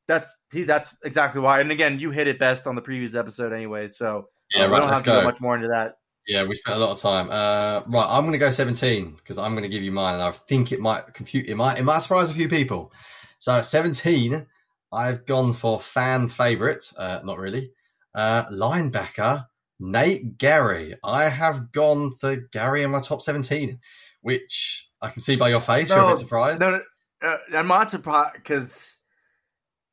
that's 0.08 0.34
he, 0.52 0.64
that's 0.64 0.94
exactly 1.04 1.40
why. 1.40 1.60
And 1.60 1.70
again, 1.70 1.98
you 1.98 2.10
hit 2.10 2.26
it 2.26 2.38
best 2.38 2.66
on 2.66 2.74
the 2.74 2.82
previous 2.82 3.14
episode 3.14 3.52
anyway. 3.52 3.88
So 3.88 4.28
Yeah, 4.54 4.64
uh, 4.64 4.66
we 4.66 4.72
right, 4.72 4.78
don't 4.80 4.88
let's 4.88 4.98
have 4.98 5.04
to 5.04 5.10
go 5.10 5.20
go. 5.20 5.24
much 5.26 5.40
more 5.40 5.54
into 5.54 5.68
that. 5.68 5.96
Yeah, 6.26 6.46
we 6.46 6.54
spent 6.54 6.76
a 6.76 6.80
lot 6.80 6.92
of 6.92 7.00
time. 7.00 7.30
Uh, 7.30 7.82
right, 7.88 8.06
I'm 8.08 8.22
going 8.22 8.32
to 8.32 8.38
go 8.38 8.50
17 8.50 9.16
because 9.16 9.38
I'm 9.38 9.52
going 9.52 9.64
to 9.64 9.68
give 9.68 9.82
you 9.82 9.92
mine, 9.92 10.14
and 10.14 10.22
I 10.22 10.30
think 10.32 10.72
it 10.72 10.80
might 10.80 11.12
compute. 11.14 11.48
It 11.48 11.56
might 11.56 11.78
it 11.78 11.84
might 11.84 11.98
surprise 11.98 12.30
a 12.30 12.34
few 12.34 12.48
people. 12.48 12.92
So 13.38 13.60
17, 13.60 14.46
I've 14.92 15.26
gone 15.26 15.52
for 15.52 15.80
fan 15.80 16.28
favorite. 16.28 16.84
Uh, 16.96 17.20
not 17.24 17.38
really. 17.38 17.72
Uh, 18.14 18.46
linebacker 18.50 19.46
Nate 19.80 20.38
Gerry. 20.38 20.96
I 21.02 21.28
have 21.28 21.72
gone 21.72 22.16
for 22.20 22.36
Gerry 22.52 22.82
in 22.84 22.90
my 22.92 23.00
top 23.00 23.20
17, 23.20 23.80
which 24.22 24.88
I 25.00 25.10
can 25.10 25.22
see 25.22 25.36
by 25.36 25.50
your 25.50 25.60
face. 25.60 25.90
You're 25.90 25.98
a 25.98 26.08
bit 26.08 26.18
surprised. 26.18 26.60
No, 26.60 26.70
no 26.70 26.80
uh, 27.22 27.36
I'm 27.54 27.68
not 27.68 27.90
surprised 27.90 28.34
because 28.34 28.96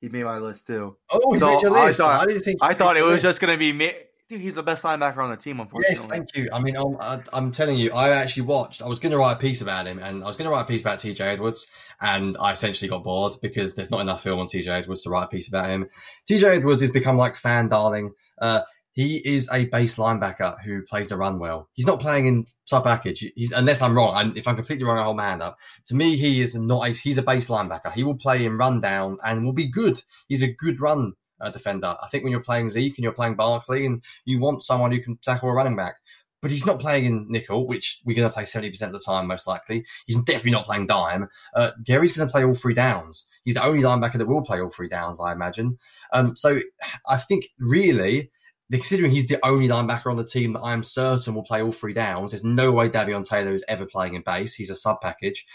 he 0.02 0.10
made 0.10 0.24
my 0.24 0.40
list 0.40 0.66
too. 0.68 0.96
oh, 1.12 1.36
so 1.38 1.48
made 1.48 1.62
your 1.62 1.72
list. 1.72 2.00
I 2.00 2.04
thought- 2.04 2.20
How 2.22 2.26
did 2.26 2.34
you 2.36 2.40
think? 2.40 2.60
I 2.62 2.74
thought 2.74 2.98
it 2.98 3.04
was 3.04 3.14
list? 3.16 3.24
just 3.24 3.42
going 3.42 3.54
to 3.54 3.60
be 3.60 3.74
me. 3.74 3.94
Dude, 4.30 4.42
he's 4.42 4.54
the 4.56 4.64
best 4.64 4.84
linebacker 4.84 5.18
on 5.18 5.32
the 5.32 5.38
team, 5.38 5.60
unfortunately. 5.60 5.96
Yes, 6.02 6.06
thank 6.06 6.36
you. 6.36 6.48
I 6.54 6.62
mean, 6.62 6.78
I'm, 6.78 6.96
I- 7.00 7.24
I'm 7.34 7.52
telling 7.52 7.78
you, 7.78 7.92
I 7.92 8.10
actually 8.10 8.44
watched. 8.44 8.84
I 8.84 8.88
was 8.88 9.00
going 9.00 9.12
to 9.12 9.18
write 9.18 9.34
a 9.34 9.40
piece 9.40 9.62
about 9.62 9.88
him, 9.88 9.98
and 9.98 10.24
I 10.24 10.28
was 10.28 10.38
going 10.38 10.46
to 10.46 10.52
write 10.52 10.62
a 10.62 10.68
piece 10.68 10.82
about 10.82 11.00
TJ 11.00 11.20
Edwards, 11.22 11.66
and 12.00 12.38
I 12.38 12.52
essentially 12.52 12.88
got 12.90 13.04
bored 13.04 13.34
because 13.42 13.74
there's 13.76 13.90
not 13.90 14.02
enough 14.02 14.22
film 14.22 14.40
on 14.40 14.46
TJ 14.46 14.68
Edwards 14.68 15.02
to 15.04 15.10
write 15.10 15.24
a 15.24 15.28
piece 15.30 15.48
about 15.48 15.68
him. 15.70 15.88
TJ 16.30 16.58
Edwards 16.60 16.84
has 16.84 16.92
become 16.92 17.18
like 17.18 17.38
fan 17.38 17.70
darling. 17.70 18.12
Uh, 18.40 18.62
he 19.00 19.16
is 19.16 19.50
a 19.50 19.64
base 19.64 19.96
linebacker 19.96 20.62
who 20.62 20.82
plays 20.82 21.08
the 21.08 21.16
run 21.16 21.40
well. 21.40 21.70
He's 21.72 21.86
not 21.86 22.02
playing 22.02 22.28
in 22.28 22.46
sub 22.66 22.84
package. 22.84 23.32
He's, 23.34 23.54
unless 23.54 23.82
I'm 23.82 23.96
wrong, 23.96 24.14
and 24.18 24.38
if 24.38 24.46
I'm 24.46 24.58
completely 24.58 24.84
wrong, 24.84 24.98
I'll 24.98 25.06
hold 25.06 25.16
my 25.16 25.30
hand 25.30 25.42
up. 25.42 25.58
To 25.86 25.96
me, 25.96 26.18
he 26.18 26.42
is 26.42 26.54
not. 26.54 26.86
A, 26.86 26.92
he's 26.92 27.18
a 27.18 27.22
base 27.22 27.48
linebacker. 27.48 27.94
He 27.94 28.04
will 28.04 28.18
play 28.18 28.44
in 28.44 28.58
run 28.58 28.82
down 28.82 29.18
and 29.24 29.46
will 29.46 29.54
be 29.54 29.70
good. 29.70 30.02
He's 30.28 30.42
a 30.42 30.52
good 30.52 30.82
run 30.82 31.14
uh, 31.40 31.50
defender. 31.50 31.96
I 32.04 32.10
think 32.10 32.26
when 32.26 32.32
you're 32.32 32.44
playing 32.44 32.70
Zeke 32.72 32.98
and 32.98 33.04
you're 33.04 33.14
playing 33.14 33.36
Barkley 33.36 33.86
and 33.86 34.04
you 34.26 34.42
want 34.42 34.66
someone 34.66 34.92
who 34.92 35.02
can 35.02 35.16
tackle 35.16 35.48
a 35.48 35.54
running 35.54 35.78
back, 35.78 35.96
but 36.42 36.52
he's 36.52 36.66
not 36.66 36.82
playing 36.82 37.06
in 37.06 37.28
nickel, 37.30 37.68
which 37.68 38.02
we're 38.04 38.18
going 38.18 38.28
to 38.28 38.34
play 38.34 38.44
70% 38.44 38.82
of 38.82 38.92
the 38.92 39.00
time, 39.00 39.28
most 39.28 39.48
likely. 39.48 39.86
He's 40.08 40.18
definitely 40.18 40.52
not 40.52 40.66
playing 40.66 40.88
dime. 40.88 41.30
Uh, 41.54 41.72
Gerry's 41.84 42.18
going 42.18 42.28
to 42.28 42.32
play 42.34 42.44
all 42.44 42.54
three 42.54 42.74
downs. 42.74 43.28
He's 43.46 43.54
the 43.54 43.64
only 43.64 43.82
linebacker 43.82 44.18
that 44.18 44.28
will 44.28 44.44
play 44.44 44.60
all 44.60 44.70
three 44.70 44.90
downs, 44.90 45.22
I 45.22 45.32
imagine. 45.32 45.78
Um, 46.12 46.36
so 46.36 46.60
I 47.08 47.16
think 47.16 47.46
really, 47.60 48.32
considering 48.72 49.12
he's 49.12 49.28
the 49.28 49.44
only 49.46 49.68
linebacker 49.68 50.12
on 50.12 50.18
the 50.18 50.24
team 50.24 50.54
that 50.54 50.62
I'm 50.62 50.84
certain 50.84 51.34
will 51.34 51.44
play 51.44 51.62
all 51.62 51.72
three 51.72 51.94
downs, 51.94 52.32
there's 52.32 52.44
no 52.44 52.72
way 52.72 52.90
Davion 52.90 53.28
Taylor 53.28 53.54
is 53.54 53.66
ever 53.68 53.86
playing 53.86 54.14
in 54.14 54.22
base. 54.22 54.54
He's 54.54 54.70
a 54.70 54.76
sub 54.76 55.02
package. 55.02 55.46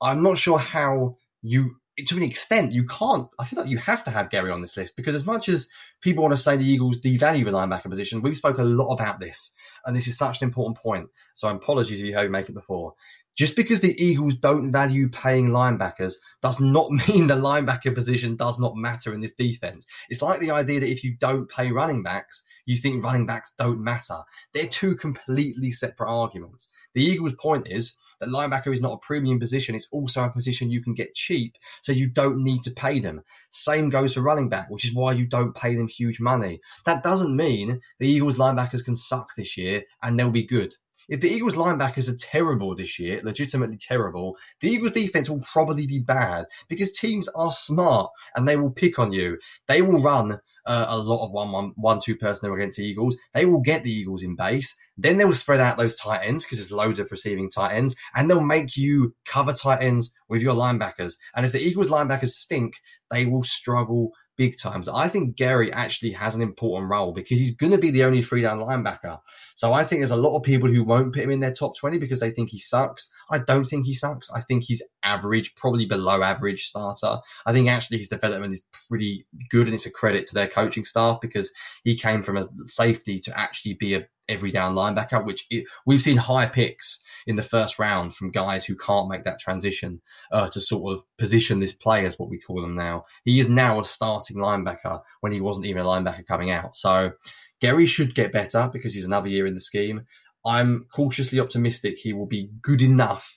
I'm 0.00 0.22
not 0.22 0.38
sure 0.38 0.58
how 0.58 1.16
you 1.42 1.76
to 2.06 2.16
an 2.16 2.22
extent, 2.22 2.72
you 2.72 2.86
can't. 2.86 3.28
I 3.38 3.44
feel 3.44 3.60
like 3.60 3.70
you 3.70 3.78
have 3.78 4.04
to 4.04 4.10
have 4.10 4.30
Gerry 4.30 4.50
on 4.50 4.60
this 4.60 4.76
list 4.76 4.94
because 4.96 5.14
as 5.14 5.26
much 5.26 5.48
as 5.48 5.68
people 6.00 6.22
want 6.22 6.32
to 6.32 6.40
say 6.40 6.56
the 6.56 6.64
Eagles 6.64 6.98
devalue 6.98 7.44
the 7.44 7.50
linebacker 7.50 7.90
position, 7.90 8.22
we've 8.22 8.36
spoken 8.36 8.64
a 8.64 8.68
lot 8.68 8.94
about 8.94 9.18
this, 9.18 9.52
and 9.84 9.96
this 9.96 10.06
is 10.06 10.16
such 10.16 10.40
an 10.40 10.46
important 10.46 10.78
point. 10.78 11.08
So, 11.34 11.48
apologies 11.48 11.98
if 11.98 12.06
you 12.06 12.14
heard 12.14 12.30
me 12.30 12.38
make 12.38 12.48
it 12.48 12.54
before. 12.54 12.94
Just 13.38 13.54
because 13.54 13.78
the 13.78 13.94
Eagles 14.04 14.34
don't 14.34 14.72
value 14.72 15.08
paying 15.08 15.50
linebackers 15.50 16.14
does 16.42 16.58
not 16.58 16.90
mean 17.08 17.28
the 17.28 17.36
linebacker 17.36 17.94
position 17.94 18.34
does 18.34 18.58
not 18.58 18.74
matter 18.74 19.14
in 19.14 19.20
this 19.20 19.36
defense. 19.36 19.86
It's 20.08 20.22
like 20.22 20.40
the 20.40 20.50
idea 20.50 20.80
that 20.80 20.90
if 20.90 21.04
you 21.04 21.16
don't 21.16 21.48
pay 21.48 21.70
running 21.70 22.02
backs, 22.02 22.42
you 22.66 22.76
think 22.76 23.04
running 23.04 23.26
backs 23.26 23.54
don't 23.56 23.84
matter. 23.84 24.22
They're 24.52 24.66
two 24.66 24.96
completely 24.96 25.70
separate 25.70 26.10
arguments. 26.10 26.68
The 26.94 27.04
Eagles' 27.04 27.34
point 27.34 27.68
is 27.68 27.94
that 28.18 28.28
linebacker 28.28 28.72
is 28.72 28.82
not 28.82 28.94
a 28.94 29.06
premium 29.06 29.38
position. 29.38 29.76
It's 29.76 29.86
also 29.92 30.24
a 30.24 30.30
position 30.30 30.72
you 30.72 30.82
can 30.82 30.94
get 30.94 31.14
cheap, 31.14 31.54
so 31.82 31.92
you 31.92 32.08
don't 32.08 32.42
need 32.42 32.64
to 32.64 32.72
pay 32.72 32.98
them. 32.98 33.22
Same 33.50 33.88
goes 33.88 34.14
for 34.14 34.20
running 34.20 34.48
back, 34.48 34.68
which 34.68 34.84
is 34.84 34.92
why 34.92 35.12
you 35.12 35.26
don't 35.26 35.54
pay 35.54 35.76
them 35.76 35.86
huge 35.86 36.18
money. 36.18 36.60
That 36.86 37.04
doesn't 37.04 37.36
mean 37.36 37.82
the 38.00 38.08
Eagles 38.08 38.36
linebackers 38.36 38.84
can 38.84 38.96
suck 38.96 39.28
this 39.36 39.56
year 39.56 39.84
and 40.02 40.18
they'll 40.18 40.30
be 40.30 40.44
good. 40.44 40.74
If 41.08 41.20
the 41.22 41.30
Eagles 41.30 41.54
linebackers 41.54 42.08
are 42.10 42.16
terrible 42.16 42.74
this 42.74 42.98
year, 42.98 43.20
legitimately 43.22 43.78
terrible, 43.78 44.36
the 44.60 44.68
Eagles 44.68 44.92
defense 44.92 45.30
will 45.30 45.40
probably 45.40 45.86
be 45.86 46.00
bad 46.00 46.44
because 46.68 46.92
teams 46.92 47.28
are 47.28 47.50
smart 47.50 48.10
and 48.36 48.46
they 48.46 48.56
will 48.56 48.70
pick 48.70 48.98
on 48.98 49.12
you. 49.12 49.38
They 49.68 49.80
will 49.80 50.02
run 50.02 50.38
uh, 50.66 50.86
a 50.88 50.98
lot 50.98 51.24
of 51.24 51.32
one, 51.32 51.50
one, 51.50 51.72
one, 51.76 51.98
two 51.98 52.14
personnel 52.14 52.54
against 52.54 52.76
the 52.76 52.84
Eagles. 52.84 53.16
They 53.32 53.46
will 53.46 53.60
get 53.60 53.82
the 53.82 53.92
Eagles 53.92 54.22
in 54.22 54.36
base. 54.36 54.76
Then 54.98 55.16
they 55.16 55.24
will 55.24 55.32
spread 55.32 55.60
out 55.60 55.78
those 55.78 55.96
tight 55.96 56.26
ends 56.26 56.44
because 56.44 56.58
there's 56.58 56.70
loads 56.70 56.98
of 56.98 57.10
receiving 57.10 57.48
tight 57.48 57.74
ends, 57.74 57.96
and 58.14 58.28
they'll 58.28 58.40
make 58.42 58.76
you 58.76 59.14
cover 59.24 59.54
tight 59.54 59.82
ends 59.82 60.12
with 60.28 60.42
your 60.42 60.54
linebackers. 60.54 61.14
And 61.34 61.46
if 61.46 61.52
the 61.52 61.62
Eagles 61.62 61.88
linebackers 61.88 62.30
stink, 62.30 62.74
they 63.10 63.24
will 63.24 63.42
struggle 63.42 64.12
big 64.38 64.56
times. 64.56 64.88
I 64.88 65.08
think 65.08 65.36
Gerry 65.36 65.70
actually 65.70 66.12
has 66.12 66.34
an 66.34 66.40
important 66.40 66.90
role 66.90 67.12
because 67.12 67.38
he's 67.38 67.56
going 67.56 67.72
to 67.72 67.78
be 67.78 67.90
the 67.90 68.04
only 68.04 68.22
three 68.22 68.40
down 68.40 68.60
linebacker. 68.60 69.18
So 69.56 69.72
I 69.72 69.84
think 69.84 70.00
there's 70.00 70.12
a 70.12 70.16
lot 70.16 70.36
of 70.36 70.44
people 70.44 70.72
who 70.72 70.84
won't 70.84 71.12
put 71.12 71.24
him 71.24 71.30
in 71.30 71.40
their 71.40 71.52
top 71.52 71.76
20 71.76 71.98
because 71.98 72.20
they 72.20 72.30
think 72.30 72.48
he 72.48 72.58
sucks. 72.58 73.10
I 73.30 73.40
don't 73.40 73.64
think 73.64 73.84
he 73.84 73.92
sucks. 73.92 74.30
I 74.30 74.40
think 74.40 74.62
he's 74.62 74.80
average, 75.02 75.54
probably 75.56 75.84
below 75.84 76.22
average 76.22 76.66
starter. 76.66 77.18
I 77.44 77.52
think 77.52 77.68
actually 77.68 77.98
his 77.98 78.08
development 78.08 78.52
is 78.52 78.62
pretty 78.88 79.26
good 79.50 79.66
and 79.66 79.74
it's 79.74 79.86
a 79.86 79.90
credit 79.90 80.28
to 80.28 80.34
their 80.34 80.48
coaching 80.48 80.84
staff 80.84 81.20
because 81.20 81.52
he 81.84 81.96
came 81.96 82.22
from 82.22 82.36
a 82.36 82.48
safety 82.66 83.18
to 83.20 83.38
actually 83.38 83.74
be 83.74 83.94
a 83.94 84.06
every 84.28 84.50
down 84.50 84.74
linebacker, 84.74 85.24
which 85.24 85.46
it, 85.50 85.64
we've 85.86 86.02
seen 86.02 86.16
high 86.16 86.46
picks 86.46 87.02
in 87.26 87.36
the 87.36 87.42
first 87.42 87.78
round 87.78 88.14
from 88.14 88.30
guys 88.30 88.64
who 88.64 88.76
can't 88.76 89.08
make 89.08 89.24
that 89.24 89.40
transition 89.40 90.00
uh, 90.32 90.48
to 90.48 90.60
sort 90.60 90.96
of 90.96 91.04
position 91.18 91.60
this 91.60 91.72
play 91.72 92.04
as 92.04 92.18
what 92.18 92.28
we 92.28 92.40
call 92.40 92.60
them 92.60 92.74
now. 92.74 93.04
He 93.24 93.40
is 93.40 93.48
now 93.48 93.80
a 93.80 93.84
starting 93.84 94.36
linebacker 94.36 95.00
when 95.20 95.32
he 95.32 95.40
wasn't 95.40 95.66
even 95.66 95.82
a 95.82 95.86
linebacker 95.86 96.26
coming 96.26 96.50
out. 96.50 96.76
So 96.76 97.12
Gerry 97.60 97.86
should 97.86 98.14
get 98.14 98.32
better 98.32 98.70
because 98.72 98.94
he's 98.94 99.04
another 99.04 99.28
year 99.28 99.46
in 99.46 99.54
the 99.54 99.60
scheme. 99.60 100.06
I'm 100.44 100.86
cautiously 100.92 101.40
optimistic 101.40 101.98
he 101.98 102.12
will 102.12 102.26
be 102.26 102.50
good 102.62 102.82
enough 102.82 103.30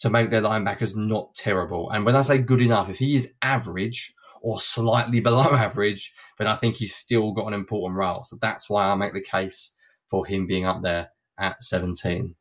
to 0.00 0.10
make 0.10 0.30
their 0.30 0.42
linebackers 0.42 0.96
not 0.96 1.34
terrible. 1.34 1.90
And 1.90 2.04
when 2.04 2.16
I 2.16 2.22
say 2.22 2.38
good 2.38 2.60
enough, 2.60 2.90
if 2.90 2.98
he 2.98 3.14
is 3.14 3.34
average 3.40 4.12
or 4.42 4.60
slightly 4.60 5.20
below 5.28 5.44
average, 5.44 6.12
then 6.38 6.48
I 6.48 6.56
think 6.56 6.74
he's 6.74 6.94
still 6.94 7.32
got 7.32 7.46
an 7.46 7.54
important 7.54 7.96
role. 7.96 8.24
So 8.24 8.36
that's 8.40 8.68
why 8.68 8.88
I 8.88 8.94
make 8.96 9.14
the 9.14 9.20
case 9.20 9.72
for 10.12 10.26
him 10.26 10.46
being 10.46 10.66
up 10.66 10.82
there 10.82 11.10
at 11.38 11.62
17. 11.64 12.34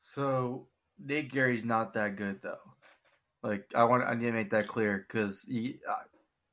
So 0.00 0.66
Nate 0.98 1.32
Gerry's 1.32 1.64
not 1.64 1.94
that 1.94 2.16
good 2.16 2.42
though. 2.42 2.58
Like 3.42 3.70
I 3.74 3.84
want 3.84 4.02
I 4.02 4.14
need 4.14 4.26
to 4.26 4.32
make 4.32 4.50
that 4.50 4.66
clear 4.66 5.06
because 5.06 5.46
uh, 5.48 5.94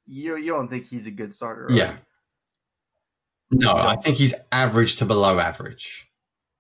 you 0.06 0.38
you 0.38 0.52
don't 0.52 0.70
think 0.70 0.86
he's 0.86 1.08
a 1.08 1.12
good 1.12 1.34
starter. 1.34 1.66
Right? 1.70 1.78
Yeah. 1.78 1.98
No, 3.50 3.74
I 3.76 3.96
think 3.96 4.18
he's 4.18 4.36
average 4.52 4.98
to 4.98 5.06
below 5.06 5.40
average. 5.40 6.08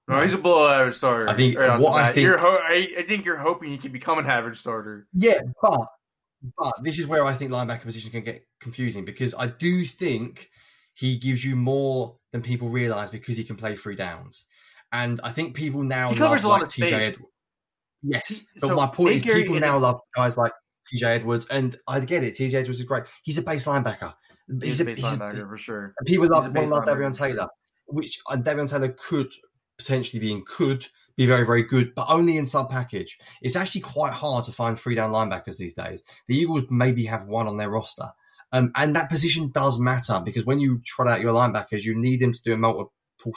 No, 0.07 0.19
he's 0.21 0.34
a 0.34 0.38
below 0.38 0.67
average 0.67 0.95
starter. 0.95 1.29
I 1.29 1.36
think 1.36 1.57
right 1.57 1.79
what 1.79 1.99
I 1.99 2.11
think. 2.11 2.36
Ho- 2.36 2.59
I, 2.61 2.95
I, 2.99 3.03
think 3.03 3.25
you're 3.25 3.38
hoping 3.38 3.69
he 3.69 3.77
can 3.77 3.91
become 3.91 4.17
an 4.17 4.25
average 4.25 4.57
starter. 4.57 5.07
Yeah, 5.13 5.39
but 5.61 5.88
but 6.57 6.73
this 6.84 6.97
is 6.97 7.05
where 7.05 7.25
I 7.25 7.34
think 7.36 7.51
linebacker 7.51 7.84
position 7.84 8.11
can 8.11 8.23
get 8.23 8.45
confusing 8.59 9.05
because 9.05 9.36
I 9.38 9.47
do 9.47 9.86
think 9.86 10.49
he 10.96 11.18
gives 11.18 11.44
you 11.44 11.56
more 11.56 12.18
than 12.32 12.41
people 12.41 12.70
realize 12.70 13.10
because 13.10 13.38
he 13.38 13.44
can 13.44 13.56
play 13.56 13.76
three 13.76 13.96
downs. 13.96 14.46
And 14.91 15.20
I 15.24 15.32
think 15.32 15.56
people 15.56 15.84
now 15.84 16.10
he 16.12 16.18
covers 16.18 16.44
love, 16.44 16.46
a 16.46 16.48
lot 16.48 16.58
like, 16.60 16.68
of 16.68 16.72
space. 16.72 16.94
TJ 16.94 17.02
Edwards. 17.02 17.32
Yes, 18.04 18.46
but 18.60 18.68
so 18.68 18.76
my 18.76 18.88
point 18.88 19.16
is, 19.16 19.24
people 19.24 19.60
now 19.60 19.78
love 19.78 20.00
guys 20.16 20.38
like 20.38 20.52
TJ 20.94 21.04
Edwards, 21.04 21.48
and 21.48 21.78
I 21.88 22.00
get 22.02 22.24
it. 22.24 22.36
TJ 22.36 22.54
Edwards 22.54 22.80
is 22.80 22.86
great. 22.86 23.04
He's 23.24 23.38
a 23.38 23.41
base 23.41 23.66
linebacker. 23.66 24.14
He's, 24.48 24.64
he's 24.64 24.80
a 24.82 24.86
base 24.86 24.98
he's 24.98 25.06
linebacker 25.06 25.46
a, 25.46 25.48
for 25.48 25.58
sure. 25.58 25.94
People 26.06 26.28
love 26.28 26.54
want 26.54 26.70
love 26.70 26.84
Davion 26.84 27.18
Taylor, 27.18 27.48
which 27.88 28.20
uh, 28.30 28.36
Davion 28.36 28.70
Taylor 28.70 28.89
could 28.89 29.32
potentially 29.78 30.20
be 30.20 30.32
in 30.32 30.44
could 30.46 30.86
be 31.16 31.26
very, 31.26 31.46
very 31.46 31.64
good, 31.64 31.94
but 31.96 32.06
only 32.10 32.38
in 32.38 32.46
sub 32.46 32.70
package. 32.70 33.20
It's 33.41 33.56
actually 33.56 33.82
quite 33.82 34.14
hard 34.14 34.46
to 34.46 34.52
find 34.52 34.80
three 34.80 34.96
down 34.96 35.12
linebackers 35.12 35.58
these 35.58 35.76
days. 35.76 36.04
The 36.28 36.36
Eagles 36.36 36.64
maybe 36.70 37.06
have 37.06 37.28
one 37.28 37.48
on 37.48 37.58
their 37.58 37.70
roster. 37.70 38.12
Um, 38.54 38.72
and 38.76 38.95
that 38.95 39.10
position 39.10 39.49
does 39.51 39.80
matter 39.80 40.22
because 40.24 40.45
when 40.45 40.60
you 40.60 40.80
trot 40.86 41.08
out 41.08 41.22
your 41.22 41.34
linebackers, 41.34 41.84
you 41.84 41.95
need 41.95 42.20
them 42.20 42.34
to 42.34 42.43
do 42.43 42.54
a 42.54 42.58
multiple 42.58 42.91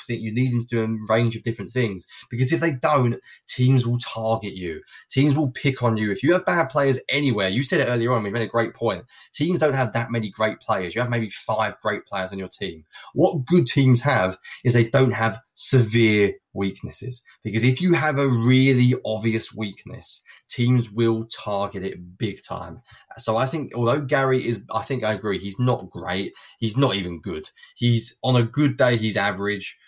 thing. 0.07 0.21
You 0.21 0.33
need 0.33 0.53
them 0.53 0.61
to 0.61 0.67
do 0.67 0.83
a 0.83 1.12
range 1.12 1.37
of 1.37 1.43
different 1.43 1.73
things 1.73 2.07
because 2.29 2.53
if 2.53 2.61
they 2.61 2.73
don't, 2.73 3.19
teams 3.49 3.87
will 3.87 3.99
target 3.99 4.55
you. 4.55 4.83
Teams 5.11 5.35
will 5.35 5.51
pick 5.51 5.83
on 5.83 5.97
you. 5.97 6.11
If 6.12 6.23
you 6.23 6.35
have 6.35 6.45
bad 6.45 6.69
players 6.69 7.01
anywhere, 7.09 7.49
you 7.49 7.62
said 7.62 7.81
it 7.81 7.89
earlier 7.89 8.12
on, 8.12 8.25
we 8.25 8.31
made 8.31 8.43
a 8.43 8.49
great 8.49 8.75
point. 8.75 9.05
Teams 9.33 9.61
don't 9.61 9.75
have 9.75 9.95
that 9.95 10.11
many 10.11 10.31
great 10.31 10.61
players. 10.61 10.95
You 10.95 11.01
have 11.01 11.11
maybe 11.11 11.31
five 11.31 11.81
great 11.81 12.05
players 12.05 12.33
on 12.33 12.39
your 12.39 12.49
team. 12.49 12.85
What 13.14 13.47
good 13.47 13.67
teams 13.67 14.03
have 14.03 14.37
is 14.64 14.75
they 14.75 14.91
don't 14.91 15.12
have 15.12 15.41
severe 15.57 16.35
weaknesses. 16.53 17.23
Because 17.43 17.65
if 17.65 17.81
you 17.81 17.95
have 17.95 18.19
a 18.19 18.29
really 18.29 18.95
obvious 19.05 19.55
weakness, 19.55 20.23
teams 20.49 20.91
will 20.91 21.25
target 21.25 21.83
it 21.83 22.19
big 22.19 22.45
time. 22.45 22.81
So 23.17 23.37
I 23.37 23.47
think, 23.47 23.75
although 23.75 24.05
Gerry 24.05 24.47
is, 24.47 24.63
I 24.73 24.83
think 24.83 25.03
I 25.03 25.15
agree, 25.15 25.39
he's 25.39 25.59
not 25.59 25.91
great. 25.91 26.35
He's 26.61 26.77
not 26.77 26.95
even 26.95 27.21
good. 27.21 27.49
He's 27.75 28.17
on 28.23 28.37
a 28.37 28.43
good 28.43 28.77
day, 28.77 28.97
he's 28.97 29.17
average. 29.17 29.79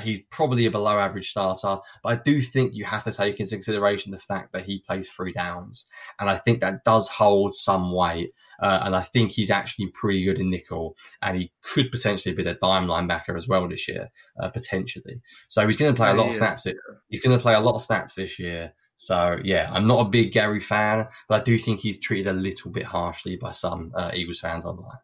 He's 0.00 0.22
probably 0.30 0.66
a 0.66 0.70
below 0.70 0.98
average 0.98 1.30
starter, 1.30 1.78
but 2.02 2.08
I 2.08 2.22
do 2.22 2.40
think 2.40 2.74
you 2.74 2.84
have 2.84 3.04
to 3.04 3.12
take 3.12 3.40
into 3.40 3.56
consideration 3.56 4.12
the 4.12 4.18
fact 4.18 4.52
that 4.52 4.64
he 4.64 4.82
plays 4.86 5.08
three 5.08 5.32
downs. 5.32 5.86
And 6.18 6.28
I 6.28 6.36
think 6.36 6.60
that 6.60 6.84
does 6.84 7.08
hold 7.08 7.54
some 7.54 7.92
weight. 7.92 8.32
Uh, 8.60 8.80
and 8.82 8.96
I 8.96 9.02
think 9.02 9.30
he's 9.30 9.52
actually 9.52 9.86
pretty 9.86 10.24
good 10.24 10.40
in 10.40 10.50
nickel, 10.50 10.96
and 11.22 11.36
he 11.36 11.52
could 11.62 11.92
potentially 11.92 12.34
be 12.34 12.42
the 12.42 12.54
dime 12.54 12.88
linebacker 12.88 13.36
as 13.36 13.46
well 13.46 13.68
this 13.68 13.86
year, 13.86 14.10
uh, 14.40 14.48
potentially. 14.48 15.20
So 15.46 15.64
he's 15.64 15.76
going 15.76 15.94
to 15.94 15.96
play 15.96 16.10
a 16.10 16.14
lot 16.14 16.24
yeah. 16.24 16.30
of 16.30 16.34
snaps. 16.34 16.66
He's 17.08 17.20
going 17.20 17.36
to 17.36 17.40
play 17.40 17.54
a 17.54 17.60
lot 17.60 17.76
of 17.76 17.82
snaps 17.82 18.16
this 18.16 18.40
year. 18.40 18.72
So 18.96 19.38
yeah, 19.44 19.70
I'm 19.72 19.86
not 19.86 20.08
a 20.08 20.10
big 20.10 20.32
Gerry 20.32 20.58
fan, 20.60 21.06
but 21.28 21.40
I 21.40 21.44
do 21.44 21.56
think 21.56 21.78
he's 21.78 22.00
treated 22.00 22.26
a 22.26 22.32
little 22.32 22.72
bit 22.72 22.82
harshly 22.82 23.36
by 23.36 23.52
some 23.52 23.92
uh, 23.94 24.10
Eagles 24.12 24.40
fans 24.40 24.66
online. 24.66 24.98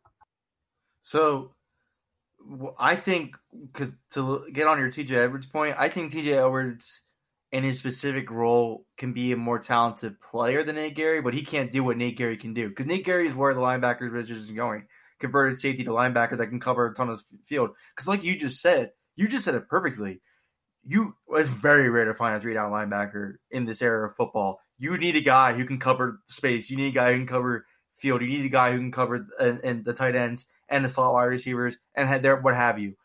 So 1.03 1.53
I 2.79 2.97
think 2.97 3.37
because 3.73 3.97
to 4.13 4.47
get 4.53 4.67
on 4.67 4.79
your 4.79 4.91
TJ 4.91 5.13
Edwards 5.13 5.47
point, 5.47 5.77
I 5.79 5.89
think 5.89 6.13
TJ 6.13 6.37
Edwards 6.37 7.03
in 7.53 7.63
his 7.63 7.79
specific 7.79 8.31
role 8.31 8.85
can 8.99 9.13
be 9.13 9.33
a 9.33 9.37
more 9.37 9.59
talented 9.59 10.21
player 10.21 10.63
than 10.63 10.77
Nate 10.77 10.97
Gerry, 10.97 11.23
but 11.23 11.35
he 11.35 11.43
can't 11.43 11.71
do 11.71 11.85
what 11.85 11.97
Nate 11.97 12.19
Gerry 12.19 12.37
can 12.37 12.53
do 12.53 12.69
because 12.69 12.87
Nate 12.87 13.07
Gerry 13.07 13.29
is 13.29 13.35
where 13.35 13.55
the 13.55 13.61
linebackers 13.61 14.13
position 14.13 14.43
is 14.43 14.51
going. 14.51 14.87
Converted 15.21 15.59
safety 15.59 15.85
to 15.85 15.91
linebacker 15.91 16.37
that 16.37 16.49
can 16.49 16.59
cover 16.59 16.87
a 16.87 16.95
ton 16.95 17.09
of 17.09 17.23
field. 17.45 17.71
Because, 17.95 18.09
like 18.09 18.25
you 18.25 18.37
just 18.37 18.61
said, 18.61 18.91
you 19.15 19.29
just 19.29 19.45
said 19.45 19.55
it 19.55 19.69
perfectly. 19.69 20.21
You 20.85 21.15
it's 21.31 21.49
very 21.49 21.89
rare 21.89 22.05
to 22.07 22.15
find 22.15 22.37
a 22.37 22.41
three 22.41 22.55
down 22.55 22.73
linebacker 22.73 23.35
in 23.51 23.65
this 23.65 23.81
era 23.81 24.09
of 24.09 24.17
football. 24.17 24.59
You 24.77 24.99
need 24.99 25.17
a 25.17 25.21
guy 25.21 25.55
who 25.55 25.65
can 25.65 25.79
cover 25.79 26.21
space. 26.25 26.69
You 26.69 26.77
need 26.77 26.89
a 26.89 26.99
guy 26.99 27.13
who 27.13 27.19
can 27.19 27.27
cover 27.29 27.65
field. 27.95 28.23
You 28.23 28.29
need 28.29 28.45
a 28.45 28.49
guy 28.49 28.73
who 28.73 28.79
can 28.79 28.93
cover 28.93 29.27
and, 29.39 29.85
the 29.85 29.93
tight 29.93 30.17
ends 30.17 30.47
and 30.69 30.85
the 30.85 30.89
slot 30.89 31.13
wide 31.13 31.25
receivers 31.25 31.79
and 31.95 32.09
had 32.09 32.23
there 32.23 32.37
what 32.37 32.55
have 32.55 32.79
you. 32.79 32.97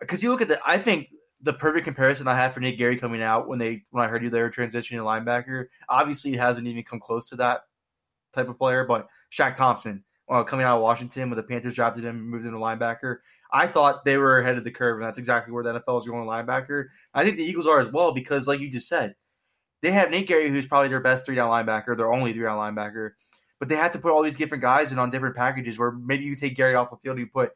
Because 0.00 0.22
you 0.22 0.30
look 0.30 0.42
at 0.42 0.48
the, 0.48 0.60
I 0.66 0.78
think 0.78 1.08
the 1.40 1.52
perfect 1.52 1.84
comparison 1.84 2.28
I 2.28 2.36
have 2.36 2.54
for 2.54 2.60
Nate 2.60 2.78
Gerry 2.78 2.98
coming 2.98 3.22
out 3.22 3.48
when 3.48 3.58
they 3.58 3.82
when 3.90 4.04
I 4.04 4.08
heard 4.08 4.22
you 4.22 4.30
they 4.30 4.40
were 4.40 4.50
transitioning 4.50 4.98
to 4.98 5.04
linebacker. 5.04 5.66
Obviously, 5.88 6.34
it 6.34 6.40
hasn't 6.40 6.66
even 6.66 6.84
come 6.84 7.00
close 7.00 7.28
to 7.28 7.36
that 7.36 7.62
type 8.32 8.48
of 8.48 8.58
player, 8.58 8.84
but 8.84 9.08
Shaq 9.30 9.54
Thompson 9.54 10.04
uh, 10.28 10.44
coming 10.44 10.64
out 10.64 10.76
of 10.76 10.82
Washington 10.82 11.30
when 11.30 11.36
the 11.36 11.42
Panthers 11.42 11.74
drafted 11.74 12.04
him 12.04 12.30
moved 12.30 12.44
him 12.44 12.52
to 12.52 12.58
linebacker. 12.58 13.18
I 13.52 13.66
thought 13.66 14.04
they 14.04 14.16
were 14.16 14.38
ahead 14.38 14.56
of 14.56 14.64
the 14.64 14.70
curve, 14.70 14.98
and 14.98 15.06
that's 15.06 15.18
exactly 15.18 15.52
where 15.52 15.62
the 15.62 15.80
NFL 15.80 15.98
is 15.98 16.06
going 16.06 16.26
linebacker. 16.26 16.86
I 17.12 17.24
think 17.24 17.36
the 17.36 17.44
Eagles 17.44 17.66
are 17.66 17.78
as 17.78 17.88
well 17.88 18.12
because, 18.12 18.48
like 18.48 18.60
you 18.60 18.70
just 18.70 18.88
said, 18.88 19.14
they 19.82 19.90
have 19.90 20.10
Nate 20.10 20.28
Gerry, 20.28 20.48
who's 20.48 20.66
probably 20.66 20.88
their 20.88 21.00
best 21.00 21.26
three 21.26 21.34
down 21.34 21.50
linebacker, 21.50 21.96
their 21.96 22.12
only 22.12 22.32
three 22.32 22.44
down 22.44 22.56
linebacker, 22.56 23.10
but 23.62 23.68
they 23.68 23.76
had 23.76 23.92
to 23.92 24.00
put 24.00 24.10
all 24.10 24.24
these 24.24 24.34
different 24.34 24.60
guys 24.60 24.90
in 24.90 24.98
on 24.98 25.10
different 25.10 25.36
packages. 25.36 25.78
Where 25.78 25.92
maybe 25.92 26.24
you 26.24 26.34
take 26.34 26.56
Gerry 26.56 26.74
off 26.74 26.90
the 26.90 26.96
field, 26.96 27.20
you 27.20 27.28
put 27.28 27.52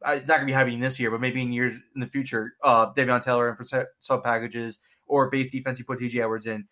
uh, 0.00 0.14
not 0.14 0.26
going 0.28 0.40
to 0.42 0.46
be 0.46 0.52
happening 0.52 0.78
this 0.78 1.00
year, 1.00 1.10
but 1.10 1.20
maybe 1.20 1.42
in 1.42 1.52
years 1.52 1.72
in 1.92 2.00
the 2.00 2.06
future, 2.06 2.54
uh, 2.62 2.92
Davion 2.92 3.20
Taylor 3.20 3.48
in 3.50 3.56
for 3.56 3.88
sub 3.98 4.22
packages 4.22 4.78
or 5.08 5.28
base 5.28 5.50
defense, 5.50 5.80
you 5.80 5.84
put 5.84 5.98
TJ 5.98 6.20
Edwards 6.20 6.46
in. 6.46 6.68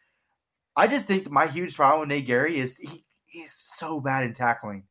I 0.76 0.86
just 0.86 1.06
think 1.06 1.28
my 1.28 1.48
huge 1.48 1.74
problem 1.74 1.98
with 1.98 2.08
Nate 2.08 2.28
Gerry 2.28 2.56
is 2.56 2.76
he, 2.76 3.04
he's 3.26 3.50
so 3.50 3.98
bad 3.98 4.22
in 4.22 4.32
tackling. 4.32 4.84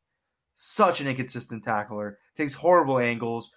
Such 0.54 1.00
an 1.00 1.08
inconsistent 1.08 1.64
tackler. 1.64 2.18
Takes 2.36 2.56
horrible 2.56 3.00
angles. 3.00 3.54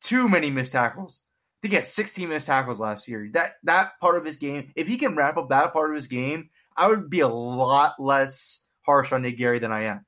Too 0.00 0.28
many 0.28 0.50
missed 0.50 0.70
tackles. 0.70 1.22
They 1.62 1.68
get 1.68 1.84
16 1.84 2.28
missed 2.28 2.46
tackles 2.46 2.78
last 2.78 3.08
year. 3.08 3.28
That 3.32 3.54
that 3.64 3.98
part 4.00 4.18
of 4.18 4.24
his 4.24 4.36
game, 4.36 4.70
if 4.76 4.86
he 4.86 4.98
can 4.98 5.16
wrap 5.16 5.36
up 5.36 5.48
that 5.48 5.72
part 5.72 5.90
of 5.90 5.96
his 5.96 6.06
game, 6.06 6.50
I 6.76 6.86
would 6.86 7.10
be 7.10 7.18
a 7.18 7.28
lot 7.28 7.94
less 7.98 8.63
harsh 8.86 9.12
on 9.12 9.22
Nate 9.22 9.38
Gerry 9.38 9.58
than 9.58 9.72
I 9.72 9.84
am. 9.84 10.04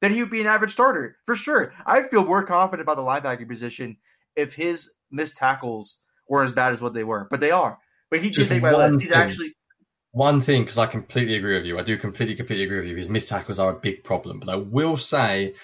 Then 0.00 0.12
he 0.12 0.22
would 0.22 0.30
be 0.30 0.40
an 0.40 0.46
average 0.46 0.72
starter 0.72 1.16
for 1.26 1.34
sure. 1.34 1.72
I'd 1.84 2.10
feel 2.10 2.24
more 2.24 2.44
confident 2.44 2.82
about 2.88 2.96
the 2.96 3.02
linebacker 3.02 3.46
position 3.46 3.98
if 4.36 4.54
his 4.54 4.90
missed 5.10 5.36
tackles 5.36 5.98
were 6.28 6.42
as 6.42 6.52
bad 6.52 6.72
as 6.72 6.80
what 6.80 6.94
they 6.94 7.04
were, 7.04 7.26
but 7.30 7.40
they 7.40 7.50
are. 7.50 7.78
But 8.10 8.22
he 8.22 8.30
did 8.30 8.62
my 8.62 8.72
less. 8.72 8.96
He's 8.96 9.12
actually 9.12 9.54
one 10.12 10.40
thing 10.40 10.62
because 10.62 10.78
I 10.78 10.86
completely 10.86 11.36
agree 11.36 11.54
with 11.56 11.66
you. 11.66 11.78
I 11.78 11.82
do 11.82 11.96
completely, 11.96 12.34
completely 12.34 12.64
agree 12.64 12.78
with 12.78 12.88
you. 12.88 12.96
His 12.96 13.10
missed 13.10 13.28
tackles 13.28 13.58
are 13.58 13.70
a 13.70 13.78
big 13.78 14.02
problem, 14.02 14.40
but 14.40 14.48
I 14.48 14.56
will 14.56 14.96
say, 14.96 15.54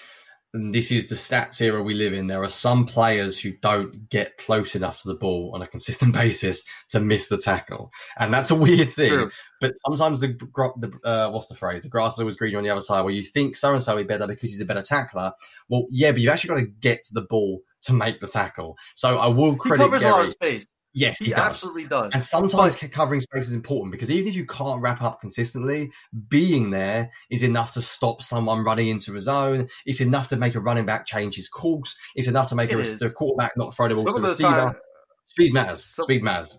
and 0.57 0.73
this 0.73 0.91
is 0.91 1.07
the 1.07 1.15
stats 1.15 1.61
era 1.61 1.81
we 1.81 1.93
live 1.93 2.13
in. 2.13 2.27
There 2.27 2.43
are 2.43 2.49
some 2.49 2.85
players 2.85 3.39
who 3.39 3.51
don't 3.51 4.09
get 4.09 4.37
close 4.37 4.75
enough 4.75 5.01
to 5.01 5.07
the 5.07 5.13
ball 5.13 5.51
on 5.53 5.61
a 5.61 5.67
consistent 5.67 6.13
basis 6.21 6.63
to 6.89 6.99
miss 6.99 7.29
the 7.29 7.37
tackle, 7.37 7.91
and 8.17 8.33
that's 8.33 8.51
a 8.51 8.55
weird 8.55 8.89
thing. 8.89 9.09
True. 9.09 9.31
But 9.61 9.75
sometimes 9.85 10.19
the, 10.19 10.27
the 10.27 10.99
uh, 11.03 11.29
what's 11.31 11.47
the 11.47 11.55
phrase? 11.55 11.83
The 11.83 11.89
grass 11.89 12.13
is 12.13 12.19
always 12.19 12.35
greener 12.35 12.57
on 12.57 12.63
the 12.63 12.69
other 12.69 12.81
side. 12.81 13.01
Where 13.01 13.13
you 13.13 13.23
think 13.23 13.55
so 13.55 13.73
and 13.73 13.83
so 13.83 13.95
be 13.95 14.03
better 14.03 14.27
because 14.27 14.51
he's 14.51 14.61
a 14.61 14.65
better 14.65 14.83
tackler. 14.83 15.33
Well, 15.69 15.85
yeah, 15.91 16.11
but 16.11 16.21
you've 16.21 16.31
actually 16.31 16.55
got 16.55 16.61
to 16.61 16.67
get 16.67 17.03
to 17.05 17.13
the 17.13 17.21
ball 17.21 17.61
to 17.81 17.93
make 17.93 18.19
the 18.19 18.27
tackle. 18.27 18.77
So 18.95 19.17
I 19.17 19.27
will 19.27 19.55
credit. 19.55 19.83
He 19.83 19.85
covers 19.85 20.01
Gerry. 20.01 20.11
a 20.11 20.15
lot 20.15 20.25
of 20.25 20.31
space. 20.31 20.65
Yes, 20.97 21.19
he, 21.19 21.25
he 21.25 21.31
does. 21.31 21.39
absolutely 21.39 21.85
does. 21.85 22.11
And 22.11 22.23
sometimes 22.23 22.75
but, 22.75 22.91
covering 22.91 23.21
space 23.21 23.47
is 23.47 23.53
important 23.53 23.91
because 23.91 24.09
even 24.09 24.29
if 24.29 24.35
you 24.35 24.47
can't 24.47 24.81
wrap 24.81 25.03
up 25.03 25.21
consistently, 25.21 25.91
being 26.27 26.71
there 26.71 27.11
is 27.29 27.43
enough 27.43 27.73
to 27.73 27.83
stop 27.83 28.23
someone 28.23 28.63
running 28.63 28.87
into 28.87 29.13
his 29.13 29.27
own. 29.27 29.69
It's 29.85 30.01
enough 30.01 30.29
to 30.29 30.37
make 30.37 30.55
a 30.55 30.59
running 30.59 30.87
back 30.87 31.05
change 31.05 31.35
his 31.35 31.49
course. 31.49 31.95
It's 32.15 32.27
enough 32.27 32.47
to 32.47 32.55
make 32.55 32.71
a, 32.71 32.77
the 32.77 33.13
quarterback 33.15 33.55
not 33.55 33.75
throw 33.75 33.89
the 33.89 33.93
ball 33.93 34.05
to 34.05 34.21
the 34.21 34.29
receiver. 34.29 34.49
Times, 34.49 34.77
Speed 35.27 35.53
matters. 35.53 35.85
Some, 35.85 36.05
Speed 36.05 36.23
matters. 36.23 36.57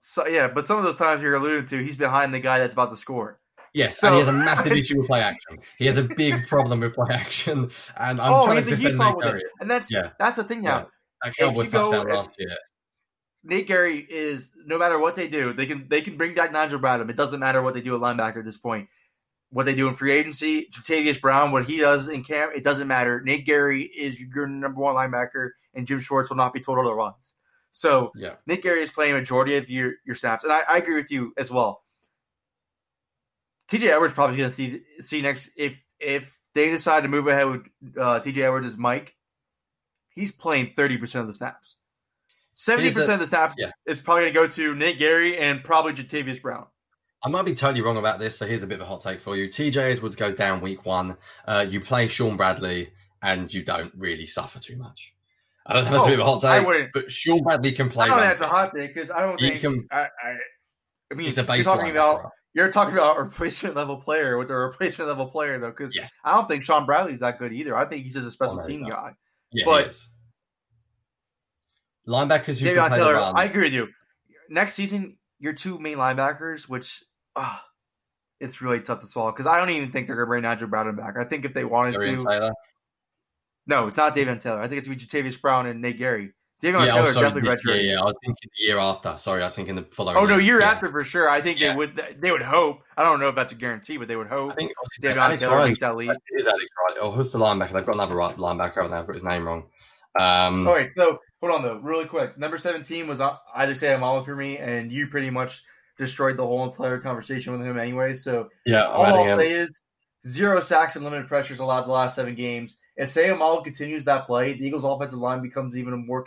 So, 0.00 0.26
yeah, 0.26 0.48
but 0.48 0.66
some 0.66 0.76
of 0.76 0.84
those 0.84 0.98
times 0.98 1.22
you're 1.22 1.34
alluding 1.34 1.64
to, 1.68 1.82
he's 1.82 1.96
behind 1.96 2.34
the 2.34 2.40
guy 2.40 2.58
that's 2.58 2.74
about 2.74 2.90
to 2.90 2.96
score. 2.98 3.40
Yes, 3.72 3.96
so, 3.96 4.08
and 4.08 4.16
he 4.16 4.18
has 4.18 4.28
a 4.28 4.32
massive 4.32 4.72
issue 4.76 4.98
with 4.98 5.06
play 5.06 5.20
action. 5.20 5.60
He 5.78 5.86
has 5.86 5.96
a 5.96 6.02
big 6.02 6.46
problem 6.46 6.80
with 6.80 6.92
play 6.92 7.08
action, 7.10 7.70
and 7.96 8.20
I'm 8.20 8.32
oh, 8.34 8.44
trying 8.44 8.62
to 8.62 8.70
defend 8.70 9.00
that 9.00 9.42
And 9.60 9.70
that's 9.70 9.90
yeah. 9.90 10.10
that's 10.18 10.36
the 10.36 10.44
thing 10.44 10.60
now. 10.60 10.78
Yeah. 10.78 10.84
That 11.22 11.36
Cowboys 11.36 11.70
touchdown 11.70 12.08
last 12.08 12.32
year 12.36 12.54
Nate 13.44 13.66
Gerry 13.66 13.98
is 13.98 14.52
no 14.66 14.78
matter 14.78 14.98
what 14.98 15.16
they 15.16 15.28
do, 15.28 15.52
they 15.52 15.66
can 15.66 15.86
they 15.88 16.00
can 16.00 16.16
bring 16.16 16.34
back 16.34 16.52
Nigel 16.52 16.78
Bradham. 16.78 17.10
It 17.10 17.16
doesn't 17.16 17.40
matter 17.40 17.62
what 17.62 17.74
they 17.74 17.80
do 17.80 17.94
at 17.94 18.00
linebacker 18.00 18.38
at 18.38 18.44
this 18.44 18.58
point. 18.58 18.88
What 19.50 19.66
they 19.66 19.74
do 19.74 19.88
in 19.88 19.94
free 19.94 20.12
agency, 20.12 20.68
Jatavis 20.72 21.20
Brown, 21.20 21.52
what 21.52 21.66
he 21.66 21.78
does 21.78 22.08
in 22.08 22.24
camp, 22.24 22.52
it 22.54 22.64
doesn't 22.64 22.88
matter. 22.88 23.20
Nate 23.20 23.44
Gerry 23.44 23.82
is 23.82 24.18
your 24.18 24.46
number 24.46 24.80
one 24.80 24.94
linebacker, 24.94 25.50
and 25.74 25.86
Jim 25.86 26.00
Schwartz 26.00 26.30
will 26.30 26.38
not 26.38 26.54
be 26.54 26.60
told 26.60 26.78
otherwise. 26.78 27.34
So 27.72 28.12
yeah. 28.14 28.34
Nate 28.46 28.62
Gerry 28.62 28.82
is 28.82 28.90
playing 28.92 29.14
majority 29.14 29.56
of 29.56 29.68
your 29.68 29.94
your 30.04 30.14
snaps, 30.14 30.44
and 30.44 30.52
I, 30.52 30.62
I 30.68 30.78
agree 30.78 30.94
with 30.94 31.10
you 31.10 31.32
as 31.36 31.50
well. 31.50 31.82
TJ 33.70 33.88
Edwards 33.88 34.14
probably 34.14 34.36
going 34.36 34.52
to 34.52 35.02
see 35.02 35.22
next 35.22 35.50
if 35.56 35.84
if 35.98 36.40
they 36.54 36.70
decide 36.70 37.02
to 37.02 37.08
move 37.08 37.26
ahead 37.26 37.48
with 37.48 37.62
uh, 37.98 38.20
TJ 38.20 38.42
Edwards 38.42 38.66
as 38.66 38.76
Mike. 38.76 39.16
He's 40.10 40.30
playing 40.30 40.74
thirty 40.76 40.98
percent 40.98 41.22
of 41.22 41.26
the 41.26 41.32
snaps. 41.32 41.76
Seventy 42.52 42.92
percent 42.92 43.14
of 43.14 43.20
the 43.20 43.26
snaps 43.26 43.56
yeah. 43.58 43.70
is 43.86 44.00
probably 44.00 44.30
going 44.30 44.32
to 44.32 44.40
go 44.40 44.46
to 44.46 44.74
Nate 44.74 44.98
Gerry 44.98 45.38
and 45.38 45.64
probably 45.64 45.92
Jatavis 45.92 46.40
Brown. 46.40 46.66
I 47.24 47.28
might 47.28 47.44
be 47.44 47.54
totally 47.54 47.82
wrong 47.82 47.96
about 47.96 48.18
this, 48.18 48.36
so 48.36 48.46
here's 48.46 48.62
a 48.62 48.66
bit 48.66 48.76
of 48.76 48.82
a 48.82 48.84
hot 48.84 49.00
take 49.00 49.20
for 49.20 49.36
you. 49.36 49.48
TJ 49.48 49.76
Edwards 49.76 50.16
goes 50.16 50.34
down 50.34 50.60
week 50.60 50.84
one. 50.84 51.16
Uh, 51.46 51.64
you 51.68 51.80
play 51.80 52.08
Shaun 52.08 52.36
Bradley, 52.36 52.92
and 53.22 53.52
you 53.52 53.64
don't 53.64 53.92
really 53.96 54.26
suffer 54.26 54.58
too 54.58 54.76
much. 54.76 55.14
I 55.64 55.74
don't 55.74 55.84
know 55.84 55.88
if 55.88 55.92
that's 55.92 56.04
oh, 56.04 56.06
a 56.06 56.10
bit 56.10 56.20
of 56.20 56.26
a 56.26 56.38
hot 56.38 56.64
take, 56.64 56.92
but 56.92 57.10
Shaun 57.10 57.42
Bradley 57.42 57.72
can 57.72 57.88
play. 57.88 58.06
I 58.06 58.08
don't 58.08 58.18
think 58.18 58.30
that's 58.30 58.40
a 58.40 58.48
hot 58.48 58.74
take 58.74 58.94
because 58.94 59.10
I 59.10 59.20
don't 59.20 59.38
think. 59.38 59.60
Can, 59.60 59.86
I, 59.92 60.08
I, 60.22 60.36
I 61.10 61.14
mean, 61.14 61.26
he's 61.26 61.38
a 61.38 61.44
you're 61.44 61.62
talking 61.62 61.90
about 61.90 62.30
you're 62.54 62.70
talking 62.70 62.94
about 62.94 63.18
a 63.18 63.22
replacement 63.22 63.76
level 63.76 63.96
player 63.96 64.36
with 64.36 64.50
a 64.50 64.54
replacement 64.54 65.08
level 65.08 65.26
player 65.26 65.58
though, 65.58 65.70
because 65.70 65.94
yes. 65.94 66.10
I 66.24 66.34
don't 66.34 66.48
think 66.48 66.64
Shaun 66.64 66.84
Bradley's 66.84 67.20
that 67.20 67.38
good 67.38 67.52
either. 67.52 67.76
I 67.76 67.84
think 67.84 68.04
he's 68.04 68.14
just 68.14 68.26
a 68.26 68.30
special 68.30 68.60
oh, 68.60 68.66
team 68.66 68.88
guy. 68.88 69.12
Yeah, 69.52 69.64
but 69.64 69.96
Linebackers 72.06 72.60
who 72.60 72.66
Davion 72.66 72.90
Taylor, 72.90 73.16
I 73.16 73.44
agree 73.44 73.64
with 73.64 73.72
you. 73.72 73.88
Next 74.48 74.74
season, 74.74 75.16
your 75.38 75.52
two 75.52 75.78
main 75.78 75.98
linebackers, 75.98 76.68
which 76.68 77.02
uh, 77.36 77.58
it's 78.40 78.60
really 78.60 78.80
tough 78.80 79.00
to 79.00 79.06
swallow 79.06 79.30
because 79.30 79.46
I 79.46 79.56
don't 79.56 79.70
even 79.70 79.92
think 79.92 80.06
they're 80.06 80.16
going 80.16 80.26
to 80.26 80.28
bring 80.28 80.42
Nigel 80.42 80.68
Bradham 80.68 80.96
back. 80.96 81.16
I 81.18 81.24
think 81.24 81.44
if 81.44 81.54
they 81.54 81.64
wanted 81.64 81.98
to, 81.98 82.16
Taylor. 82.16 82.52
no, 83.66 83.86
it's 83.86 83.96
not 83.96 84.14
Davion 84.14 84.40
Taylor. 84.40 84.60
I 84.60 84.68
think 84.68 84.78
it's 84.78 84.88
going 84.88 84.98
to 84.98 85.06
be 85.06 85.22
Jatavis 85.22 85.40
Brown 85.40 85.66
and 85.66 85.80
Nate 85.80 85.98
Gerry. 85.98 86.32
Davion 86.62 86.86
yeah, 86.86 86.94
Taylor 86.94 87.08
oh, 87.08 87.20
definitely 87.20 87.48
red 87.48 87.58
Yeah, 87.66 87.74
yeah, 87.74 88.00
I 88.00 88.04
was 88.04 88.14
thinking 88.24 88.50
the 88.56 88.64
year 88.64 88.78
after. 88.78 89.16
Sorry, 89.18 89.42
I 89.42 89.46
was 89.46 89.54
thinking 89.56 89.74
the 89.74 89.82
following. 89.82 90.16
Oh 90.16 90.26
no, 90.26 90.38
year 90.38 90.60
yeah. 90.60 90.70
after 90.70 90.90
for 90.92 91.02
sure. 91.02 91.28
I 91.28 91.40
think 91.40 91.58
yeah. 91.58 91.70
they 91.70 91.76
would. 91.76 91.96
They 92.20 92.30
would 92.30 92.42
hope. 92.42 92.82
I 92.96 93.02
don't 93.02 93.18
know 93.18 93.28
if 93.28 93.34
that's 93.34 93.50
a 93.50 93.56
guarantee, 93.56 93.96
but 93.96 94.06
they 94.06 94.14
would 94.14 94.28
hope. 94.28 94.52
I 94.52 94.54
think 94.54 94.72
Davion 95.00 95.38
Taylor 95.38 95.56
Ryan, 95.56 95.68
makes 95.68 95.80
that 95.80 95.96
lead. 95.96 96.12
Is 96.30 96.46
Alex 96.46 96.66
Riley? 96.88 97.00
Oh, 97.00 97.10
who's 97.10 97.32
the 97.32 97.38
linebacker? 97.40 97.72
They've 97.72 97.86
got 97.86 97.96
another 97.96 98.14
linebacker. 98.14 98.84
I've 98.84 99.06
got 99.06 99.14
his 99.14 99.24
name 99.24 99.46
wrong. 99.46 99.64
Um, 100.20 100.68
All 100.68 100.74
right, 100.74 100.90
so 100.96 101.18
hold 101.42 101.54
on 101.54 101.62
though, 101.62 101.76
really 101.76 102.06
quick. 102.06 102.38
Number 102.38 102.56
seventeen 102.56 103.06
was 103.06 103.20
uh, 103.20 103.36
Isaac 103.54 103.76
Seumalo 103.76 104.24
for 104.24 104.36
me, 104.36 104.58
and 104.58 104.92
you 104.92 105.08
pretty 105.08 105.30
much 105.30 105.62
destroyed 105.98 106.36
the 106.36 106.46
whole 106.46 106.64
entire 106.64 106.98
conversation 106.98 107.52
with 107.52 107.62
him 107.62 107.78
anyway. 107.78 108.14
So 108.14 108.48
yeah, 108.64 108.86
all 108.86 109.04
I'll 109.04 109.24
him. 109.24 109.38
say 109.38 109.52
is 109.52 109.80
zero 110.26 110.60
sacks 110.60 110.96
and 110.96 111.04
limited 111.04 111.28
pressures 111.28 111.58
allowed 111.58 111.82
the 111.82 111.92
last 111.92 112.14
seven 112.14 112.34
games. 112.34 112.78
If 112.96 113.08
Seumalo 113.08 113.64
continues 113.64 114.04
that 114.04 114.24
play, 114.24 114.52
the 114.52 114.66
Eagles' 114.66 114.84
offensive 114.84 115.18
line 115.18 115.42
becomes 115.42 115.76
even 115.76 115.92
a 115.92 115.96
more 115.96 116.24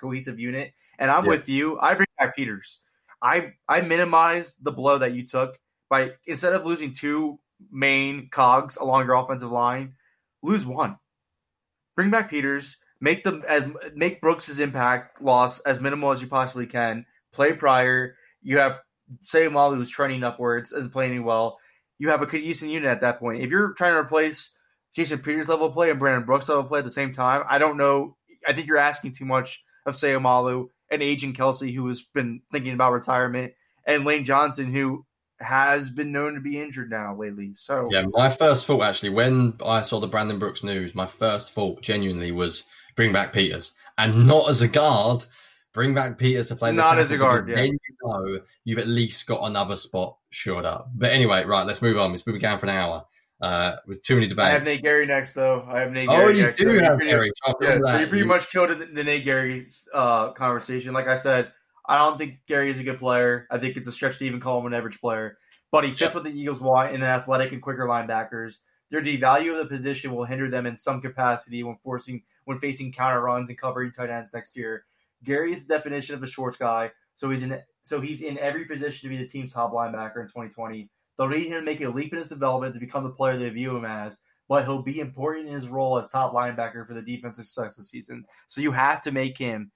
cohesive 0.00 0.38
unit. 0.40 0.72
And 0.98 1.10
I'm 1.10 1.24
yeah. 1.24 1.30
with 1.30 1.48
you. 1.48 1.78
I 1.80 1.94
bring 1.94 2.06
back 2.18 2.36
Peters. 2.36 2.80
I 3.22 3.52
I 3.68 3.80
minimize 3.80 4.54
the 4.54 4.72
blow 4.72 4.98
that 4.98 5.14
you 5.14 5.24
took 5.24 5.56
by 5.88 6.12
instead 6.26 6.52
of 6.52 6.66
losing 6.66 6.92
two 6.92 7.38
main 7.70 8.28
cogs 8.30 8.76
along 8.76 9.06
your 9.06 9.14
offensive 9.14 9.50
line, 9.50 9.94
lose 10.42 10.66
one. 10.66 10.96
Bring 11.94 12.10
back 12.10 12.28
Peters 12.28 12.76
make 13.00 13.24
them 13.24 13.42
as 13.48 13.66
make 13.94 14.20
Brooks's 14.20 14.58
impact 14.58 15.20
loss 15.22 15.60
as 15.60 15.80
minimal 15.80 16.10
as 16.10 16.22
you 16.22 16.28
possibly 16.28 16.66
can. 16.66 17.06
Play 17.32 17.52
Pryor. 17.52 18.16
You 18.42 18.58
have 18.58 18.80
Seumalo 19.22 19.76
who's 19.76 19.90
trending 19.90 20.24
upwards 20.24 20.72
and 20.72 20.90
playing 20.90 21.24
well. 21.24 21.58
You 21.98 22.10
have 22.10 22.22
a 22.22 22.26
good 22.26 22.42
cohesive 22.42 22.68
unit 22.68 22.88
at 22.88 23.00
that 23.00 23.18
point. 23.18 23.42
If 23.42 23.50
you're 23.50 23.72
trying 23.72 23.92
to 23.94 23.98
replace 23.98 24.56
Jason 24.94 25.18
Peters 25.18 25.48
level 25.48 25.70
play 25.70 25.90
and 25.90 25.98
Brandon 25.98 26.24
Brooks 26.24 26.48
level 26.48 26.64
play 26.64 26.80
at 26.80 26.84
the 26.84 26.90
same 26.90 27.12
time, 27.12 27.44
I 27.48 27.58
don't 27.58 27.76
know. 27.76 28.16
I 28.46 28.52
think 28.52 28.66
you're 28.66 28.76
asking 28.76 29.12
too 29.12 29.24
much 29.24 29.62
of 29.84 29.94
Seumalo 29.94 30.66
and 30.90 31.02
agent 31.02 31.36
Kelce, 31.36 31.74
who 31.74 31.86
has 31.88 32.02
been 32.02 32.42
thinking 32.52 32.72
about 32.72 32.92
retirement, 32.92 33.54
and 33.86 34.04
Lane 34.04 34.24
Johnson, 34.24 34.72
who 34.72 35.04
has 35.38 35.90
been 35.90 36.12
known 36.12 36.34
to 36.34 36.40
be 36.40 36.60
injured 36.60 36.90
now 36.90 37.14
lately. 37.16 37.52
So 37.54 37.88
yeah, 37.90 38.06
my 38.08 38.30
first 38.30 38.66
thought 38.66 38.82
actually 38.82 39.10
when 39.10 39.54
I 39.64 39.82
saw 39.82 40.00
the 40.00 40.06
Brandon 40.06 40.38
Brooks 40.38 40.64
news, 40.64 40.94
my 40.94 41.06
first 41.06 41.52
thought 41.52 41.82
genuinely 41.82 42.32
was 42.32 42.64
bring 42.96 43.12
back 43.12 43.32
Peters, 43.32 43.74
and 43.96 44.26
not 44.26 44.50
as 44.50 44.62
a 44.62 44.68
guard. 44.68 45.24
Bring 45.72 45.94
back 45.94 46.18
Peters 46.18 46.48
to 46.48 46.56
play. 46.56 46.70
The 46.70 46.76
not 46.76 46.98
as 46.98 47.12
a 47.12 47.18
guard. 47.18 47.48
Yeah. 47.48 47.56
Then 47.56 47.66
you 47.66 47.96
know 48.02 48.40
you've 48.64 48.78
at 48.78 48.88
least 48.88 49.26
got 49.26 49.44
another 49.44 49.76
spot 49.76 50.16
shored 50.30 50.64
up. 50.64 50.90
But 50.94 51.10
anyway, 51.10 51.44
right, 51.44 51.66
let's 51.66 51.82
move 51.82 51.98
on. 51.98 52.12
It's 52.12 52.22
been 52.22 52.38
going 52.38 52.58
for 52.58 52.66
an 52.66 52.70
hour. 52.70 53.04
Uh, 53.38 53.76
with 53.86 54.02
too 54.02 54.14
many 54.14 54.26
debates. 54.26 54.46
I 54.46 54.50
have 54.52 54.64
Nate 54.64 54.82
Gerry 54.82 55.04
next, 55.04 55.32
though. 55.32 55.62
I 55.68 55.80
have 55.80 55.92
Nate. 55.92 56.08
Gerry 56.08 56.24
Oh, 56.24 56.28
you 56.28 56.42
next, 56.44 56.58
do 56.58 56.78
so 56.78 56.84
have 56.84 56.96
pretty, 56.96 57.10
Gerry. 57.10 57.30
Yeah, 57.60 57.78
so 57.82 57.98
you 57.98 58.06
pretty 58.06 58.24
much 58.24 58.50
killed 58.50 58.70
the, 58.70 58.86
the 58.86 59.04
Nate 59.04 59.26
Gerry 59.26 59.66
uh, 59.92 60.32
conversation. 60.32 60.94
Like 60.94 61.06
I 61.06 61.16
said, 61.16 61.52
I 61.86 61.98
don't 61.98 62.16
think 62.16 62.38
Gerry 62.48 62.70
is 62.70 62.78
a 62.78 62.82
good 62.82 62.98
player. 62.98 63.46
I 63.50 63.58
think 63.58 63.76
it's 63.76 63.86
a 63.86 63.92
stretch 63.92 64.18
to 64.20 64.24
even 64.24 64.40
call 64.40 64.60
him 64.60 64.66
an 64.66 64.72
average 64.72 65.00
player. 65.02 65.36
But 65.70 65.84
he 65.84 65.90
fits 65.90 66.00
yep. 66.00 66.14
what 66.14 66.24
the 66.24 66.30
Eagles 66.30 66.62
want 66.62 66.94
in 66.94 67.02
an 67.02 67.08
athletic 67.08 67.52
and 67.52 67.60
quicker 67.60 67.86
linebackers. 67.86 68.56
Their 68.90 69.02
devalue 69.02 69.52
of 69.52 69.58
the 69.58 69.66
position 69.66 70.14
will 70.14 70.24
hinder 70.24 70.48
them 70.48 70.66
in 70.66 70.76
some 70.76 71.00
capacity 71.00 71.62
when 71.62 71.76
forcing 71.82 72.22
when 72.44 72.58
facing 72.58 72.92
counter 72.92 73.20
runs 73.20 73.48
and 73.48 73.58
covering 73.58 73.90
tight 73.90 74.10
ends 74.10 74.32
next 74.32 74.56
year. 74.56 74.84
Gerry's 75.22 75.64
definition 75.64 76.14
of 76.14 76.22
a 76.22 76.26
short 76.26 76.58
guy, 76.58 76.92
so 77.14 77.30
he's 77.30 77.42
in 77.42 77.60
so 77.82 78.00
he's 78.00 78.20
in 78.20 78.38
every 78.38 78.64
position 78.64 79.08
to 79.08 79.16
be 79.16 79.20
the 79.20 79.28
team's 79.28 79.52
top 79.52 79.72
linebacker 79.72 80.20
in 80.20 80.26
2020. 80.26 80.88
They'll 81.18 81.28
need 81.28 81.46
him 81.46 81.60
to 81.60 81.62
make 81.62 81.80
a 81.80 81.88
leap 81.88 82.12
in 82.12 82.18
his 82.18 82.28
development 82.28 82.74
to 82.74 82.80
become 82.80 83.02
the 83.02 83.10
player 83.10 83.38
they 83.38 83.48
view 83.48 83.74
him 83.76 83.84
as, 83.84 84.18
but 84.48 84.64
he'll 84.64 84.82
be 84.82 85.00
important 85.00 85.48
in 85.48 85.54
his 85.54 85.68
role 85.68 85.98
as 85.98 86.08
top 86.08 86.32
linebacker 86.32 86.86
for 86.86 86.94
the 86.94 87.02
defensive 87.02 87.46
success 87.46 87.76
this 87.76 87.88
season. 87.88 88.24
So 88.46 88.60
you 88.60 88.72
have 88.72 89.02
to 89.02 89.12
make 89.12 89.38
him, 89.38 89.72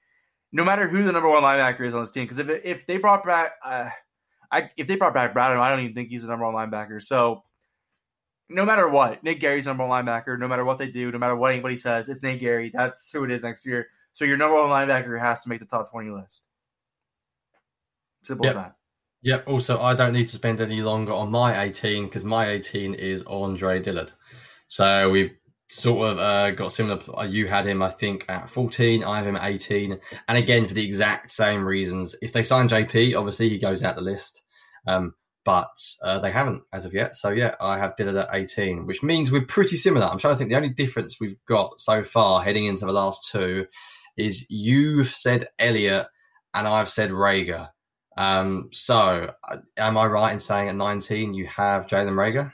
no 0.52 0.64
matter 0.64 0.86
who 0.86 1.02
the 1.02 1.12
number 1.12 1.28
one 1.28 1.42
linebacker 1.42 1.86
is 1.86 1.94
on 1.94 2.02
this 2.02 2.10
team, 2.10 2.24
because 2.24 2.38
if 2.38 2.48
if 2.64 2.86
they 2.86 2.98
brought 2.98 3.24
back, 3.24 3.52
uh, 3.64 3.90
I 4.52 4.70
if 4.76 4.86
they 4.86 4.96
brought 4.96 5.14
back 5.14 5.34
Bradham, 5.34 5.58
I 5.58 5.70
don't 5.70 5.80
even 5.80 5.94
think 5.94 6.10
he's 6.10 6.22
the 6.22 6.28
number 6.28 6.50
one 6.50 6.54
linebacker. 6.54 7.02
So 7.02 7.42
no 8.50 8.64
matter 8.64 8.88
what, 8.88 9.22
Nick 9.24 9.40
Gerry's 9.40 9.66
number 9.66 9.86
one 9.86 10.04
linebacker. 10.04 10.38
No 10.38 10.48
matter 10.48 10.64
what 10.64 10.78
they 10.78 10.88
do, 10.90 11.10
no 11.10 11.18
matter 11.18 11.36
what 11.36 11.52
anybody 11.52 11.76
says, 11.76 12.08
it's 12.08 12.22
Nick 12.22 12.40
Gerry. 12.40 12.70
That's 12.74 13.10
who 13.12 13.24
it 13.24 13.30
is 13.30 13.42
next 13.42 13.64
year. 13.64 13.86
So 14.12 14.24
your 14.24 14.36
number 14.36 14.56
one 14.56 14.68
linebacker 14.68 15.18
has 15.20 15.42
to 15.44 15.48
make 15.48 15.60
the 15.60 15.66
top 15.66 15.90
twenty 15.90 16.10
list. 16.10 16.46
Simple 18.22 18.46
Yep. 18.46 18.56
as 18.56 18.62
that. 18.62 18.74
Yep. 19.22 19.48
Also, 19.48 19.78
I 19.78 19.94
don't 19.94 20.12
need 20.12 20.28
to 20.28 20.36
spend 20.36 20.60
any 20.60 20.80
longer 20.80 21.12
on 21.12 21.30
my 21.30 21.62
18 21.62 22.04
because 22.04 22.24
my 22.24 22.50
18 22.50 22.94
is 22.94 23.22
Andre 23.26 23.80
Dillard. 23.80 24.10
So 24.66 25.10
we've 25.10 25.32
sort 25.68 26.06
of 26.08 26.18
uh, 26.18 26.50
got 26.52 26.72
similar. 26.72 26.98
uh, 27.16 27.24
You 27.24 27.46
had 27.46 27.66
him, 27.66 27.82
I 27.82 27.90
think, 27.90 28.24
at 28.28 28.48
14. 28.48 29.04
I 29.04 29.18
have 29.18 29.26
him 29.26 29.36
at 29.36 29.44
18. 29.48 29.98
And 30.28 30.38
again, 30.38 30.66
for 30.66 30.74
the 30.74 30.84
exact 30.84 31.30
same 31.30 31.64
reasons. 31.64 32.16
If 32.22 32.32
they 32.32 32.42
sign 32.42 32.68
JP, 32.68 33.14
obviously 33.14 33.48
he 33.50 33.58
goes 33.58 33.82
out 33.82 33.94
the 33.94 34.00
list. 34.00 34.42
Um, 34.86 35.14
but 35.50 35.74
uh, 36.04 36.20
they 36.20 36.30
haven't 36.30 36.62
as 36.72 36.84
of 36.84 36.94
yet. 36.94 37.16
So 37.16 37.30
yeah, 37.30 37.56
I 37.60 37.76
have 37.76 37.96
Dillard 37.96 38.14
at 38.14 38.28
18, 38.32 38.86
which 38.86 39.02
means 39.02 39.32
we're 39.32 39.44
pretty 39.46 39.76
similar. 39.76 40.06
I'm 40.06 40.18
trying 40.18 40.34
to 40.34 40.38
think 40.38 40.50
the 40.50 40.56
only 40.56 40.68
difference 40.68 41.18
we've 41.18 41.44
got 41.44 41.80
so 41.80 42.04
far 42.04 42.40
heading 42.40 42.66
into 42.66 42.86
the 42.86 42.92
last 42.92 43.28
two 43.32 43.66
is 44.16 44.46
you've 44.48 45.08
said 45.08 45.46
Elliot 45.58 46.06
and 46.54 46.68
I've 46.68 46.88
said 46.88 47.10
Reagor. 47.10 47.68
Um, 48.16 48.68
so 48.72 49.32
uh, 49.48 49.56
am 49.76 49.98
I 49.98 50.06
right 50.06 50.32
in 50.32 50.38
saying 50.38 50.68
at 50.68 50.76
19 50.76 51.34
you 51.34 51.46
have 51.48 51.88
Jalen 51.88 52.12
Reagor? 52.14 52.52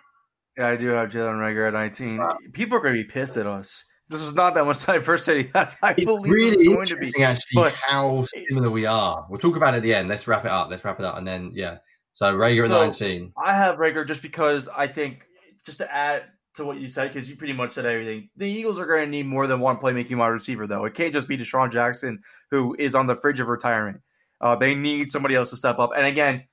Yeah, 0.57 0.69
I 0.69 0.77
do 0.77 0.89
have 0.89 1.11
Jalen 1.11 1.37
Reagor 1.39 1.67
at 1.69 1.75
19. 1.75 2.23
People 2.55 2.79
are 2.79 2.81
going 2.81 2.95
to 2.95 3.03
be 3.03 3.09
pissed 3.09 3.37
at 3.37 3.47
us. 3.47 3.85
This 4.09 4.23
is 4.23 4.33
not 4.33 4.55
that 4.55 4.65
much 4.65 4.79
time. 4.79 5.01
diversity. 5.01 5.51
I 5.55 5.67
It's 5.99 6.05
believe 6.07 6.33
really 6.33 6.57
it's 6.65 6.75
going 6.75 6.87
to 6.87 6.97
be. 6.97 7.23
actually 7.23 7.57
but- 7.57 7.75
how 7.75 8.25
similar 8.49 8.71
we 8.71 8.87
are. 8.87 9.27
We'll 9.29 9.39
talk 9.41 9.57
about 9.57 9.75
it 9.75 9.79
at 9.79 9.83
the 9.83 9.93
end. 9.93 10.09
Let's 10.09 10.27
wrap 10.27 10.47
it 10.47 10.51
up. 10.51 10.71
Let's 10.71 10.83
wrap 10.83 10.99
it 10.99 11.05
up 11.05 11.19
and 11.19 11.27
then 11.29 11.51
yeah. 11.53 11.79
So 12.17 12.35
Reagor 12.35 12.69
So- 12.69 12.79
19. 12.81 13.35
I 13.37 13.53
have 13.53 13.77
Reagor 13.77 14.09
just 14.09 14.23
because 14.23 14.71
I 14.75 14.87
think, 14.87 15.27
just 15.67 15.79
to 15.79 15.95
add 15.95 16.23
to 16.55 16.64
what 16.64 16.79
you 16.79 16.89
said, 16.89 17.09
because 17.09 17.29
you 17.29 17.37
pretty 17.37 17.53
much 17.53 17.73
said 17.73 17.85
everything. 17.85 18.31
The 18.39 18.49
Eagles 18.49 18.81
are 18.81 18.87
going 18.87 19.05
to 19.05 19.11
need 19.11 19.27
more 19.27 19.47
than 19.47 19.61
one 19.61 19.77
playmaking 19.77 20.17
wide 20.17 20.29
receiver, 20.29 20.67
though. 20.67 20.87
It 20.87 20.95
can't 20.95 21.12
just 21.12 21.29
be 21.29 21.37
DeSean 21.37 21.71
Jackson, 21.71 22.23
who 22.51 22.75
is 22.79 22.95
on 22.95 23.07
the 23.07 23.17
fridge 23.17 23.39
of 23.41 23.49
retirement. 23.49 24.01
Uh, 24.41 24.57
they 24.57 24.75
need 24.75 25.11
somebody 25.11 25.35
else 25.35 25.51
to 25.51 25.57
step 25.59 25.79
up. 25.79 25.91
And 25.95 26.07
again, 26.07 26.45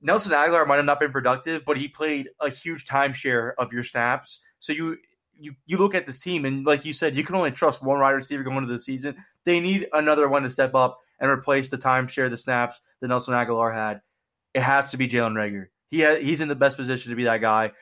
Nelson 0.00 0.32
Agholor 0.32 0.66
might 0.66 0.76
have 0.76 0.86
not 0.86 1.00
been 1.00 1.12
productive, 1.12 1.66
but 1.66 1.76
he 1.76 1.86
played 1.86 2.30
a 2.40 2.48
huge 2.48 2.86
timeshare 2.86 3.52
of 3.58 3.74
your 3.74 3.82
snaps. 3.82 4.40
So 4.58 4.72
you 4.72 4.96
you 5.38 5.54
you 5.66 5.76
look 5.76 5.94
at 5.94 6.06
this 6.06 6.18
team, 6.18 6.46
and 6.46 6.64
like 6.64 6.86
you 6.86 6.94
said, 6.94 7.14
you 7.14 7.24
can 7.24 7.34
only 7.34 7.50
trust 7.50 7.82
one 7.82 8.00
wide 8.00 8.12
receiver 8.12 8.42
going 8.42 8.56
into 8.56 8.72
the 8.72 8.80
season. 8.80 9.16
They 9.44 9.60
need 9.60 9.86
another 9.92 10.30
one 10.30 10.44
to 10.44 10.50
step 10.50 10.74
up 10.74 10.98
and 11.20 11.30
replace 11.30 11.68
the 11.68 11.76
timeshare, 11.76 12.30
the 12.30 12.38
snaps 12.38 12.80
that 13.02 13.08
Nelson 13.08 13.34
Agholor 13.34 13.74
had. 13.74 14.00
It 14.54 14.62
has 14.62 14.92
to 14.92 14.96
be 14.96 15.08
Jalen 15.08 15.34
Reagor. 15.34 15.66
He 15.90 16.02
ha- 16.02 16.20
he's 16.20 16.40
in 16.40 16.48
the 16.48 16.54
best 16.54 16.76
position 16.76 17.10
to 17.10 17.16
be 17.16 17.24
that 17.24 17.40
guy. 17.40 17.72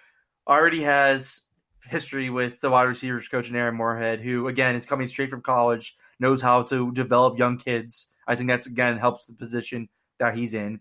Already 0.49 0.83
has 0.83 1.43
history 1.87 2.31
with 2.31 2.61
the 2.61 2.70
wide 2.70 2.85
receivers 2.85 3.29
coach 3.29 3.49
and 3.49 3.57
Aaron 3.57 3.77
Moorehead, 3.77 4.20
who 4.20 4.49
again 4.49 4.75
is 4.75 4.87
coming 4.87 5.09
straight 5.09 5.31
from 5.31 5.43
college, 5.43 5.97
knows 6.18 6.41
how 6.41 6.62
to 6.62 6.93
develop 6.93 7.39
young 7.39 7.59
kids. 7.59 8.07
I 8.27 8.37
think 8.37 8.49
that's 8.49 8.66
again 8.66 8.99
helps 8.99 9.27
the 9.27 9.35
position 9.35 9.89
that 10.18 10.37
he's 10.37 10.55
in. 10.55 10.81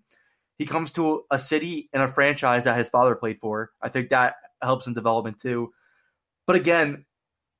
He 0.57 0.65
comes 0.65 0.91
to 0.93 1.23
a 1.31 1.39
city 1.39 1.89
and 1.91 2.03
a 2.03 2.07
franchise 2.07 2.65
that 2.65 2.77
his 2.77 2.89
father 2.89 3.15
played 3.15 3.39
for. 3.39 3.71
I 3.81 3.89
think 3.89 4.09
that 4.09 4.35
helps 4.61 4.87
in 4.87 4.93
development 4.93 5.39
too. 5.39 5.73
But 6.45 6.55
again, 6.55 7.05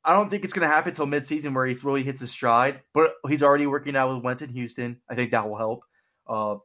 I 0.04 0.14
don't 0.14 0.30
think 0.30 0.44
it's 0.44 0.54
going 0.54 0.68
to 0.68 0.74
happen 0.74 0.90
until 0.90 1.08
midseason 1.08 1.54
where 1.54 1.66
he 1.66 1.76
really 1.84 2.04
hits 2.04 2.22
his 2.22 2.32
stride. 2.32 2.82
But 2.94 3.14
he's 3.28 3.44
already 3.44 3.68
working 3.68 3.96
out 3.96 4.14
with 4.14 4.24
Wentz 4.24 4.42
in 4.42 4.50
Houston. 4.50 5.02
I 5.10 5.16
think 5.16 5.32
that 5.32 5.50
will 5.50 5.58
help. 5.58 5.84
Uh, 6.28 6.58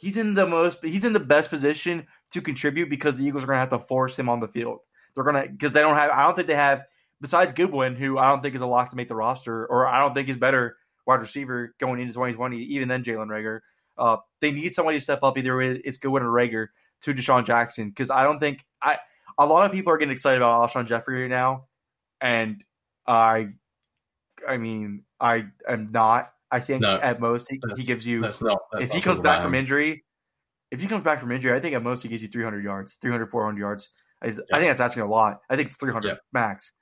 he's 0.00 0.16
in 0.16 0.34
the 0.34 0.46
most, 0.46 0.82
he's 0.82 1.04
in 1.04 1.12
the 1.12 1.20
best 1.20 1.50
position 1.50 2.06
to 2.32 2.40
contribute 2.40 2.88
because 2.88 3.16
the 3.16 3.24
Eagles 3.24 3.44
are 3.44 3.46
going 3.46 3.56
to 3.56 3.60
have 3.60 3.70
to 3.70 3.78
force 3.78 4.18
him 4.18 4.28
on 4.28 4.40
the 4.40 4.48
field. 4.48 4.80
They're 5.14 5.24
going 5.24 5.42
to 5.42 5.48
because 5.48 5.72
they 5.72 5.80
don't 5.80 5.96
have. 5.96 6.10
I 6.10 6.24
don't 6.24 6.34
think 6.34 6.48
they 6.48 6.54
have. 6.54 6.84
Besides 7.20 7.52
Goodwin, 7.52 7.96
who 7.96 8.16
I 8.16 8.30
don't 8.30 8.42
think 8.42 8.54
is 8.54 8.62
a 8.62 8.66
lock 8.66 8.88
to 8.90 8.96
make 8.96 9.08
the 9.08 9.14
roster, 9.14 9.66
or 9.66 9.86
I 9.86 10.00
don't 10.00 10.14
think 10.14 10.30
is 10.30 10.38
better 10.38 10.76
wide 11.06 11.20
receiver 11.20 11.74
going 11.78 12.00
into 12.00 12.14
2020. 12.14 12.56
Even 12.56 12.88
then, 12.88 13.04
Jalen 13.04 13.26
Reagor. 13.26 13.60
Uh, 13.98 14.16
they 14.40 14.50
need 14.50 14.74
somebody 14.74 14.96
to 14.96 15.04
step 15.04 15.22
up. 15.22 15.36
Either 15.36 15.56
way 15.56 15.80
it's 15.84 15.98
Goodwin 15.98 16.22
or 16.22 16.30
Reagor 16.30 16.68
to 17.02 17.12
DeSean 17.12 17.44
Jackson 17.44 17.90
because 17.90 18.10
I 18.10 18.24
don't 18.24 18.38
think 18.38 18.64
I. 18.82 18.98
A 19.38 19.46
lot 19.46 19.66
of 19.66 19.72
people 19.72 19.92
are 19.92 19.98
getting 19.98 20.12
excited 20.12 20.38
about 20.38 20.70
Alshon 20.70 20.86
Jeffery 20.86 21.22
right 21.22 21.30
now, 21.30 21.66
and 22.20 22.62
I, 23.06 23.48
I 24.46 24.56
mean, 24.56 25.02
I 25.20 25.46
am 25.68 25.92
not. 25.92 26.32
I 26.52 26.60
think 26.60 26.82
No, 26.82 26.98
at 27.00 27.20
most 27.20 27.50
he, 27.50 27.60
he 27.76 27.82
gives 27.84 28.06
you 28.06 28.20
That's 28.22 28.42
not. 28.42 28.58
let's 28.72 28.84
if 28.86 28.92
he 28.92 29.00
comes 29.00 29.20
back 29.20 29.42
from 29.42 29.54
injury, 29.54 30.04
if 30.70 30.80
he 30.80 30.86
comes 30.88 31.04
back 31.04 31.20
from 31.20 31.30
injury, 31.32 31.52
I 31.56 31.60
think 31.60 31.74
at 31.74 31.82
most 31.82 32.02
he 32.02 32.08
gives 32.08 32.22
you 32.22 32.28
300 32.28 32.62
yards, 32.64 32.96
300, 33.00 33.30
400 33.30 33.60
yards. 33.60 33.88
Is- 34.24 34.40
Yeah. 34.50 34.56
I 34.56 34.60
think 34.60 34.70
that's 34.70 34.80
asking 34.80 35.02
a 35.02 35.06
lot. 35.06 35.40
I 35.48 35.56
think 35.56 35.68
it's 35.68 35.76
300 35.76 36.08
Yeah. 36.08 36.14
max. 36.32 36.72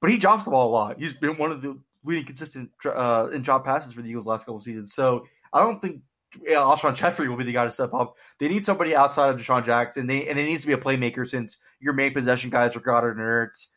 But 0.00 0.10
he 0.10 0.18
drops 0.18 0.44
the 0.44 0.50
ball 0.50 0.68
a 0.68 0.72
lot. 0.72 0.98
He's 0.98 1.14
been 1.14 1.36
one 1.38 1.50
of 1.52 1.62
the 1.62 1.78
leading 2.04 2.24
consistent 2.24 2.70
uh, 2.84 3.28
in 3.32 3.42
drop 3.42 3.64
passes 3.64 3.92
for 3.92 4.02
the 4.02 4.08
Eagles 4.10 4.26
last 4.26 4.42
couple 4.42 4.56
of 4.56 4.62
seasons. 4.62 4.92
So 4.94 5.26
I 5.52 5.62
don't 5.62 5.80
think 5.80 6.02
yeah, 6.42 6.56
Alshon 6.56 6.94
Jeffery 6.94 7.28
will 7.28 7.36
be 7.36 7.44
the 7.44 7.52
guy 7.52 7.64
to 7.64 7.70
step 7.70 7.94
up. 7.94 8.16
They 8.38 8.48
need 8.48 8.64
somebody 8.64 8.94
outside 8.94 9.30
of 9.30 9.40
DeSean 9.40 9.64
Jackson. 9.64 10.06
They 10.06 10.26
and 10.28 10.38
it 10.38 10.44
needs 10.44 10.60
to 10.62 10.66
be 10.66 10.74
a 10.74 10.78
playmaker 10.78 11.26
since 11.26 11.58
your 11.80 11.92
main 11.94 12.12
possession 12.12 12.50
guys 12.50 12.76
are 12.76 12.80
Goedert 12.80 13.12
and 13.12 13.20
Ertz. 13.20 13.68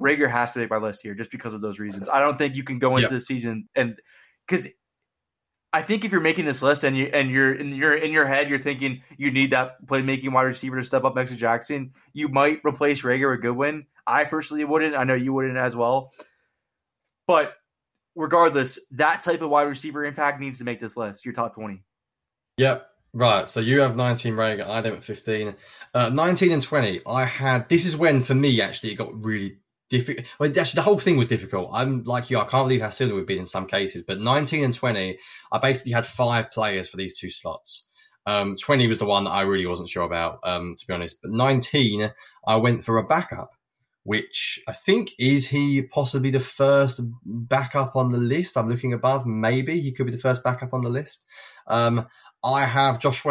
Reagor 0.00 0.30
has 0.30 0.52
to 0.52 0.58
make 0.58 0.70
my 0.70 0.76
list 0.76 1.02
here 1.02 1.14
just 1.14 1.30
because 1.30 1.54
of 1.54 1.60
those 1.60 1.78
reasons. 1.78 2.08
I 2.08 2.20
don't 2.20 2.36
think 2.38 2.54
you 2.54 2.64
can 2.64 2.78
go 2.78 2.90
into 2.96 3.02
Yep. 3.02 3.10
the 3.10 3.20
season 3.20 3.68
and 3.74 3.98
because 4.46 4.68
I 5.72 5.82
think 5.82 6.04
if 6.04 6.12
you're 6.12 6.20
making 6.20 6.44
this 6.44 6.62
list 6.62 6.84
and 6.84 6.96
you 6.96 7.06
and 7.12 7.30
you're 7.30 7.52
in 7.52 7.70
your 7.74 7.94
in 7.94 8.12
your 8.12 8.26
head 8.26 8.48
you're 8.48 8.58
thinking 8.58 9.02
you 9.18 9.30
need 9.30 9.50
that 9.52 9.84
playmaking 9.86 10.32
wide 10.32 10.42
receiver 10.44 10.76
to 10.76 10.84
step 10.84 11.04
up 11.04 11.14
next 11.16 11.30
to 11.30 11.36
Jackson, 11.36 11.92
you 12.12 12.28
might 12.28 12.60
replace 12.64 13.02
Reagor 13.02 13.32
with 13.32 13.42
Goodwin. 13.42 13.86
I 14.06 14.24
personally 14.24 14.64
wouldn't. 14.64 14.94
I 14.94 15.04
know 15.04 15.14
you 15.14 15.32
wouldn't 15.32 15.56
as 15.58 15.74
well. 15.76 16.12
But 17.26 17.54
regardless, 18.14 18.78
that 18.92 19.22
type 19.22 19.42
of 19.42 19.50
wide 19.50 19.64
receiver 19.64 20.04
impact 20.04 20.40
needs 20.40 20.58
to 20.58 20.64
make 20.64 20.80
this 20.80 20.96
list. 20.96 21.24
Your 21.24 21.34
top 21.34 21.54
twenty. 21.54 21.82
Yep. 22.58 22.86
Right. 23.12 23.48
So 23.48 23.60
you 23.60 23.80
have 23.80 23.96
19 23.96 24.34
Reagor. 24.34 24.66
I 24.66 24.76
have 24.76 24.86
at 24.86 25.02
15. 25.04 25.54
Uh, 25.94 26.10
19 26.10 26.52
and 26.52 26.62
20. 26.62 27.00
I 27.06 27.24
had. 27.24 27.68
This 27.68 27.86
is 27.86 27.96
when, 27.96 28.22
for 28.22 28.34
me, 28.34 28.60
actually, 28.60 28.92
it 28.92 28.96
got 28.96 29.24
really 29.24 29.56
difficult. 29.88 30.26
Well, 30.38 30.50
actually, 30.50 30.78
the 30.78 30.82
whole 30.82 30.98
thing 30.98 31.16
was 31.16 31.28
difficult. 31.28 31.70
I'm 31.72 32.04
like 32.04 32.30
you. 32.30 32.38
I 32.38 32.44
can't 32.44 32.66
believe 32.66 32.80
how 32.80 32.90
silly 32.90 33.12
we've 33.12 33.26
been 33.26 33.38
in 33.38 33.46
some 33.46 33.66
cases. 33.66 34.02
But 34.06 34.20
19 34.20 34.64
and 34.64 34.74
20, 34.74 35.18
I 35.52 35.58
basically 35.58 35.92
had 35.92 36.06
five 36.06 36.50
players 36.50 36.88
for 36.88 36.96
these 36.96 37.18
two 37.18 37.30
slots. 37.30 37.88
Um, 38.26 38.56
20 38.56 38.88
was 38.88 38.98
the 38.98 39.06
one 39.06 39.24
that 39.24 39.30
I 39.30 39.42
really 39.42 39.66
wasn't 39.66 39.88
sure 39.88 40.04
about, 40.04 40.40
um, 40.42 40.74
to 40.76 40.86
be 40.86 40.92
honest. 40.92 41.18
But 41.22 41.30
19, 41.30 42.12
I 42.46 42.56
went 42.56 42.82
for 42.82 42.98
a 42.98 43.06
backup, 43.06 43.50
which 44.02 44.60
I 44.66 44.72
think 44.72 45.12
is 45.18 45.46
he 45.46 45.82
possibly 45.82 46.30
the 46.30 46.40
first 46.40 47.00
backup 47.24 47.94
on 47.94 48.10
the 48.10 48.18
list. 48.18 48.56
I'm 48.56 48.68
looking 48.68 48.92
above. 48.92 49.26
Maybe 49.26 49.80
he 49.80 49.92
could 49.92 50.06
be 50.06 50.12
the 50.12 50.18
first 50.18 50.42
backup 50.42 50.74
on 50.74 50.80
the 50.80 50.88
list. 50.88 51.24
Um, 51.68 52.08
I 52.42 52.64
have 52.64 52.98
Josh. 52.98 53.24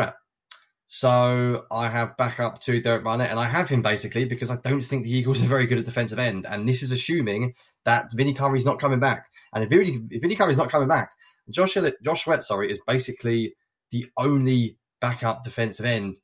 So 0.88 1.66
I 1.72 1.90
have 1.90 2.16
backup 2.18 2.62
to 2.62 2.80
Derek 2.80 3.03
Barnett, 3.03 3.32
and 3.32 3.40
I 3.40 3.48
have 3.48 3.70
him 3.70 3.82
basically 3.82 4.26
because 4.26 4.52
I 4.52 4.57
don't 4.57 4.84
think 4.84 5.03
the 5.03 5.16
Eagles 5.16 5.41
are 5.41 5.48
very 5.48 5.66
good 5.66 5.80
at 5.80 5.86
defensive 5.86 6.20
end, 6.20 6.45
and 6.48 6.68
this 6.68 6.84
is 6.84 6.91
assuming 6.91 7.56
that 7.86 8.12
Vinny 8.14 8.34
Curry's 8.34 8.66
not 8.66 8.80
coming 8.80 8.99
back. 8.99 9.26
And 9.53 9.64
if 9.64 9.70
Vinny, 9.70 10.02
if 10.12 10.38
Curry's 10.38 10.57
not 10.57 10.70
coming 10.70 10.88
back, 10.88 11.10
Josh 11.49 11.78
Josh 12.03 12.28
sorry, 12.41 12.72
is 12.72 12.82
basically 12.86 13.56
the 13.91 14.06
only 14.18 14.78
backup 15.02 15.44
defensive 15.44 15.86
end 15.86 16.18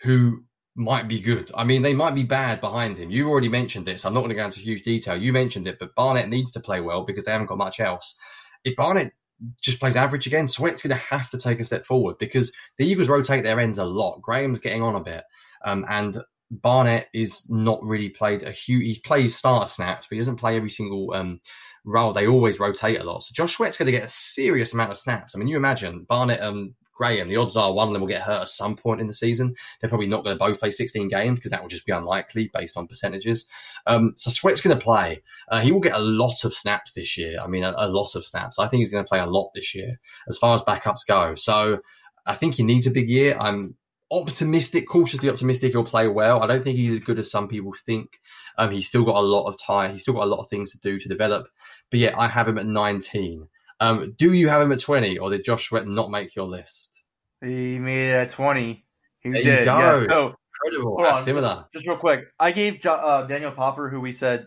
who 0.00 0.44
might 0.74 1.08
be 1.08 1.20
good. 1.20 1.50
I 1.54 1.64
mean, 1.64 1.82
they 1.82 1.94
might 1.94 2.14
be 2.14 2.22
bad 2.22 2.60
behind 2.60 2.98
him. 2.98 3.10
You 3.10 3.30
already 3.30 3.48
mentioned 3.48 3.86
this. 3.86 4.04
I'm 4.04 4.12
not 4.12 4.20
going 4.20 4.30
to 4.30 4.36
go 4.36 4.44
into 4.44 4.60
huge 4.60 4.82
detail. 4.82 5.16
You 5.16 5.32
mentioned 5.32 5.66
it, 5.66 5.78
but 5.78 5.94
Barnett 5.94 6.28
needs 6.28 6.52
to 6.52 6.60
play 6.60 6.80
well 6.80 7.04
because 7.04 7.24
they 7.24 7.32
haven't 7.32 7.46
got 7.46 7.58
much 7.58 7.80
else. 7.80 8.16
If 8.62 8.76
Barnett 8.76 9.12
just 9.60 9.80
plays 9.80 9.96
average 9.96 10.26
again, 10.26 10.46
Sweat's 10.46 10.82
going 10.82 10.96
to 10.96 11.04
have 11.04 11.30
to 11.30 11.38
take 11.38 11.60
a 11.60 11.64
step 11.64 11.84
forward 11.84 12.16
because 12.18 12.52
the 12.78 12.86
Eagles 12.86 13.08
rotate 13.08 13.44
their 13.44 13.60
ends 13.60 13.78
a 13.78 13.84
lot. 13.84 14.22
Graham's 14.22 14.60
getting 14.60 14.82
on 14.82 14.96
a 14.96 15.00
bit, 15.00 15.24
um, 15.64 15.84
and 15.88 16.16
Barnett 16.50 17.08
is 17.12 17.48
not 17.50 17.82
really 17.82 18.08
played 18.08 18.42
a 18.42 18.50
huge. 18.50 18.82
He 18.84 19.00
plays 19.04 19.36
starter 19.36 19.66
snaps, 19.66 20.06
but 20.08 20.14
he 20.14 20.20
doesn't 20.20 20.36
play 20.36 20.56
every 20.56 20.70
single 20.70 21.12
um, 21.12 21.40
role. 21.84 22.12
They 22.12 22.26
always 22.26 22.60
rotate 22.60 23.00
a 23.00 23.04
lot. 23.04 23.22
So 23.22 23.32
Josh 23.34 23.56
Sweat's 23.56 23.76
going 23.76 23.86
to 23.86 23.92
get 23.92 24.06
a 24.06 24.10
serious 24.10 24.72
amount 24.72 24.92
of 24.92 24.98
snaps. 24.98 25.34
I 25.34 25.38
mean, 25.38 25.48
you 25.48 25.56
imagine 25.56 26.04
Barnett 26.08 26.40
and 26.40 26.74
Graham. 26.96 27.28
The 27.28 27.36
odds 27.36 27.56
are 27.56 27.72
one 27.72 27.88
of 27.88 27.92
them 27.92 28.02
will 28.02 28.08
get 28.08 28.22
hurt 28.22 28.42
at 28.42 28.48
some 28.48 28.76
point 28.76 29.00
in 29.00 29.06
the 29.06 29.14
season. 29.14 29.54
They're 29.80 29.90
probably 29.90 30.06
not 30.06 30.24
going 30.24 30.36
to 30.36 30.44
both 30.44 30.58
play 30.58 30.70
16 30.70 31.08
games 31.08 31.38
because 31.38 31.50
that 31.50 31.62
will 31.62 31.68
just 31.68 31.86
be 31.86 31.92
unlikely 31.92 32.50
based 32.52 32.76
on 32.76 32.88
percentages. 32.88 33.46
Um, 33.86 34.14
so 34.16 34.30
Sweat's 34.30 34.60
going 34.60 34.76
to 34.76 34.82
play. 34.82 35.22
Uh, 35.48 35.60
he 35.60 35.72
will 35.72 35.80
get 35.80 35.94
a 35.94 36.00
lot 36.00 36.44
of 36.44 36.54
snaps 36.54 36.94
this 36.94 37.16
year. 37.18 37.38
I 37.40 37.46
mean, 37.46 37.64
a, 37.64 37.74
a 37.76 37.88
lot 37.88 38.14
of 38.14 38.24
snaps. 38.24 38.58
I 38.58 38.66
think 38.66 38.80
he's 38.80 38.90
going 38.90 39.04
to 39.04 39.08
play 39.08 39.20
a 39.20 39.26
lot 39.26 39.50
this 39.54 39.74
year 39.74 40.00
as 40.28 40.38
far 40.38 40.54
as 40.54 40.62
backups 40.62 41.06
go. 41.06 41.34
So 41.34 41.80
I 42.24 42.34
think 42.34 42.54
he 42.54 42.62
needs 42.62 42.86
a 42.86 42.90
big 42.90 43.08
year. 43.08 43.36
I'm 43.38 43.76
optimistic, 44.10 44.86
cautiously 44.88 45.28
optimistic 45.28 45.72
he'll 45.72 45.84
play 45.84 46.08
well. 46.08 46.42
I 46.42 46.46
don't 46.46 46.62
think 46.62 46.76
he's 46.76 46.92
as 46.92 47.00
good 47.00 47.18
as 47.18 47.30
some 47.30 47.48
people 47.48 47.74
think. 47.84 48.20
Um, 48.58 48.70
he's 48.70 48.86
still 48.86 49.04
got 49.04 49.16
a 49.16 49.20
lot 49.20 49.46
of 49.46 49.60
time. 49.60 49.92
He's 49.92 50.02
still 50.02 50.14
got 50.14 50.24
a 50.24 50.30
lot 50.30 50.40
of 50.40 50.48
things 50.48 50.72
to 50.72 50.78
do 50.78 50.98
to 50.98 51.08
develop. 51.08 51.48
But 51.90 52.00
yeah, 52.00 52.14
I 52.16 52.28
have 52.28 52.48
him 52.48 52.58
at 52.58 52.66
19. 52.66 53.48
Um, 53.80 54.14
do 54.16 54.32
you 54.32 54.48
have 54.48 54.62
him 54.62 54.72
at 54.72 54.80
20, 54.80 55.18
or 55.18 55.30
did 55.30 55.44
Josh 55.44 55.68
Sweat 55.68 55.86
not 55.86 56.10
make 56.10 56.34
your 56.34 56.46
list? 56.46 57.02
He 57.44 57.78
made 57.78 58.10
it 58.10 58.14
at 58.14 58.30
20. 58.30 58.84
He 59.20 59.30
There 59.30 59.42
did. 59.42 59.66
Yeah, 59.66 59.96
so 59.96 60.34
Incredible. 60.64 60.96
hold 60.96 61.06
on, 61.06 61.22
similar. 61.22 61.64
Just 61.72 61.86
real 61.86 61.98
quick, 61.98 62.24
I 62.40 62.52
gave 62.52 62.84
uh, 62.86 63.22
Daniel 63.26 63.50
Popper, 63.52 63.88
who 63.90 64.00
we 64.00 64.12
said 64.12 64.46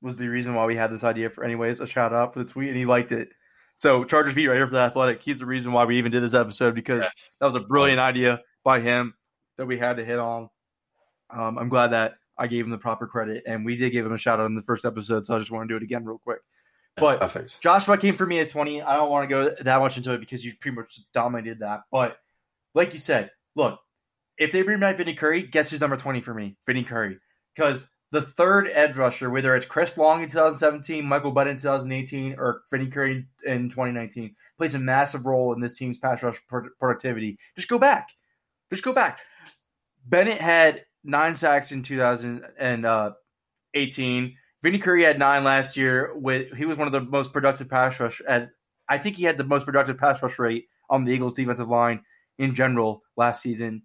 was 0.00 0.14
the 0.16 0.28
reason 0.28 0.54
why 0.54 0.64
we 0.66 0.76
had 0.76 0.92
this 0.92 1.02
idea 1.02 1.28
for 1.30 1.42
anyways, 1.44 1.80
a 1.80 1.86
shout 1.86 2.12
out 2.12 2.32
for 2.34 2.38
the 2.38 2.44
tweet, 2.48 2.68
and 2.68 2.76
he 2.78 2.84
liked 2.84 3.10
it. 3.10 3.30
So 3.74 4.04
Chargers 4.04 4.34
beat 4.34 4.46
writer 4.46 4.66
for 4.66 4.72
the 4.72 4.78
Athletic, 4.80 5.22
he's 5.22 5.38
the 5.40 5.46
reason 5.46 5.72
why 5.72 5.84
we 5.84 5.98
even 5.98 6.12
did 6.12 6.22
this 6.22 6.34
episode 6.34 6.74
because 6.74 7.02
Yes. 7.02 7.30
that 7.40 7.46
was 7.46 7.54
a 7.56 7.60
brilliant 7.60 7.98
idea 8.00 8.42
by 8.64 8.80
him 8.80 9.14
that 9.56 9.66
we 9.66 9.76
had 9.78 9.96
to 9.96 10.04
hit 10.04 10.18
on. 10.18 10.50
Um, 11.30 11.58
I'm 11.58 11.68
glad 11.68 11.88
that 11.88 12.14
I 12.36 12.46
gave 12.46 12.64
him 12.64 12.70
the 12.70 12.78
proper 12.78 13.06
credit, 13.08 13.42
and 13.46 13.64
we 13.64 13.74
did 13.76 13.90
give 13.90 14.06
him 14.06 14.12
a 14.12 14.18
shout 14.18 14.38
out 14.40 14.46
in 14.46 14.54
the 14.54 14.62
first 14.62 14.84
episode, 14.84 15.24
so 15.24 15.34
I 15.34 15.38
just 15.40 15.50
want 15.50 15.68
to 15.68 15.72
do 15.72 15.76
it 15.76 15.82
again 15.82 16.04
real 16.04 16.18
quick. 16.18 16.38
But 17.00 17.20
Perfect. 17.20 17.60
Joshua 17.60 17.96
came 17.98 18.14
for 18.14 18.26
me 18.26 18.40
at 18.40 18.50
20. 18.50 18.82
I 18.82 18.96
don't 18.96 19.10
want 19.10 19.28
to 19.28 19.34
go 19.34 19.54
that 19.62 19.80
much 19.80 19.96
into 19.96 20.12
it 20.14 20.20
because 20.20 20.44
you 20.44 20.54
pretty 20.60 20.76
much 20.76 21.00
dominated 21.12 21.60
that. 21.60 21.82
But 21.90 22.18
like 22.74 22.92
you 22.92 22.98
said, 22.98 23.30
look, 23.54 23.80
if 24.38 24.52
they 24.52 24.62
bring 24.62 24.80
back 24.80 24.96
Vinny 24.96 25.14
Curry, 25.14 25.42
guess 25.42 25.70
who's 25.70 25.80
number 25.80 25.96
20 25.96 26.20
for 26.20 26.32
me? 26.32 26.56
Vinny 26.66 26.84
Curry. 26.84 27.18
Because 27.54 27.88
the 28.10 28.22
third 28.22 28.70
edge 28.72 28.96
rusher, 28.96 29.28
whether 29.30 29.54
it's 29.54 29.66
Chris 29.66 29.98
Long 29.98 30.22
in 30.22 30.28
2017, 30.30 31.04
Michael 31.04 31.32
Butt 31.32 31.48
in 31.48 31.56
2018, 31.56 32.36
or 32.38 32.62
Vinny 32.70 32.86
Curry 32.86 33.26
in 33.44 33.68
2019, 33.68 34.34
plays 34.56 34.74
a 34.74 34.78
massive 34.78 35.26
role 35.26 35.52
in 35.52 35.60
this 35.60 35.76
team's 35.76 35.98
pass 35.98 36.22
rush 36.22 36.40
productivity. 36.78 37.38
Just 37.56 37.68
go 37.68 37.78
back. 37.78 38.10
Just 38.70 38.84
go 38.84 38.92
back. 38.92 39.20
Bennett 40.06 40.40
had 40.40 40.84
nine 41.04 41.36
sacks 41.36 41.72
in 41.72 41.82
2018. 41.82 42.84
Uh, 42.84 43.10
Vinny 44.62 44.78
Curry 44.78 45.04
had 45.04 45.18
nine 45.18 45.44
last 45.44 45.76
year. 45.76 46.12
With 46.14 46.54
he 46.56 46.64
was 46.64 46.78
one 46.78 46.86
of 46.86 46.92
the 46.92 47.00
most 47.00 47.32
productive 47.32 47.68
pass 47.68 47.98
rush. 48.00 48.20
At 48.26 48.50
I 48.88 48.98
think 48.98 49.16
he 49.16 49.24
had 49.24 49.38
the 49.38 49.44
most 49.44 49.64
productive 49.64 49.98
pass 49.98 50.22
rush 50.22 50.38
rate 50.38 50.66
on 50.90 51.04
the 51.04 51.12
Eagles' 51.12 51.34
defensive 51.34 51.68
line 51.68 52.02
in 52.38 52.54
general 52.54 53.02
last 53.16 53.42
season. 53.42 53.82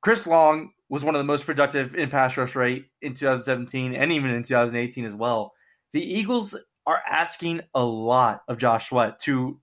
Chris 0.00 0.26
Long 0.26 0.70
was 0.88 1.02
one 1.02 1.14
of 1.14 1.18
the 1.18 1.24
most 1.24 1.46
productive 1.46 1.94
in 1.94 2.10
pass 2.10 2.36
rush 2.36 2.54
rate 2.54 2.86
in 3.02 3.14
2017 3.14 3.94
and 3.94 4.12
even 4.12 4.30
in 4.30 4.42
2018 4.42 5.04
as 5.04 5.14
well. 5.14 5.52
The 5.92 6.02
Eagles 6.02 6.56
are 6.86 7.02
asking 7.08 7.62
a 7.74 7.84
lot 7.84 8.42
of 8.46 8.58
Josh 8.58 8.88
Sweat 8.88 9.18
to 9.20 9.60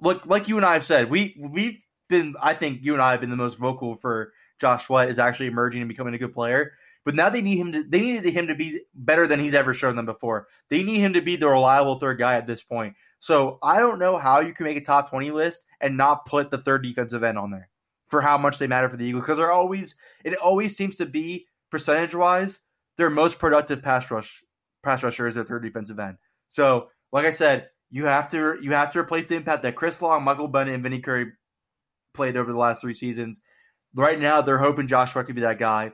look 0.00 0.26
like 0.26 0.48
you 0.48 0.56
and 0.56 0.64
I 0.64 0.74
have 0.74 0.84
said. 0.84 1.10
We 1.10 1.36
we've 1.38 1.78
been 2.08 2.34
I 2.40 2.54
think 2.54 2.80
you 2.82 2.92
and 2.92 3.02
I 3.02 3.12
have 3.12 3.20
been 3.20 3.30
the 3.30 3.36
most 3.36 3.58
vocal 3.58 3.96
for 3.96 4.32
Josh 4.60 4.86
Sweat 4.86 5.08
is 5.08 5.18
actually 5.18 5.46
emerging 5.46 5.82
and 5.82 5.88
becoming 5.88 6.14
a 6.14 6.18
good 6.18 6.32
player. 6.32 6.72
But 7.04 7.14
now 7.14 7.28
they 7.28 7.42
need 7.42 7.56
him 7.56 7.72
to 7.72 7.84
they 7.84 8.00
needed 8.00 8.32
him 8.32 8.46
to 8.46 8.54
be 8.54 8.82
better 8.94 9.26
than 9.26 9.40
he's 9.40 9.54
ever 9.54 9.72
shown 9.72 9.96
them 9.96 10.06
before. 10.06 10.46
They 10.70 10.82
need 10.82 11.00
him 11.00 11.14
to 11.14 11.20
be 11.20 11.36
the 11.36 11.48
reliable 11.48 11.98
third 11.98 12.18
guy 12.18 12.36
at 12.36 12.46
this 12.46 12.62
point. 12.62 12.94
So 13.18 13.58
I 13.62 13.80
don't 13.80 13.98
know 13.98 14.16
how 14.16 14.40
you 14.40 14.52
can 14.52 14.66
make 14.66 14.76
a 14.76 14.80
top 14.80 15.10
20 15.10 15.30
list 15.30 15.64
and 15.80 15.96
not 15.96 16.26
put 16.26 16.50
the 16.50 16.58
third 16.58 16.82
defensive 16.82 17.22
end 17.22 17.38
on 17.38 17.50
there 17.50 17.68
for 18.08 18.20
how 18.20 18.38
much 18.38 18.58
they 18.58 18.66
matter 18.66 18.88
for 18.88 18.96
the 18.96 19.04
Eagles 19.04 19.22
because 19.22 19.38
they're 19.38 19.50
always 19.50 19.94
it 20.24 20.36
always 20.36 20.76
seems 20.76 20.96
to 20.96 21.06
be 21.06 21.46
percentage 21.70 22.14
wise 22.14 22.60
their 22.96 23.10
most 23.10 23.38
productive 23.38 23.82
pass 23.82 24.10
rush 24.10 24.42
pass 24.82 25.02
rusher 25.02 25.26
is 25.26 25.34
their 25.34 25.44
third 25.44 25.62
defensive 25.62 25.98
end. 25.98 26.18
So 26.48 26.88
like 27.12 27.26
I 27.26 27.30
said, 27.30 27.68
you 27.90 28.06
have 28.06 28.30
to 28.30 28.56
you 28.60 28.72
have 28.72 28.92
to 28.92 28.98
replace 28.98 29.28
the 29.28 29.36
impact 29.36 29.62
that 29.62 29.76
Chris 29.76 30.00
Long, 30.00 30.24
Michael 30.24 30.48
Bennett, 30.48 30.74
and 30.74 30.82
Vinny 30.82 31.00
Curry 31.00 31.32
played 32.14 32.36
over 32.36 32.50
the 32.50 32.58
last 32.58 32.80
three 32.80 32.94
seasons. 32.94 33.40
Right 33.94 34.18
now, 34.18 34.40
they're 34.40 34.58
hoping 34.58 34.86
Joshua 34.86 35.24
could 35.24 35.34
be 35.34 35.42
that 35.42 35.58
guy, 35.58 35.92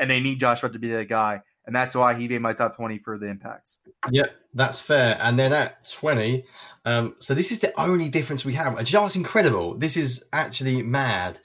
and 0.00 0.10
they 0.10 0.18
need 0.18 0.40
Josh 0.40 0.58
Joshua 0.60 0.70
to 0.70 0.78
be 0.78 0.88
that 0.88 1.08
guy, 1.08 1.42
and 1.66 1.76
that's 1.76 1.94
why 1.94 2.14
he 2.14 2.26
made 2.26 2.40
my 2.40 2.54
top 2.54 2.74
twenty 2.74 2.98
for 2.98 3.18
the 3.18 3.28
impacts. 3.28 3.78
Yep, 4.10 4.34
that's 4.54 4.80
fair. 4.80 5.16
And 5.20 5.38
then 5.38 5.52
at 5.52 5.88
20, 5.88 6.44
um, 6.84 7.14
so 7.20 7.34
this 7.34 7.52
is 7.52 7.60
the 7.60 7.78
only 7.80 8.08
difference 8.08 8.44
we 8.44 8.54
have. 8.54 8.76
Do 8.76 8.90
you 8.90 8.96
know 8.96 9.02
what's 9.02 9.14
incredible? 9.14 9.76
This 9.76 9.96
is 9.96 10.24
actually 10.32 10.82
mad. 10.82 11.38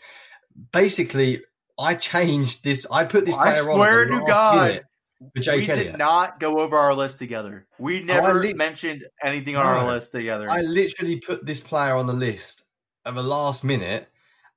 Basically, 0.72 1.44
I 1.78 1.96
changed 1.96 2.64
this. 2.64 2.88
I 2.90 3.04
put 3.04 3.26
this 3.26 3.36
I 3.36 3.44
player 3.44 3.70
on. 3.70 3.76
swear 3.76 4.06
the 4.06 4.12
to 4.20 4.24
God, 4.26 4.68
minute 4.68 4.86
for 5.34 5.42
Jake 5.42 5.68
we 5.68 5.76
did 5.76 5.98
not 5.98 6.40
go 6.40 6.60
over 6.60 6.78
our 6.78 6.94
list 6.94 7.20
together. 7.20 7.68
We 7.78 8.00
I 8.00 8.04
never 8.04 8.34
li- 8.36 8.54
mentioned 8.54 9.04
anything 9.22 9.56
on 9.56 9.66
our 9.66 9.88
list 9.88 10.12
together. 10.12 10.50
I 10.50 10.62
literally 10.62 11.20
put 11.20 11.46
this 11.46 11.60
player 11.60 11.96
on 11.96 12.08
the 12.08 12.14
list 12.14 12.64
at 13.06 13.16
the 13.16 13.24
last 13.24 13.64
minute, 13.64 14.08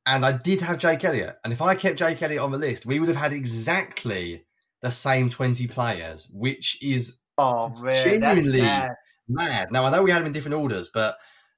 and 0.09 0.25
I 0.25 0.33
did 0.33 0.61
have 0.63 0.79
Jake 0.79 1.05
Elliott. 1.05 1.37
And 1.45 1.53
if 1.53 1.61
I 1.63 1.75
kept 1.75 1.99
Jake 1.99 2.23
Elliott 2.23 2.41
on 2.43 2.51
the 2.51 2.59
list, 2.59 2.87
we 2.87 2.99
would 2.99 3.09
have 3.09 3.17
had 3.19 3.33
exactly 3.33 4.45
the 4.81 4.91
same 4.91 5.29
20 5.31 5.67
players, 5.69 6.27
which 6.33 6.83
is 6.83 7.19
oh 7.37 7.69
man, 7.83 8.05
genuinely- 8.21 8.61
mad. 8.63 8.93
mad. 9.29 9.69
Now 9.73 9.85
I 9.85 9.91
know 9.91 10.03
we 10.03 10.11
had 10.11 10.21
them 10.21 10.27
in 10.27 10.33
different 10.33 10.57
orders, 10.57 10.89
but 10.93 11.17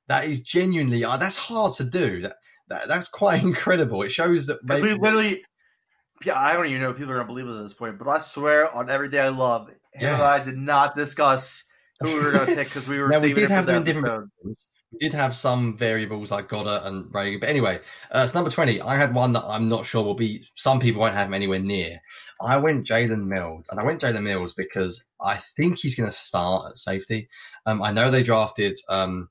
that 0.09 0.27
is 0.27 0.41
genuinely 0.43 1.05
uh, 1.05 1.17
that's 1.17 1.37
hard 1.37 1.75
to 1.75 1.85
do. 1.85 2.23
That, 2.23 2.37
that 2.69 2.89
that's 2.89 3.09
quite 3.09 3.43
incredible. 3.51 4.03
It 4.03 4.11
shows 4.11 4.47
that 4.47 4.59
'Cause 4.67 4.81
we 4.83 4.95
literally, 4.95 5.45
yeah, 6.25 6.39
I 6.39 6.53
don't 6.55 6.67
even 6.67 6.81
know 6.81 6.91
if 6.91 6.97
people 6.97 7.13
are 7.13 7.17
gonna 7.17 7.27
believe 7.27 7.47
us 7.47 7.57
at 7.57 7.63
this 7.63 7.75
point, 7.75 7.99
but 7.99 8.09
I 8.09 8.19
swear 8.19 8.75
on 8.75 8.91
every 8.91 9.09
day 9.09 9.21
I 9.21 9.29
love, 9.29 9.69
him 9.69 9.77
Yeah. 10.01 10.23
I 10.23 10.41
did 10.43 10.57
not 10.57 10.95
discuss 10.97 11.65
who 12.01 12.09
we 12.09 12.25
were 12.25 12.33
gonna 12.33 12.47
pick 12.55 12.69
because 12.69 12.89
we 12.89 12.99
were. 12.99 13.09
Now, 13.09 13.21
we 13.21 13.33
did 13.33 13.51
have 13.51 13.67
them 13.67 13.85
the 13.85 13.91
in 13.91 13.97
different. 14.03 14.31
We 14.93 14.99
did 14.99 15.15
have 15.15 15.37
some 15.37 15.77
variables 15.77 16.33
like 16.33 16.49
Goedert 16.49 16.85
and 16.85 17.05
Reagor. 17.13 17.41
But 17.41 17.49
anyway, 17.49 17.81
uh, 18.11 18.23
it's 18.25 18.35
number 18.35 18.51
20. 18.51 18.81
I 18.81 18.97
had 18.97 19.15
one 19.15 19.33
that 19.35 19.45
I'm 19.45 19.69
not 19.69 19.87
sure 19.87 20.03
will 20.05 20.15
be, 20.15 20.45
some 20.57 20.81
people 20.81 21.01
won't 21.01 21.15
have 21.15 21.29
him 21.29 21.35
anywhere 21.35 21.61
near. 21.61 22.01
I 22.43 22.57
went 22.57 22.87
Jalen 22.89 23.27
Mills. 23.27 23.69
And 23.71 23.79
I 23.79 23.85
went 23.85 24.01
Jalen 24.03 24.25
Mills 24.25 24.55
because 24.55 25.05
I 25.21 25.37
think 25.37 25.79
he's 25.79 25.95
going 25.95 26.11
to 26.11 26.17
start 26.17 26.71
at 26.71 26.79
safety. 26.79 27.29
Um, 27.67 27.83
I 27.83 27.93
know 27.93 28.11
they 28.11 28.25
drafted, 28.25 28.81
um, 28.89 29.29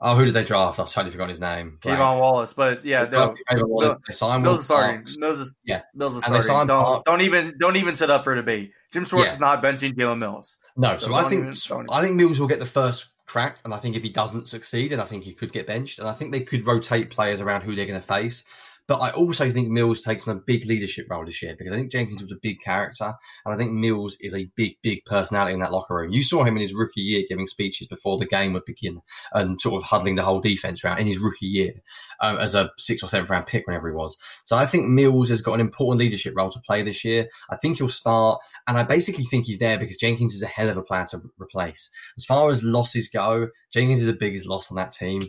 oh, 0.00 0.14
who 0.14 0.24
did 0.24 0.34
they 0.34 0.44
draft? 0.44 0.78
I've 0.78 0.88
totally 0.88 1.10
forgotten 1.10 1.30
his 1.30 1.40
name. 1.40 1.78
K'Von 1.80 2.20
Wallace, 2.20 2.52
but 2.52 2.84
yeah, 2.84 3.04
no, 3.10 3.34
Wallace. 3.52 3.98
They 4.06 4.14
signed 4.14 4.44
Mills 4.44 4.60
is 4.60 4.64
starting. 4.66 5.04
Mills 5.18 5.38
is 5.40 5.52
Yeah. 5.64 5.82
Mills 5.96 6.14
is 6.14 6.24
And 6.24 6.34
they 6.36 6.42
starting. 6.42 6.68
Don't, 6.68 7.04
don't 7.04 7.22
even 7.22 7.54
don't 7.58 7.76
even 7.76 7.96
sit 7.96 8.08
up 8.08 8.22
for 8.22 8.34
a 8.34 8.36
debate. 8.36 8.70
Jim 8.92 9.04
Schwartz 9.04 9.26
Yeah. 9.26 9.32
is 9.32 9.40
not 9.40 9.62
benching 9.64 9.94
Jalen 9.96 10.18
Mills. 10.18 10.58
No, 10.76 10.94
So 10.94 11.06
so, 11.08 11.14
I 11.14 11.28
think 11.28 11.42
even- 11.42 11.86
I 11.90 12.02
think 12.02 12.14
Mills 12.14 12.38
will 12.38 12.46
get 12.46 12.60
the 12.60 12.66
first 12.66 13.08
crack, 13.32 13.56
and 13.64 13.72
I 13.72 13.78
think 13.78 13.96
if 13.96 14.02
he 14.02 14.10
doesn't 14.10 14.46
succeed, 14.46 14.92
and 14.92 15.00
I 15.00 15.06
think 15.06 15.24
he 15.24 15.32
could 15.32 15.54
get 15.54 15.66
benched, 15.66 15.98
and 15.98 16.06
I 16.06 16.12
think 16.12 16.32
they 16.32 16.40
could 16.40 16.66
rotate 16.66 17.08
players 17.08 17.40
around 17.40 17.62
who 17.62 17.74
they're 17.74 17.86
going 17.86 17.98
to 17.98 18.06
face. 18.06 18.44
But 18.92 18.98
I 18.98 19.10
also 19.12 19.50
think 19.50 19.70
Mills 19.70 20.02
takes 20.02 20.28
on 20.28 20.36
a 20.36 20.40
big 20.40 20.66
leadership 20.66 21.06
role 21.08 21.24
this 21.24 21.40
year 21.40 21.56
because 21.56 21.72
I 21.72 21.76
think 21.76 21.90
Jenkins 21.90 22.20
was 22.20 22.30
a 22.30 22.38
big 22.42 22.60
character, 22.60 23.14
and 23.46 23.54
I 23.54 23.56
think 23.56 23.72
Mills 23.72 24.18
is 24.20 24.34
a 24.34 24.50
big, 24.54 24.72
big 24.82 25.06
personality 25.06 25.54
in 25.54 25.60
that 25.60 25.72
locker 25.72 25.94
room. 25.94 26.12
You 26.12 26.22
saw 26.22 26.44
him 26.44 26.56
in 26.56 26.60
his 26.60 26.74
rookie 26.74 27.00
year 27.00 27.24
giving 27.26 27.46
speeches 27.46 27.86
before 27.86 28.18
the 28.18 28.26
game 28.26 28.52
would 28.52 28.66
begin 28.66 29.00
and 29.32 29.58
sort 29.58 29.82
of 29.82 29.88
huddling 29.88 30.16
the 30.16 30.22
whole 30.22 30.42
defense 30.42 30.84
around 30.84 30.98
in 30.98 31.06
his 31.06 31.16
rookie 31.16 31.46
year 31.46 31.72
um, 32.20 32.36
as 32.36 32.54
a 32.54 32.70
sixth 32.76 33.02
or 33.02 33.06
seventh 33.06 33.30
round 33.30 33.46
pick, 33.46 33.66
whenever 33.66 33.88
he 33.88 33.94
was. 33.94 34.18
So 34.44 34.56
I 34.56 34.66
think 34.66 34.88
Mills 34.88 35.30
has 35.30 35.40
got 35.40 35.54
an 35.54 35.62
important 35.62 35.98
leadership 35.98 36.34
role 36.36 36.50
to 36.50 36.60
play 36.60 36.82
this 36.82 37.02
year. 37.02 37.28
I 37.48 37.56
think 37.56 37.78
he'll 37.78 37.88
start, 37.88 38.40
and 38.66 38.76
I 38.76 38.82
basically 38.82 39.24
think 39.24 39.46
he's 39.46 39.58
there 39.58 39.78
because 39.78 39.96
Jenkins 39.96 40.34
is 40.34 40.42
a 40.42 40.46
hell 40.46 40.68
of 40.68 40.76
a 40.76 40.82
player 40.82 41.06
to 41.12 41.22
replace. 41.40 41.90
As 42.18 42.26
far 42.26 42.50
as 42.50 42.62
losses 42.62 43.08
go, 43.08 43.48
Jenkins 43.72 44.00
is 44.00 44.06
the 44.06 44.12
biggest 44.12 44.46
loss 44.46 44.70
on 44.70 44.76
that 44.76 44.92
team. 44.92 45.22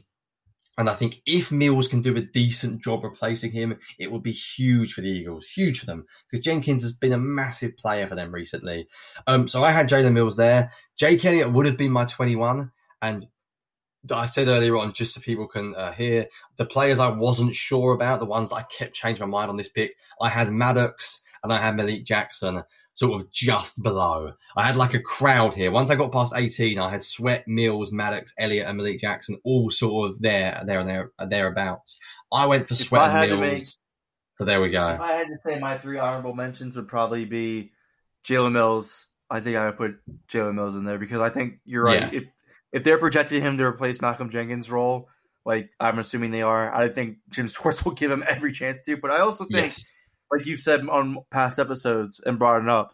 And 0.77 0.89
I 0.89 0.95
think 0.95 1.21
if 1.25 1.51
Mills 1.51 1.87
can 1.87 2.01
do 2.01 2.15
a 2.15 2.21
decent 2.21 2.81
job 2.81 3.03
replacing 3.03 3.51
him, 3.51 3.77
it 3.99 4.11
would 4.11 4.23
be 4.23 4.31
huge 4.31 4.93
for 4.93 5.01
the 5.01 5.09
Eagles, 5.09 5.45
huge 5.45 5.79
for 5.79 5.85
them, 5.85 6.05
because 6.29 6.43
Jenkins 6.43 6.81
has 6.81 6.93
been 6.93 7.13
a 7.13 7.17
massive 7.17 7.77
player 7.77 8.07
for 8.07 8.15
them 8.15 8.33
recently. 8.33 8.87
Um, 9.27 9.47
so 9.47 9.63
I 9.63 9.71
had 9.71 9.87
Jalen 9.87 10.13
Mills 10.13 10.35
there. 10.35 10.71
Jake 10.97 11.23
Elliott 11.23 11.51
would 11.51 11.67
have 11.67 11.77
been 11.77 11.91
my 11.91 12.05
21, 12.05 12.71
and 13.01 13.27
I 14.11 14.25
said 14.25 14.47
earlier 14.47 14.75
on, 14.77 14.93
just 14.93 15.13
so 15.13 15.21
people 15.21 15.47
can 15.47 15.75
uh, 15.75 15.91
hear, 15.91 16.27
the 16.57 16.65
players 16.65 16.99
I 16.99 17.09
wasn't 17.09 17.55
sure 17.55 17.93
about, 17.93 18.19
the 18.19 18.25
ones 18.25 18.49
that 18.49 18.55
I 18.55 18.63
kept 18.63 18.95
changing 18.95 19.25
my 19.27 19.29
mind 19.29 19.49
on 19.49 19.57
this 19.57 19.69
pick, 19.69 19.93
I 20.19 20.29
had 20.29 20.51
Maddox 20.51 21.21
and 21.43 21.53
I 21.53 21.57
had 21.57 21.75
Malik 21.75 22.03
Jackson 22.03 22.63
sort 22.95 23.19
of 23.21 23.31
just 23.31 23.81
below. 23.81 24.33
I 24.55 24.63
had 24.63 24.75
like 24.75 24.93
a 24.93 25.01
crowd 25.01 25.53
here. 25.53 25.71
Once 25.71 25.89
I 25.89 25.95
got 25.95 26.11
past 26.11 26.33
18, 26.35 26.77
I 26.79 26.89
had 26.89 27.03
Sweat, 27.03 27.47
Mills, 27.47 27.91
Maddox, 27.91 28.33
Elliot, 28.37 28.67
and 28.67 28.77
Malik 28.77 28.99
Jackson 28.99 29.39
all 29.43 29.69
sort 29.71 30.09
of 30.11 30.21
there, 30.21 30.61
there 30.65 30.79
and 30.79 30.89
there, 30.89 31.11
thereabouts. 31.27 31.97
I 32.31 32.45
went 32.45 32.67
for 32.67 32.73
If 32.73 32.79
Sweat 32.81 33.09
and 33.11 33.39
Mills. 33.39 33.41
make- 33.41 33.67
so 34.39 34.45
there 34.45 34.61
we 34.61 34.69
go. 34.69 34.87
If. 34.89 34.99
I 34.99 35.11
had 35.13 35.27
to 35.27 35.37
say 35.45 35.59
my 35.59 35.77
three 35.77 35.97
honorable 35.99 36.33
mentions 36.33 36.75
would 36.75 36.87
probably 36.87 37.25
be 37.25 37.71
Jalen 38.25 38.53
Mills. 38.53 39.07
I 39.29 39.39
think 39.41 39.57
I 39.57 39.65
would 39.67 39.77
put 39.77 39.95
Jalen 40.27 40.55
Mills 40.55 40.75
in 40.75 40.83
there 40.83 40.97
because 40.97 41.21
I 41.21 41.29
think 41.29 41.59
you're 41.65 41.83
right. 41.83 42.11
Yeah. 42.13 42.19
If 42.19 42.23
if 42.71 42.83
they're 42.83 42.97
projecting 42.97 43.41
him 43.43 43.57
to 43.59 43.63
replace 43.65 44.01
Malcolm 44.01 44.29
Jenkins' 44.31 44.71
role, 44.71 45.07
like 45.45 45.69
I'm 45.79 45.99
assuming 45.99 46.31
they 46.31 46.41
are. 46.41 46.73
I 46.73 46.89
think 46.89 47.17
Jim 47.29 47.47
Schwartz 47.47 47.85
will 47.85 47.91
give 47.93 48.09
him 48.11 48.23
every 48.27 48.51
chance 48.51 48.81
to, 48.83 48.97
but 48.97 49.11
I 49.11 49.19
also 49.19 49.45
think, 49.45 49.65
Yes. 49.73 49.85
Like 50.37 50.45
you've 50.45 50.59
said 50.59 50.87
on 50.87 51.17
past 51.31 51.59
episodes 51.59 52.19
and 52.25 52.39
brought 52.39 52.61
it 52.61 52.69
up, 52.69 52.93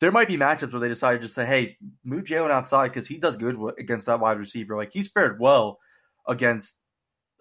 there 0.00 0.12
might 0.12 0.28
be 0.28 0.36
matchups 0.36 0.72
where 0.72 0.80
they 0.80 0.88
decide 0.88 1.14
to 1.14 1.20
just 1.20 1.34
say, 1.34 1.46
"Hey, 1.46 1.76
move 2.04 2.24
Jalen 2.24 2.50
outside 2.50 2.88
because 2.88 3.06
he 3.06 3.18
does 3.18 3.36
good 3.36 3.56
against 3.78 4.06
that 4.06 4.20
wide 4.20 4.38
receiver. 4.38 4.76
Like 4.76 4.92
he's 4.92 5.08
fared 5.08 5.38
well 5.40 5.78
against. 6.26 6.76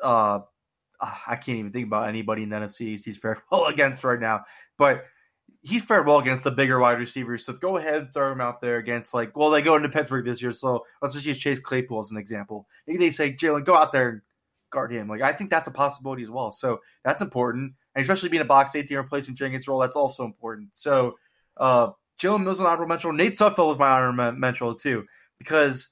uh 0.03 0.39
I 1.01 1.38
can't 1.38 1.60
even 1.60 1.72
think 1.72 1.88
about 1.88 2.10
anybody 2.10 2.43
in 2.43 2.49
the 2.49 2.57
NFC 2.57 3.01
he's 3.03 3.18
fared 3.18 3.39
well 3.51 3.65
against 3.65 4.03
right 4.03 4.19
now, 4.19 4.43
but 4.77 5.06
he's 5.61 5.84
fared 5.84 6.06
well 6.06 6.19
against 6.19 6.43
the 6.43 6.51
bigger 6.51 6.80
wide 6.80 6.99
receivers. 6.99 7.45
So 7.45 7.53
go 7.53 7.77
ahead 7.77 7.95
and 7.95 8.14
throw 8.14 8.31
him 8.31 8.41
out 8.41 8.61
there 8.61 8.77
against 8.77 9.14
like, 9.14 9.35
well, 9.38 9.49
they 9.49 9.61
go 9.61 9.76
into 9.76 9.89
Pittsburgh 9.89 10.26
this 10.26 10.41
year, 10.41 10.51
so 10.51 10.85
let's 11.01 11.14
just 11.14 11.26
use 11.26 11.38
Chase 11.38 11.60
Claypool 11.60 12.01
as 12.01 12.11
an 12.11 12.18
example. 12.18 12.68
Maybe 12.88 12.99
they 12.99 13.11
say 13.11 13.34
Jalen, 13.34 13.65
go 13.65 13.76
out 13.76 13.91
there 13.91 14.10
and 14.10 14.22
guard 14.72 14.91
him. 14.91 15.07
Like 15.07 15.22
I 15.22 15.34
think 15.34 15.49
that's 15.49 15.68
a 15.68 15.72
possibility 15.72 16.23
as 16.23 16.30
well. 16.30 16.51
So 16.51 16.80
that's 17.03 17.22
important, 17.22 17.73
and 17.95 18.02
especially 18.02 18.30
being 18.30 18.41
a 18.41 18.45
box 18.45 18.72
safety 18.72 18.94
and 18.94 19.03
replacing 19.03 19.36
Jenkins' 19.36 19.68
role, 19.68 19.80
that's 19.80 19.95
also 19.95 20.24
important. 20.24 20.70
So 20.74 21.18
uh, 21.57 21.91
Jalen 22.20 22.44
Mills 22.44 22.60
an 22.60 22.66
honorable 22.66 22.88
mention. 22.88 23.16
Nate 23.16 23.34
Sudfeld 23.34 23.74
is 23.74 23.80
my 23.80 23.90
honorable 23.90 24.40
mention 24.40 24.78
too 24.78 25.06
because 25.38 25.90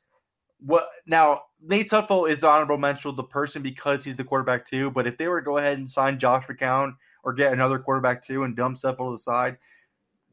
what 0.59 0.87
now 1.05 1.41
Nate 1.61 1.87
Sudfeld 1.87 2.29
is 2.29 2.41
the 2.41 2.47
honorable 2.47 2.77
mention 2.77 3.15
the 3.15 3.23
person 3.23 3.61
because 3.61 4.03
he's 4.03 4.17
the 4.17 4.23
quarterback 4.23 4.65
too. 4.65 4.91
But 4.91 5.07
if 5.07 5.17
they 5.17 5.27
were 5.27 5.41
to 5.41 5.45
go 5.45 5.57
ahead 5.57 5.77
and 5.77 5.91
sign 5.91 6.19
Josh 6.19 6.45
McCown 6.47 6.95
or 7.23 7.33
get 7.33 7.53
another 7.53 7.79
quarterback 7.79 8.23
too 8.23 8.43
and 8.43 8.55
dump 8.55 8.77
Sudfeld 8.77 9.09
to 9.09 9.11
the 9.13 9.19
side, 9.19 9.57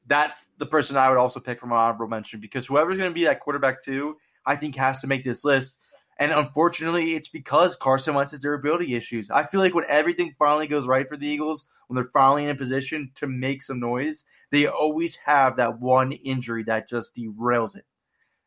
that's 0.06 0.46
the 0.58 0.66
person 0.66 0.96
I 0.96 1.08
would 1.08 1.18
also 1.18 1.40
pick 1.40 1.60
from 1.60 1.70
my 1.70 1.76
honorable 1.76 2.08
mention 2.08 2.40
because 2.40 2.66
whoever's 2.66 2.96
going 2.96 3.10
to 3.10 3.14
be 3.14 3.24
that 3.24 3.40
quarterback 3.40 3.82
too, 3.82 4.16
I 4.44 4.56
think 4.56 4.76
has 4.76 5.00
to 5.00 5.06
make 5.06 5.24
this 5.24 5.44
list. 5.44 5.80
And 6.18 6.32
unfortunately, 6.32 7.14
it's 7.14 7.28
because 7.28 7.76
Carson 7.76 8.14
Wentz's 8.14 8.40
durability 8.40 8.94
issues. 8.94 9.30
I 9.30 9.44
feel 9.44 9.60
like 9.60 9.74
when 9.74 9.84
everything 9.88 10.34
finally 10.38 10.66
goes 10.66 10.86
right 10.86 11.08
for 11.08 11.16
the 11.16 11.26
Eagles, 11.26 11.66
when 11.88 11.96
they're 11.96 12.10
finally 12.12 12.44
in 12.44 12.50
a 12.50 12.54
position 12.54 13.10
to 13.16 13.26
make 13.26 13.62
some 13.62 13.80
noise, 13.80 14.24
they 14.50 14.66
always 14.66 15.16
have 15.26 15.56
that 15.56 15.80
one 15.80 16.12
injury 16.12 16.62
that 16.64 16.88
just 16.88 17.16
derails 17.16 17.76
it. 17.76 17.84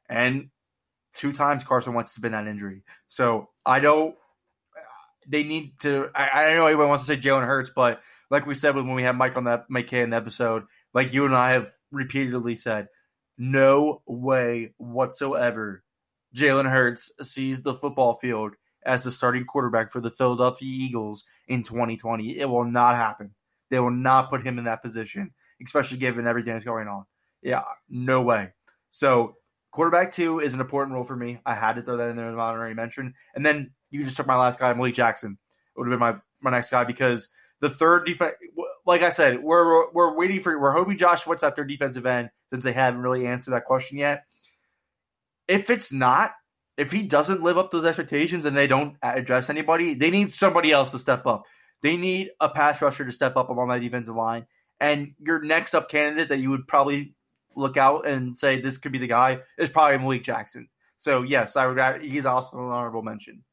And 0.09 0.49
two 1.11 1.31
times 1.33 1.63
Carson 1.63 1.93
Wentz 1.93 2.15
has 2.15 2.21
been 2.21 2.31
that 2.31 2.47
injury. 2.47 2.83
So 3.07 3.49
I 3.65 3.79
don't. 3.79 4.15
Uh, 4.75 4.81
they 5.27 5.43
need 5.43 5.79
to. 5.81 6.09
I, 6.15 6.29
I 6.29 6.53
know 6.53 6.67
everyone 6.67 6.89
wants 6.89 7.05
to 7.05 7.15
say 7.15 7.19
Jalen 7.19 7.45
Hurts, 7.45 7.71
but 7.75 8.01
like 8.29 8.45
we 8.45 8.53
said 8.53 8.75
when 8.75 8.93
we 8.93 9.03
had 9.03 9.17
Mike 9.17 9.35
on 9.35 9.45
that 9.45 9.65
Mike 9.69 9.87
Kaye 9.87 10.01
in 10.01 10.11
the 10.11 10.17
episode, 10.17 10.63
like 10.93 11.13
you 11.13 11.25
and 11.25 11.35
I 11.35 11.51
have 11.51 11.71
repeatedly 11.91 12.55
said, 12.55 12.87
no 13.37 14.01
way 14.05 14.73
whatsoever 14.77 15.83
Jalen 16.37 16.69
Hurts 16.69 17.11
sees 17.21 17.61
the 17.61 17.73
football 17.73 18.13
field 18.13 18.53
as 18.85 19.03
the 19.03 19.11
starting 19.11 19.45
quarterback 19.45 19.91
for 19.91 19.99
the 19.99 20.11
Philadelphia 20.11 20.69
Eagles 20.69 21.23
in 21.47 21.63
2020. 21.63 22.39
It 22.39 22.45
will 22.45 22.63
not 22.63 22.95
happen. 22.95 23.33
They 23.69 23.79
will 23.79 23.91
not 23.91 24.29
put 24.29 24.45
him 24.45 24.57
in 24.57 24.65
that 24.65 24.81
position, 24.81 25.31
especially 25.63 25.97
given 25.97 26.27
everything 26.27 26.53
that's 26.53 26.63
going 26.63 26.87
on. 26.87 27.05
Yeah, 27.41 27.63
no 27.89 28.21
way. 28.21 28.49
So 28.89 29.35
quarterback 29.71 30.11
two 30.11 30.39
is 30.39 30.53
an 30.53 30.61
important 30.61 30.95
role 30.95 31.03
for 31.03 31.15
me. 31.15 31.39
I 31.45 31.55
had 31.55 31.73
to 31.73 31.81
throw 31.81 31.97
that 31.97 32.09
in 32.09 32.15
there 32.15 32.29
as 32.29 32.33
an 32.33 32.39
honorary 32.39 32.73
mention. 32.73 33.13
And 33.35 33.45
then 33.45 33.71
you 33.89 34.03
just 34.03 34.17
took 34.17 34.27
my 34.27 34.37
last 34.37 34.59
guy, 34.59 34.73
Malik 34.73 34.93
Jackson. 34.93 35.37
It 35.75 35.79
would 35.79 35.87
have 35.89 35.99
been 35.99 35.99
my, 35.99 36.15
my 36.41 36.51
next 36.51 36.69
guy 36.69 36.83
because 36.83 37.29
the 37.59 37.69
third 37.69 38.05
defense, 38.05 38.35
like 38.85 39.01
I 39.01 39.09
said, 39.09 39.41
we're 39.41 39.91
we're 39.91 40.15
waiting 40.15 40.41
for 40.41 40.59
we're 40.59 40.71
hoping 40.71 40.97
Josh 40.97 41.25
What's 41.25 41.41
that 41.41 41.55
third 41.55 41.67
defensive 41.67 42.05
end 42.05 42.29
since 42.51 42.63
they 42.63 42.71
haven't 42.71 43.01
really 43.01 43.25
answered 43.25 43.51
that 43.51 43.65
question 43.65 43.97
yet. 43.97 44.25
If 45.47 45.69
it's 45.69 45.91
not, 45.91 46.31
if 46.77 46.91
he 46.91 47.03
doesn't 47.03 47.41
live 47.41 47.57
up 47.57 47.71
to 47.71 47.77
those 47.77 47.87
expectations 47.87 48.45
and 48.45 48.55
they 48.55 48.67
don't 48.67 48.97
address 49.01 49.49
anybody, 49.49 49.93
they 49.93 50.11
need 50.11 50.31
somebody 50.31 50.71
else 50.71 50.91
to 50.91 50.99
step 50.99 51.25
up. 51.25 51.43
They 51.81 51.97
need 51.97 52.31
a 52.39 52.49
pass 52.49 52.81
rusher 52.81 53.05
to 53.05 53.11
step 53.11 53.35
up 53.35 53.49
along 53.49 53.69
that 53.69 53.81
defensive 53.81 54.15
line. 54.15 54.45
And 54.79 55.13
your 55.19 55.41
next 55.41 55.73
up 55.73 55.89
candidate 55.89 56.29
that 56.29 56.39
you 56.39 56.49
would 56.51 56.67
probably 56.67 57.15
look 57.55 57.77
out 57.77 58.07
and 58.07 58.37
say 58.37 58.61
this 58.61 58.77
could 58.77 58.91
be 58.91 58.99
the 58.99 59.07
guy 59.07 59.39
is 59.57 59.69
probably 59.69 59.97
Malik 59.97 60.23
Jackson. 60.23 60.69
So 60.97 61.23
yes, 61.23 61.55
I 61.55 61.67
would. 61.67 62.01
He's 62.01 62.25
also 62.25 62.57
an 62.57 62.71
honorable 62.71 63.01
mention. 63.01 63.43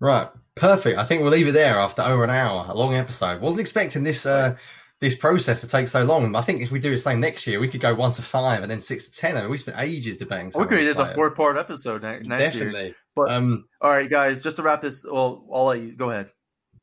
Right, 0.00 0.28
perfect. 0.54 0.98
I 0.98 1.04
think 1.04 1.22
we'll 1.22 1.30
leave 1.30 1.48
it 1.48 1.52
there 1.52 1.78
after 1.78 2.02
over 2.02 2.24
an 2.24 2.30
hour, 2.30 2.66
a 2.68 2.74
long 2.74 2.94
episode. 2.94 3.40
Wasn't 3.40 3.60
expecting 3.60 4.04
this 4.04 4.26
uh, 4.26 4.56
this 5.04 5.14
process 5.14 5.60
to 5.60 5.68
take 5.68 5.86
so 5.86 6.02
long. 6.02 6.34
I 6.34 6.40
think 6.40 6.62
if 6.62 6.70
we 6.70 6.80
do 6.80 6.90
the 6.90 6.98
same 6.98 7.20
next 7.20 7.46
year, 7.46 7.60
we 7.60 7.68
could 7.68 7.80
go 7.80 7.94
one 7.94 8.12
to 8.12 8.22
five 8.22 8.62
and 8.62 8.70
then 8.70 8.80
six 8.80 9.04
to 9.04 9.12
ten. 9.12 9.36
I 9.36 9.42
mean, 9.42 9.50
we 9.50 9.58
spent 9.58 9.78
ages 9.78 10.16
debating. 10.16 10.50
some 10.50 10.60
We 10.60 10.64
of 10.64 10.70
could 10.70 10.96
do 10.96 11.02
a 11.02 11.14
four 11.14 11.30
part 11.32 11.56
episode 11.58 12.02
ne- 12.02 12.20
next 12.20 12.54
year. 12.54 12.64
Definitely. 12.66 12.94
But 13.14 13.30
Um, 13.30 13.66
all 13.80 13.90
right, 13.90 14.08
guys, 14.08 14.42
just 14.42 14.56
to 14.56 14.62
wrap 14.62 14.80
this. 14.80 15.04
Well, 15.04 15.46
I'll 15.52 15.66
let 15.66 15.80
you 15.80 15.92
go 15.92 16.10
ahead. 16.10 16.30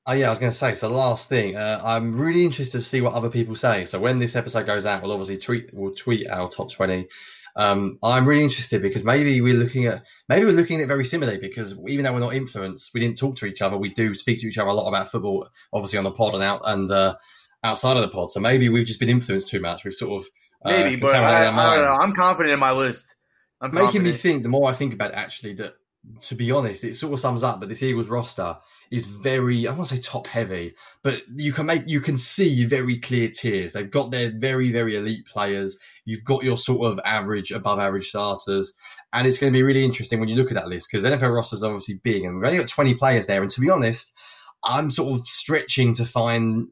Oh 0.06 0.14
yeah, 0.14 0.28
I 0.28 0.30
was 0.30 0.40
going 0.40 0.52
to 0.52 0.58
say. 0.58 0.74
So 0.74 0.88
last 0.88 1.30
thing, 1.30 1.56
uh, 1.56 1.82
I'm 1.84 2.18
really 2.18 2.46
interested 2.46 2.80
to 2.80 2.84
see 2.86 3.02
what 3.02 3.14
other 3.14 3.30
people 3.30 3.56
say. 3.56 3.86
So 3.86 4.00
when 4.00 4.20
this 4.20 4.36
episode 4.36 4.66
goes 4.66 4.86
out, 4.86 5.04
we'll 5.04 5.12
obviously 5.12 5.38
tweet. 5.38 5.70
We'll 5.74 5.94
tweet 5.96 6.30
our 6.30 6.50
top 6.50 6.72
twenty. 6.72 7.08
Um, 7.56 8.00
I'm 8.02 8.26
really 8.28 8.44
interested 8.44 8.82
because 8.82 9.04
maybe 9.04 9.42
we're 9.42 9.54
looking 9.54 9.86
at 9.86 10.04
maybe 10.30 10.46
we're 10.46 10.54
looking 10.54 10.80
at 10.80 10.84
it 10.84 10.88
very 10.88 11.06
similarly 11.06 11.38
because 11.40 11.78
even 11.88 12.06
though 12.06 12.14
we're 12.14 12.20
not 12.20 12.34
influenced, 12.34 12.92
we 12.94 13.00
didn't 13.02 13.18
talk 13.18 13.36
to 13.38 13.46
each 13.46 13.62
other. 13.62 13.78
We 13.78 13.94
do 13.94 14.14
speak 14.14 14.40
to 14.42 14.48
each 14.48 14.58
other 14.58 14.70
a 14.70 14.74
lot 14.74 14.88
about 14.88 15.12
football, 15.12 15.50
obviously 15.74 15.98
on 15.98 16.06
the 16.06 16.12
pod 16.12 16.34
and 16.34 16.44
out 16.44 16.62
and 16.64 16.90
uh, 16.90 17.16
outside 17.64 17.98
of 17.98 18.04
the 18.04 18.10
pod. 18.10 18.32
So 18.32 18.40
maybe 18.40 18.70
we've 18.70 18.86
just 18.86 19.00
been 19.00 19.10
influenced 19.10 19.50
too 19.50 19.60
much. 19.60 19.84
We've 19.84 19.94
sort 19.94 20.22
of 20.22 20.28
uh, 20.64 20.70
Maybe, 20.70 20.96
but 20.96 21.16
I, 21.16 21.48
I, 21.48 21.76
don't 21.76 21.86
know. 21.86 21.98
I'm 22.00 22.14
confident 22.14 22.54
in 22.54 22.60
my 22.60 22.72
list. 22.72 23.16
I'm 23.60 23.74
making 23.74 24.04
me 24.04 24.14
think 24.14 24.44
the 24.44 24.50
more 24.50 24.70
I 24.70 24.74
think 24.74 24.94
about 24.94 25.12
it, 25.12 25.18
actually 25.18 25.54
that 25.56 25.74
to 26.20 26.36
be 26.36 26.52
honest, 26.52 26.84
it 26.84 26.96
sort 26.96 27.14
of 27.14 27.20
sums 27.20 27.44
up. 27.44 27.60
But 27.60 27.70
this 27.70 27.84
Eagles 27.84 28.08
roster 28.08 28.58
is 28.90 29.06
very 29.06 29.68
I 29.68 29.72
won't 29.72 29.88
say 29.88 29.98
top 29.98 30.28
heavy, 30.28 30.74
but 31.04 31.22
you 31.36 31.54
can 31.54 31.68
make 31.68 31.84
you 31.88 32.02
can 32.02 32.18
see 32.18 32.66
very 32.66 33.00
clear 33.00 33.30
tiers. 33.30 33.74
They've 33.74 33.90
got 33.90 34.12
their 34.12 34.32
very 34.32 34.72
very 34.72 34.96
elite 34.96 35.26
players. 35.26 35.78
You've 36.06 36.26
got 36.26 36.44
your 36.44 36.58
sort 36.58 36.92
of 36.92 37.00
average, 37.06 37.52
above 37.52 37.80
average 37.80 38.10
starters. 38.10 38.74
And 39.14 39.28
it's 39.28 39.38
going 39.38 39.52
to 39.52 39.58
be 39.58 39.64
really 39.64 39.84
interesting 39.84 40.20
when 40.20 40.30
you 40.30 40.36
look 40.36 40.52
at 40.52 40.56
that 40.56 40.70
list 40.70 40.88
because 40.90 41.04
NFL 41.04 41.36
roster 41.36 41.56
is 41.56 41.64
obviously 41.64 42.00
big, 42.02 42.24
and 42.24 42.38
we've 42.38 42.46
only 42.46 42.60
got 42.60 42.70
20 42.70 42.96
players 42.96 43.28
there. 43.28 43.42
And 43.42 43.52
to 43.52 43.62
be 43.62 43.70
honest, 43.70 44.14
I'm 44.64 44.90
sort 44.90 45.14
of 45.14 45.28
stretching 45.28 45.96
to 45.96 46.06
find 46.06 46.68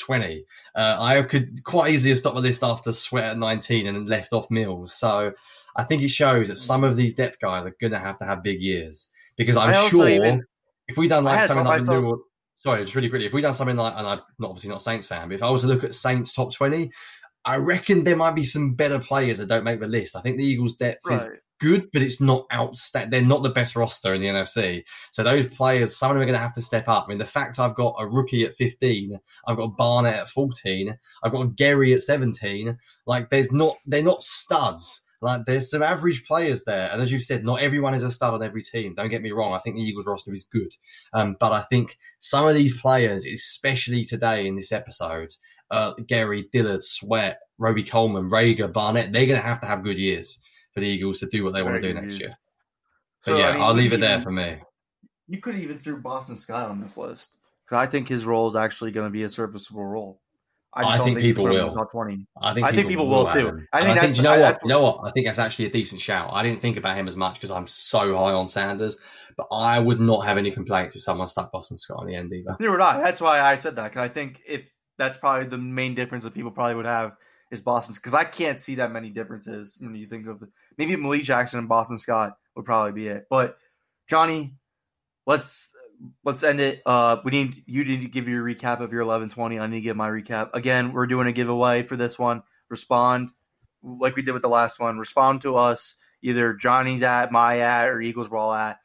20. 0.00 0.44
Uh, 0.74 0.96
I 0.98 1.22
could 1.22 1.62
quite 1.64 1.92
easily 1.92 2.10
have 2.10 2.18
stopped 2.18 2.36
the 2.36 2.42
list 2.42 2.64
after 2.64 2.92
Sweat 2.92 3.24
at 3.32 3.38
19 3.38 3.86
and 3.86 4.08
left 4.08 4.32
off 4.32 4.50
Mills. 4.50 4.94
So 4.94 5.32
I 5.76 5.84
think 5.84 6.02
it 6.02 6.08
shows 6.08 6.48
that 6.48 6.56
some 6.56 6.82
of 6.84 6.96
these 6.96 7.14
depth 7.14 7.38
guys 7.40 7.66
are 7.66 7.74
going 7.80 7.92
to 7.92 7.98
have 7.98 8.18
to 8.18 8.24
have 8.24 8.42
big 8.42 8.60
years 8.60 9.08
because 9.36 9.56
I'm 9.56 9.70
sure 9.90 10.08
even- 10.08 10.44
if 10.88 10.96
we 10.96 11.06
done 11.06 11.22
like 11.24 11.38
something 11.46 11.64
like 11.64 11.86
New 12.02 12.24
sorry, 12.54 12.82
just 12.82 12.94
really 12.94 13.08
quickly, 13.08 13.26
if 13.26 13.32
we 13.32 13.40
done 13.40 13.54
something 13.54 13.76
like, 13.76 13.94
and 13.96 14.06
I'm 14.06 14.20
not 14.38 14.48
obviously 14.50 14.70
not 14.70 14.78
a 14.78 14.84
Saints 14.84 15.06
fan, 15.06 15.28
but 15.28 15.34
if 15.34 15.42
I 15.42 15.48
was 15.50 15.62
to 15.62 15.68
look 15.68 15.84
at 15.84 15.94
Saints 15.94 16.34
top 16.34 16.52
20, 16.52 16.90
I 17.44 17.56
reckon 17.56 18.04
there 18.04 18.16
might 18.16 18.34
be 18.34 18.44
some 18.44 18.74
better 18.74 18.98
players 18.98 19.38
that 19.38 19.46
don't 19.46 19.64
make 19.64 19.80
the 19.80 19.86
list. 19.88 20.14
I 20.16 20.20
think 20.20 20.36
the 20.36 20.44
Eagles' 20.44 20.76
depth 20.76 21.00
is 21.10 21.22
Right. 21.22 21.38
Good, 21.60 21.90
but 21.92 22.00
it's 22.00 22.22
not 22.22 22.46
outstanding. 22.52 23.10
They're 23.10 23.28
not 23.28 23.42
the 23.42 23.50
best 23.50 23.76
roster 23.76 24.14
in 24.14 24.22
the 24.22 24.28
NFC. 24.28 24.84
So 25.12 25.22
those 25.22 25.46
players, 25.46 25.94
some 25.94 26.10
of 26.10 26.14
them 26.14 26.22
are 26.22 26.26
going 26.26 26.38
to 26.38 26.42
have 26.42 26.54
to 26.54 26.62
step 26.62 26.88
up. 26.88 27.04
I 27.04 27.08
mean, 27.08 27.18
the 27.18 27.26
fact 27.26 27.58
I've 27.58 27.74
got 27.74 27.96
a 27.98 28.08
rookie 28.08 28.46
at 28.46 28.56
15, 28.56 29.20
I've 29.46 29.58
got 29.58 29.76
Barnett 29.76 30.16
at 30.16 30.30
14, 30.30 30.98
I've 31.22 31.32
got 31.32 31.56
Gerry 31.56 31.92
at 31.92 32.02
17. 32.02 32.78
Like, 33.06 33.28
there's 33.28 33.52
not, 33.52 33.76
they're 33.86 34.02
not 34.02 34.22
studs. 34.22 35.02
Like, 35.20 35.44
there's 35.44 35.70
some 35.70 35.82
average 35.82 36.24
players 36.24 36.64
there. 36.64 36.88
And 36.90 37.02
as 37.02 37.12
you've 37.12 37.24
said, 37.24 37.44
not 37.44 37.60
everyone 37.60 37.92
is 37.92 38.04
a 38.04 38.10
stud 38.10 38.32
on 38.32 38.42
every 38.42 38.62
team. 38.62 38.94
Don't 38.94 39.10
get 39.10 39.20
me 39.20 39.32
wrong. 39.32 39.52
I 39.52 39.58
think 39.58 39.76
the 39.76 39.82
Eagles 39.82 40.06
roster 40.06 40.32
is 40.32 40.48
good. 40.50 40.72
Um, 41.12 41.36
but 41.38 41.52
I 41.52 41.60
think 41.60 41.98
some 42.20 42.46
of 42.46 42.54
these 42.54 42.80
players, 42.80 43.26
especially 43.26 44.04
today 44.04 44.46
in 44.46 44.56
this 44.56 44.72
episode, 44.72 45.34
uh, 45.70 45.92
Gerry, 46.06 46.48
Dillard, 46.52 46.82
Sweat, 46.82 47.38
Robey 47.58 47.82
Coleman, 47.82 48.30
Reagor, 48.30 48.72
Barnett, 48.72 49.12
they're 49.12 49.26
going 49.26 49.38
to 49.38 49.46
have 49.46 49.60
to 49.60 49.66
have 49.66 49.84
good 49.84 49.98
years 49.98 50.38
for 50.72 50.80
the 50.80 50.86
Eagles 50.86 51.18
to 51.20 51.26
do 51.26 51.44
what 51.44 51.52
they 51.54 51.62
want 51.62 51.80
to 51.80 51.80
do 51.80 51.92
next 51.94 52.12
years. 52.14 52.20
year. 52.20 52.38
But 53.24 53.32
So, 53.32 53.38
yeah, 53.38 53.48
I 53.48 53.52
mean, 53.54 53.62
I'll 53.62 53.74
we 53.74 53.80
leave 53.82 53.92
it 53.92 54.00
there 54.00 54.12
even- 54.12 54.22
for 54.22 54.30
me. 54.32 54.58
You 55.28 55.38
could 55.38 55.54
even 55.56 55.78
throw 55.78 55.96
Boston 55.96 56.34
Scott 56.36 56.68
on 56.70 56.80
this 56.80 56.96
list 56.96 57.38
because 57.64 57.76
I 57.80 57.86
think 57.86 58.08
his 58.08 58.24
role 58.24 58.48
is 58.48 58.56
actually 58.56 58.90
going 58.90 59.06
to 59.06 59.10
be 59.12 59.22
a 59.22 59.28
serviceable 59.30 59.84
role. 59.84 60.20
I 60.72 60.82
just 60.84 60.98
don't 60.98 61.06
think 61.06 61.18
people 61.20 61.44
put 61.44 61.52
him 61.52 61.58
in 61.58 61.64
will. 61.66 61.74
the 61.74 61.80
Top 61.80 61.90
twenty. 61.90 62.26
I 62.40 62.54
think 62.54 62.66
I 62.66 62.70
think 62.72 62.86
people 62.88 63.08
will 63.08 63.26
have 63.26 63.34
too. 63.34 63.40
I 63.40 63.48
And 63.48 63.58
think 63.58 63.72
I 63.72 63.84
think 63.84 63.94
that's- 63.96 64.16
you 64.16 64.22
know 64.22 64.30
I- 64.30 64.32
what? 64.34 64.38
that's- 64.40 64.58
You 64.62 64.68
know 64.68 64.82
what? 64.82 65.00
I 65.04 65.10
think 65.10 65.26
that's 65.26 65.38
actually 65.40 65.66
a 65.66 65.70
decent 65.70 66.00
shout. 66.00 66.30
I 66.32 66.42
didn't 66.44 66.60
think 66.60 66.76
about 66.76 66.96
him 66.96 67.08
as 67.08 67.16
much 67.16 67.34
because 67.34 67.50
I'm 67.50 67.66
so 67.66 68.16
high 68.16 68.32
on 68.32 68.48
Sanders, 68.48 68.98
but 69.36 69.46
I 69.52 69.78
would 69.80 70.00
not 70.00 70.20
have 70.26 70.38
any 70.38 70.50
complaints 70.52 70.94
if 70.96 71.02
someone 71.02 71.26
stuck 71.26 71.50
Boston 71.52 71.76
Scott 71.76 71.98
on 72.00 72.06
the 72.06 72.14
end 72.14 72.32
either. 72.32 72.56
Neither 72.60 72.70
would 72.70 72.80
I. 72.80 73.00
That's 73.00 73.20
why 73.20 73.40
I 73.40 73.56
said 73.56 73.74
that 73.76 73.90
because 73.90 74.04
I 74.04 74.08
think 74.08 74.42
if 74.46 74.68
that's 74.96 75.16
probably 75.16 75.48
the 75.48 75.58
main 75.58 75.94
difference 75.96 76.22
that 76.24 76.34
people 76.34 76.50
probably 76.52 76.76
would 76.76 76.86
have 76.86 77.12
is 77.50 77.62
Boston's 77.62 77.98
because 77.98 78.14
I 78.14 78.24
can't 78.24 78.60
see 78.60 78.76
that 78.76 78.92
many 78.92 79.10
differences 79.10 79.76
when 79.80 79.94
you 79.94 80.06
think 80.06 80.26
of 80.26 80.40
the 80.40 80.48
maybe 80.78 80.96
Malik 80.96 81.22
Jackson 81.22 81.58
and 81.58 81.68
Boston 81.68 81.98
Scott 81.98 82.36
would 82.54 82.64
probably 82.64 82.92
be 82.92 83.08
it. 83.08 83.26
But 83.28 83.58
Johnny, 84.08 84.54
let's 85.26 85.70
let's 86.24 86.42
end 86.42 86.60
it. 86.60 86.82
Uh, 86.86 87.16
we 87.24 87.30
need 87.30 87.62
you 87.66 87.84
need 87.84 88.02
to 88.02 88.08
give 88.08 88.28
your 88.28 88.44
recap 88.44 88.80
of 88.80 88.92
your 88.92 89.02
eleven 89.02 89.28
twenty. 89.28 89.58
I 89.58 89.66
need 89.66 89.76
to 89.76 89.82
give 89.82 89.96
my 89.96 90.08
recap 90.08 90.50
again. 90.54 90.92
We're 90.92 91.06
doing 91.06 91.26
a 91.26 91.32
giveaway 91.32 91.82
for 91.82 91.96
this 91.96 92.18
one. 92.18 92.42
Respond 92.68 93.30
like 93.82 94.16
we 94.16 94.22
did 94.22 94.32
with 94.32 94.42
the 94.42 94.48
last 94.48 94.78
one. 94.78 94.98
Respond 94.98 95.42
to 95.42 95.56
us 95.56 95.96
either 96.22 96.52
Johnny's 96.52 97.02
at 97.02 97.32
my 97.32 97.60
at 97.60 97.88
or 97.88 98.00
Eagles 98.00 98.28
Brawl 98.28 98.52
at 98.52 98.78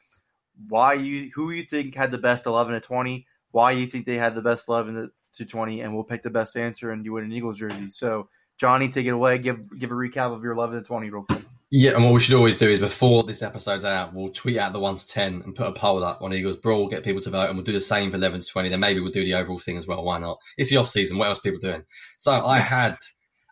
why 0.67 0.93
you 0.93 1.31
who 1.33 1.51
you 1.51 1.63
think 1.63 1.95
had 1.95 2.11
the 2.11 2.17
best 2.17 2.45
11 2.45 2.73
to 2.73 2.79
20, 2.79 3.25
why 3.51 3.71
you 3.71 3.87
think 3.87 4.05
they 4.05 4.15
had 4.15 4.35
the 4.35 4.41
best 4.41 4.67
11 4.67 5.11
to 5.33 5.45
20, 5.45 5.81
and 5.81 5.93
we'll 5.93 6.03
pick 6.03 6.23
the 6.23 6.29
best 6.29 6.55
answer 6.55 6.91
and 6.91 7.05
you 7.05 7.13
win 7.13 7.25
an 7.25 7.31
Eagles 7.31 7.59
jersey. 7.59 7.89
So, 7.89 8.29
Johnny, 8.57 8.89
take 8.89 9.05
it 9.05 9.09
away. 9.09 9.37
Give 9.37 9.77
give 9.77 9.91
a 9.91 9.95
recap 9.95 10.33
of 10.33 10.43
your 10.43 10.53
11 10.53 10.79
to 10.79 10.85
20 10.85 11.09
real 11.09 11.23
quick. 11.23 11.43
Yeah, 11.71 11.95
and 11.95 12.03
what 12.03 12.13
we 12.13 12.19
should 12.19 12.35
always 12.35 12.55
do 12.55 12.69
is 12.69 12.79
before 12.79 13.23
this 13.23 13.41
episode's 13.41 13.83
out, 13.83 14.13
we'll 14.13 14.29
tweet 14.29 14.57
out 14.57 14.71
the 14.71 14.79
1 14.79 14.97
to 14.97 15.07
10 15.07 15.41
and 15.41 15.55
put 15.55 15.67
a 15.67 15.71
poll 15.71 16.03
up 16.03 16.21
on 16.21 16.31
Eagles 16.31 16.57
Brawl, 16.57 16.87
get 16.87 17.03
people 17.03 17.21
to 17.23 17.31
vote, 17.31 17.49
and 17.49 17.57
we'll 17.57 17.65
do 17.65 17.73
the 17.73 17.81
same 17.81 18.11
for 18.11 18.17
11 18.17 18.39
to 18.39 18.47
20. 18.47 18.69
Then 18.69 18.79
maybe 18.79 18.99
we'll 18.99 19.11
do 19.11 19.25
the 19.25 19.33
overall 19.33 19.59
thing 19.59 19.77
as 19.77 19.87
well. 19.87 20.03
Why 20.03 20.19
not? 20.19 20.39
It's 20.57 20.69
the 20.69 20.77
off 20.77 20.87
season. 20.87 21.17
What 21.17 21.27
else 21.27 21.39
people 21.39 21.59
doing? 21.59 21.83
So 22.17 22.31
I 22.31 22.59
had 22.59 22.95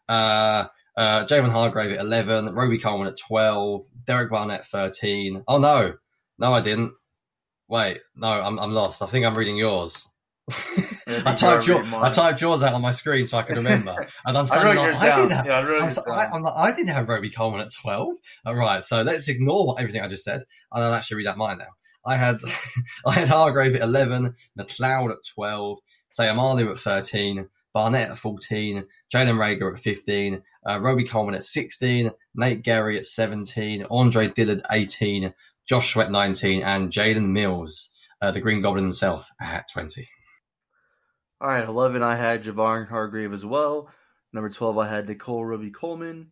uh, 0.08 0.66
uh, 0.96 1.26
Javon 1.26 1.50
Hargrave 1.50 1.92
at 1.92 2.00
11, 2.00 2.54
Robey 2.54 2.78
Coleman 2.78 3.08
at 3.08 3.18
12, 3.18 3.84
Derek 4.06 4.30
Barnett 4.30 4.68
13. 4.68 5.44
Oh, 5.48 5.58
no. 5.58 5.96
No, 6.38 6.54
I 6.54 6.62
didn't. 6.62 6.94
Wait, 7.68 8.00
no, 8.16 8.28
I'm, 8.28 8.60
I'm 8.60 8.72
lost. 8.72 9.02
I 9.02 9.08
think 9.08 9.26
I'm 9.26 9.38
reading 9.38 9.58
yours. 9.58 10.08
I 11.08 11.36
typed 11.36 11.68
your, 11.68 11.84
I 11.96 12.12
typed 12.12 12.42
yours 12.42 12.64
out 12.64 12.74
on 12.74 12.82
my 12.82 12.92
screen 12.92 13.28
so 13.28 13.38
I 13.38 13.44
can 13.44 13.58
remember, 13.58 13.96
and 14.26 14.38
I'm 14.38 14.48
saying 14.48 14.78
I, 14.78 14.92
like, 14.92 14.96
I 14.96 15.16
didn't 15.16 15.32
have, 15.32 15.46
yeah, 15.46 15.60
I, 15.60 15.84
was, 15.84 15.98
I, 15.98 16.38
like, 16.38 16.54
I 16.56 16.72
didn't 16.72 16.90
have 16.90 17.10
Robey 17.10 17.30
Coleman 17.30 17.62
at 17.62 17.72
12. 17.74 18.14
All 18.46 18.56
right, 18.56 18.84
so 18.84 19.02
let's 19.02 19.28
ignore 19.28 19.68
what, 19.68 19.80
everything 19.80 20.02
I 20.02 20.08
just 20.08 20.24
said, 20.24 20.44
and 20.72 20.84
I'll 20.84 20.94
actually 20.94 21.18
read 21.18 21.28
out 21.28 21.38
mine 21.38 21.58
now. 21.58 21.68
I 22.06 22.18
had 22.18 22.40
I 23.06 23.12
had 23.14 23.28
Hargrave 23.28 23.76
at 23.76 23.82
11, 23.82 24.36
McLeod 24.58 25.12
at 25.12 25.26
12, 25.34 25.80
Seumalo 26.18 26.72
at 26.72 26.80
13, 26.80 27.48
Barnett 27.74 28.12
at 28.12 28.20
14, 28.20 28.86
Jalen 29.14 29.38
Reagor 29.38 29.74
at 29.74 29.80
15, 29.80 30.44
uh, 30.66 30.80
Robey 30.82 31.06
Coleman 31.06 31.36
at 31.36 31.44
16, 31.44 32.12
Nate 32.36 32.62
Gerry 32.64 32.98
at 32.98 33.06
17, 33.06 33.86
Andre 33.90 34.28
Dillard 34.28 34.62
18, 34.72 35.34
Josh 35.66 35.94
Sweat 35.94 36.12
19, 36.12 36.62
and 36.62 36.92
Jalen 36.92 37.30
Mills, 37.30 37.90
uh, 38.22 38.32
the 38.32 38.42
Green 38.42 38.62
Goblin 38.62 38.84
himself, 38.84 39.30
at 39.42 39.70
20. 39.72 40.08
All 41.44 41.50
right, 41.50 41.68
11, 41.68 42.02
I 42.02 42.16
had 42.16 42.42
Javon 42.42 42.88
Hargrave 42.88 43.34
as 43.34 43.46
well. 43.46 43.90
Number 44.32 44.50
12, 44.50 44.78
I 44.78 44.88
had 44.88 45.10
Nickell 45.10 45.44
Robey 45.44 45.72
Coleman. 45.72 46.28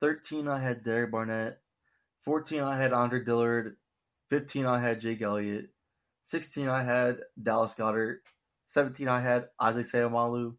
13, 0.00 0.48
I 0.48 0.60
had 0.60 0.84
Derek 0.84 1.10
Barnett. 1.10 1.62
14, 2.18 2.60
I 2.60 2.76
had 2.76 2.92
Andre 2.92 3.24
Dillard. 3.24 3.76
15, 4.28 4.66
I 4.66 4.78
had 4.78 5.00
Jake 5.00 5.22
Elliott. 5.22 5.70
16, 6.24 6.68
I 6.68 6.82
had 6.82 7.20
Dallas 7.42 7.72
Goedert. 7.72 8.18
17, 8.66 9.08
I 9.08 9.22
had 9.22 9.46
Isaac 9.58 9.86
Seumalo. 9.86 10.56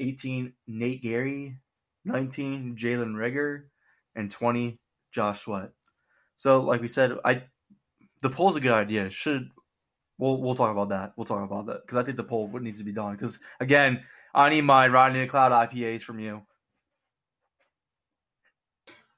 18, 0.00 0.52
Nate 0.66 1.04
Gerry. 1.04 1.56
19, 2.04 2.74
Jalen 2.76 3.14
Reagor. 3.14 3.66
And 4.16 4.28
20, 4.28 4.80
Josh 5.12 5.42
Sweat. 5.42 5.70
So, 6.34 6.62
like 6.62 6.80
we 6.80 6.88
said, 6.88 7.12
I 7.24 7.44
the 8.22 8.30
poll's 8.30 8.56
a 8.56 8.60
good 8.60 8.72
idea. 8.72 9.08
Should 9.08 9.50
we'll 10.18 10.40
we'll 10.40 10.54
talk 10.54 10.70
about 10.70 10.90
that. 10.90 11.12
We'll 11.16 11.24
talk 11.24 11.44
about 11.44 11.66
that 11.66 11.82
because 11.82 11.96
I 11.96 12.04
think 12.04 12.16
the 12.16 12.24
poll 12.24 12.48
needs 12.60 12.78
to 12.78 12.84
be 12.84 12.92
done. 12.92 13.12
Because 13.12 13.40
again, 13.60 14.02
I 14.34 14.50
need 14.50 14.62
my 14.62 14.88
riding 14.88 15.20
the 15.20 15.26
cloud 15.26 15.52
IPAs 15.52 16.02
from 16.02 16.18
you. 16.18 16.42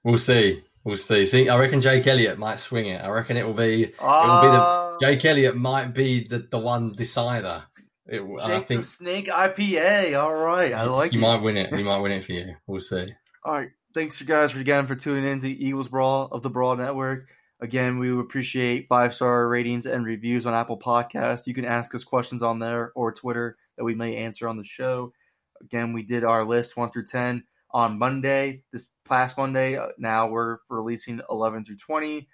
We'll 0.04 0.18
see. 0.18 0.62
We'll 0.84 0.96
see. 0.96 1.26
See, 1.26 1.48
I 1.48 1.58
reckon 1.58 1.80
Jake 1.80 2.06
Elliott 2.06 2.38
might 2.38 2.60
swing 2.60 2.86
it. 2.86 2.98
I 2.98 3.10
reckon 3.10 3.36
it 3.36 3.44
will 3.44 3.52
be. 3.52 3.86
Uh, 3.86 3.88
it 3.88 4.28
will 4.28 4.40
be 4.42 4.56
the 4.56 4.62
ah. 4.62 4.96
Jake 5.00 5.24
Elliott 5.24 5.56
might 5.56 5.92
be 5.92 6.26
the, 6.26 6.38
the 6.38 6.58
one 6.58 6.92
decider. 6.92 7.64
It, 8.06 8.20
Jake 8.20 8.48
I 8.48 8.60
think, 8.60 8.80
the 8.80 8.82
Snake 8.82 9.28
IPA. 9.28 10.18
All 10.18 10.34
right, 10.34 10.72
I 10.72 10.84
like. 10.84 11.12
You 11.12 11.18
it. 11.18 11.22
might 11.22 11.42
win 11.42 11.56
it. 11.56 11.74
He 11.74 11.82
might 11.82 11.98
win 11.98 12.12
it 12.12 12.24
for 12.24 12.32
you. 12.32 12.54
We'll 12.66 12.80
see. 12.80 13.08
All 13.44 13.54
right. 13.54 13.70
Thanks, 13.92 14.20
you 14.20 14.26
guys, 14.26 14.52
for 14.52 14.60
again 14.60 14.86
for 14.86 14.94
tuning 14.94 15.30
in 15.30 15.40
to 15.40 15.48
Eagles 15.48 15.88
Brawl 15.88 16.28
of 16.30 16.42
the 16.42 16.50
Brawl 16.50 16.76
Network. 16.76 17.28
Again, 17.60 17.98
we 17.98 18.16
appreciate 18.16 18.86
five 18.88 19.12
star 19.14 19.48
ratings 19.48 19.86
and 19.86 20.04
reviews 20.04 20.46
on 20.46 20.54
Apple 20.54 20.78
Podcasts. 20.78 21.46
You 21.46 21.54
can 21.54 21.64
ask 21.64 21.94
us 21.94 22.04
questions 22.04 22.42
on 22.42 22.60
there 22.60 22.92
or 22.94 23.12
Twitter 23.12 23.56
that 23.76 23.84
we 23.84 23.94
may 23.94 24.16
answer 24.16 24.48
on 24.48 24.56
the 24.56 24.64
show. 24.64 25.12
Again, 25.60 25.92
we 25.92 26.04
did 26.04 26.22
our 26.22 26.44
list 26.44 26.76
one 26.76 26.90
through 26.90 27.06
10 27.06 27.42
on 27.72 27.98
Monday, 27.98 28.62
this 28.72 28.90
past 29.04 29.36
Monday. 29.36 29.76
Uh, 29.76 29.88
now 29.98 30.28
we're 30.28 30.58
releasing 30.68 31.20
11 31.28 31.64
through 31.64 31.76
20. 31.76 32.28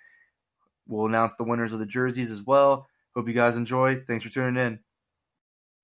We'll 0.86 1.06
announce 1.06 1.34
the 1.36 1.44
winners 1.44 1.72
of 1.72 1.78
the 1.78 1.86
jerseys 1.86 2.30
as 2.30 2.42
well. 2.42 2.86
Hope 3.14 3.26
you 3.26 3.34
guys 3.34 3.56
enjoy. 3.56 4.02
Thanks 4.06 4.24
for 4.24 4.30
tuning 4.30 4.62
in. 4.62 4.80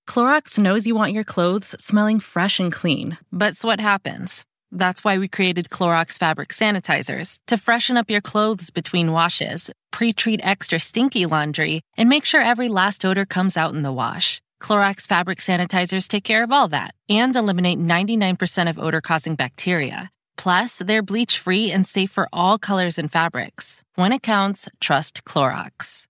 Clorox 0.07 0.59
knows 0.59 0.87
you 0.87 0.95
want 0.95 1.13
your 1.13 1.25
clothes 1.25 1.75
smelling 1.83 2.21
fresh 2.21 2.61
and 2.61 2.73
clean, 2.73 3.17
but 3.33 3.57
sweat 3.57 3.81
happens. 3.81 4.45
That's 4.73 5.03
why 5.03 5.19
we 5.19 5.29
created 5.29 5.71
Clorox 5.71 6.19
fabric 6.19 6.51
sanitizers 6.51 7.39
to 7.47 7.57
freshen 7.57 7.97
up 7.97 8.11
your 8.11 8.21
clothes 8.21 8.71
between 8.71 9.13
washes, 9.13 9.71
pre 9.91 10.13
treat 10.13 10.41
extra 10.43 10.79
stinky 10.79 11.27
laundry, 11.27 11.83
and 11.97 12.09
make 12.09 12.25
sure 12.25 12.41
every 12.41 12.69
last 12.69 13.05
odor 13.05 13.25
comes 13.25 13.57
out 13.57 13.75
in 13.75 13.83
the 13.83 13.93
wash. 13.93 14.41
Clorox 14.63 15.07
fabric 15.07 15.39
sanitizers 15.39 16.07
take 16.07 16.25
care 16.25 16.45
of 16.45 16.53
all 16.53 16.69
that 16.69 16.95
and 17.09 17.35
eliminate 17.35 17.79
99% 17.79 18.69
of 18.71 18.79
odor 18.79 19.01
causing 19.01 19.35
bacteria. 19.35 20.11
Plus, 20.37 20.79
they're 20.79 21.03
bleach 21.03 21.39
free 21.39 21.71
and 21.71 21.87
safe 21.87 22.11
for 22.11 22.29
all 22.33 22.59
colors 22.59 22.99
and 22.99 23.11
fabrics. 23.11 23.83
When 23.95 24.13
it 24.13 24.23
counts, 24.23 24.69
trust 24.81 25.25
Clorox. 25.25 26.07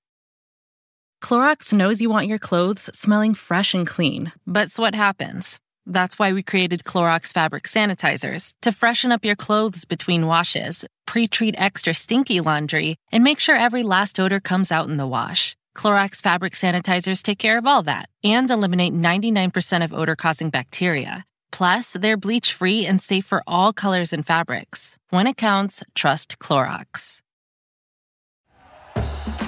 Clorox 1.23 1.73
knows 1.73 2.01
you 2.01 2.11
want 2.11 2.27
your 2.27 2.39
clothes 2.39 2.91
smelling 2.97 3.35
fresh 3.35 3.75
and 3.75 3.87
clean, 3.87 4.33
but 4.47 4.71
sweat 4.71 4.95
happens. 4.95 5.61
That's 5.91 6.21
why 6.21 6.33
we 6.33 6.45
created 6.45 6.85
Clorox 6.85 7.33
fabric 7.33 7.65
sanitizers 7.65 8.55
to 8.63 8.71
freshen 8.71 9.11
up 9.11 9.25
your 9.25 9.35
clothes 9.35 9.85
between 9.85 10.29
washes, 10.29 10.85
pre 11.05 11.27
treat 11.27 11.57
extra 11.59 11.93
stinky 11.95 12.41
laundry, 12.41 12.97
and 13.11 13.25
make 13.25 13.41
sure 13.41 13.57
every 13.57 13.83
last 13.83 14.21
odor 14.21 14.39
comes 14.39 14.71
out 14.71 14.89
in 14.89 14.99
the 14.99 15.07
wash. 15.07 15.57
Clorox 15.77 16.23
fabric 16.23 16.55
sanitizers 16.55 17.23
take 17.23 17.39
care 17.39 17.59
of 17.59 17.67
all 17.67 17.83
that 17.83 18.09
and 18.23 18.51
eliminate 18.51 18.95
99% 18.95 19.85
of 19.85 19.93
odor 19.93 20.17
causing 20.17 20.49
bacteria. 20.49 21.25
Plus, 21.51 21.95
they're 21.95 22.17
bleach 22.17 22.53
free 22.53 22.87
and 22.87 23.03
safe 23.03 23.27
for 23.27 23.43
all 23.47 23.73
colors 23.73 24.13
and 24.13 24.25
fabrics. 24.25 24.97
When 25.11 25.27
it 25.27 25.37
counts, 25.37 25.83
trust 25.97 26.39
Clorox. 26.39 27.21